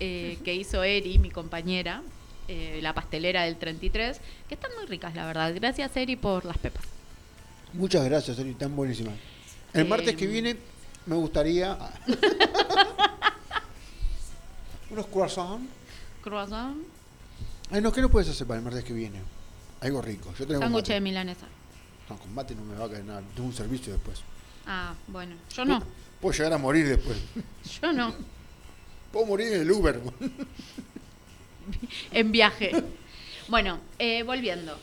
eh, 0.00 0.38
que 0.44 0.54
hizo 0.54 0.82
Eri, 0.82 1.18
mi 1.18 1.30
compañera, 1.30 2.02
eh, 2.48 2.80
la 2.82 2.94
pastelera 2.94 3.42
del 3.44 3.56
33, 3.56 4.20
que 4.48 4.54
están 4.54 4.70
muy 4.76 4.86
ricas, 4.86 5.14
la 5.14 5.26
verdad. 5.26 5.52
Gracias, 5.54 5.96
Eri, 5.96 6.16
por 6.16 6.44
las 6.44 6.58
pepas. 6.58 6.84
Muchas 7.74 8.04
gracias, 8.04 8.38
Eri, 8.38 8.54
tan 8.54 8.74
buenísima. 8.74 9.12
El 9.74 9.86
martes 9.86 10.16
que 10.16 10.24
Em. 10.24 10.32
viene 10.32 10.56
me 11.06 11.16
gustaría 11.16 11.76
unos 14.90 15.06
croissants. 15.06 15.68
Croissant, 16.22 16.76
Ay, 17.70 17.82
no, 17.82 17.92
¿qué 17.92 18.00
no 18.00 18.08
puedes 18.08 18.28
hacer 18.30 18.46
para 18.46 18.58
el 18.58 18.64
martes 18.64 18.82
que 18.84 18.94
viene? 18.94 19.20
Algo 19.80 20.00
rico. 20.00 20.32
Yo 20.38 20.46
tengo 20.46 20.60
sándwich 20.60 20.86
de 20.88 21.00
milanesa. 21.00 21.46
No, 22.08 22.18
con 22.18 22.34
mate 22.34 22.54
no 22.54 22.64
me 22.64 22.74
va 22.76 22.86
a 22.86 22.90
caer 22.90 23.04
nada. 23.04 23.22
Tengo 23.34 23.48
un 23.48 23.54
servicio 23.54 23.92
después. 23.92 24.20
Ah, 24.66 24.94
bueno, 25.06 25.36
yo 25.54 25.64
no, 25.66 25.82
Puedo 26.20 26.34
llegar 26.36 26.54
a 26.54 26.58
morir 26.58 26.88
después. 26.88 27.18
yo 27.82 27.92
no. 27.92 28.14
Puedo 29.12 29.26
morir 29.26 29.52
en 29.52 29.60
el 29.62 29.70
Uber. 29.70 30.00
en 32.12 32.32
viaje. 32.32 32.72
Bueno, 33.48 33.80
eh, 33.98 34.22
volviendo. 34.22 34.78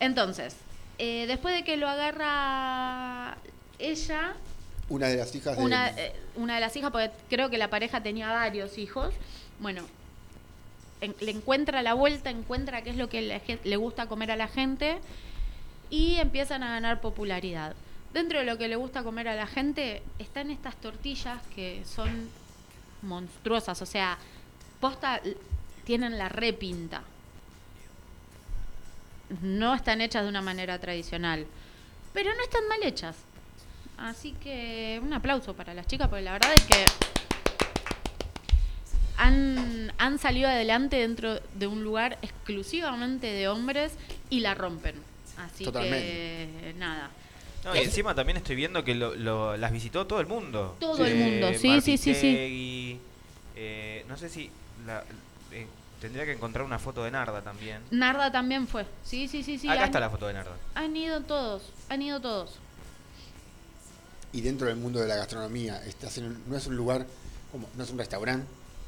Entonces, 0.00 0.56
eh, 0.98 1.24
después 1.26 1.54
de 1.54 1.64
que 1.64 1.76
lo 1.76 1.88
agarra 1.88 3.36
ella, 3.78 4.34
Una 4.88 5.08
de 5.08 5.16
las 5.16 5.34
hijas 5.34 5.56
de... 5.56 5.62
una, 5.64 5.88
eh, 5.90 6.12
una 6.36 6.54
de 6.56 6.60
las 6.60 6.76
hijas, 6.76 6.90
porque 6.90 7.10
creo 7.28 7.50
que 7.50 7.58
la 7.58 7.68
pareja 7.70 8.02
tenía 8.02 8.32
varios 8.32 8.78
hijos, 8.78 9.12
bueno, 9.60 9.82
en- 11.00 11.14
le 11.20 11.30
encuentra 11.32 11.82
la 11.82 11.94
vuelta, 11.94 12.30
encuentra 12.30 12.82
qué 12.82 12.90
es 12.90 12.96
lo 12.96 13.08
que 13.08 13.40
le 13.64 13.76
gusta 13.76 14.06
comer 14.06 14.30
a 14.30 14.36
la 14.36 14.48
gente 14.48 14.98
y 15.90 16.16
empiezan 16.16 16.62
a 16.62 16.70
ganar 16.70 17.00
popularidad. 17.00 17.74
Dentro 18.12 18.38
de 18.38 18.44
lo 18.44 18.56
que 18.58 18.68
le 18.68 18.76
gusta 18.76 19.02
comer 19.02 19.26
a 19.28 19.34
la 19.34 19.46
gente 19.46 20.02
están 20.20 20.50
estas 20.50 20.76
tortillas 20.76 21.40
que 21.54 21.82
son 21.84 22.28
monstruosas, 23.02 23.82
o 23.82 23.86
sea, 23.86 24.18
posta 24.80 25.20
tienen 25.84 26.18
la 26.18 26.28
repinta. 26.28 27.02
No 29.42 29.74
están 29.74 30.00
hechas 30.00 30.22
de 30.22 30.28
una 30.28 30.42
manera 30.42 30.78
tradicional, 30.78 31.46
pero 32.12 32.30
no 32.34 32.42
están 32.42 32.66
mal 32.68 32.82
hechas. 32.82 33.16
Así 33.96 34.32
que 34.42 35.00
un 35.02 35.12
aplauso 35.12 35.54
para 35.54 35.72
las 35.74 35.86
chicas, 35.86 36.08
porque 36.08 36.22
la 36.24 36.32
verdad 36.32 36.52
es 36.54 36.62
que 36.64 36.84
han, 39.16 39.92
han 39.98 40.18
salido 40.18 40.48
adelante 40.48 40.96
dentro 40.96 41.40
de 41.54 41.66
un 41.66 41.84
lugar 41.84 42.18
exclusivamente 42.22 43.28
de 43.28 43.48
hombres 43.48 43.92
y 44.30 44.40
la 44.40 44.54
rompen. 44.54 44.96
Así 45.38 45.64
que 45.64 46.74
nada. 46.78 47.10
No, 47.64 47.74
y 47.74 47.78
encima 47.78 48.14
también 48.14 48.36
estoy 48.36 48.56
viendo 48.56 48.84
que 48.84 48.94
lo- 48.94 49.14
lo- 49.14 49.56
las 49.56 49.72
visitó 49.72 50.06
todo 50.06 50.20
el 50.20 50.26
mundo. 50.26 50.76
Todo 50.80 51.04
el 51.06 51.14
mundo, 51.16 51.48
sí, 51.54 51.80
sí, 51.80 51.96
sí, 51.96 52.14
sí. 52.14 53.00
Eh, 53.56 54.04
no 54.08 54.16
sé 54.18 54.28
si 54.28 54.50
la- 54.86 55.02
eh, 55.54 55.66
tendría 56.00 56.24
que 56.24 56.32
encontrar 56.32 56.64
una 56.64 56.78
foto 56.78 57.02
de 57.04 57.10
Narda 57.10 57.42
también. 57.42 57.80
Narda 57.90 58.30
también 58.30 58.66
fue. 58.68 58.84
Sí, 59.04 59.28
sí, 59.28 59.42
sí, 59.42 59.58
sí. 59.58 59.68
Acá 59.68 59.80
han, 59.80 59.86
está 59.86 60.00
la 60.00 60.10
foto 60.10 60.26
de 60.26 60.34
Narda. 60.34 60.56
han 60.74 60.96
ido 60.96 61.20
todos, 61.22 61.72
han 61.88 62.02
ido 62.02 62.20
todos. 62.20 62.58
Y 64.32 64.40
dentro 64.40 64.66
del 64.66 64.76
mundo 64.76 64.98
de 65.00 65.06
la 65.08 65.16
gastronomía, 65.16 65.82
estás 65.86 66.18
en 66.18 66.24
un- 66.26 66.42
no 66.48 66.56
es 66.56 66.66
un 66.66 66.76
lugar, 66.76 67.06
como 67.52 67.68
no 67.76 67.84
es 67.84 67.90
un 67.90 67.98
restaurante, 67.98 68.46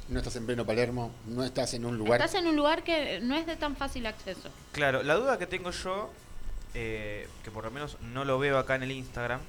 no 0.09 0.19
estás 0.19 0.37
en 0.37 0.47
pleno 0.47 0.65
Palermo, 0.67 1.13
no 1.27 1.45
estás 1.45 1.75
en 1.75 1.85
un 1.85 1.97
lugar... 1.99 2.21
Estás 2.21 2.41
en 2.41 2.49
un 2.49 2.57
lugar 2.57 2.83
que 2.85 3.21
no 3.21 3.37
es 3.37 3.47
de 3.47 3.57
tan 3.57 3.77
fácil 3.77 4.07
acceso. 4.07 4.51
Claro, 4.73 5.03
la 5.03 5.15
duda 5.15 5.39
que 5.39 5.47
tengo 5.47 5.71
yo, 5.71 6.11
eh, 6.75 7.29
que 7.45 7.51
por 7.51 7.65
lo 7.65 7.71
menos 7.71 7.97
no 8.01 8.25
lo 8.25 8.39
veo 8.39 8.59
acá 8.59 8.75
en 8.75 8.83
el 8.85 8.93
Instagram, 8.93 9.41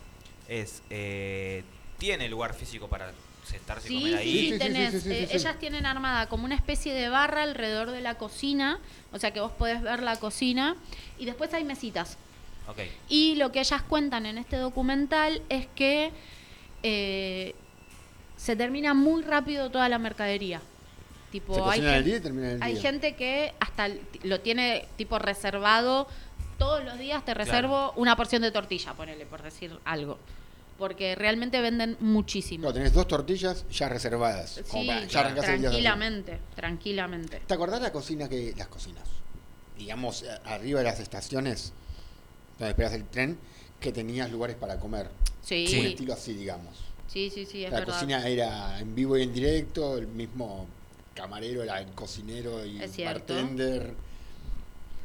es, 0.48 0.82
eh, 0.92 1.64
¿tiene 1.98 2.30
lugar 2.30 2.54
físico 2.54 2.88
para 2.88 3.12
sentarse 3.48 3.88
y 3.88 3.90
Sí, 3.90 3.96
comer 4.04 4.12
sí, 4.14 4.18
ahí? 4.20 4.40
sí, 4.40 4.52
Sí, 4.52 4.58
tenés. 4.60 4.92
sí, 4.92 5.00
sí, 5.02 5.10
eh, 5.12 5.28
sí. 5.30 5.36
Ellas 5.38 5.60
tienen 5.60 5.86
armada 5.86 6.28
como 6.30 6.46
una 6.46 6.56
especie 6.56 6.94
de 6.94 7.10
barra 7.10 7.44
alrededor 7.44 7.92
de 7.92 8.02
la 8.02 8.16
cocina, 8.16 8.80
o 9.12 9.20
sea 9.20 9.32
que 9.32 9.40
vos 9.40 9.52
podés 9.52 9.82
ver 9.82 10.04
la 10.04 10.18
cocina, 10.18 10.76
y 11.18 11.26
después 11.26 11.54
hay 11.54 11.64
mesitas. 11.64 12.18
Ok. 12.68 12.80
Y 13.10 13.36
lo 13.36 13.52
que 13.52 13.60
ellas 13.60 13.82
cuentan 13.82 14.26
en 14.26 14.38
este 14.38 14.58
documental 14.58 15.42
es 15.50 15.68
que 15.76 16.12
eh, 16.84 17.56
se 18.36 18.56
termina 18.56 18.94
muy 18.94 19.24
rápido 19.24 19.70
toda 19.72 19.90
la 19.90 19.98
mercadería. 19.98 20.62
Tipo, 21.32 21.54
Se 21.56 21.60
hay, 21.62 21.66
cocina 21.66 21.90
en 21.90 21.96
el 21.96 22.04
gen- 22.04 22.06
día 22.06 22.18
y 22.18 22.22
termina 22.22 22.48
en 22.52 22.56
el 22.58 22.64
hay 22.64 22.74
día. 22.74 22.82
gente 22.82 23.16
que 23.16 23.54
hasta 23.60 23.90
lo 24.24 24.40
tiene 24.42 24.86
tipo 24.98 25.18
reservado. 25.20 26.08
Todos 26.58 26.84
los 26.84 26.98
días 26.98 27.24
te 27.24 27.34
reservo 27.34 27.94
una 27.98 28.16
porción 28.16 28.42
de 28.42 28.52
tortilla, 28.52 28.94
ponele, 28.94 29.26
por 29.26 29.44
decir 29.44 29.78
algo. 29.86 30.18
Porque 30.78 31.16
realmente 31.16 31.60
venden 31.62 31.98
muchísimo. 32.00 32.68
No, 32.68 32.74
tenés 32.74 32.94
dos 32.94 33.08
tortillas 33.08 33.66
ya 33.70 33.90
reservadas. 33.90 34.62
como 34.70 34.84
Sí, 34.84 34.88
para- 34.88 35.06
ya 35.08 35.20
arrancás 35.22 35.46
el 35.50 35.60
día 35.60 35.70
tranquilamente, 35.70 36.40
tranquilamente. 36.56 37.42
¿Te 37.48 37.54
acordás 37.54 37.82
la 37.82 37.92
cocina 37.92 38.30
que... 38.30 38.54
las 38.56 38.68
cocinas? 38.68 39.04
Digamos, 39.78 40.24
eh, 40.24 40.30
arriba 40.46 40.80
de 40.80 40.86
las 40.86 41.00
estaciones, 41.00 41.74
donde 42.60 42.70
esperas 42.72 42.94
el 42.94 43.06
tren, 43.06 43.38
que 43.80 43.92
tenías 43.92 44.32
lugares 44.32 44.56
para 44.56 44.80
comer. 44.80 45.10
Sí, 45.42 45.64
Un 45.64 45.72
sí, 45.72 45.86
estilo 45.88 46.14
así, 46.14 46.34
digamos. 46.34 46.76
sí, 47.08 47.30
sí, 47.32 47.42
es 47.64 47.72
la 47.72 47.80
verdad. 47.80 47.94
cocina 47.94 48.28
era 48.28 48.80
en 48.80 48.94
vivo 48.94 49.18
y 49.18 49.24
en 49.24 49.34
directo, 49.34 49.98
el 49.98 50.08
mismo 50.08 50.68
camarero 51.16 51.64
era 51.64 51.80
el 51.80 51.88
cocinero 51.94 52.64
y 52.66 52.80
bartender. 53.04 53.94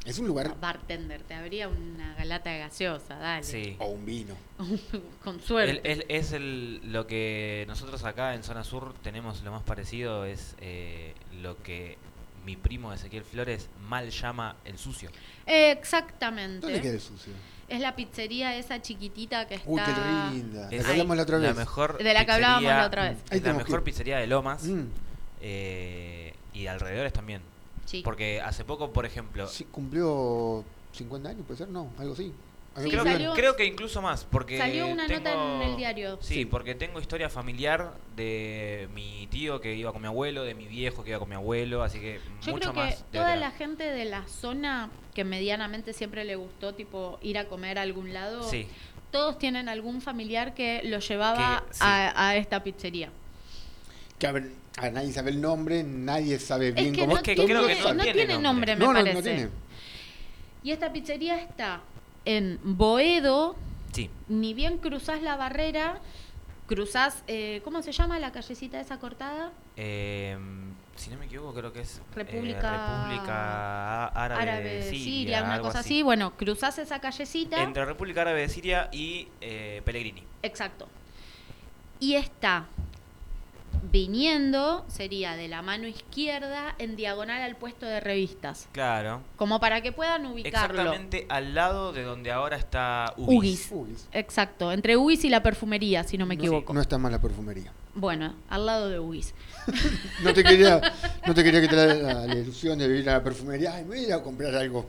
Es 0.05 0.19
un 0.19 0.27
lugar 0.27 0.55
Bartender, 0.59 1.21
te 1.23 1.33
abría 1.33 1.69
una 1.69 2.13
galata 2.15 2.49
de 2.49 2.59
gaseosa, 2.59 3.15
dale. 3.15 3.43
Sí. 3.43 3.75
o 3.79 3.85
un 3.87 4.05
vino. 4.05 4.35
Con 5.23 5.39
suerte. 5.41 5.81
el- 5.89 6.05
es 6.09 6.33
el, 6.33 6.81
lo 6.91 7.07
que 7.07 7.63
nosotros 7.67 8.03
acá 8.03 8.33
en 8.35 8.43
Zona 8.43 8.63
Sur 8.65 8.93
tenemos 9.01 9.41
lo 9.43 9.51
más 9.51 9.63
parecido, 9.63 10.25
es 10.25 10.55
eh, 10.59 11.13
lo 11.41 11.61
que 11.63 11.97
mi 12.45 12.57
primo 12.57 12.91
Ezequiel 12.91 13.23
Flores 13.23 13.69
mal 13.87 14.09
llama 14.09 14.57
el 14.65 14.77
sucio. 14.77 15.09
Exactamente. 15.45 16.59
¿Dónde 16.65 16.81
queda 16.81 16.93
el 16.95 16.99
sucio? 17.01 17.31
Es 17.69 17.79
la 17.79 17.95
pizzería 17.95 18.57
esa 18.57 18.81
chiquitita 18.81 19.47
que 19.47 19.55
está. 19.55 19.69
Uy, 19.69 19.81
qué 19.85 20.35
linda. 20.35 20.69
La 20.69 20.75
Es 20.77 20.83
que 20.85 20.91
hablamos 20.91 21.15
la 21.17 21.23
otra 21.23 21.37
vez. 21.37 21.47
La 21.47 21.53
mejor 21.55 21.97
De 21.97 22.13
la 22.13 22.25
que 22.25 22.31
hablábamos 22.33 22.63
la 22.69 22.85
otra 22.87 23.09
vez. 23.09 23.17
Es 23.31 23.41
la 23.41 23.53
mejor 23.53 23.79
que 23.79 23.85
pizzería 23.85 24.17
de 24.17 24.27
Lomas 24.27 24.63
Mm. 24.65 24.81
eh, 25.41 26.33
y 26.53 26.63
de 26.63 26.69
alrededores 26.69 27.13
también. 27.13 27.41
Sí. 27.85 28.01
Porque 28.03 28.41
hace 28.41 28.63
poco, 28.63 28.91
por 28.91 29.05
ejemplo, 29.05 29.47
Sí, 29.47 29.65
cumplió 29.65 30.63
50 30.93 31.29
años, 31.29 31.43
puede 31.45 31.57
ser, 31.57 31.69
no, 31.69 31.91
algo 31.97 32.13
así. 32.13 32.31
Sí, 32.75 32.89
creo, 32.89 33.03
que, 33.03 33.11
salió- 33.11 33.33
creo 33.33 33.55
que 33.55 33.65
incluso 33.65 34.01
más, 34.01 34.25
porque 34.25 34.57
Salió 34.57 34.87
una 34.87 35.07
nota 35.07 35.31
en 35.31 35.61
el 35.61 35.77
diario. 35.77 36.17
Sí, 36.21 36.33
Sí. 36.33 36.45
porque 36.45 36.73
tengo 36.73 36.99
historia 36.99 37.29
familiar 37.29 37.93
de 38.15 38.89
mi 38.95 39.27
tío 39.27 39.61
que 39.61 39.75
iba 39.75 39.91
con 39.91 40.01
mi 40.01 40.07
abuelo, 40.07 40.43
de 40.43 40.55
mi 40.55 40.65
viejo 40.65 41.03
que 41.03 41.11
iba 41.11 41.19
con 41.19 41.29
mi 41.29 41.35
abuelo, 41.35 41.83
así 41.83 41.99
que 41.99 42.19
Yo 42.41 42.51
mucho 42.51 42.71
creo 42.71 42.83
que 42.85 42.89
más. 42.91 43.05
toda 43.11 43.35
la 43.35 43.51
gente 43.51 43.83
de 43.83 44.05
la 44.05 44.25
zona 44.27 44.89
que 45.13 45.23
medianamente 45.23 45.93
siempre 45.93 46.23
le 46.25 46.35
gustó, 46.35 46.73
tipo, 46.73 47.19
ir 47.21 47.37
a 47.37 47.47
comer 47.47 47.77
a 47.77 47.83
algún 47.83 48.11
lado, 48.11 48.41
Sí, 48.49 48.67
todos 49.11 49.37
tienen 49.37 49.69
algún 49.69 50.01
familiar 50.01 50.55
que 50.55 50.81
lo 50.83 50.97
llevaba 50.97 51.63
Que- 51.67 51.73
sí. 51.75 51.79
a, 51.83 52.29
a 52.29 52.35
esta 52.37 52.63
pizzería. 52.63 53.11
Que 54.17 54.25
a 54.25 54.31
ver, 54.31 54.49
a 54.77 54.89
nadie 54.89 55.11
sabe 55.13 55.31
el 55.31 55.39
nombre, 55.41 55.83
nadie 55.83 56.39
sabe 56.39 56.71
bien 56.71 56.93
que 56.93 57.01
cómo 57.01 57.13
no 57.13 57.17
Es 57.19 57.23
que 57.23 57.35
tiene, 57.35 57.75
sabe. 57.75 57.93
no 57.95 58.03
tiene 58.03 58.37
nombre. 58.39 58.75
nombre, 58.75 58.75
me 58.75 58.79
no, 58.79 58.87
no, 58.93 58.99
parece. 58.99 59.13
no 59.13 59.21
tiene. 59.21 59.49
Y 60.63 60.71
esta 60.71 60.91
pizzería 60.93 61.39
está 61.41 61.81
en 62.25 62.59
Boedo, 62.63 63.55
sí. 63.91 64.09
ni 64.29 64.53
bien 64.53 64.77
cruzás 64.77 65.21
la 65.21 65.35
barrera, 65.35 65.99
cruzás, 66.67 67.23
eh, 67.27 67.61
¿cómo 67.63 67.81
se 67.81 67.91
llama 67.91 68.17
la 68.19 68.31
callecita 68.31 68.79
esa 68.79 68.97
cortada? 68.97 69.51
Eh, 69.75 70.37
si 70.95 71.09
no 71.09 71.17
me 71.17 71.25
equivoco, 71.25 71.53
creo 71.53 71.73
que 71.73 71.81
es 71.81 71.97
eh, 71.97 72.01
República- 72.15 73.03
República 73.05 74.05
Árabe, 74.07 74.41
Árabe 74.41 74.63
de 74.63 74.83
Siria, 74.83 75.03
Siria, 75.03 75.43
una 75.43 75.59
cosa 75.59 75.79
así. 75.79 76.01
Bueno, 76.01 76.31
cruzás 76.37 76.77
esa 76.79 76.99
callecita. 76.99 77.61
Entre 77.61 77.83
República 77.83 78.21
Árabe 78.21 78.41
de 78.41 78.49
Siria 78.49 78.89
y 78.91 79.27
eh, 79.41 79.81
Pellegrini. 79.83 80.23
Exacto. 80.43 80.87
Y 81.99 82.15
está 82.15 82.67
viniendo, 83.91 84.85
sería 84.87 85.35
de 85.35 85.47
la 85.47 85.61
mano 85.61 85.87
izquierda, 85.87 86.75
en 86.79 86.95
diagonal 86.95 87.41
al 87.41 87.55
puesto 87.55 87.85
de 87.85 87.99
revistas. 87.99 88.67
Claro. 88.71 89.21
Como 89.35 89.59
para 89.59 89.81
que 89.81 89.91
puedan 89.91 90.25
ubicarlo. 90.25 90.81
Exactamente 90.81 91.25
al 91.29 91.53
lado 91.55 91.93
de 91.93 92.03
donde 92.03 92.31
ahora 92.31 92.57
está 92.57 93.13
Ugis. 93.17 93.69
Ugis. 93.71 94.07
Exacto, 94.11 94.71
entre 94.71 94.97
Ugis 94.97 95.23
y 95.25 95.29
la 95.29 95.43
perfumería, 95.43 96.03
si 96.03 96.17
no 96.17 96.25
me 96.25 96.35
equivoco. 96.35 96.73
No 96.73 96.81
está 96.81 96.97
mal 96.97 97.11
la 97.11 97.21
perfumería. 97.21 97.71
Bueno, 97.95 98.33
al 98.49 98.65
lado 98.65 98.89
de 98.89 98.99
Ugis. 98.99 99.33
No 100.23 100.33
te 100.33 100.43
quería, 100.43 100.81
no 101.25 101.33
te 101.33 101.43
quería 101.43 101.61
que 101.61 101.67
te 101.67 101.75
la, 101.75 101.85
la- 101.93 102.25
la 102.27 102.35
ilusión 102.35 102.77
de 102.79 102.85
ir 102.99 103.09
a 103.09 103.13
la 103.13 103.23
perfumería. 103.23 103.73
Ay, 103.75 103.83
me 103.83 103.89
voy 103.89 103.99
a 103.99 104.07
ir 104.07 104.13
a 104.13 104.21
comprar 104.23 104.53
algo. 104.55 104.87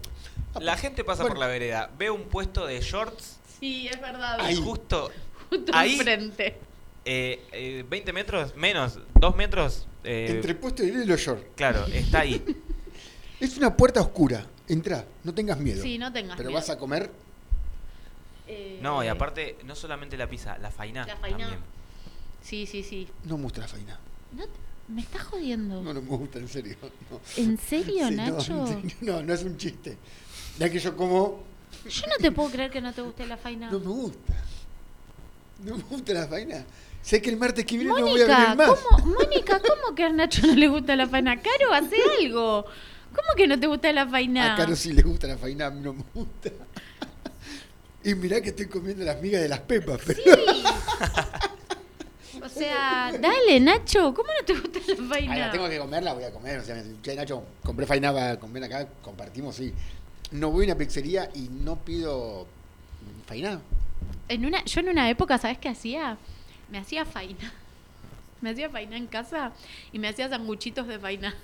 La 0.60 0.76
gente 0.76 1.04
pasa 1.04 1.22
Bueno. 1.22 1.34
por 1.36 1.40
la 1.40 1.46
vereda, 1.46 1.90
ve 1.98 2.10
un 2.10 2.24
puesto 2.24 2.66
de 2.66 2.80
shorts 2.80 3.38
Sí, 3.60 3.86
es 3.88 4.00
verdad. 4.00 4.38
Ahí. 4.40 4.54
y 4.54 4.56
justo 4.56 5.10
Justo 5.48 5.72
ahí- 5.74 5.94
enfrente. 5.94 6.58
Eh, 7.04 7.44
eh, 7.52 7.84
20 7.88 8.12
metros, 8.12 8.56
menos, 8.56 8.98
2 9.20 9.36
metros. 9.36 9.86
eh, 10.04 10.26
Entre 10.30 10.54
puesto 10.54 10.82
y 10.84 10.90
los 11.04 11.20
short. 11.20 11.54
Claro, 11.56 11.84
está 11.86 12.20
ahí. 12.20 12.42
Es 13.40 13.56
una 13.58 13.76
puerta 13.76 14.00
oscura. 14.00 14.46
Entra, 14.68 15.04
no 15.24 15.34
tengas 15.34 15.58
miedo. 15.58 15.82
Sí, 15.82 15.98
no 15.98 16.10
tengas 16.12 16.36
Pero 16.36 16.48
miedo. 16.48 16.60
vas 16.60 16.70
a 16.70 16.78
comer. 16.78 17.10
Eh, 18.46 18.78
No, 18.82 19.02
y 19.04 19.08
aparte, 19.08 19.56
no 19.64 19.74
solamente 19.74 20.16
la 20.16 20.28
pizza, 20.28 20.56
la 20.58 20.70
fainá. 20.70 21.04
La 21.06 21.16
también. 21.16 21.48
Sí, 22.42 22.64
sí, 22.66 22.82
sí. 22.82 23.08
No 23.24 23.36
me 23.36 23.44
gusta 23.44 23.60
la 23.62 23.68
faina. 23.68 23.98
No 24.32 24.44
te- 24.44 24.64
me 24.88 25.00
estás 25.02 25.22
jodiendo. 25.24 25.82
No, 25.82 25.92
no 25.92 26.00
me 26.00 26.08
gusta, 26.16 26.38
en 26.38 26.48
serio. 26.48 26.76
No. 27.10 27.20
¿En 27.36 27.58
serio, 27.58 28.06
Sí, 28.08 28.14
no, 28.14 28.22
Nacho? 28.30 28.66
serio, 28.66 28.90
No, 29.00 29.22
no 29.22 29.34
es 29.34 29.42
un 29.42 29.56
chiste. 29.58 29.98
Ya 30.58 30.70
que 30.70 30.78
yo 30.78 30.96
como, 30.96 31.42
Yo 31.88 32.06
no 32.06 32.16
te 32.18 32.30
puedo 32.32 32.50
creer 32.50 32.70
que 32.70 32.80
no 32.80 32.92
te 32.94 33.02
guste 33.02 33.26
la 33.26 33.36
faina. 33.36 33.70
no 33.70 33.78
me 33.80 33.86
gusta. 33.86 34.32
No 35.64 35.76
me 35.76 35.82
gusta 35.84 36.12
la 36.14 36.28
faina. 36.28 36.64
Sé 37.04 37.20
que 37.20 37.28
el 37.28 37.36
martes 37.36 37.66
que 37.66 37.76
viene 37.76 37.90
no 37.90 38.00
voy 38.00 38.22
a 38.22 38.26
venir 38.26 38.56
más. 38.56 38.70
¿cómo, 38.70 39.14
Mónica, 39.14 39.60
¿cómo 39.60 39.94
que 39.94 40.04
a 40.04 40.08
Nacho 40.08 40.46
no 40.46 40.54
le 40.54 40.68
gusta 40.68 40.96
la 40.96 41.06
faina? 41.06 41.36
Caro, 41.36 41.74
hace 41.74 41.96
algo. 42.18 42.64
¿Cómo 43.14 43.28
que 43.36 43.46
no 43.46 43.60
te 43.60 43.66
gusta 43.66 43.92
la 43.92 44.08
faina? 44.08 44.54
A 44.54 44.56
Caro 44.56 44.74
sí 44.74 44.90
le 44.94 45.02
gusta 45.02 45.26
la 45.26 45.36
faina, 45.36 45.66
a 45.66 45.70
mí 45.70 45.82
no 45.82 45.92
me 45.92 46.02
gusta. 46.14 46.50
Y 48.04 48.14
mirá 48.14 48.40
que 48.40 48.48
estoy 48.48 48.68
comiendo 48.68 49.04
las 49.04 49.20
migas 49.20 49.42
de 49.42 49.50
las 49.50 49.60
pepas. 49.60 50.00
Pero... 50.06 50.22
O 52.42 52.48
sea, 52.48 53.12
dale, 53.20 53.60
Nacho, 53.60 54.14
¿cómo 54.14 54.28
no 54.38 54.44
te 54.44 54.54
gusta 54.54 54.78
la 54.86 54.94
Ay, 54.94 55.08
faina? 55.08 55.36
la 55.36 55.52
tengo 55.52 55.68
que 55.68 55.78
comer, 55.78 56.02
la 56.02 56.14
voy 56.14 56.24
a 56.24 56.30
comer. 56.30 56.58
O 56.60 56.64
sea, 56.64 56.82
che, 57.02 57.14
Nacho, 57.14 57.44
compré 57.62 57.84
faina 57.84 58.14
para 58.14 58.38
comer 58.38 58.64
acá, 58.64 58.88
compartimos, 59.02 59.56
sí. 59.56 59.74
No 60.30 60.50
voy 60.50 60.64
a 60.64 60.68
una 60.68 60.78
pizzería 60.78 61.30
y 61.34 61.50
no 61.50 61.76
pido 61.76 62.46
faina. 63.26 63.60
En 64.28 64.46
una, 64.46 64.64
yo 64.64 64.80
en 64.80 64.88
una 64.88 65.10
época, 65.10 65.36
¿sabes 65.36 65.58
qué 65.58 65.68
hacía? 65.68 66.16
Me 66.70 66.78
hacía 66.78 67.04
faina. 67.04 67.52
Me 68.40 68.50
hacía 68.50 68.68
faina 68.68 68.96
en 68.96 69.06
casa 69.06 69.52
y 69.92 69.98
me 69.98 70.08
hacía 70.08 70.28
sanguchitos 70.28 70.86
de 70.86 70.98
faina. 70.98 71.34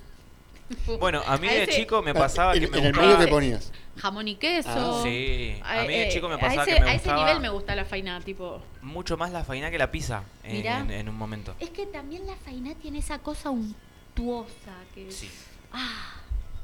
Bueno, 0.99 1.21
a 1.27 1.37
mí 1.37 1.47
A 1.49 1.51
de 1.51 1.63
ese- 1.63 1.71
chico 1.73 2.01
me 2.01 2.13
pasaba 2.13 2.53
en, 2.55 2.61
que 2.61 2.67
me 2.69 2.77
en 2.77 2.85
el 2.85 2.93
medio 2.93 3.17
te 3.17 3.27
ponías. 3.27 3.71
Jamón 3.97 4.27
y 4.29 4.35
queso. 4.35 4.69
Ah. 4.69 5.01
Sí, 5.03 5.59
a 5.63 5.81
mí 5.81 5.87
de 5.89 6.07
Eh, 6.07 6.09
chico 6.13 6.29
me 6.29 6.35
a 6.35 6.39
pasaba 6.39 6.63
ese, 6.63 6.75
que 6.75 6.79
me 6.79 6.89
A 6.89 6.93
ese 6.93 7.03
gustaba 7.09 7.25
nivel 7.25 7.41
me 7.41 7.49
gusta 7.49 7.75
la 7.75 7.83
faina, 7.85 8.21
tipo... 8.21 8.61
mucho 8.81 9.17
más 9.17 9.31
la 9.31 9.43
fainá 9.43 9.69
que 9.69 9.77
la 9.77 9.91
pizza 9.91 10.23
en, 10.43 10.53
Mirá. 10.57 10.79
en- 10.79 10.91
en 10.91 11.09
un 11.09 11.15
momento. 11.15 11.55
Es 11.59 11.71
que 11.71 11.85
también 11.87 12.25
la 12.25 12.35
faina 12.37 12.73
tiene 12.75 12.99
esa 12.99 13.19
cosa 13.19 13.49
untuosa 13.49 14.73
que... 14.95 15.11
Sí. 15.11 15.29
Ah, 15.73 16.13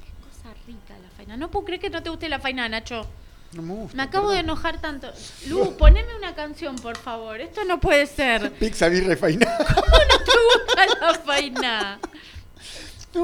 qué 0.05 0.11
cosa 0.25 0.55
rica 0.65 0.93
la 1.03 1.09
faina. 1.17 1.35
No 1.35 1.51
puedo 1.51 1.65
creer 1.65 1.81
que 1.81 1.89
no 1.89 2.01
te 2.01 2.09
guste 2.09 2.29
la 2.29 2.39
faina, 2.39 2.69
Nacho. 2.69 3.05
No 3.53 3.61
me 3.61 3.73
gusta. 3.73 3.95
Me 3.97 4.03
acabo 4.03 4.31
de 4.31 4.39
enojar 4.39 4.81
tanto. 4.81 5.11
Lu, 5.47 5.77
poneme 5.77 6.15
una 6.15 6.35
canción, 6.35 6.75
por 6.75 6.97
favor. 6.97 7.39
Esto 7.39 7.63
no 7.63 7.79
puede 7.79 8.05
ser. 8.05 8.51
Pizza, 8.59 8.89
birra 8.89 9.13
y. 9.13 9.17
¿Cómo 9.37 9.97
no 10.09 10.19
te 10.23 10.31
gusta 10.43 10.85
la 10.99 11.13
faina? 11.19 11.99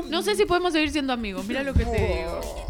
No 0.09 0.23
sé 0.23 0.35
si 0.35 0.45
podemos 0.45 0.73
seguir 0.73 0.91
siendo 0.91 1.13
amigos. 1.13 1.45
Mira 1.45 1.63
lo 1.63 1.73
que 1.73 1.85
te 1.85 1.91
digo. 1.91 2.62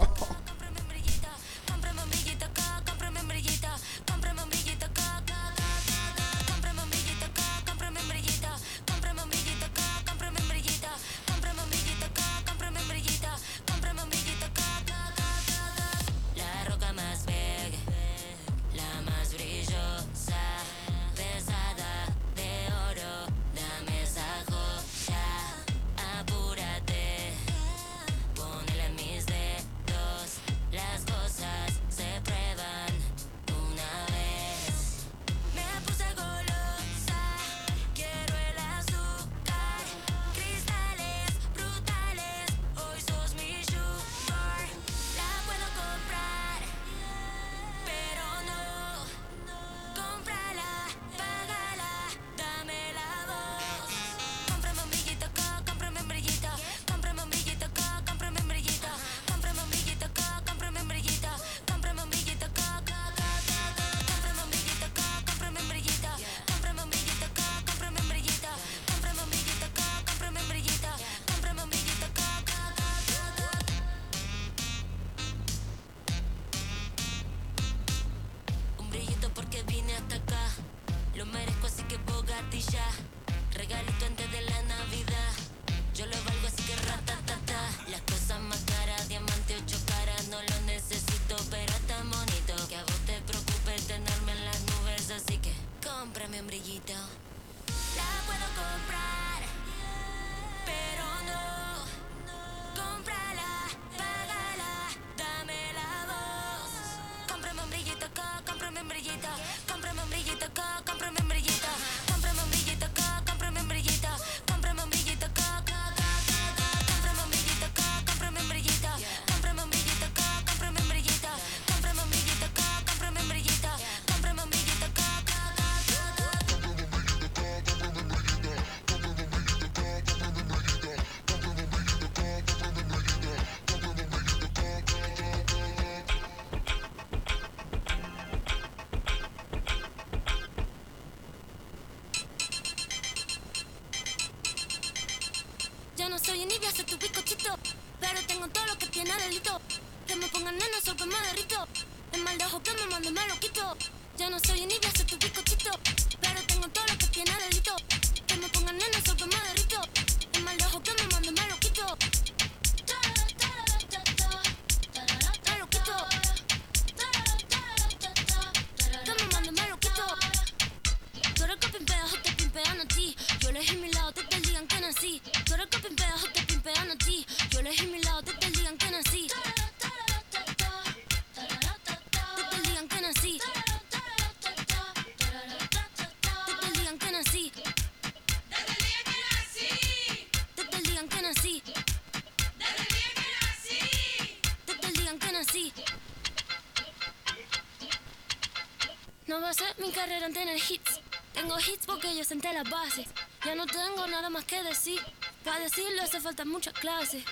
No 199.26 199.40
va 199.40 199.50
a 199.50 199.54
ser 199.54 199.74
mi 199.80 199.90
carrera 199.92 200.26
en 200.26 200.34
tener 200.34 200.58
hits. 200.58 201.00
Tengo 201.34 201.58
hits 201.58 201.86
porque 201.86 202.14
yo 202.16 202.26
senté 202.26 202.52
las 202.52 202.70
bases. 202.70 203.08
Ya 203.46 203.56
no 203.56 203.66
tengo 203.66 204.06
nada 204.08 204.30
más 204.30 204.44
que 204.44 204.62
decir. 204.64 205.00
Para 205.46 205.60
decirlo 205.60 206.04
hace 206.04 206.20
falta 206.20 206.44
mucha 206.44 206.74
clase. 206.74 207.24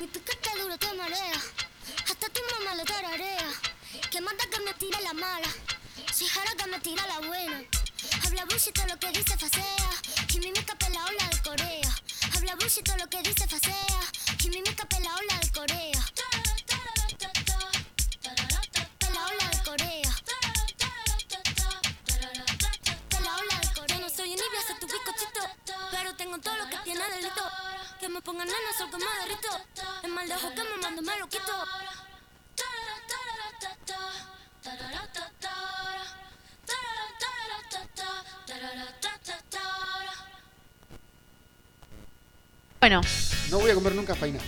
Mi 0.00 0.06
piquete 0.08 0.50
duro 0.60 0.76
te 0.76 0.92
marea, 0.94 1.40
hasta 2.04 2.28
tu 2.28 2.40
mamá 2.52 2.74
lo 2.74 2.84
tararea. 2.84 3.48
Que 4.10 4.20
manda 4.20 4.44
que 4.50 4.60
me 4.60 4.74
tira 4.74 5.00
la 5.00 5.12
mala, 5.12 5.48
si 6.12 6.26
jara 6.26 6.50
que 6.56 6.66
me 6.68 6.80
tira 6.80 7.06
la 7.06 7.20
buena. 7.26 7.62
Habla 8.24 8.44
bullshit 8.46 8.78
lo 8.88 8.98
que 8.98 9.10
dice 9.10 9.36
facea, 9.36 9.90
Kimimica 10.26 10.76
la 10.90 11.04
ola 11.04 11.28
de 11.30 11.42
Corea. 11.42 11.90
Habla 12.34 12.54
bullshit 12.56 12.88
lo 12.98 13.08
que 13.08 13.22
dice 13.22 13.46
facea, 13.46 14.00
Kimimica 14.36 14.86
la 15.00 15.14
ola 15.14 15.38
de 15.40 15.50
Corea. 15.52 16.17
Que 28.38 28.44
me 28.44 28.50
pongan 28.50 28.60
nena, 28.60 28.78
sol 28.78 28.90
que 28.90 28.96
me 28.98 29.04
derrito. 29.26 29.48
Es 30.04 30.10
mal 30.10 30.28
de 30.28 30.34
ojo 30.34 30.50
que 30.50 30.62
me 30.62 30.82
mando, 30.82 31.02
me 31.02 31.18
lo 31.18 31.28
quito. 31.28 31.52
Bueno, 42.80 43.00
No 43.50 43.58
voy 43.58 43.70
a 43.72 43.74
comer 43.74 43.94
nunca 43.96 44.14
faina. 44.14 44.38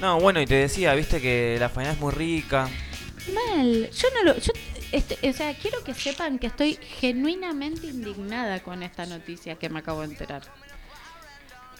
No, 0.00 0.20
bueno, 0.20 0.40
y 0.42 0.46
te 0.46 0.54
decía, 0.54 0.94
viste 0.94 1.22
que 1.22 1.56
la 1.58 1.70
faena 1.70 1.92
es 1.92 1.98
muy 1.98 2.12
rica. 2.12 2.68
mal. 3.32 3.90
Yo 3.90 4.08
no 4.14 4.22
lo. 4.24 4.38
Yo, 4.38 4.52
este, 4.92 5.30
o 5.30 5.32
sea, 5.32 5.54
quiero 5.54 5.82
que 5.82 5.94
sepan 5.94 6.38
que 6.38 6.48
estoy 6.48 6.78
genuinamente 7.00 7.86
indignada 7.86 8.62
con 8.62 8.82
esta 8.82 9.06
noticia 9.06 9.56
que 9.56 9.70
me 9.70 9.78
acabo 9.78 10.00
de 10.00 10.08
enterar. 10.08 10.42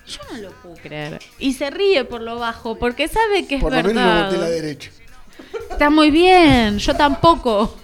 Yo 0.09 0.21
no 0.33 0.39
lo 0.39 0.51
puedo 0.63 0.75
creer. 0.77 1.21
Y 1.39 1.53
se 1.55 1.71
ríe 1.71 2.05
por 2.05 2.23
lo 2.23 2.39
bajo, 2.39 2.79
porque 2.79 3.09
sabe 3.09 3.47
que 3.47 3.57
es 3.57 3.61
Por 3.61 3.73
lo 3.73 3.77
menos 3.79 3.95
no 3.95 4.01
verdad. 4.05 4.25
boté 4.27 4.39
la 4.39 4.49
derecha. 4.49 4.91
Está 5.71 5.91
muy 5.91 6.11
bien, 6.11 6.79
yo 6.79 6.95
tampoco. 6.97 7.77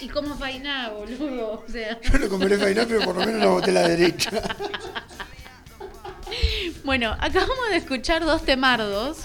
y 0.00 0.08
como 0.08 0.36
fainá, 0.36 0.90
boludo. 0.90 1.64
O 1.66 1.70
sea. 1.70 1.98
Yo 2.00 2.18
no 2.18 2.28
comeré 2.28 2.58
faina, 2.58 2.84
pero 2.86 3.00
por 3.00 3.16
lo 3.16 3.24
menos 3.26 3.40
no 3.42 3.52
boté 3.52 3.72
la 3.72 3.88
derecha. 3.88 4.30
Bueno, 6.84 7.16
acabamos 7.20 7.70
de 7.70 7.76
escuchar 7.76 8.24
dos 8.24 8.42
temardos 8.44 9.18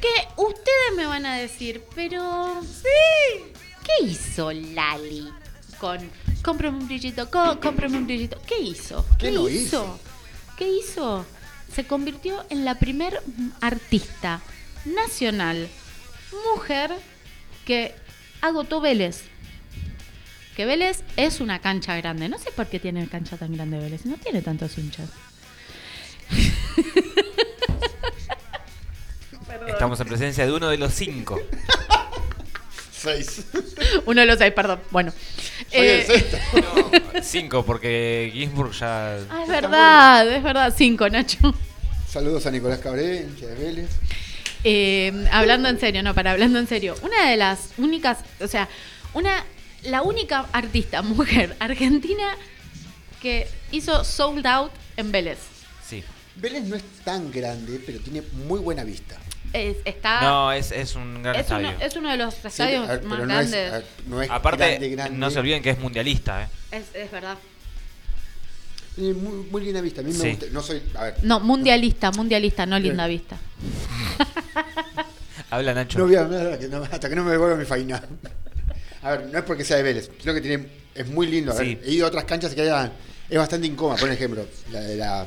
que 0.00 0.42
ustedes 0.42 0.96
me 0.96 1.06
van 1.06 1.24
a 1.26 1.36
decir, 1.36 1.82
pero 1.94 2.60
sí, 2.62 3.42
¿qué 3.82 4.04
hizo 4.06 4.52
Lali 4.52 5.28
con 5.78 5.98
cómprame 6.42 6.78
un 6.78 6.86
brillito, 6.86 7.30
co- 7.30 7.58
cómprame 7.60 7.96
un 7.96 8.04
brillito? 8.06 8.38
¿Qué 8.46 8.58
hizo? 8.60 9.04
¿Qué 9.18 9.30
no 9.30 9.48
hizo? 9.48 9.98
¿Qué 10.56 10.68
hizo? 10.68 11.24
Se 11.72 11.86
convirtió 11.86 12.44
en 12.50 12.64
la 12.64 12.76
primer 12.76 13.20
artista 13.60 14.40
nacional 14.84 15.68
mujer 16.54 16.92
que 17.64 17.94
agotó 18.40 18.80
Vélez. 18.80 19.24
Que 20.56 20.66
Vélez 20.66 21.02
es 21.16 21.40
una 21.40 21.58
cancha 21.60 21.96
grande. 21.96 22.28
No 22.28 22.38
sé 22.38 22.52
por 22.52 22.66
qué 22.68 22.78
tiene 22.78 23.08
cancha 23.08 23.36
tan 23.36 23.54
grande 23.54 23.78
Vélez. 23.78 24.06
No 24.06 24.16
tiene 24.16 24.42
tantos 24.42 24.78
hinchas. 24.78 25.10
Estamos 29.66 29.98
en 30.00 30.06
presencia 30.06 30.46
de 30.46 30.52
uno 30.52 30.68
de 30.68 30.78
los 30.78 30.94
cinco. 30.94 31.40
Seis. 33.04 33.42
Uno 34.06 34.20
de 34.22 34.26
los 34.26 34.38
seis, 34.38 34.52
perdón. 34.52 34.80
Bueno. 34.90 35.12
Soy 35.70 35.80
el 35.80 36.00
Eh, 36.00 36.04
sexto. 36.06 36.36
No, 37.14 37.22
cinco, 37.22 37.64
porque 37.64 38.30
Ginsburg 38.32 38.72
ya. 38.72 39.16
ah, 39.30 39.42
es 39.42 39.48
verdad, 39.48 40.32
es 40.32 40.42
verdad. 40.42 40.74
Cinco, 40.76 41.08
Nacho. 41.08 41.54
Saludos 42.10 42.46
a 42.46 42.50
Nicolás 42.50 42.78
Cabré, 42.78 43.18
hincha 43.22 43.46
de 43.46 43.54
Vélez. 43.54 43.90
Eh, 44.62 45.26
hablando 45.32 45.68
en 45.68 45.78
serio, 45.78 46.02
no, 46.02 46.14
para 46.14 46.30
hablando 46.32 46.58
en 46.58 46.66
serio. 46.66 46.94
Una 47.02 47.28
de 47.30 47.36
las 47.36 47.70
únicas, 47.76 48.18
o 48.40 48.48
sea, 48.48 48.68
una, 49.12 49.44
la 49.82 50.02
única 50.02 50.46
artista 50.52 51.02
mujer 51.02 51.56
argentina 51.60 52.36
que 53.20 53.46
hizo 53.72 54.04
sold 54.04 54.46
out 54.46 54.72
en 54.96 55.12
Vélez. 55.12 55.38
Sí. 55.86 56.02
Vélez 56.36 56.64
no 56.64 56.76
es 56.76 56.82
tan 57.04 57.30
grande, 57.30 57.80
pero 57.84 57.98
tiene 58.00 58.22
muy 58.46 58.60
buena 58.60 58.84
vista. 58.84 59.16
Es- 59.52 59.76
está. 59.84 60.20
No, 60.22 60.52
es, 60.52 60.72
es 60.72 60.94
un 60.96 61.22
gran 61.22 61.36
es, 61.36 61.42
estadio. 61.42 61.68
uno, 61.68 61.78
es 61.80 61.96
uno 61.96 62.10
de 62.10 62.16
los 62.16 62.44
estadios 62.44 62.88
más 62.88 62.98
pero 62.98 63.26
no 63.26 63.40
es, 63.40 63.50
grandes. 63.50 63.72
a 63.72 63.76
ver, 63.78 63.86
no 64.06 64.22
es 64.22 64.30
Aparte, 64.30 64.66
grande, 64.68 64.88
grande. 64.90 65.18
no 65.18 65.30
se 65.30 65.38
olviden 65.38 65.62
que 65.62 65.70
es 65.70 65.78
mundialista, 65.78 66.42
¿eh? 66.42 66.48
Es, 66.72 66.84
es 66.94 67.10
verdad. 67.10 67.36
Tiene 68.96 69.14
muy, 69.14 69.46
muy 69.50 69.62
linda 69.64 69.80
vista. 69.80 70.00
A 70.00 70.04
mí 70.04 70.12
me 70.12 70.30
gusta. 70.30 70.46
No 70.52 70.62
soy. 70.62 70.82
A 70.94 71.04
ver. 71.04 71.14
No, 71.22 71.40
mundialista, 71.40 72.10
mundialista, 72.12 72.66
no 72.66 72.78
linda 72.78 73.06
vista. 73.06 73.36
Habla 75.50 75.74
Nacho. 75.74 75.98
No 75.98 76.06
voy 76.06 76.16
a 76.16 76.20
hablar 76.22 76.46
hasta 76.46 76.58
que 76.58 76.68
no, 76.68 76.82
hasta 76.82 77.08
que 77.08 77.16
no 77.16 77.24
me 77.24 77.30
devuelva 77.32 77.56
mi 77.56 77.64
faina. 77.64 78.02
A 79.02 79.10
ver, 79.10 79.26
no 79.26 79.38
es 79.38 79.44
porque 79.44 79.64
sea 79.64 79.76
de 79.76 79.82
Vélez, 79.82 80.10
sino 80.20 80.32
que 80.34 80.40
tiene, 80.40 80.66
es 80.94 81.06
muy 81.08 81.26
lindo. 81.26 81.52
A 81.52 81.56
ver, 81.56 81.66
Sí. 81.66 81.78
he 81.84 81.92
ido 81.92 82.06
a 82.06 82.08
otras 82.08 82.24
canchas 82.24 82.54
que 82.54 82.62
eran, 82.64 82.92
es 83.28 83.38
bastante 83.38 83.66
incómoda. 83.66 83.96
Por 83.98 84.10
ejemplo, 84.10 84.46
la 84.72 84.80
de 84.80 84.96
la 84.96 85.26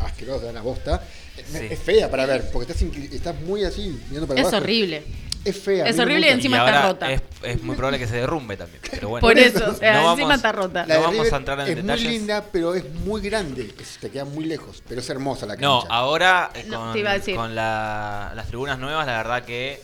asquerosa, 0.00 0.52
la 0.52 0.60
bosta. 0.62 1.02
Es- 1.40 1.46
Sí. 1.46 1.66
Es 1.70 1.78
fea 1.78 2.10
para 2.10 2.26
ver, 2.26 2.50
porque 2.52 2.72
estás, 2.72 3.40
muy 3.40 3.64
así, 3.64 3.98
mirando 4.08 4.26
para 4.26 4.40
Es 4.40 4.46
abajo. 4.48 4.62
horrible. 4.62 5.02
Es 5.44 5.56
fea. 5.56 5.86
Es 5.86 5.98
horrible 5.98 6.26
y 6.26 6.30
encima 6.30 6.56
y 6.56 6.60
está 6.60 6.76
ahora 6.76 6.88
rota. 6.88 7.12
Es, 7.12 7.22
es 7.42 7.62
muy 7.62 7.74
probable 7.76 7.98
que 7.98 8.06
se 8.08 8.16
derrumbe 8.16 8.56
también. 8.56 8.80
Pero 8.90 9.08
bueno. 9.10 9.26
Por 9.26 9.38
eso, 9.38 9.58
eso. 9.58 9.70
o 9.70 9.74
sea, 9.74 9.92
No 9.94 10.10
encima 10.10 10.14
vamos- 10.28 10.36
está 10.36 10.52
rota. 10.52 10.84
La 10.86 10.94
No 10.96 11.00
vamos 11.02 11.32
a 11.32 11.36
entrar 11.36 11.60
en 11.60 11.68
es 11.68 11.76
detalles. 11.76 12.04
muy 12.04 12.12
linda, 12.18 12.44
pero 12.52 12.74
es 12.74 12.92
muy 12.92 13.20
grande. 13.22 13.72
Es- 13.80 13.98
te 13.98 14.10
queda 14.10 14.24
muy 14.24 14.44
lejos, 14.44 14.82
pero 14.86 15.00
es 15.00 15.08
hermosa 15.08 15.46
la 15.46 15.54
cancha. 15.54 15.66
No, 15.66 15.84
ahora 15.88 16.50
eh, 16.54 16.64
No, 16.66 16.80
con, 16.80 16.92
te 16.92 16.98
iba 16.98 17.10
a 17.12 17.14
decir. 17.14 17.36
con 17.36 17.54
la- 17.54 18.32
las 18.34 18.46
tribunas 18.48 18.78
nuevas, 18.78 19.06
la 19.06 19.16
verdad 19.18 19.44
que 19.44 19.80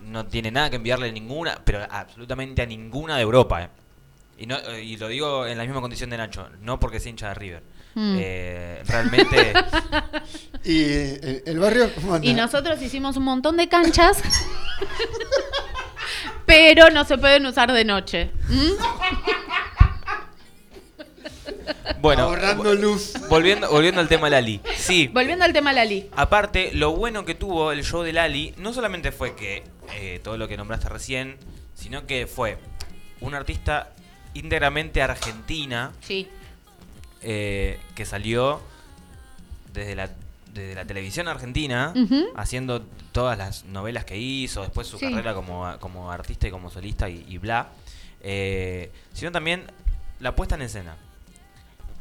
no 0.00 0.26
tiene 0.26 0.50
nada 0.50 0.70
que 0.70 0.76
enviarle 0.76 1.10
ninguna, 1.12 1.60
pero 1.64 1.80
absolutamente 1.90 2.62
a 2.62 2.66
ninguna 2.66 3.16
de 3.16 3.22
Europa. 3.22 3.62
¿eh? 3.64 3.68
Y, 4.38 4.46
no, 4.46 4.56
eh, 4.58 4.82
y 4.82 4.96
lo 4.96 5.08
digo 5.08 5.46
en 5.46 5.58
la 5.58 5.64
misma 5.64 5.80
condición 5.80 6.08
de 6.10 6.16
Nacho, 6.18 6.48
no 6.60 6.78
porque 6.80 7.00
sea 7.00 7.10
hincha 7.10 7.28
de 7.28 7.34
River. 7.34 7.62
Mm. 7.96 8.16
Eh, 8.18 8.82
realmente, 8.86 9.52
¿Y 10.64 10.82
el, 10.82 11.42
el 11.46 11.58
barrio? 11.58 11.90
Y 12.22 12.32
nosotros 12.34 12.80
hicimos 12.80 13.16
un 13.16 13.24
montón 13.24 13.56
de 13.56 13.68
canchas, 13.68 14.18
pero 16.46 16.90
no 16.90 17.04
se 17.04 17.18
pueden 17.18 17.44
usar 17.46 17.70
de 17.72 17.84
noche. 17.84 18.30
¿Mm? 18.48 18.70
bueno, 22.00 22.24
Ahorrando 22.24 22.74
luz. 22.74 23.12
volviendo, 23.28 23.70
volviendo 23.70 24.00
al 24.00 24.08
tema 24.08 24.28
Lali. 24.30 24.60
Sí, 24.76 25.08
Volviendo 25.08 25.44
al 25.44 25.52
tema 25.52 25.72
Lali. 25.72 26.08
Aparte, 26.16 26.70
lo 26.74 26.92
bueno 26.92 27.24
que 27.24 27.34
tuvo 27.34 27.72
el 27.72 27.84
show 27.84 28.02
de 28.02 28.12
Lali 28.12 28.54
no 28.58 28.72
solamente 28.72 29.12
fue 29.12 29.34
que 29.34 29.64
eh, 29.92 30.20
todo 30.22 30.36
lo 30.38 30.48
que 30.48 30.56
nombraste 30.56 30.88
recién, 30.88 31.36
sino 31.74 32.06
que 32.06 32.26
fue 32.26 32.58
una 33.20 33.38
artista 33.38 33.90
íntegramente 34.34 35.00
argentina 35.02 35.92
Sí. 36.00 36.28
eh, 37.22 37.78
que 37.94 38.04
salió 38.04 38.60
desde 39.72 39.94
la, 39.96 40.10
desde 40.54 40.74
la 40.74 40.84
televisión 40.84 41.28
argentina 41.28 41.92
haciendo 42.36 42.82
todas 43.12 43.36
las 43.36 43.64
novelas 43.64 44.04
que 44.04 44.16
hizo, 44.16 44.62
después 44.62 44.86
su 44.86 44.98
Sí. 44.98 45.06
carrera 45.10 45.34
como, 45.34 45.76
como 45.80 46.10
artista 46.10 46.48
y 46.48 46.50
como 46.50 46.70
solista 46.70 47.08
y, 47.10 47.24
y 47.28 47.38
bla, 47.38 47.68
eh, 48.22 48.90
sino 49.12 49.32
también 49.32 49.64
la 50.20 50.34
puesta 50.34 50.54
en 50.54 50.62
escena. 50.62 50.96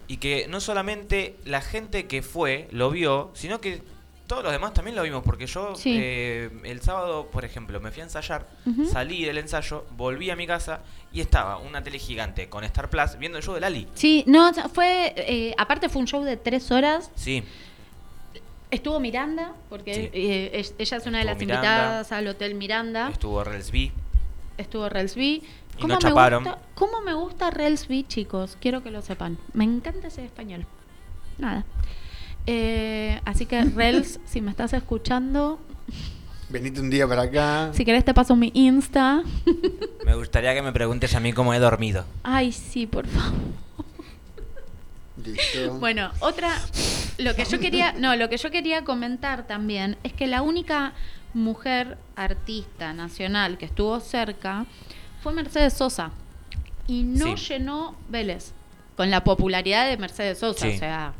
Y 0.07 0.17
que 0.17 0.47
no 0.47 0.59
solamente 0.59 1.37
la 1.45 1.61
gente 1.61 2.07
que 2.07 2.21
fue 2.21 2.67
lo 2.71 2.91
vio, 2.91 3.31
sino 3.33 3.59
que 3.61 3.81
todos 4.27 4.43
los 4.43 4.51
demás 4.53 4.73
también 4.73 4.95
lo 4.95 5.03
vimos, 5.03 5.21
porque 5.23 5.47
yo 5.47 5.75
Sí. 5.75 5.95
eh, 5.99 6.49
el 6.63 6.81
sábado, 6.81 7.27
por 7.31 7.45
ejemplo, 7.45 7.79
me 7.79 7.91
fui 7.91 8.01
a 8.01 8.05
ensayar, 8.05 8.47
salí 8.91 9.25
del 9.25 9.37
ensayo, 9.37 9.85
volví 9.91 10.29
a 10.29 10.35
mi 10.35 10.47
casa 10.47 10.79
y 11.11 11.19
estaba 11.21 11.57
una 11.57 11.83
tele 11.83 11.99
gigante 11.99 12.47
con 12.49 12.63
Star 12.63 12.89
Plus 12.89 13.17
viendo 13.19 13.37
el 13.37 13.43
show 13.43 13.53
de 13.53 13.59
Lali. 13.61 13.87
Sí, 13.95 14.23
no, 14.27 14.51
fue. 14.73 15.13
eh, 15.17 15.53
aparte, 15.57 15.89
fue 15.89 16.01
un 16.01 16.07
show 16.07 16.23
de 16.23 16.37
tres 16.37 16.71
horas. 16.71 17.11
Sí, 17.15 17.43
Estuvo 18.73 18.99
Miranda, 18.99 19.53
porque 19.69 19.93
Sí. 19.93 20.09
eh, 20.13 20.51
es- 20.55 20.73
ella 20.79 20.97
es 20.97 21.05
una 21.05 21.19
de 21.19 21.25
las 21.25 21.37
Miranda. 21.37 21.55
invitadas 21.67 22.11
al 22.11 22.27
Hotel 22.27 22.55
Miranda. 22.55 23.09
estuvo 23.09 23.43
Rels 23.43 23.71
B. 23.71 23.91
Estuvo 24.57 24.87
Relsby. 24.89 25.41
Y 25.77 25.81
¿Cómo 25.81 25.87
no 25.95 25.99
me 25.99 26.11
gusta, 26.11 26.57
¿Cómo 26.75 27.01
me 27.01 27.13
gusta 27.15 27.49
Relsby, 27.49 28.03
chicos? 28.03 28.57
Quiero 28.61 28.83
que 28.83 28.91
lo 28.91 29.01
sepan. 29.01 29.37
Me 29.53 29.63
encanta 29.63 30.07
ese 30.07 30.23
español. 30.25 30.65
Nada. 31.39 31.65
Eh, 32.45 33.19
así 33.25 33.45
que, 33.45 33.61
Rels, 33.75 34.19
si 34.25 34.41
me 34.41 34.51
estás 34.51 34.73
escuchando, 34.73 35.59
Venite 36.49 36.79
un 36.81 36.89
día 36.91 37.07
para 37.07 37.23
acá. 37.23 37.71
si 37.73 37.83
querés 37.85 38.05
te 38.05 38.13
paso 38.13 38.35
mi 38.35 38.51
Insta. 38.53 39.23
Me 40.05 40.13
gustaría 40.15 40.53
que 40.53 40.61
me 40.61 40.71
preguntes 40.71 41.15
a 41.15 41.19
mí 41.19 41.33
cómo 41.33 41.53
he 41.53 41.59
dormido. 41.59 42.05
Ay, 42.23 42.51
sí, 42.51 42.85
por 42.85 43.07
favor. 43.07 43.31
Listo. 45.17 45.75
Bueno, 45.79 46.11
otra, 46.21 46.59
lo 47.17 47.35
que 47.35 47.45
yo 47.45 47.59
quería, 47.59 47.93
no, 47.93 48.15
lo 48.15 48.29
que 48.29 48.37
yo 48.37 48.49
quería 48.51 48.83
comentar 48.83 49.45
también 49.45 49.97
es 50.03 50.13
que 50.13 50.25
la 50.27 50.41
única 50.41 50.93
mujer 51.33 51.97
artista 52.15 52.93
nacional 52.93 53.57
que 53.57 53.65
estuvo 53.65 53.99
cerca 53.99 54.65
fue 55.21 55.33
Mercedes 55.33 55.73
Sosa 55.73 56.11
y 56.87 57.03
no 57.03 57.37
Sí. 57.37 57.53
llenó 57.53 57.95
Vélez 58.09 58.51
con 58.97 59.09
la 59.11 59.23
popularidad 59.23 59.87
de 59.87 59.97
Mercedes 59.97 60.39
Sosa, 60.39 60.67
Sí. 60.69 60.75
o 60.75 60.79
sea, 60.79 61.13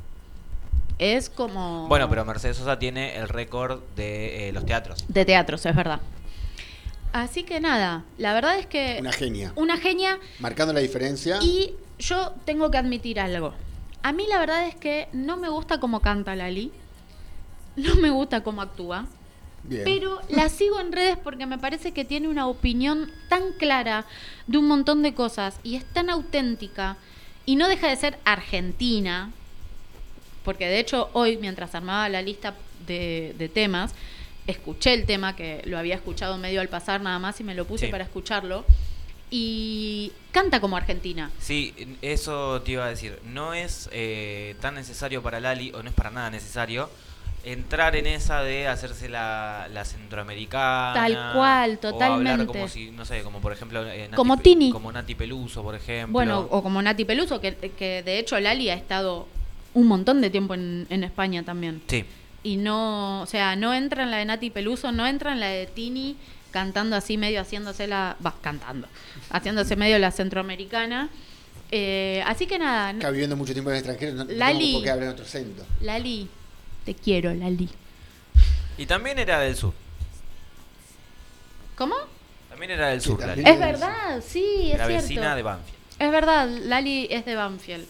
es 1.00 1.30
como... 1.30 1.88
Bueno, 1.88 2.10
pero 2.10 2.24
Mercedes 2.26 2.58
Sosa 2.58 2.78
tiene 2.80 3.16
el 3.18 3.28
récord 3.30 3.82
de 3.96 4.50
eh, 4.50 4.54
los 4.54 4.66
teatros. 4.66 5.04
De 5.08 5.26
teatros, 5.26 5.66
es 5.66 5.76
verdad. 5.76 6.00
Así 7.12 7.44
que 7.44 7.60
nada, 7.60 8.04
la 8.18 8.34
verdad 8.34 8.58
es 8.58 8.66
que... 8.66 8.98
Una 9.00 9.12
genia. 9.12 9.52
Una 9.56 9.78
genia 9.78 10.20
Marcando 10.40 10.74
la 10.74 10.80
diferencia. 10.80 11.38
y 11.42 11.74
yo 12.00 12.34
tengo 12.46 12.72
que 12.72 12.78
admitir 12.78 13.20
algo. 13.20 13.54
A 14.04 14.12
mí 14.12 14.26
la 14.28 14.40
verdad 14.40 14.68
es 14.68 14.76
que 14.76 15.08
no 15.14 15.38
me 15.38 15.50
gusta 15.50 15.80
cómo 15.80 16.00
canta 16.02 16.36
Lali. 16.36 16.72
No 17.76 17.96
me 17.96 18.12
gusta 18.12 18.44
cómo 18.44 18.62
actúa. 18.62 19.08
Bien. 19.64 19.84
Pero 19.86 20.20
la 20.30 20.50
sigo 20.50 20.80
en 20.80 20.92
redes 20.92 21.18
porque 21.18 21.46
me 21.48 21.58
parece 21.58 21.92
que 21.94 22.06
tiene 22.06 22.28
una 22.28 22.48
opinión 22.48 23.10
tan 23.30 23.54
clara 23.54 24.06
de 24.46 24.58
un 24.58 24.68
montón 24.68 25.02
de 25.02 25.14
cosas 25.16 25.58
y 25.64 25.76
es 25.76 25.86
tan 25.86 26.10
auténtica 26.10 26.98
y 27.46 27.56
no 27.56 27.68
deja 27.68 27.88
de 27.88 27.96
ser 27.96 28.20
argentina. 28.26 29.32
Porque 30.44 30.68
de 30.68 30.80
hecho 30.80 31.10
hoy, 31.14 31.38
mientras 31.38 31.74
armaba 31.74 32.10
la 32.10 32.22
lista 32.22 32.54
de, 32.86 33.34
de 33.38 33.48
temas, 33.50 33.96
escuché 34.46 34.94
el 34.94 35.06
tema 35.06 35.36
que 35.36 35.62
lo 35.66 35.78
había 35.80 35.96
escuchado 35.96 36.38
medio 36.38 36.60
al 36.60 36.68
pasar 36.68 37.02
nada 37.02 37.18
más 37.20 37.40
y 37.40 37.44
me 37.46 37.56
lo 37.56 37.66
puse 37.66 37.86
Sí. 37.86 37.92
para 37.92 38.04
escucharlo. 38.04 38.66
Y 39.36 40.12
canta 40.32 40.60
como 40.62 40.78
argentina. 40.78 41.32
Sí, 41.40 41.74
eso 42.04 42.62
te 42.62 42.74
iba 42.74 42.86
a 42.86 42.90
decir. 42.90 43.18
No 43.26 43.56
es 43.56 43.90
eh, 43.92 44.56
tan 44.62 44.76
necesario 44.76 45.24
para 45.24 45.40
Lali, 45.40 45.72
o 45.74 45.82
no 45.82 45.90
es 45.90 45.96
para 45.96 46.12
nada 46.12 46.30
necesario, 46.30 46.88
entrar 47.44 47.96
en 47.96 48.06
esa 48.06 48.44
de 48.44 48.68
hacerse 48.68 49.10
la, 49.10 49.68
la 49.74 49.86
centroamericana. 49.86 50.92
Tal 50.94 51.14
cual, 51.34 51.80
O 51.82 51.88
hablar 51.88 52.38
totalmente. 52.38 52.46
como 52.46 52.68
si, 52.68 52.92
no 52.92 53.06
sé, 53.06 53.24
como 53.24 53.42
por 53.42 53.54
ejemplo. 53.54 53.84
eh, 53.90 54.04
Nati 54.04 54.16
Como 54.16 54.38
Pe- 54.38 54.44
Tini. 54.44 54.72
Como 54.72 54.92
Nati 54.92 55.16
Peluso, 55.16 55.64
por 55.64 55.74
ejemplo. 55.74 56.14
Bueno, 56.14 56.48
o 56.52 56.62
como 56.62 56.80
Nati 56.84 57.04
Peluso, 57.04 57.42
que, 57.42 57.56
que 57.56 58.04
de 58.04 58.20
hecho 58.20 58.40
Lali 58.40 58.70
ha 58.70 58.76
estado 58.76 59.28
un 59.74 59.88
montón 59.88 60.22
de 60.22 60.30
tiempo 60.30 60.54
en, 60.54 60.86
en 60.92 61.04
España 61.04 61.42
también. 61.42 61.82
Sí. 61.88 62.06
Y 62.44 62.58
no, 62.58 63.22
o 63.22 63.26
sea, 63.26 63.56
no 63.56 63.74
entra 63.74 64.04
en 64.04 64.12
la 64.12 64.18
de 64.18 64.26
Nati 64.26 64.52
Peluso, 64.52 64.92
no 64.92 65.08
entra 65.08 65.32
en 65.32 65.40
la 65.40 65.48
de 65.48 65.66
Tini 65.66 66.18
cantando 66.54 66.96
así 66.96 67.18
medio 67.18 67.42
haciéndose 67.42 67.88
la, 67.88 68.16
va, 68.26 68.34
cantando, 68.42 68.88
haciéndose 69.32 69.76
medio 69.76 70.00
la 70.00 70.12
centroamericana. 70.12 71.10
Eh, 71.72 72.24
así 72.28 72.46
que 72.46 72.60
nada, 72.60 72.90
Acá 72.90 73.10
viviendo 73.10 73.36
mucho 73.36 73.52
tiempo 73.54 73.72
en 73.72 73.78
el 73.78 73.80
extranjero, 73.80 74.14
no, 74.14 74.24
no 74.26 74.32
Lali. 74.32 74.78
hablar 74.88 75.04
en 75.04 75.10
otro 75.10 75.26
acento. 75.26 75.66
Lali, 75.82 76.30
te 76.86 76.94
quiero, 76.94 77.34
Lali. 77.34 77.68
Y 78.78 78.86
también 78.86 79.18
era 79.20 79.40
del 79.40 79.56
sur. 79.56 79.74
¿Cómo? 81.76 81.96
También 82.50 82.72
era 82.72 82.90
del 82.90 83.02
sur. 83.02 83.20
Lali. 83.20 83.44
Es 83.46 83.60
verdad, 83.60 84.24
sí, 84.26 84.46
es 84.70 84.76
Era 84.76 84.86
cierto. 84.88 85.04
vecina 85.08 85.36
de 85.36 85.42
Banfield. 85.42 85.78
Es 86.00 86.12
verdad, 86.12 86.48
Lali 86.48 87.08
es 87.10 87.26
de 87.26 87.36
Banfield. 87.36 87.86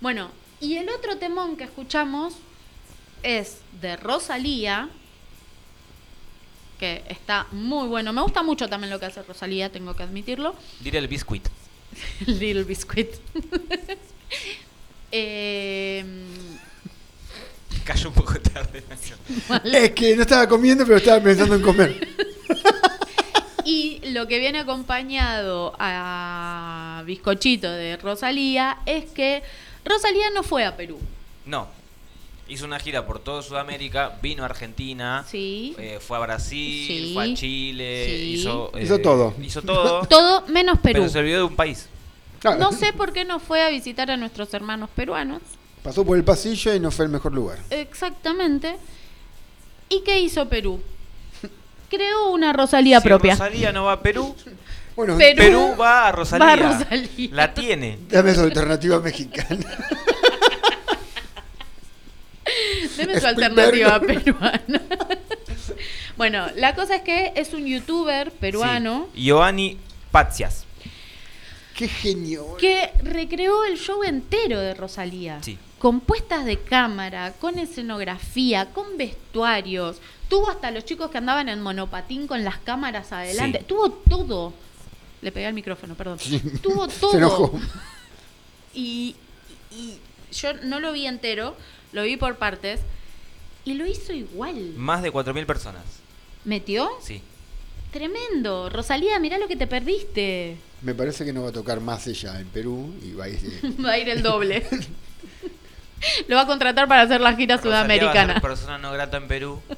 Bueno, 0.00 0.30
y 0.60 0.76
el 0.76 0.88
otro 0.88 1.18
temón 1.18 1.56
que 1.56 1.64
escuchamos 1.64 2.34
es 3.22 3.58
de 3.80 3.96
Rosalía, 3.96 4.88
que 6.78 7.02
está 7.08 7.46
muy 7.52 7.88
bueno. 7.88 8.12
Me 8.12 8.22
gusta 8.22 8.42
mucho 8.42 8.68
también 8.68 8.90
lo 8.90 9.00
que 9.00 9.06
hace 9.06 9.22
Rosalía, 9.22 9.70
tengo 9.70 9.94
que 9.94 10.02
admitirlo. 10.02 10.54
Diré 10.80 10.98
el 10.98 11.08
biscuit. 11.08 11.48
Little 12.26 12.64
Biscuit. 12.64 13.10
Eh, 15.16 16.04
Cayó 17.84 18.08
un 18.08 18.14
poco 18.16 18.34
tarde. 18.40 18.82
Nacho. 18.88 19.14
Es 19.62 19.92
que 19.92 20.16
no 20.16 20.22
estaba 20.22 20.48
comiendo, 20.48 20.84
pero 20.84 20.96
estaba 20.96 21.22
pensando 21.22 21.54
en 21.54 21.62
comer. 21.62 22.08
y 23.64 24.00
lo 24.10 24.26
que 24.26 24.40
viene 24.40 24.58
acompañado 24.58 25.76
a 25.78 27.04
Bizcochito 27.06 27.70
de 27.70 27.96
Rosalía 27.96 28.78
es 28.86 29.04
que 29.12 29.44
Rosalía 29.84 30.30
no 30.30 30.42
fue 30.42 30.64
a 30.64 30.76
Perú. 30.76 30.98
No. 31.46 31.68
Hizo 32.46 32.66
una 32.66 32.78
gira 32.78 33.06
por 33.06 33.20
toda 33.20 33.42
Sudamérica, 33.42 34.18
vino 34.20 34.42
a 34.42 34.46
Argentina, 34.46 35.24
Sí. 35.28 35.74
eh, 35.78 35.98
fue 36.00 36.18
a 36.18 36.20
Brasil, 36.20 36.86
Sí. 36.86 37.10
fue 37.14 37.32
a 37.32 37.34
Chile, 37.34 38.04
Sí. 38.06 38.12
hizo, 38.34 38.70
eh, 38.74 38.82
Hizo 38.84 38.98
todo. 39.00 39.34
Hizo 39.42 39.62
todo, 39.62 40.06
Todo 40.08 40.46
menos 40.48 40.78
Perú. 40.80 41.00
pero 41.00 41.08
se 41.08 41.18
olvidó 41.20 41.38
de 41.38 41.44
un 41.44 41.56
país. 41.56 41.88
Claro, 42.40 42.58
No 42.58 42.72
sé 42.72 42.92
por 42.92 43.12
qué 43.14 43.24
no 43.24 43.40
fue 43.40 43.62
a 43.62 43.70
visitar 43.70 44.10
a 44.10 44.18
nuestros 44.18 44.52
hermanos 44.52 44.90
peruanos. 44.94 45.40
Pasó 45.82 46.04
por 46.04 46.16
el 46.18 46.24
pasillo 46.24 46.74
y 46.74 46.80
no 46.80 46.90
fue 46.90 47.06
el 47.06 47.10
mejor 47.10 47.32
lugar. 47.32 47.58
Exactamente. 47.70 48.76
¿Y 49.88 50.02
qué 50.02 50.20
hizo 50.20 50.46
Perú? 50.48 50.80
Creó 51.88 52.30
una 52.32 52.52
Rosalía 52.52 53.00
si 53.00 53.08
propia. 53.08 53.32
Rosalía 53.32 53.72
no 53.72 53.84
va 53.84 53.92
a 53.92 54.00
Perú, 54.02 54.34
Bueno, 54.96 55.16
Perú 55.16 55.36
Perú 55.38 55.74
va 55.80 56.08
a 56.08 56.12
Rosalía. 56.12 56.46
va 56.46 56.52
a 56.52 56.56
Rosalía. 56.56 57.28
La 57.32 57.54
tiene. 57.54 57.98
dame 58.10 58.34
su 58.34 58.40
alternativa 58.42 58.98
mexicana. 59.00 59.64
Deme 62.96 63.20
su 63.20 63.26
alternativa 63.26 64.00
peruana. 64.00 64.82
bueno, 66.16 66.46
la 66.56 66.74
cosa 66.74 66.96
es 66.96 67.02
que 67.02 67.32
es 67.36 67.52
un 67.52 67.64
youtuber 67.66 68.30
peruano 68.32 69.08
Sí. 69.14 69.22
Giovanni 69.24 69.78
Pazias. 70.10 70.64
Qué 71.76 71.88
genio. 71.88 72.56
que 72.56 72.90
recreó 73.02 73.64
el 73.64 73.76
show 73.78 74.04
entero 74.04 74.60
de 74.60 74.74
Rosalía. 74.74 75.40
Sí. 75.42 75.58
Con 75.80 76.00
puestas 76.00 76.44
de 76.44 76.58
cámara, 76.60 77.32
con 77.40 77.58
escenografía, 77.58 78.66
con 78.72 78.96
vestuarios. 78.96 79.96
Tuvo 80.28 80.48
hasta 80.50 80.70
los 80.70 80.84
chicos 80.84 81.10
que 81.10 81.18
andaban 81.18 81.48
en 81.48 81.60
monopatín 81.60 82.26
con 82.28 82.44
las 82.44 82.58
cámaras 82.58 83.12
adelante. 83.12 83.58
Sí. 83.58 83.64
Tuvo 83.66 83.90
todo. 83.90 84.52
Le 85.20 85.32
pegué 85.32 85.46
al 85.46 85.54
micrófono, 85.54 85.94
perdón. 85.96 86.18
Tuvo 86.62 86.86
todo. 86.86 87.10
Se 87.10 87.16
enojó. 87.18 87.60
Y, 88.72 89.16
y 89.72 89.98
yo 90.32 90.52
no 90.62 90.78
lo 90.80 90.92
vi 90.92 91.06
entero, 91.06 91.56
lo 91.94 92.02
vi 92.02 92.16
por 92.18 92.36
partes. 92.36 92.80
Y 93.64 93.74
lo 93.74 93.86
hizo 93.86 94.12
igual. 94.12 94.74
Más 94.76 95.02
de 95.02 95.10
4.000 95.10 95.46
personas. 95.46 95.84
¿Metió? 96.44 96.90
Sí. 97.00 97.22
Tremendo. 97.92 98.68
Rosalía, 98.68 99.18
mirá 99.20 99.38
lo 99.38 99.48
que 99.48 99.56
te 99.56 99.66
perdiste. 99.66 100.56
Me 100.82 100.94
parece 100.94 101.24
que 101.24 101.32
no 101.32 101.44
va 101.44 101.48
a 101.48 101.52
tocar 101.52 101.80
más 101.80 102.06
ella 102.06 102.38
en 102.40 102.46
Perú 102.48 102.92
y 103.02 103.12
va 103.14 103.24
a 103.24 103.28
ir. 103.30 103.40
Va 103.84 103.92
a 103.92 103.98
ir 103.98 104.08
el 104.10 104.22
doble. 104.22 104.66
lo 106.28 106.36
va 106.36 106.42
a 106.42 106.46
contratar 106.46 106.86
para 106.88 107.02
hacer 107.02 107.20
la 107.22 107.34
gira 107.34 107.56
Rosalía 107.56 107.68
va 107.70 107.80
a 107.80 107.86
ser 107.86 107.98
sudamericana. 107.98 108.40
persona 108.42 108.76
no 108.78 108.92
grata 108.92 109.16
en 109.16 109.28
Perú. 109.28 109.60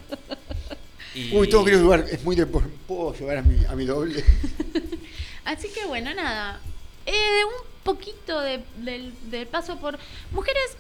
Y- 1.15 1.35
Uy, 1.35 1.49
tengo 1.49 1.65
que 1.65 1.71
ir 1.71 1.77
a 1.77 1.79
un 1.79 1.85
lugar. 1.85 2.05
Es 2.11 2.23
muy 2.25 2.37
de. 2.37 2.45
¿Puedo 2.47 3.15
llevar 3.15 3.39
a 3.39 3.43
mi, 3.43 3.65
a 3.65 3.73
mi 3.75 3.87
doble? 3.87 4.23
Así 5.47 5.69
que 5.71 5.87
bueno, 5.87 6.13
nada. 6.13 6.61
Eh, 7.07 7.13
un 7.47 7.67
poquito 7.85 8.39
de- 8.41 8.63
del, 8.79 9.15
del 9.31 9.47
paso 9.47 9.79
por. 9.79 9.99
Mujeres. 10.33 10.77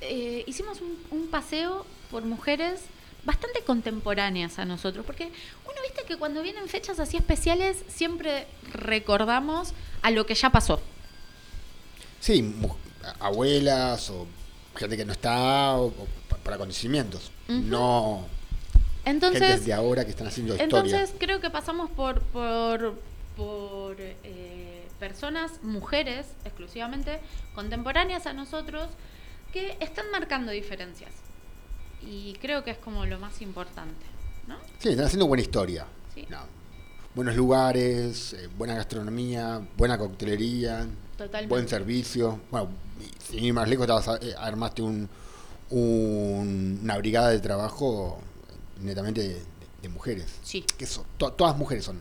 Eh, 0.00 0.44
hicimos 0.46 0.80
un, 0.80 0.96
un 1.10 1.28
paseo 1.28 1.86
por 2.10 2.24
mujeres 2.24 2.80
bastante 3.24 3.62
contemporáneas 3.62 4.58
a 4.58 4.64
nosotros. 4.64 5.04
Porque 5.06 5.24
uno 5.24 5.74
viste 5.82 6.04
que 6.06 6.16
cuando 6.16 6.42
vienen 6.42 6.68
fechas 6.68 6.98
así 7.00 7.16
especiales, 7.16 7.84
siempre 7.88 8.46
recordamos 8.72 9.72
a 10.02 10.10
lo 10.10 10.26
que 10.26 10.34
ya 10.34 10.50
pasó. 10.50 10.80
Sí, 12.20 12.54
abuelas 13.18 14.10
o 14.10 14.26
gente 14.76 14.96
que 14.96 15.04
no 15.04 15.12
está 15.12 15.76
o, 15.76 15.86
o 15.86 16.06
pa- 16.28 16.36
para 16.38 16.58
conocimientos. 16.58 17.30
Ujú. 17.48 17.58
No 17.60 18.26
Entonces. 19.04 19.40
gente 19.42 19.64
de 19.64 19.72
ahora 19.72 20.04
que 20.04 20.10
están 20.10 20.26
haciendo 20.26 20.54
historia. 20.54 20.78
Entonces 20.80 21.14
creo 21.18 21.40
que 21.40 21.50
pasamos 21.50 21.90
por 21.90 22.20
por, 22.24 22.94
por 23.36 23.96
eh, 23.98 24.86
personas, 24.98 25.62
mujeres 25.62 26.26
exclusivamente, 26.44 27.20
contemporáneas 27.54 28.26
a 28.26 28.32
nosotros, 28.34 28.88
que 29.52 29.76
están 29.80 30.10
marcando 30.10 30.52
diferencias. 30.52 31.10
Y 32.02 32.34
creo 32.40 32.64
que 32.64 32.70
es 32.72 32.78
como 32.78 33.04
lo 33.06 33.18
más 33.18 33.42
importante, 33.42 34.06
¿no? 34.46 34.56
Sí, 34.78 34.90
están 34.90 35.06
haciendo 35.06 35.26
buena 35.26 35.42
historia. 35.42 35.86
Sí. 36.14 36.26
No. 36.30 36.38
Buenos 37.14 37.34
lugares, 37.36 38.32
eh, 38.34 38.48
buena 38.56 38.74
gastronomía, 38.74 39.60
buena 39.76 39.98
coctelería, 39.98 40.86
Totalmente. 41.18 41.48
buen 41.54 41.68
servicio. 41.68 42.40
Bueno, 42.50 42.68
sin 43.28 43.44
ir 43.44 43.52
más 43.52 43.68
lejos, 43.68 43.86
eh, 44.22 44.34
armaste 44.38 44.82
un, 44.82 45.08
un- 45.70 46.80
una 46.82 46.96
brigada 46.98 47.30
de 47.30 47.40
trabajo 47.40 48.20
netamente 48.80 49.20
de, 49.28 49.42
de 49.82 49.88
mujeres. 49.88 50.26
Sí. 50.42 50.64
Que 50.78 50.86
son, 50.86 51.04
to- 51.18 51.32
todas 51.32 51.56
mujeres 51.56 51.84
son. 51.84 52.00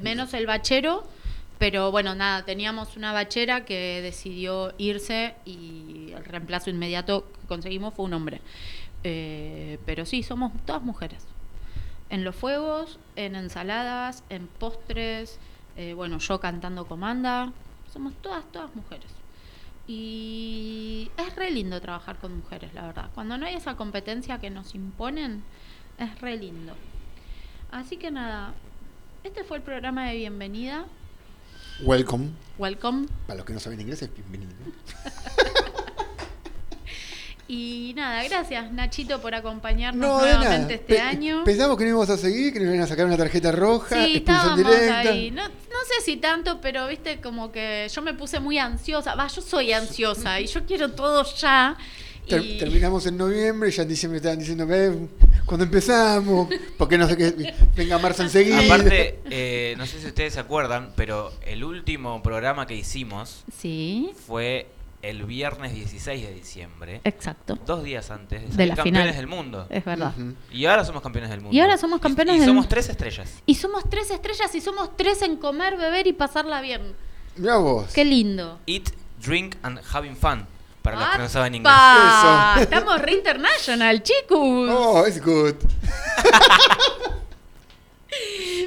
Menos 0.00 0.32
el 0.34 0.46
bachero, 0.46 1.04
pero 1.60 1.90
bueno, 1.90 2.14
nada, 2.14 2.42
teníamos 2.46 2.96
una 2.96 3.12
bachera 3.12 3.66
que 3.66 4.00
decidió 4.00 4.72
irse 4.78 5.34
y 5.44 6.10
el 6.16 6.24
reemplazo 6.24 6.70
inmediato 6.70 7.30
que 7.38 7.46
conseguimos 7.48 7.92
fue 7.92 8.06
un 8.06 8.14
hombre. 8.14 8.40
Eh, 9.04 9.78
pero 9.84 10.06
sí, 10.06 10.22
somos 10.22 10.52
todas 10.64 10.80
mujeres. 10.82 11.26
En 12.08 12.24
los 12.24 12.34
fuegos, 12.34 12.98
en 13.14 13.36
ensaladas, 13.36 14.24
en 14.30 14.46
postres, 14.46 15.38
eh, 15.76 15.92
bueno, 15.92 16.16
yo 16.16 16.40
cantando 16.40 16.86
comanda, 16.86 17.52
somos 17.92 18.14
todas, 18.22 18.50
todas 18.52 18.74
mujeres. 18.74 19.10
Y 19.86 21.10
es 21.18 21.36
re 21.36 21.50
lindo 21.50 21.78
trabajar 21.82 22.16
con 22.16 22.38
mujeres, 22.38 22.72
la 22.72 22.86
verdad. 22.86 23.10
Cuando 23.14 23.36
no 23.36 23.44
hay 23.44 23.56
esa 23.56 23.76
competencia 23.76 24.38
que 24.38 24.48
nos 24.48 24.74
imponen, 24.74 25.44
es 25.98 26.18
re 26.22 26.38
lindo. 26.38 26.72
Así 27.70 27.98
que 27.98 28.10
nada, 28.10 28.54
este 29.24 29.44
fue 29.44 29.58
el 29.58 29.62
programa 29.62 30.08
de 30.08 30.16
bienvenida. 30.16 30.86
Welcome. 31.82 32.30
Welcome. 32.58 33.06
Para 33.26 33.38
los 33.38 33.46
que 33.46 33.52
no 33.54 33.60
saben 33.60 33.80
inglés, 33.80 34.02
es 34.02 34.10
bienvenido. 34.14 34.52
Y 37.52 37.94
nada, 37.96 38.22
gracias 38.22 38.70
Nachito 38.70 39.20
por 39.20 39.34
acompañarnos 39.34 40.00
No, 40.08 40.20
nuevamente 40.20 40.74
este 40.74 40.94
Pe- 40.94 41.00
año. 41.00 41.42
Pensamos 41.42 41.76
que 41.76 41.82
no 41.82 41.90
íbamos 41.90 42.08
a 42.08 42.16
seguir, 42.16 42.52
que 42.52 42.60
nos 42.60 42.68
iban 42.68 42.80
a 42.82 42.86
sacar 42.86 43.06
una 43.06 43.16
tarjeta 43.16 43.50
roja, 43.50 44.04
Sí, 44.04 44.18
estábamos 44.18 44.58
directa. 44.58 45.00
ahí. 45.00 45.32
No, 45.32 45.42
no 45.48 45.50
sé 45.84 46.04
si 46.04 46.18
tanto, 46.18 46.60
pero 46.60 46.86
viste 46.86 47.20
como 47.20 47.50
que 47.50 47.88
yo 47.92 48.02
me 48.02 48.14
puse 48.14 48.38
muy 48.38 48.56
ansiosa. 48.58 49.16
Va, 49.16 49.26
yo 49.26 49.42
soy 49.42 49.72
ansiosa 49.72 50.38
y 50.40 50.46
yo 50.46 50.64
quiero 50.64 50.92
todo 50.92 51.24
ya. 51.40 51.76
Ter- 52.28 52.40
y- 52.44 52.56
Terminamos 52.58 53.04
en 53.06 53.16
noviembre 53.16 53.70
y 53.70 53.72
ya 53.72 53.82
en 53.82 53.88
diciembre 53.88 54.18
estaban 54.18 54.38
diciendo, 54.38 54.64
"Ve, 54.64 54.96
cuando 55.50 55.64
empezamos, 55.64 56.48
porque 56.78 56.96
no 56.96 57.08
sé 57.08 57.16
qué, 57.16 57.54
venga 57.74 57.98
marzo 57.98 58.22
enseguida. 58.22 58.60
Aparte, 58.64 59.18
eh, 59.28 59.74
no 59.76 59.84
sé 59.84 60.00
si 60.00 60.06
ustedes 60.06 60.34
se 60.34 60.40
acuerdan, 60.40 60.92
pero 60.94 61.32
el 61.42 61.64
último 61.64 62.22
programa 62.22 62.66
que 62.68 62.76
hicimos 62.76 63.42
Sí, 63.52 64.12
fue 64.26 64.68
el 65.02 65.24
viernes 65.24 65.74
16 65.74 66.22
de 66.28 66.32
diciembre, 66.34 67.00
exacto. 67.02 67.58
dos 67.66 67.82
días 67.82 68.10
antes 68.12 68.42
de 68.50 68.56
De 68.56 68.66
la 68.66 68.76
campeones 68.76 69.02
final. 69.02 69.16
del 69.16 69.26
mundo. 69.26 69.66
Es 69.70 69.84
verdad. 69.84 70.14
Y 70.52 70.66
ahora 70.66 70.84
somos 70.84 71.02
campeones 71.02 71.30
del 71.30 71.40
mundo. 71.40 71.56
Y 71.56 71.60
ahora 71.60 71.76
somos 71.78 72.00
campeones 72.00 72.34
y, 72.34 72.36
y 72.36 72.40
del 72.40 72.48
somos 72.48 72.62
mundo. 72.62 72.68
tres 72.68 72.88
estrellas. 72.88 73.42
Y 73.46 73.54
somos 73.56 73.90
tres 73.90 74.08
estrellas 74.12 74.54
y 74.54 74.60
somos 74.60 74.96
tres 74.96 75.22
en 75.22 75.36
comer, 75.36 75.76
beber 75.76 76.06
y 76.06 76.12
pasarla 76.12 76.60
bien. 76.60 76.92
Mirá 77.36 77.56
vos. 77.56 77.90
Qué 77.92 78.04
lindo. 78.04 78.60
Eat, 78.66 78.90
drink 79.20 79.56
and 79.62 79.80
having 79.92 80.14
fun. 80.14 80.46
Para 80.82 80.98
los 80.98 81.08
que 81.10 81.18
no 81.18 81.28
saben 81.28 81.54
inglés. 81.56 81.74
Estamos 82.60 83.00
re 83.00 83.12
international, 83.12 84.02
chicos. 84.02 84.68
Oh, 84.70 85.04
it's 85.06 85.20
good. 85.20 85.56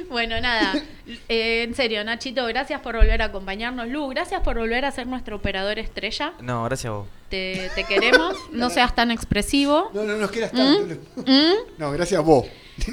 Bueno, 0.08 0.40
nada. 0.40 0.74
Eh, 1.28 1.64
en 1.64 1.74
serio, 1.74 2.02
Nachito, 2.04 2.46
gracias 2.46 2.80
por 2.80 2.96
volver 2.96 3.20
a 3.22 3.26
acompañarnos. 3.26 3.88
Lu, 3.88 4.08
gracias 4.08 4.40
por 4.42 4.56
volver 4.58 4.84
a 4.84 4.90
ser 4.90 5.06
nuestro 5.06 5.36
operador 5.36 5.78
estrella. 5.78 6.32
No, 6.40 6.64
gracias 6.64 6.90
a 6.90 6.96
vos. 6.96 7.06
Te, 7.28 7.70
te 7.74 7.84
queremos. 7.84 8.36
No 8.52 8.70
seas 8.70 8.94
tan 8.94 9.10
expresivo. 9.10 9.90
No, 9.92 10.04
no 10.04 10.16
nos 10.16 10.30
quieras 10.30 10.52
tanto. 10.52 10.94
¿Mm? 11.16 11.52
No, 11.78 11.90
gracias 11.92 12.18
a 12.18 12.22
vos. 12.22 12.46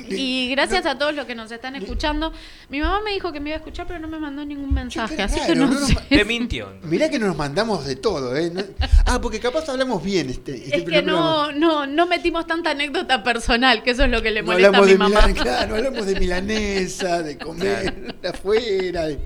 Y 0.10 0.50
gracias 0.52 0.86
a 0.86 0.98
todos 0.98 1.14
los 1.16 1.26
que 1.26 1.36
nos 1.36 1.52
están 1.52 1.76
escuchando. 1.76 2.32
Mi 2.70 2.80
mamá 2.82 3.02
me 3.04 3.12
dijo 3.12 3.32
que 3.32 3.40
me 3.40 3.50
iba 3.50 3.56
a 3.56 3.60
escuchar, 3.60 3.86
pero 3.88 4.00
no 4.00 4.08
me 4.08 4.20
mandó 4.20 4.44
ningún 4.46 4.74
mensaje. 4.74 5.22
Así 5.22 5.38
raro, 5.40 5.54
que 5.54 5.60
no, 5.60 5.68
no 5.68 5.74
nos 5.80 5.88
sé. 5.90 5.94
ma- 5.96 6.02
Te 6.10 6.26
mintió. 6.26 6.70
Mirá 6.84 7.10
que 7.10 7.20
nos 7.20 7.36
mandamos 7.36 7.86
de 7.86 7.96
todo, 7.98 8.36
¿eh? 8.36 8.50
No- 8.54 8.64
Ah, 9.06 9.20
porque 9.22 9.40
capaz 9.40 9.68
hablamos 9.70 10.02
bien 10.04 10.30
este, 10.30 10.56
este 10.56 10.78
Es 10.78 10.84
que 10.86 11.02
no, 11.02 11.52
no, 11.52 11.86
no 11.86 12.06
metimos 12.08 12.48
tanta 12.48 12.72
anécdota 12.72 13.24
personal, 13.24 13.84
que 13.84 13.92
eso 13.92 14.06
es 14.06 14.12
lo 14.12 14.22
que 14.22 14.32
le 14.32 14.42
No 14.42 14.52
molesta 14.54 14.78
a 14.78 14.82
mi 14.84 14.96
mamá. 14.96 15.22
Milan- 15.28 15.34
claro, 15.34 15.70
no 15.72 15.76
hablamos 15.76 16.06
de 16.06 16.20
milanesa, 16.20 17.22
de 17.24 17.38
comer 17.38 18.01
afuera. 18.28 19.08
de- 19.08 19.20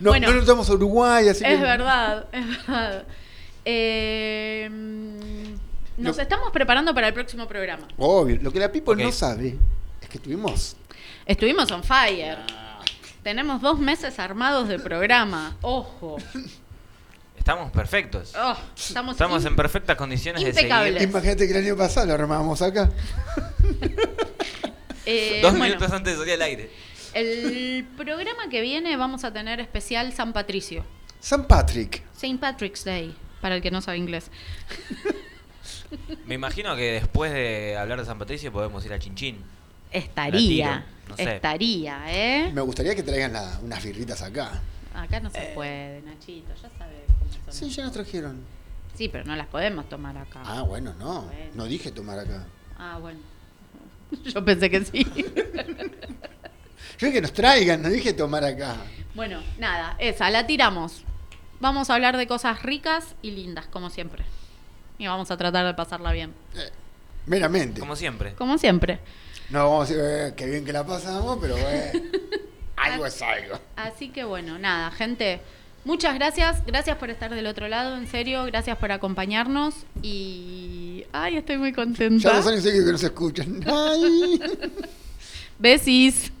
No, 0.00 0.10
Bueno. 0.10 0.28
no 0.28 0.34
nos 0.34 0.46
vamos 0.46 0.68
a 0.68 0.72
Uruguay, 0.74 1.28
así 1.28 1.44
que... 1.44 1.54
Es 1.54 1.60
verdad, 1.60 2.26
es 2.32 2.46
verdad. 2.48 3.04
Eh, 3.64 4.68
mm, 4.70 6.02
nos 6.02 6.16
Lo- 6.16 6.22
estamos 6.22 6.50
preparando 6.52 6.92
para 6.94 7.08
el 7.08 7.14
próximo 7.14 7.46
programa. 7.46 7.86
Obvio, 7.98 8.38
lo 8.42 8.52
que 8.52 8.58
la 8.58 8.70
People 8.72 9.02
no 9.02 9.12
sabe 9.12 9.56
es 10.02 10.08
que 10.08 10.18
tuvimos... 10.18 10.76
Estuvimos 11.26 11.70
on 11.70 11.82
fire. 11.84 12.38
Tenemos 13.22 13.62
dos 13.62 13.78
meses 13.78 14.18
armados 14.18 14.68
de 14.68 14.78
programa. 14.78 15.56
Ojo. 15.62 16.18
Estamos 17.38 17.70
perfectos. 17.72 18.32
Oh, 18.36 18.56
estamos 18.76 19.14
Estamos 19.14 19.42
in- 19.42 19.48
en 19.48 19.56
perfectas 19.56 19.96
condiciones 19.96 20.42
de 20.42 20.48
Impecables. 20.50 20.94
seguir. 20.94 21.08
Imagínate 21.08 21.46
que 21.46 21.52
el 21.58 21.64
año 21.64 21.76
pasado 21.76 22.06
lo 22.06 22.14
armábamos 22.14 22.60
acá. 22.62 22.90
eh, 25.06 25.40
Dos 25.42 25.52
bueno, 25.52 25.64
minutos 25.64 25.90
antes 25.92 26.12
de 26.14 26.18
salir 26.18 26.34
al 26.34 26.42
aire. 26.42 26.70
El 27.14 27.84
programa 27.96 28.48
que 28.50 28.60
viene 28.60 28.96
vamos 28.96 29.24
a 29.24 29.32
tener 29.32 29.60
especial 29.60 30.12
San 30.12 30.32
Patricio. 30.32 30.84
San 31.20 31.46
Patrick. 31.46 32.02
St. 32.14 32.38
Patrick's 32.38 32.84
Day, 32.84 33.14
para 33.40 33.56
el 33.56 33.62
que 33.62 33.70
no 33.70 33.80
sabe 33.80 33.98
inglés. 33.98 34.30
Me 36.26 36.34
imagino 36.34 36.74
que 36.76 36.92
después 36.92 37.32
de 37.32 37.76
hablar 37.76 38.00
de 38.00 38.04
San 38.06 38.18
Patricio 38.18 38.52
podemos 38.52 38.84
ir 38.84 38.92
a 38.92 38.98
Chinchín. 38.98 39.38
Estaría, 39.90 40.84
no 41.08 41.16
sé. 41.16 41.36
estaría, 41.36 42.02
¿eh? 42.08 42.50
Me 42.52 42.60
gustaría 42.62 42.94
que 42.96 43.02
traigan 43.04 43.32
la- 43.32 43.60
unas 43.62 43.82
birritas 43.84 44.20
acá. 44.22 44.60
Acá 44.92 45.20
no 45.20 45.30
se 45.30 45.52
puede, 45.54 46.02
Nachito, 46.02 46.52
ya 46.60 46.68
sabes 46.78 46.98
cómo 47.06 47.30
son. 47.44 47.54
Sí, 47.54 47.70
ya 47.70 47.84
nos 47.84 47.92
trajeron. 47.92 48.40
Sí, 48.96 49.08
pero 49.08 49.24
no 49.24 49.36
las 49.36 49.46
podemos 49.46 49.88
tomar 49.88 50.16
acá. 50.16 50.42
Ah, 50.44 50.62
bueno, 50.62 50.94
no. 50.98 51.22
Bueno. 51.22 51.50
No 51.54 51.64
dije 51.66 51.92
tomar 51.92 52.18
acá. 52.18 52.44
Ah, 52.76 52.98
bueno. 53.00 53.20
Yo 54.24 54.44
pensé 54.44 54.68
que 54.70 54.84
sí. 54.84 55.06
Yo 56.98 57.10
que 57.12 57.20
nos 57.20 57.32
traigan, 57.32 57.82
no 57.82 57.88
dije 57.88 58.12
tomar 58.12 58.44
acá. 58.44 58.76
bueno, 59.14 59.42
nada, 59.58 59.96
esa, 59.98 60.30
la 60.30 60.46
tiramos. 60.46 61.04
Vamos 61.60 61.88
a 61.90 61.94
hablar 61.94 62.16
de 62.16 62.26
cosas 62.26 62.62
ricas 62.62 63.14
y 63.22 63.30
lindas, 63.30 63.66
como 63.66 63.90
siempre. 63.90 64.24
Y 64.98 65.06
vamos 65.06 65.30
a 65.30 65.36
tratar 65.36 65.66
de 65.66 65.74
pasarla 65.74 66.12
bien. 66.12 66.32
Meramente. 67.26 67.80
Como 67.80 67.96
siempre. 67.96 68.34
Como 68.34 68.58
siempre. 68.58 68.98
No 69.50 69.70
vamos 69.70 69.90
a 69.90 69.94
decir, 69.94 70.04
"Eh, 70.06 70.34
qué 70.36 70.46
bien 70.46 70.64
que 70.64 70.72
la 70.72 70.84
pasamos, 70.86 71.38
pero 71.40 71.56
eh, 71.58 71.92
algo 72.76 73.06
es 73.06 73.20
algo. 73.22 73.58
Así 73.76 74.10
que 74.10 74.24
bueno, 74.24 74.58
nada, 74.58 74.90
gente. 74.90 75.40
Muchas 75.84 76.14
gracias, 76.14 76.64
gracias 76.64 76.96
por 76.96 77.10
estar 77.10 77.34
del 77.34 77.46
otro 77.46 77.68
lado, 77.68 77.96
en 77.98 78.06
serio, 78.08 78.44
gracias 78.44 78.78
por 78.78 78.90
acompañarnos 78.90 79.74
y... 80.00 81.04
Ay, 81.12 81.36
estoy 81.36 81.58
muy 81.58 81.70
Ya 81.72 81.76
contenta. 81.76 82.36
dos 82.36 82.46
años 82.46 82.62
seguidos 82.62 82.86
que 82.86 82.92
no 82.92 82.98
se 82.98 83.06
escuchan. 83.06 83.60
Ay. 83.66 84.40
Besis. 85.58 86.32